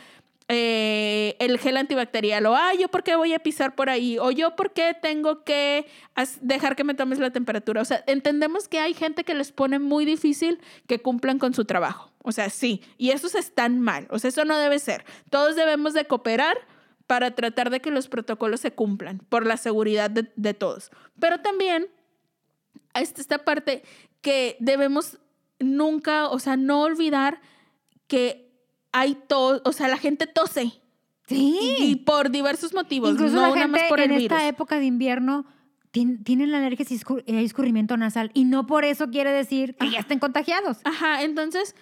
eh, 0.50 1.36
el 1.40 1.58
gel 1.58 1.76
antibacterial 1.76 2.46
o 2.46 2.56
yo 2.78 2.88
por 2.88 3.02
qué 3.02 3.16
voy 3.16 3.34
a 3.34 3.38
pisar 3.38 3.74
por 3.74 3.90
ahí 3.90 4.18
o 4.18 4.30
yo 4.30 4.56
por 4.56 4.72
qué 4.72 4.96
tengo 5.00 5.44
que 5.44 5.86
dejar 6.40 6.74
que 6.74 6.84
me 6.84 6.94
tomes 6.94 7.18
la 7.18 7.30
temperatura. 7.30 7.82
O 7.82 7.84
sea, 7.84 8.02
entendemos 8.06 8.66
que 8.66 8.78
hay 8.78 8.94
gente 8.94 9.24
que 9.24 9.34
les 9.34 9.52
pone 9.52 9.78
muy 9.78 10.06
difícil 10.06 10.58
que 10.86 11.00
cumplan 11.00 11.38
con 11.38 11.52
su 11.52 11.66
trabajo. 11.66 12.10
O 12.22 12.32
sea, 12.32 12.48
sí, 12.48 12.82
y 12.96 13.10
esos 13.10 13.34
están 13.34 13.80
mal. 13.80 14.06
O 14.10 14.18
sea, 14.18 14.28
eso 14.28 14.46
no 14.46 14.56
debe 14.56 14.78
ser. 14.78 15.04
Todos 15.28 15.54
debemos 15.54 15.92
de 15.92 16.06
cooperar 16.06 16.56
para 17.06 17.34
tratar 17.34 17.68
de 17.68 17.80
que 17.80 17.90
los 17.90 18.08
protocolos 18.08 18.60
se 18.60 18.72
cumplan 18.72 19.18
por 19.28 19.44
la 19.44 19.58
seguridad 19.58 20.08
de, 20.08 20.32
de 20.34 20.54
todos. 20.54 20.90
Pero 21.20 21.40
también 21.40 21.88
está 22.94 23.20
esta 23.20 23.38
parte 23.44 23.82
que 24.22 24.56
debemos 24.60 25.18
nunca, 25.58 26.28
o 26.28 26.38
sea, 26.38 26.56
no 26.56 26.82
olvidar 26.82 27.40
que 28.06 28.47
hay 28.92 29.16
tos, 29.28 29.60
o 29.64 29.72
sea, 29.72 29.88
la 29.88 29.98
gente 29.98 30.26
tose. 30.26 30.72
Sí. 31.26 31.58
Y, 31.78 31.84
y 31.84 31.96
por 31.96 32.30
diversos 32.30 32.72
motivos, 32.72 33.10
Incluso 33.10 33.34
no 33.34 33.42
la 33.42 33.54
nada 33.54 33.66
más 33.66 33.82
por 33.88 34.00
en 34.00 34.12
el 34.12 34.18
virus. 34.20 34.32
esta 34.38 34.48
época 34.48 34.78
de 34.78 34.86
invierno 34.86 35.44
tien- 35.92 36.24
tienen 36.24 36.50
la 36.50 36.58
alergia 36.58 36.86
y 37.26 37.36
hay 37.36 37.44
escurrimiento 37.44 37.96
nasal 37.98 38.30
y 38.32 38.44
no 38.44 38.66
por 38.66 38.84
eso 38.84 39.08
quiere 39.10 39.30
decir 39.32 39.74
que 39.76 39.90
ya 39.90 39.98
estén 39.98 40.18
contagiados. 40.20 40.78
Ajá, 40.84 41.22
entonces 41.22 41.74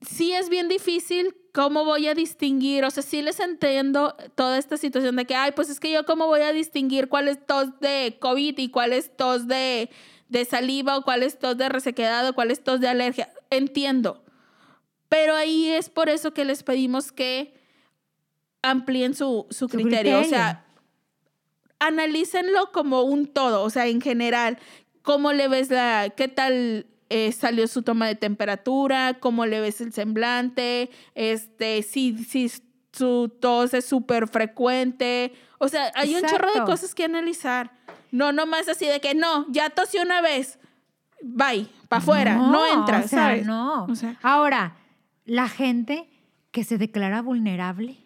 sí 0.00 0.32
es 0.32 0.48
bien 0.48 0.68
difícil 0.68 1.36
cómo 1.54 1.84
voy 1.84 2.08
a 2.08 2.14
distinguir, 2.14 2.84
o 2.84 2.90
sea, 2.90 3.04
sí 3.04 3.22
les 3.22 3.38
entiendo 3.38 4.16
toda 4.34 4.58
esta 4.58 4.76
situación 4.76 5.14
de 5.14 5.26
que, 5.26 5.36
ay, 5.36 5.52
pues 5.54 5.70
es 5.70 5.78
que 5.78 5.92
yo 5.92 6.04
cómo 6.04 6.26
voy 6.26 6.40
a 6.40 6.52
distinguir 6.52 7.08
cuál 7.08 7.28
es 7.28 7.44
tos 7.46 7.78
de 7.78 8.16
COVID 8.20 8.58
y 8.58 8.68
cuál 8.70 8.92
es 8.92 9.16
tos 9.16 9.46
de, 9.46 9.90
de 10.28 10.44
saliva 10.44 10.96
o 10.98 11.02
cuál 11.02 11.22
es 11.22 11.38
tos 11.38 11.56
de 11.56 11.68
resequedad 11.68 12.28
o 12.28 12.32
cuál 12.34 12.50
es 12.50 12.64
tos 12.64 12.80
de 12.80 12.88
alergia. 12.88 13.28
Entiendo, 13.50 14.24
pero 15.12 15.34
ahí 15.34 15.68
es 15.68 15.90
por 15.90 16.08
eso 16.08 16.32
que 16.32 16.46
les 16.46 16.62
pedimos 16.62 17.12
que 17.12 17.52
amplíen 18.62 19.14
su, 19.14 19.46
su, 19.50 19.68
criterio. 19.68 20.20
O 20.20 20.24
sea, 20.24 20.64
analícenlo 21.80 22.72
como 22.72 23.02
un 23.02 23.26
todo, 23.26 23.62
o 23.62 23.68
sea, 23.68 23.88
en 23.88 24.00
general, 24.00 24.58
cómo 25.02 25.34
le 25.34 25.48
ves 25.48 25.68
la, 25.68 26.08
qué 26.16 26.28
tal 26.28 26.86
eh, 27.10 27.30
salió 27.32 27.68
su 27.68 27.82
toma 27.82 28.06
de 28.06 28.14
temperatura, 28.14 29.18
cómo 29.20 29.44
le 29.44 29.60
ves 29.60 29.82
el 29.82 29.92
semblante, 29.92 30.88
este, 31.14 31.82
si, 31.82 32.16
si 32.24 32.50
su 32.94 33.30
tos 33.38 33.74
es 33.74 33.84
súper 33.84 34.28
frecuente, 34.28 35.34
o 35.58 35.68
sea, 35.68 35.92
hay 35.94 36.14
un 36.14 36.22
chorro 36.22 36.54
de 36.54 36.64
cosas 36.64 36.94
que 36.94 37.04
analizar. 37.04 37.70
No, 38.12 38.32
nomás 38.32 38.66
así 38.66 38.86
de 38.86 38.98
que 39.02 39.14
no, 39.14 39.44
ya 39.50 39.68
tosió 39.68 40.00
una 40.00 40.22
vez, 40.22 40.58
bye, 41.20 41.68
para 41.90 42.00
afuera, 42.00 42.36
no, 42.36 42.66
entra, 42.66 43.00
o 43.04 43.08
sea, 43.08 43.18
¿sabes? 43.18 43.44
No. 43.44 43.84
O 43.84 43.94
sea, 43.94 44.18
Ahora, 44.22 44.78
la 45.24 45.48
gente 45.48 46.08
que 46.50 46.64
se 46.64 46.78
declara 46.78 47.22
vulnerable 47.22 47.96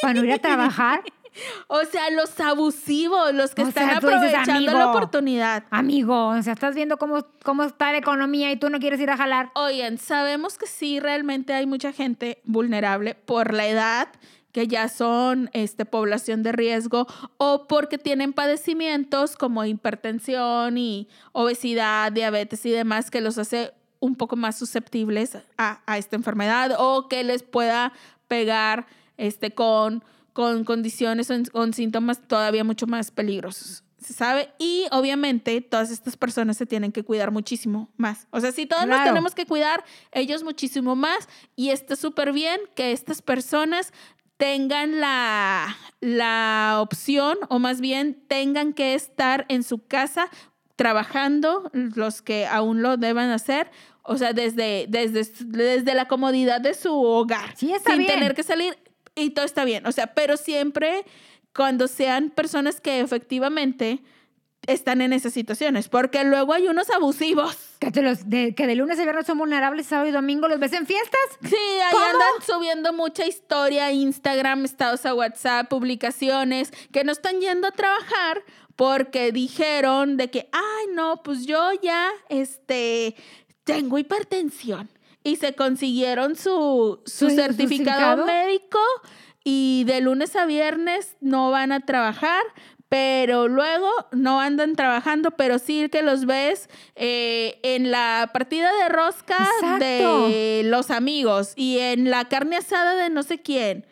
para 0.00 0.14
no 0.14 0.24
ir 0.24 0.32
a 0.32 0.38
trabajar, 0.38 1.02
o 1.68 1.84
sea, 1.84 2.10
los 2.10 2.38
abusivos, 2.40 3.32
los 3.34 3.54
que 3.54 3.62
O 3.62 3.68
están 3.68 3.88
sea, 3.88 4.00
dices, 4.00 4.34
aprovechando 4.34 4.72
la 4.72 4.90
oportunidad. 4.90 5.64
amigo, 5.70 6.28
o 6.28 6.42
sea, 6.42 6.52
estás 6.52 6.74
viendo 6.74 6.98
cómo, 6.98 7.26
cómo 7.42 7.64
está 7.64 7.92
la 7.92 7.98
economía 7.98 8.52
y 8.52 8.56
tú 8.56 8.68
no 8.68 8.78
quieres 8.78 9.00
ir 9.00 9.10
a 9.10 9.16
jalar. 9.16 9.50
Oigan, 9.54 9.98
sabemos 9.98 10.58
que 10.58 10.66
sí, 10.66 11.00
realmente 11.00 11.54
hay 11.54 11.66
mucha 11.66 11.92
gente 11.92 12.42
vulnerable 12.44 13.14
por 13.14 13.54
la 13.54 13.66
edad, 13.66 14.08
que 14.52 14.68
ya 14.68 14.88
son 14.88 15.48
este, 15.54 15.86
población 15.86 16.42
de 16.42 16.52
riesgo, 16.52 17.06
o 17.38 17.66
porque 17.66 17.96
tienen 17.96 18.34
padecimientos 18.34 19.36
como 19.36 19.64
hipertensión 19.64 20.76
y 20.76 21.08
obesidad, 21.32 22.12
diabetes 22.12 22.66
y 22.66 22.70
demás, 22.70 23.10
que 23.10 23.22
los 23.22 23.38
hace 23.38 23.72
un 24.02 24.16
poco 24.16 24.36
más 24.36 24.58
susceptibles 24.58 25.38
a, 25.56 25.80
a 25.86 25.96
esta 25.96 26.16
enfermedad 26.16 26.76
o 26.78 27.08
que 27.08 27.24
les 27.24 27.42
pueda 27.42 27.94
pegar 28.28 28.86
este, 29.16 29.52
con 29.52 30.04
con 30.32 30.64
condiciones 30.64 31.30
o 31.30 31.34
con 31.52 31.72
síntomas 31.72 32.20
todavía 32.26 32.64
mucho 32.64 32.86
más 32.86 33.10
peligrosos. 33.10 33.84
¿Se 33.98 34.14
sabe? 34.14 34.48
Y 34.58 34.86
obviamente 34.90 35.60
todas 35.60 35.90
estas 35.90 36.16
personas 36.16 36.56
se 36.56 36.66
tienen 36.66 36.90
que 36.90 37.04
cuidar 37.04 37.30
muchísimo 37.30 37.88
más. 37.96 38.26
O 38.30 38.40
sea, 38.40 38.50
si 38.50 38.66
todos 38.66 38.86
nos 38.86 39.04
tenemos 39.04 39.34
que 39.34 39.46
cuidar, 39.46 39.84
ellos 40.10 40.42
muchísimo 40.42 40.96
más. 40.96 41.28
Y 41.54 41.70
está 41.70 41.94
súper 41.94 42.32
bien 42.32 42.60
que 42.74 42.90
estas 42.90 43.22
personas 43.22 43.92
tengan 44.38 44.98
la, 44.98 45.76
la 46.00 46.78
opción 46.80 47.38
o 47.48 47.60
más 47.60 47.80
bien 47.80 48.24
tengan 48.26 48.72
que 48.72 48.94
estar 48.94 49.46
en 49.48 49.62
su 49.62 49.86
casa 49.86 50.28
trabajando, 50.74 51.70
los 51.72 52.22
que 52.22 52.46
aún 52.46 52.82
lo 52.82 52.96
deban 52.96 53.30
hacer, 53.30 53.70
o 54.02 54.16
sea, 54.16 54.32
desde, 54.32 54.86
desde, 54.88 55.24
desde 55.46 55.94
la 55.94 56.06
comodidad 56.08 56.60
de 56.60 56.74
su 56.74 56.92
hogar, 57.02 57.56
Sí, 57.56 57.72
está 57.72 57.90
sin 57.90 58.00
bien. 58.00 58.14
tener 58.14 58.34
que 58.34 58.42
salir 58.42 58.76
y 59.14 59.30
todo 59.30 59.44
está 59.44 59.64
bien, 59.64 59.86
o 59.86 59.92
sea, 59.92 60.08
pero 60.14 60.36
siempre 60.36 61.04
cuando 61.54 61.86
sean 61.88 62.30
personas 62.30 62.80
que 62.80 63.00
efectivamente 63.00 64.02
están 64.66 65.00
en 65.00 65.12
esas 65.12 65.32
situaciones, 65.32 65.88
porque 65.88 66.22
luego 66.24 66.52
hay 66.52 66.68
unos 66.68 66.88
abusivos. 66.90 67.56
Que, 67.80 67.90
te 67.90 68.00
los, 68.00 68.30
de, 68.30 68.54
que 68.54 68.68
de 68.68 68.76
lunes 68.76 68.96
a 68.98 69.02
viernes 69.02 69.26
son 69.26 69.38
vulnerables, 69.38 69.86
sábado 69.86 70.08
y 70.08 70.12
domingo 70.12 70.46
los 70.46 70.60
ves 70.60 70.72
en 70.72 70.86
fiestas. 70.86 71.20
Sí, 71.42 71.56
ahí 71.56 71.90
¿Cómo? 71.92 72.04
andan 72.04 72.46
subiendo 72.46 72.92
mucha 72.92 73.26
historia, 73.26 73.90
Instagram, 73.90 74.64
estados 74.64 75.04
a 75.04 75.14
WhatsApp, 75.14 75.68
publicaciones, 75.68 76.70
que 76.92 77.02
no 77.02 77.10
están 77.10 77.40
yendo 77.40 77.66
a 77.66 77.72
trabajar 77.72 78.44
porque 78.76 79.32
dijeron 79.32 80.16
de 80.16 80.30
que, 80.30 80.48
ay, 80.52 80.86
no, 80.94 81.22
pues 81.24 81.44
yo 81.44 81.70
ya, 81.82 82.08
este, 82.28 83.16
tengo 83.64 83.98
hipertensión. 83.98 84.88
Y 85.24 85.36
se 85.36 85.54
consiguieron 85.54 86.34
su, 86.36 87.00
su 87.06 87.26
¿Su- 87.26 87.30
su 87.30 87.36
certificado 87.36 88.26
médico 88.26 88.80
y 89.44 89.84
de 89.86 90.00
lunes 90.00 90.34
a 90.34 90.46
viernes 90.46 91.16
no 91.20 91.50
van 91.50 91.70
a 91.72 91.80
trabajar. 91.80 92.42
Pero 92.88 93.48
luego 93.48 93.88
no 94.10 94.38
andan 94.40 94.76
trabajando, 94.76 95.30
pero 95.30 95.58
sí 95.58 95.88
que 95.90 96.02
los 96.02 96.26
ves 96.26 96.68
eh, 96.94 97.58
en 97.62 97.90
la 97.90 98.28
partida 98.34 98.70
de 98.82 98.90
rosca 98.90 99.38
Exacto. 99.62 100.28
de 100.28 100.60
los 100.66 100.90
amigos 100.90 101.54
y 101.56 101.78
en 101.78 102.10
la 102.10 102.28
carne 102.28 102.56
asada 102.58 102.94
de 102.96 103.08
no 103.08 103.22
sé 103.22 103.40
quién. 103.40 103.86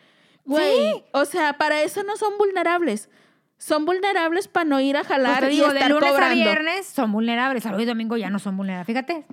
Güey, 0.45 0.75
Sí. 0.93 1.03
o 1.13 1.25
sea, 1.25 1.53
para 1.53 1.81
eso 1.81 2.03
no 2.03 2.15
son 2.15 2.37
vulnerables. 2.37 3.09
Son 3.57 3.85
vulnerables 3.85 4.47
para 4.47 4.65
no 4.65 4.79
ir 4.79 4.95
a 4.97 4.99
Pues 4.99 5.07
jalar 5.13 5.45
y 5.45 5.49
digo, 5.55 5.69
de 5.69 5.75
estar 5.79 5.89
lunes 5.91 6.07
a 6.09 6.11
cobrando. 6.11 6.35
viernes 6.35 6.85
son 6.85 7.11
vulnerables, 7.11 7.63
sábado 7.63 7.81
y 7.81 7.85
domingo 7.85 8.17
ya 8.17 8.29
no 8.29 8.37
son 8.37 8.55
vulnerables. 8.55 8.85
Fíjate. 8.85 9.25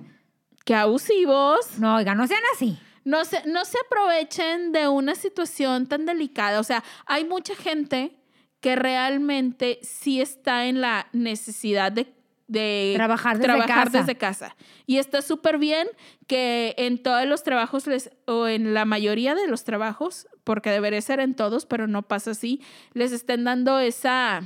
Qué 0.69 0.75
abusivos. 0.75 1.79
No, 1.79 1.95
oiga, 1.95 2.13
no 2.13 2.27
sean 2.27 2.43
así. 2.53 2.77
No 3.03 3.25
se, 3.25 3.43
no 3.47 3.65
se 3.65 3.79
aprovechen 3.87 4.71
de 4.71 4.87
una 4.87 5.15
situación 5.15 5.87
tan 5.87 6.05
delicada. 6.05 6.59
O 6.59 6.63
sea, 6.63 6.83
hay 7.07 7.25
mucha 7.25 7.55
gente 7.55 8.15
que 8.59 8.75
realmente 8.75 9.79
sí 9.81 10.21
está 10.21 10.67
en 10.67 10.79
la 10.79 11.07
necesidad 11.11 11.91
de, 11.91 12.13
de 12.47 12.93
Trabajar 12.95 13.39
desde 13.39 13.47
trabajar 13.47 13.85
casa. 13.85 13.97
desde 13.97 14.15
casa. 14.15 14.55
Y 14.85 14.99
está 14.99 15.23
súper 15.23 15.57
bien 15.57 15.87
que 16.27 16.75
en 16.77 17.01
todos 17.01 17.25
los 17.25 17.41
trabajos, 17.41 17.87
les, 17.87 18.11
o 18.27 18.45
en 18.47 18.75
la 18.75 18.85
mayoría 18.85 19.33
de 19.33 19.47
los 19.47 19.63
trabajos, 19.63 20.27
porque 20.43 20.69
debería 20.69 21.01
ser 21.01 21.19
en 21.19 21.33
todos, 21.33 21.65
pero 21.65 21.87
no 21.87 22.03
pasa 22.03 22.29
así, 22.29 22.61
les 22.93 23.11
estén 23.11 23.43
dando 23.43 23.79
esa, 23.79 24.43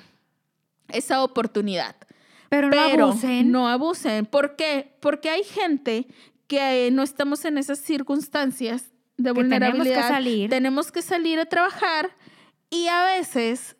esa 0.87 1.21
oportunidad. 1.21 1.97
Pero 2.53 2.69
no 2.69 3.03
abusen. 3.03 3.51
no 3.51 3.67
abusen. 3.67 4.25
¿Por 4.27 4.55
qué? 4.55 4.95
Porque 4.99 5.29
hay 5.29 5.43
gente 5.43 6.07
que 6.47 6.89
no 6.91 7.01
estamos 7.01 7.45
en 7.45 7.57
esas 7.57 7.79
circunstancias 7.79 8.91
de 9.17 9.33
Que 9.33 9.41
tenemos 9.41 9.59
que 9.59 9.59
vulnerabilidad. 9.59 10.07
salir. 10.07 10.49
Tenemos 10.49 10.91
que 10.91 11.01
salir 11.01 11.39
a 11.39 11.45
trabajar 11.45 12.11
y 12.69 12.87
a 12.87 13.03
veces 13.05 13.75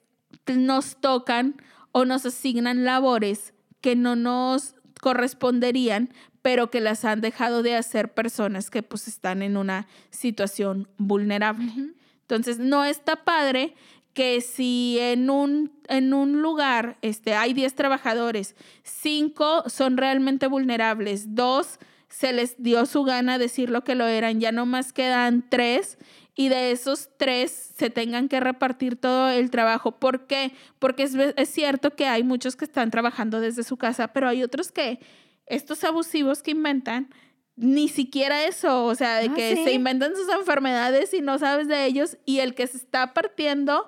nos 0.48 0.96
tocan 1.00 1.62
o 1.92 2.06
nos 2.06 2.26
asignan 2.26 2.84
labores 2.84 3.54
que 3.82 3.96
no 3.96 4.16
nos 4.16 4.76
corresponderían, 5.02 6.12
pero 6.42 6.72
que 6.72 6.82
las 6.82 7.06
han 7.06 7.22
dejado 7.22 7.62
de 7.62 7.76
hacer 7.76 8.14
personas 8.14 8.70
que 8.70 8.82
pues 8.82 9.08
están 9.08 9.42
en 9.44 9.56
una 9.56 9.88
situación 10.10 10.88
vulnerable. 10.98 11.72
Entonces, 12.22 12.58
no 12.58 12.86
está 12.86 13.24
padre 13.24 13.76
que 14.14 14.42
si 14.42 14.98
en 15.00 15.30
un, 15.30 15.72
en 15.88 16.14
un 16.14 16.42
lugar 16.42 16.98
este, 17.02 17.36
hay 17.36 17.54
10 17.54 17.74
trabajadores, 17.76 18.56
5 18.84 19.70
son 19.70 19.98
realmente 19.98 20.48
vulnerables, 20.48 21.36
2 21.36 21.80
se 22.10 22.32
les 22.32 22.62
dio 22.62 22.86
su 22.86 23.04
gana 23.04 23.38
decir 23.40 23.70
lo 23.70 23.84
que 23.84 23.96
lo 23.96 24.06
eran, 24.06 24.40
ya 24.40 24.52
nomás 24.52 24.94
quedan 24.94 25.46
3 25.50 25.98
y 26.36 26.50
de 26.50 26.72
esos 26.72 27.10
3 27.18 27.52
se 27.52 27.90
tengan 27.90 28.30
que 28.30 28.40
repartir 28.40 28.96
todo 28.96 29.30
el 29.30 29.50
trabajo. 29.50 30.00
¿Por 30.00 30.28
qué? 30.28 30.52
Porque 30.80 31.04
es, 31.04 31.16
es 31.16 31.50
cierto 31.50 31.96
que 31.96 32.08
hay 32.08 32.24
muchos 32.24 32.56
que 32.56 32.66
están 32.66 32.92
trabajando 32.92 33.40
desde 33.40 33.64
su 33.64 33.78
casa, 33.78 34.10
pero 34.10 34.28
hay 34.28 34.44
otros 34.44 34.72
que 34.72 35.00
estos 35.46 35.84
abusivos 35.84 36.42
que 36.44 36.52
inventan 36.52 37.10
ni 37.56 37.88
siquiera 37.88 38.46
eso, 38.46 38.86
o 38.86 38.96
sea, 38.96 39.18
de 39.18 39.30
Ah, 39.30 39.34
que 39.36 39.56
¿sí? 39.56 39.64
se 39.64 39.74
inventan 39.74 40.16
sus 40.16 40.28
enfermedades 40.30 41.14
y 41.14 41.22
no 41.22 41.38
sabes 41.38 41.68
de 41.68 41.86
ellos 41.86 42.18
y 42.26 42.40
el 42.40 42.56
que 42.56 42.66
se 42.66 42.78
está 42.78 43.14
partiendo 43.14 43.88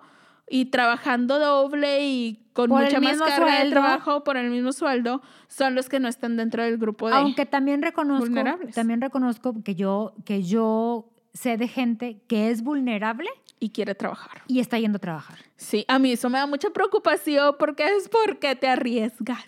y 0.50 0.66
trabajando 0.66 1.40
doble 1.40 2.06
y 2.06 2.46
con 2.54 2.70
Por 2.70 2.84
mucha 2.84 3.00
más 3.02 3.18
carga 3.18 3.46
de 3.46 3.58
sueldo. 3.58 3.72
trabajo 3.72 4.24
por 4.24 4.38
el 4.38 4.50
mismo 4.52 4.72
sueldo 4.74 5.22
son 5.48 5.76
los 5.76 5.90
que 5.90 6.00
no 6.00 6.08
están 6.08 6.38
dentro 6.38 6.64
del 6.64 6.78
grupo 6.78 7.10
de 7.10 7.16
Aunque 7.16 7.46
también 7.46 7.82
reconozco, 7.82 8.26
vulnerables. 8.26 8.76
también 8.76 9.02
reconozco 9.02 9.56
que 9.64 9.76
yo, 9.76 10.14
que 10.24 10.44
yo 10.44 11.10
sé 11.34 11.58
de 11.58 11.68
gente 11.68 12.22
que 12.28 12.50
es 12.52 12.62
vulnerable 12.64 13.28
y 13.60 13.70
quiere 13.72 13.96
trabajar. 13.96 14.42
y 14.48 14.60
está 14.60 14.78
yendo 14.80 14.98
a 14.98 15.00
trabajar. 15.00 15.38
Sí, 15.58 15.84
a 15.88 15.98
mí 16.00 16.12
eso 16.12 16.30
me 16.30 16.38
da 16.38 16.46
mucha 16.46 16.70
preocupación 16.70 17.56
porque 17.58 17.84
es 17.98 18.08
porque 18.10 18.56
te 18.56 18.68
arriesgas. 18.68 19.46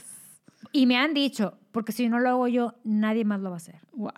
Y 0.72 0.86
me 0.86 0.98
han 0.98 1.14
dicho, 1.14 1.58
porque 1.72 1.92
si 1.92 2.10
no 2.10 2.20
lo 2.20 2.30
hago 2.30 2.48
yo, 2.48 2.74
nadie 2.84 3.24
más 3.24 3.40
lo 3.40 3.50
va 3.52 3.56
a 3.56 3.58
hacer. 3.58 3.80
Wow. 3.94 4.12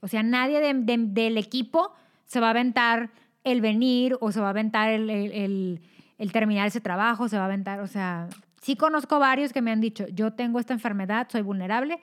O 0.00 0.08
sea, 0.08 0.22
nadie 0.22 0.60
de- 0.60 0.74
de- 0.74 1.06
del 1.06 1.36
equipo 1.38 1.92
se 2.24 2.40
va 2.40 2.48
a 2.48 2.50
aventar 2.50 3.10
el 3.44 3.60
venir 3.60 4.16
o 4.20 4.32
se 4.32 4.40
va 4.40 4.46
a 4.46 4.50
aventar 4.50 4.90
el, 4.90 5.08
el- 5.10 5.32
el- 5.32 5.80
el 6.18 6.32
terminar 6.32 6.66
ese 6.66 6.80
trabajo, 6.80 7.28
se 7.28 7.36
va 7.36 7.42
a 7.42 7.46
aventar, 7.46 7.80
o 7.80 7.86
sea, 7.86 8.28
sí 8.62 8.76
conozco 8.76 9.18
varios 9.18 9.52
que 9.52 9.62
me 9.62 9.70
han 9.70 9.80
dicho, 9.80 10.06
yo 10.08 10.32
tengo 10.32 10.58
esta 10.58 10.72
enfermedad, 10.72 11.28
soy 11.30 11.42
vulnerable, 11.42 12.00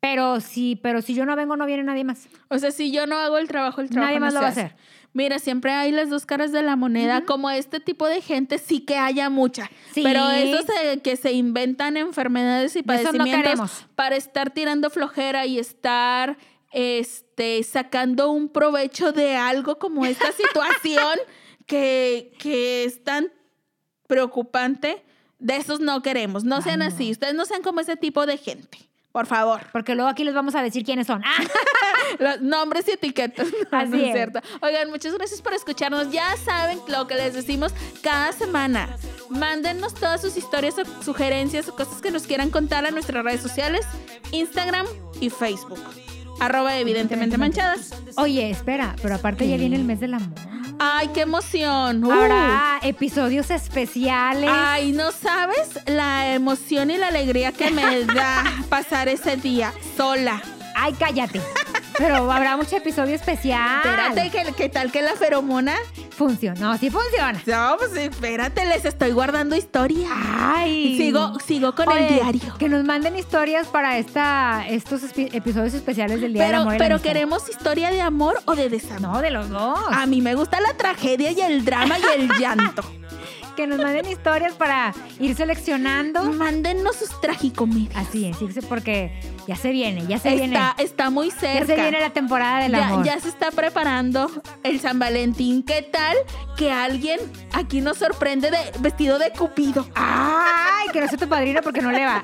pero 0.00 0.40
si, 0.40 0.76
pero 0.76 1.02
si 1.02 1.14
yo 1.14 1.26
no 1.26 1.34
vengo, 1.34 1.56
no 1.56 1.66
viene 1.66 1.82
nadie 1.82 2.04
más. 2.04 2.28
O 2.48 2.58
sea, 2.58 2.70
si 2.70 2.92
yo 2.92 3.06
no 3.06 3.16
hago 3.16 3.38
el 3.38 3.48
trabajo, 3.48 3.80
el 3.80 3.90
trabajo 3.90 4.06
Nadie 4.10 4.20
no 4.20 4.26
más 4.26 4.34
lo 4.34 4.40
va 4.40 4.46
a 4.46 4.50
hace. 4.50 4.60
hacer. 4.60 4.76
Mira, 5.12 5.38
siempre 5.40 5.72
hay 5.72 5.90
las 5.90 6.10
dos 6.10 6.24
caras 6.24 6.52
de 6.52 6.62
la 6.62 6.76
moneda. 6.76 7.24
Como 7.24 7.50
este 7.50 7.80
tipo 7.80 8.06
de 8.06 8.20
gente, 8.20 8.58
sí 8.58 8.80
que 8.80 8.96
haya 8.96 9.28
mucha. 9.30 9.68
Sí. 9.92 10.02
Pero 10.04 10.30
esos 10.30 10.66
eh, 10.84 11.00
que 11.02 11.16
se 11.16 11.32
inventan 11.32 11.96
enfermedades 11.96 12.76
y 12.76 12.80
no 12.80 12.86
padecimientos 12.86 13.86
para 13.96 14.14
estar 14.14 14.50
tirando 14.50 14.90
flojera 14.90 15.46
y 15.46 15.58
estar 15.58 16.36
este, 16.70 17.62
sacando 17.64 18.30
un 18.30 18.48
provecho 18.50 19.10
de 19.12 19.36
algo 19.36 19.78
como 19.78 20.06
esta 20.06 20.30
situación 20.32 21.18
que, 21.68 22.32
que 22.40 22.82
es 22.84 23.04
tan 23.04 23.30
preocupante, 24.08 25.04
de 25.38 25.56
esos 25.56 25.78
no 25.78 26.02
queremos. 26.02 26.42
No 26.42 26.60
sean 26.62 26.82
Ay, 26.82 26.88
así. 26.88 27.10
Ustedes 27.12 27.34
no 27.34 27.44
sean 27.44 27.62
como 27.62 27.78
ese 27.78 27.96
tipo 27.96 28.26
de 28.26 28.36
gente. 28.38 28.78
Por 29.12 29.26
favor. 29.26 29.60
Porque 29.72 29.94
luego 29.94 30.10
aquí 30.10 30.24
les 30.24 30.34
vamos 30.34 30.54
a 30.54 30.62
decir 30.62 30.84
quiénes 30.84 31.06
son. 31.06 31.22
¡Ah! 31.24 31.42
Los 32.18 32.40
nombres 32.40 32.88
y 32.88 32.92
etiquetas. 32.92 33.46
No, 33.70 33.78
Así 33.78 33.90
no 33.90 33.96
es 33.98 34.02
es. 34.08 34.12
cierto. 34.14 34.40
Oigan, 34.62 34.90
muchas 34.90 35.14
gracias 35.14 35.42
por 35.42 35.52
escucharnos. 35.54 36.10
Ya 36.10 36.36
saben 36.38 36.80
lo 36.88 37.06
que 37.06 37.14
les 37.14 37.34
decimos 37.34 37.72
cada 38.02 38.32
semana. 38.32 38.88
Mándennos 39.28 39.94
todas 39.94 40.20
sus 40.22 40.36
historias 40.36 40.74
o 40.78 41.02
sugerencias 41.02 41.68
o 41.68 41.76
cosas 41.76 42.00
que 42.00 42.10
nos 42.10 42.26
quieran 42.26 42.50
contar 42.50 42.86
a 42.86 42.90
nuestras 42.90 43.22
redes 43.24 43.42
sociales, 43.42 43.86
Instagram 44.32 44.86
y 45.20 45.28
Facebook. 45.30 45.80
Arroba 46.40 46.76
evidentemente 46.78 47.36
manchadas. 47.38 47.94
Oye, 48.16 48.50
espera, 48.50 48.94
pero 49.02 49.14
aparte 49.16 49.48
ya 49.48 49.56
viene 49.56 49.76
el 49.76 49.84
mes 49.84 50.00
del 50.00 50.14
amor. 50.14 50.34
Ay, 50.78 51.08
qué 51.12 51.22
emoción. 51.22 52.04
Uh. 52.04 52.12
Habrá 52.12 52.78
episodios 52.82 53.50
especiales. 53.50 54.50
Ay, 54.52 54.92
no 54.92 55.10
sabes 55.10 55.80
la 55.86 56.34
emoción 56.34 56.90
y 56.90 56.96
la 56.96 57.08
alegría 57.08 57.52
que 57.52 57.70
me 57.70 58.04
da 58.14 58.44
pasar 58.68 59.08
ese 59.08 59.36
día 59.36 59.72
sola. 59.96 60.40
Ay, 60.80 60.94
cállate. 60.98 61.40
Pero 61.98 62.30
habrá 62.30 62.56
mucho 62.56 62.76
episodio 62.76 63.16
especial. 63.16 63.80
Espérate, 63.84 64.30
¿qué, 64.30 64.52
qué 64.56 64.68
tal 64.68 64.92
que 64.92 65.02
la 65.02 65.16
feromona? 65.16 65.74
Funcionó, 66.10 66.78
sí 66.78 66.90
funciona. 66.90 67.42
No, 67.46 67.76
pues 67.76 67.96
espérate, 67.96 68.64
les 68.66 68.84
estoy 68.84 69.10
guardando 69.10 69.56
historia. 69.56 70.08
Ay. 70.12 70.96
Sigo, 70.96 71.38
sigo 71.40 71.74
con 71.74 71.90
el 71.90 72.14
diario. 72.14 72.54
Que 72.58 72.68
nos 72.68 72.84
manden 72.84 73.16
historias 73.16 73.66
para 73.66 73.98
esta, 73.98 74.64
estos 74.68 75.02
episodios 75.16 75.74
especiales 75.74 76.20
del 76.20 76.32
Día 76.32 76.44
del 76.44 76.52
Pero, 76.52 76.62
Amor 76.62 76.74
y 76.74 76.78
la 76.78 76.84
pero 76.84 77.02
queremos 77.02 77.48
historia 77.48 77.90
de 77.90 78.00
amor 78.00 78.40
o 78.44 78.54
de 78.54 78.68
desamor. 78.68 79.00
No, 79.00 79.20
de 79.20 79.30
los 79.32 79.48
dos. 79.48 79.78
A 79.90 80.06
mí 80.06 80.20
me 80.20 80.36
gusta 80.36 80.60
la 80.60 80.74
tragedia 80.74 81.32
y 81.32 81.40
el 81.40 81.64
drama 81.64 81.96
y 81.98 82.20
el 82.20 82.28
llanto. 82.38 82.82
que 83.58 83.66
nos 83.66 83.78
manden 83.80 84.06
historias 84.08 84.54
para 84.54 84.94
ir 85.18 85.34
seleccionando. 85.34 86.22
Mándennos 86.32 86.94
sus 86.94 87.20
tragicomedias. 87.20 87.96
Así 87.96 88.24
es, 88.26 88.64
porque 88.66 89.20
ya 89.48 89.56
se 89.56 89.72
viene, 89.72 90.06
ya 90.06 90.20
se 90.20 90.36
viene. 90.36 90.56
Está, 90.78 91.10
muy 91.10 91.32
cerca. 91.32 91.58
Ya 91.58 91.66
se 91.66 91.74
viene 91.74 91.98
la 91.98 92.10
temporada 92.10 92.62
del 92.62 92.70
Ya, 92.70 92.86
amor. 92.86 93.04
ya 93.04 93.18
se 93.18 93.28
está 93.28 93.50
preparando 93.50 94.30
el 94.62 94.78
San 94.78 95.00
Valentín. 95.00 95.64
¿Qué 95.64 95.82
tal 95.82 96.16
que 96.56 96.70
alguien 96.70 97.18
aquí 97.52 97.80
nos 97.80 97.98
sorprende 97.98 98.52
de 98.52 98.58
vestido 98.78 99.18
de 99.18 99.32
Cupido? 99.32 99.88
Ay, 99.96 100.86
que 100.92 101.00
no 101.00 101.08
sea 101.08 101.18
tu 101.18 101.28
padrino 101.28 101.60
porque 101.60 101.82
no 101.82 101.90
le 101.90 102.04
va. 102.06 102.22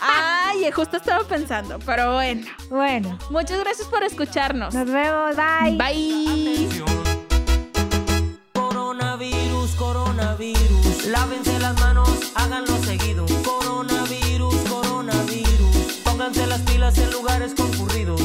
Ay, 0.00 0.70
justo 0.70 0.98
estaba 0.98 1.24
pensando, 1.24 1.80
pero 1.84 2.12
bueno. 2.14 2.46
bueno, 2.68 3.18
Muchas 3.30 3.58
gracias 3.58 3.88
por 3.88 4.04
escucharnos. 4.04 4.72
nos 4.72 4.86
vemos, 4.88 5.34
bye. 5.34 5.76
Bye. 5.76 7.19
Coronavirus, 8.90 9.70
coronavirus. 9.76 11.06
Lávense 11.06 11.60
las 11.60 11.78
manos, 11.78 12.10
háganlo 12.34 12.76
seguido. 12.82 13.24
Coronavirus, 13.44 14.56
coronavirus. 14.68 16.00
Pónganse 16.02 16.44
las 16.48 16.60
pilas 16.62 16.98
en 16.98 17.12
lugares 17.12 17.54
concurridos. 17.54 18.20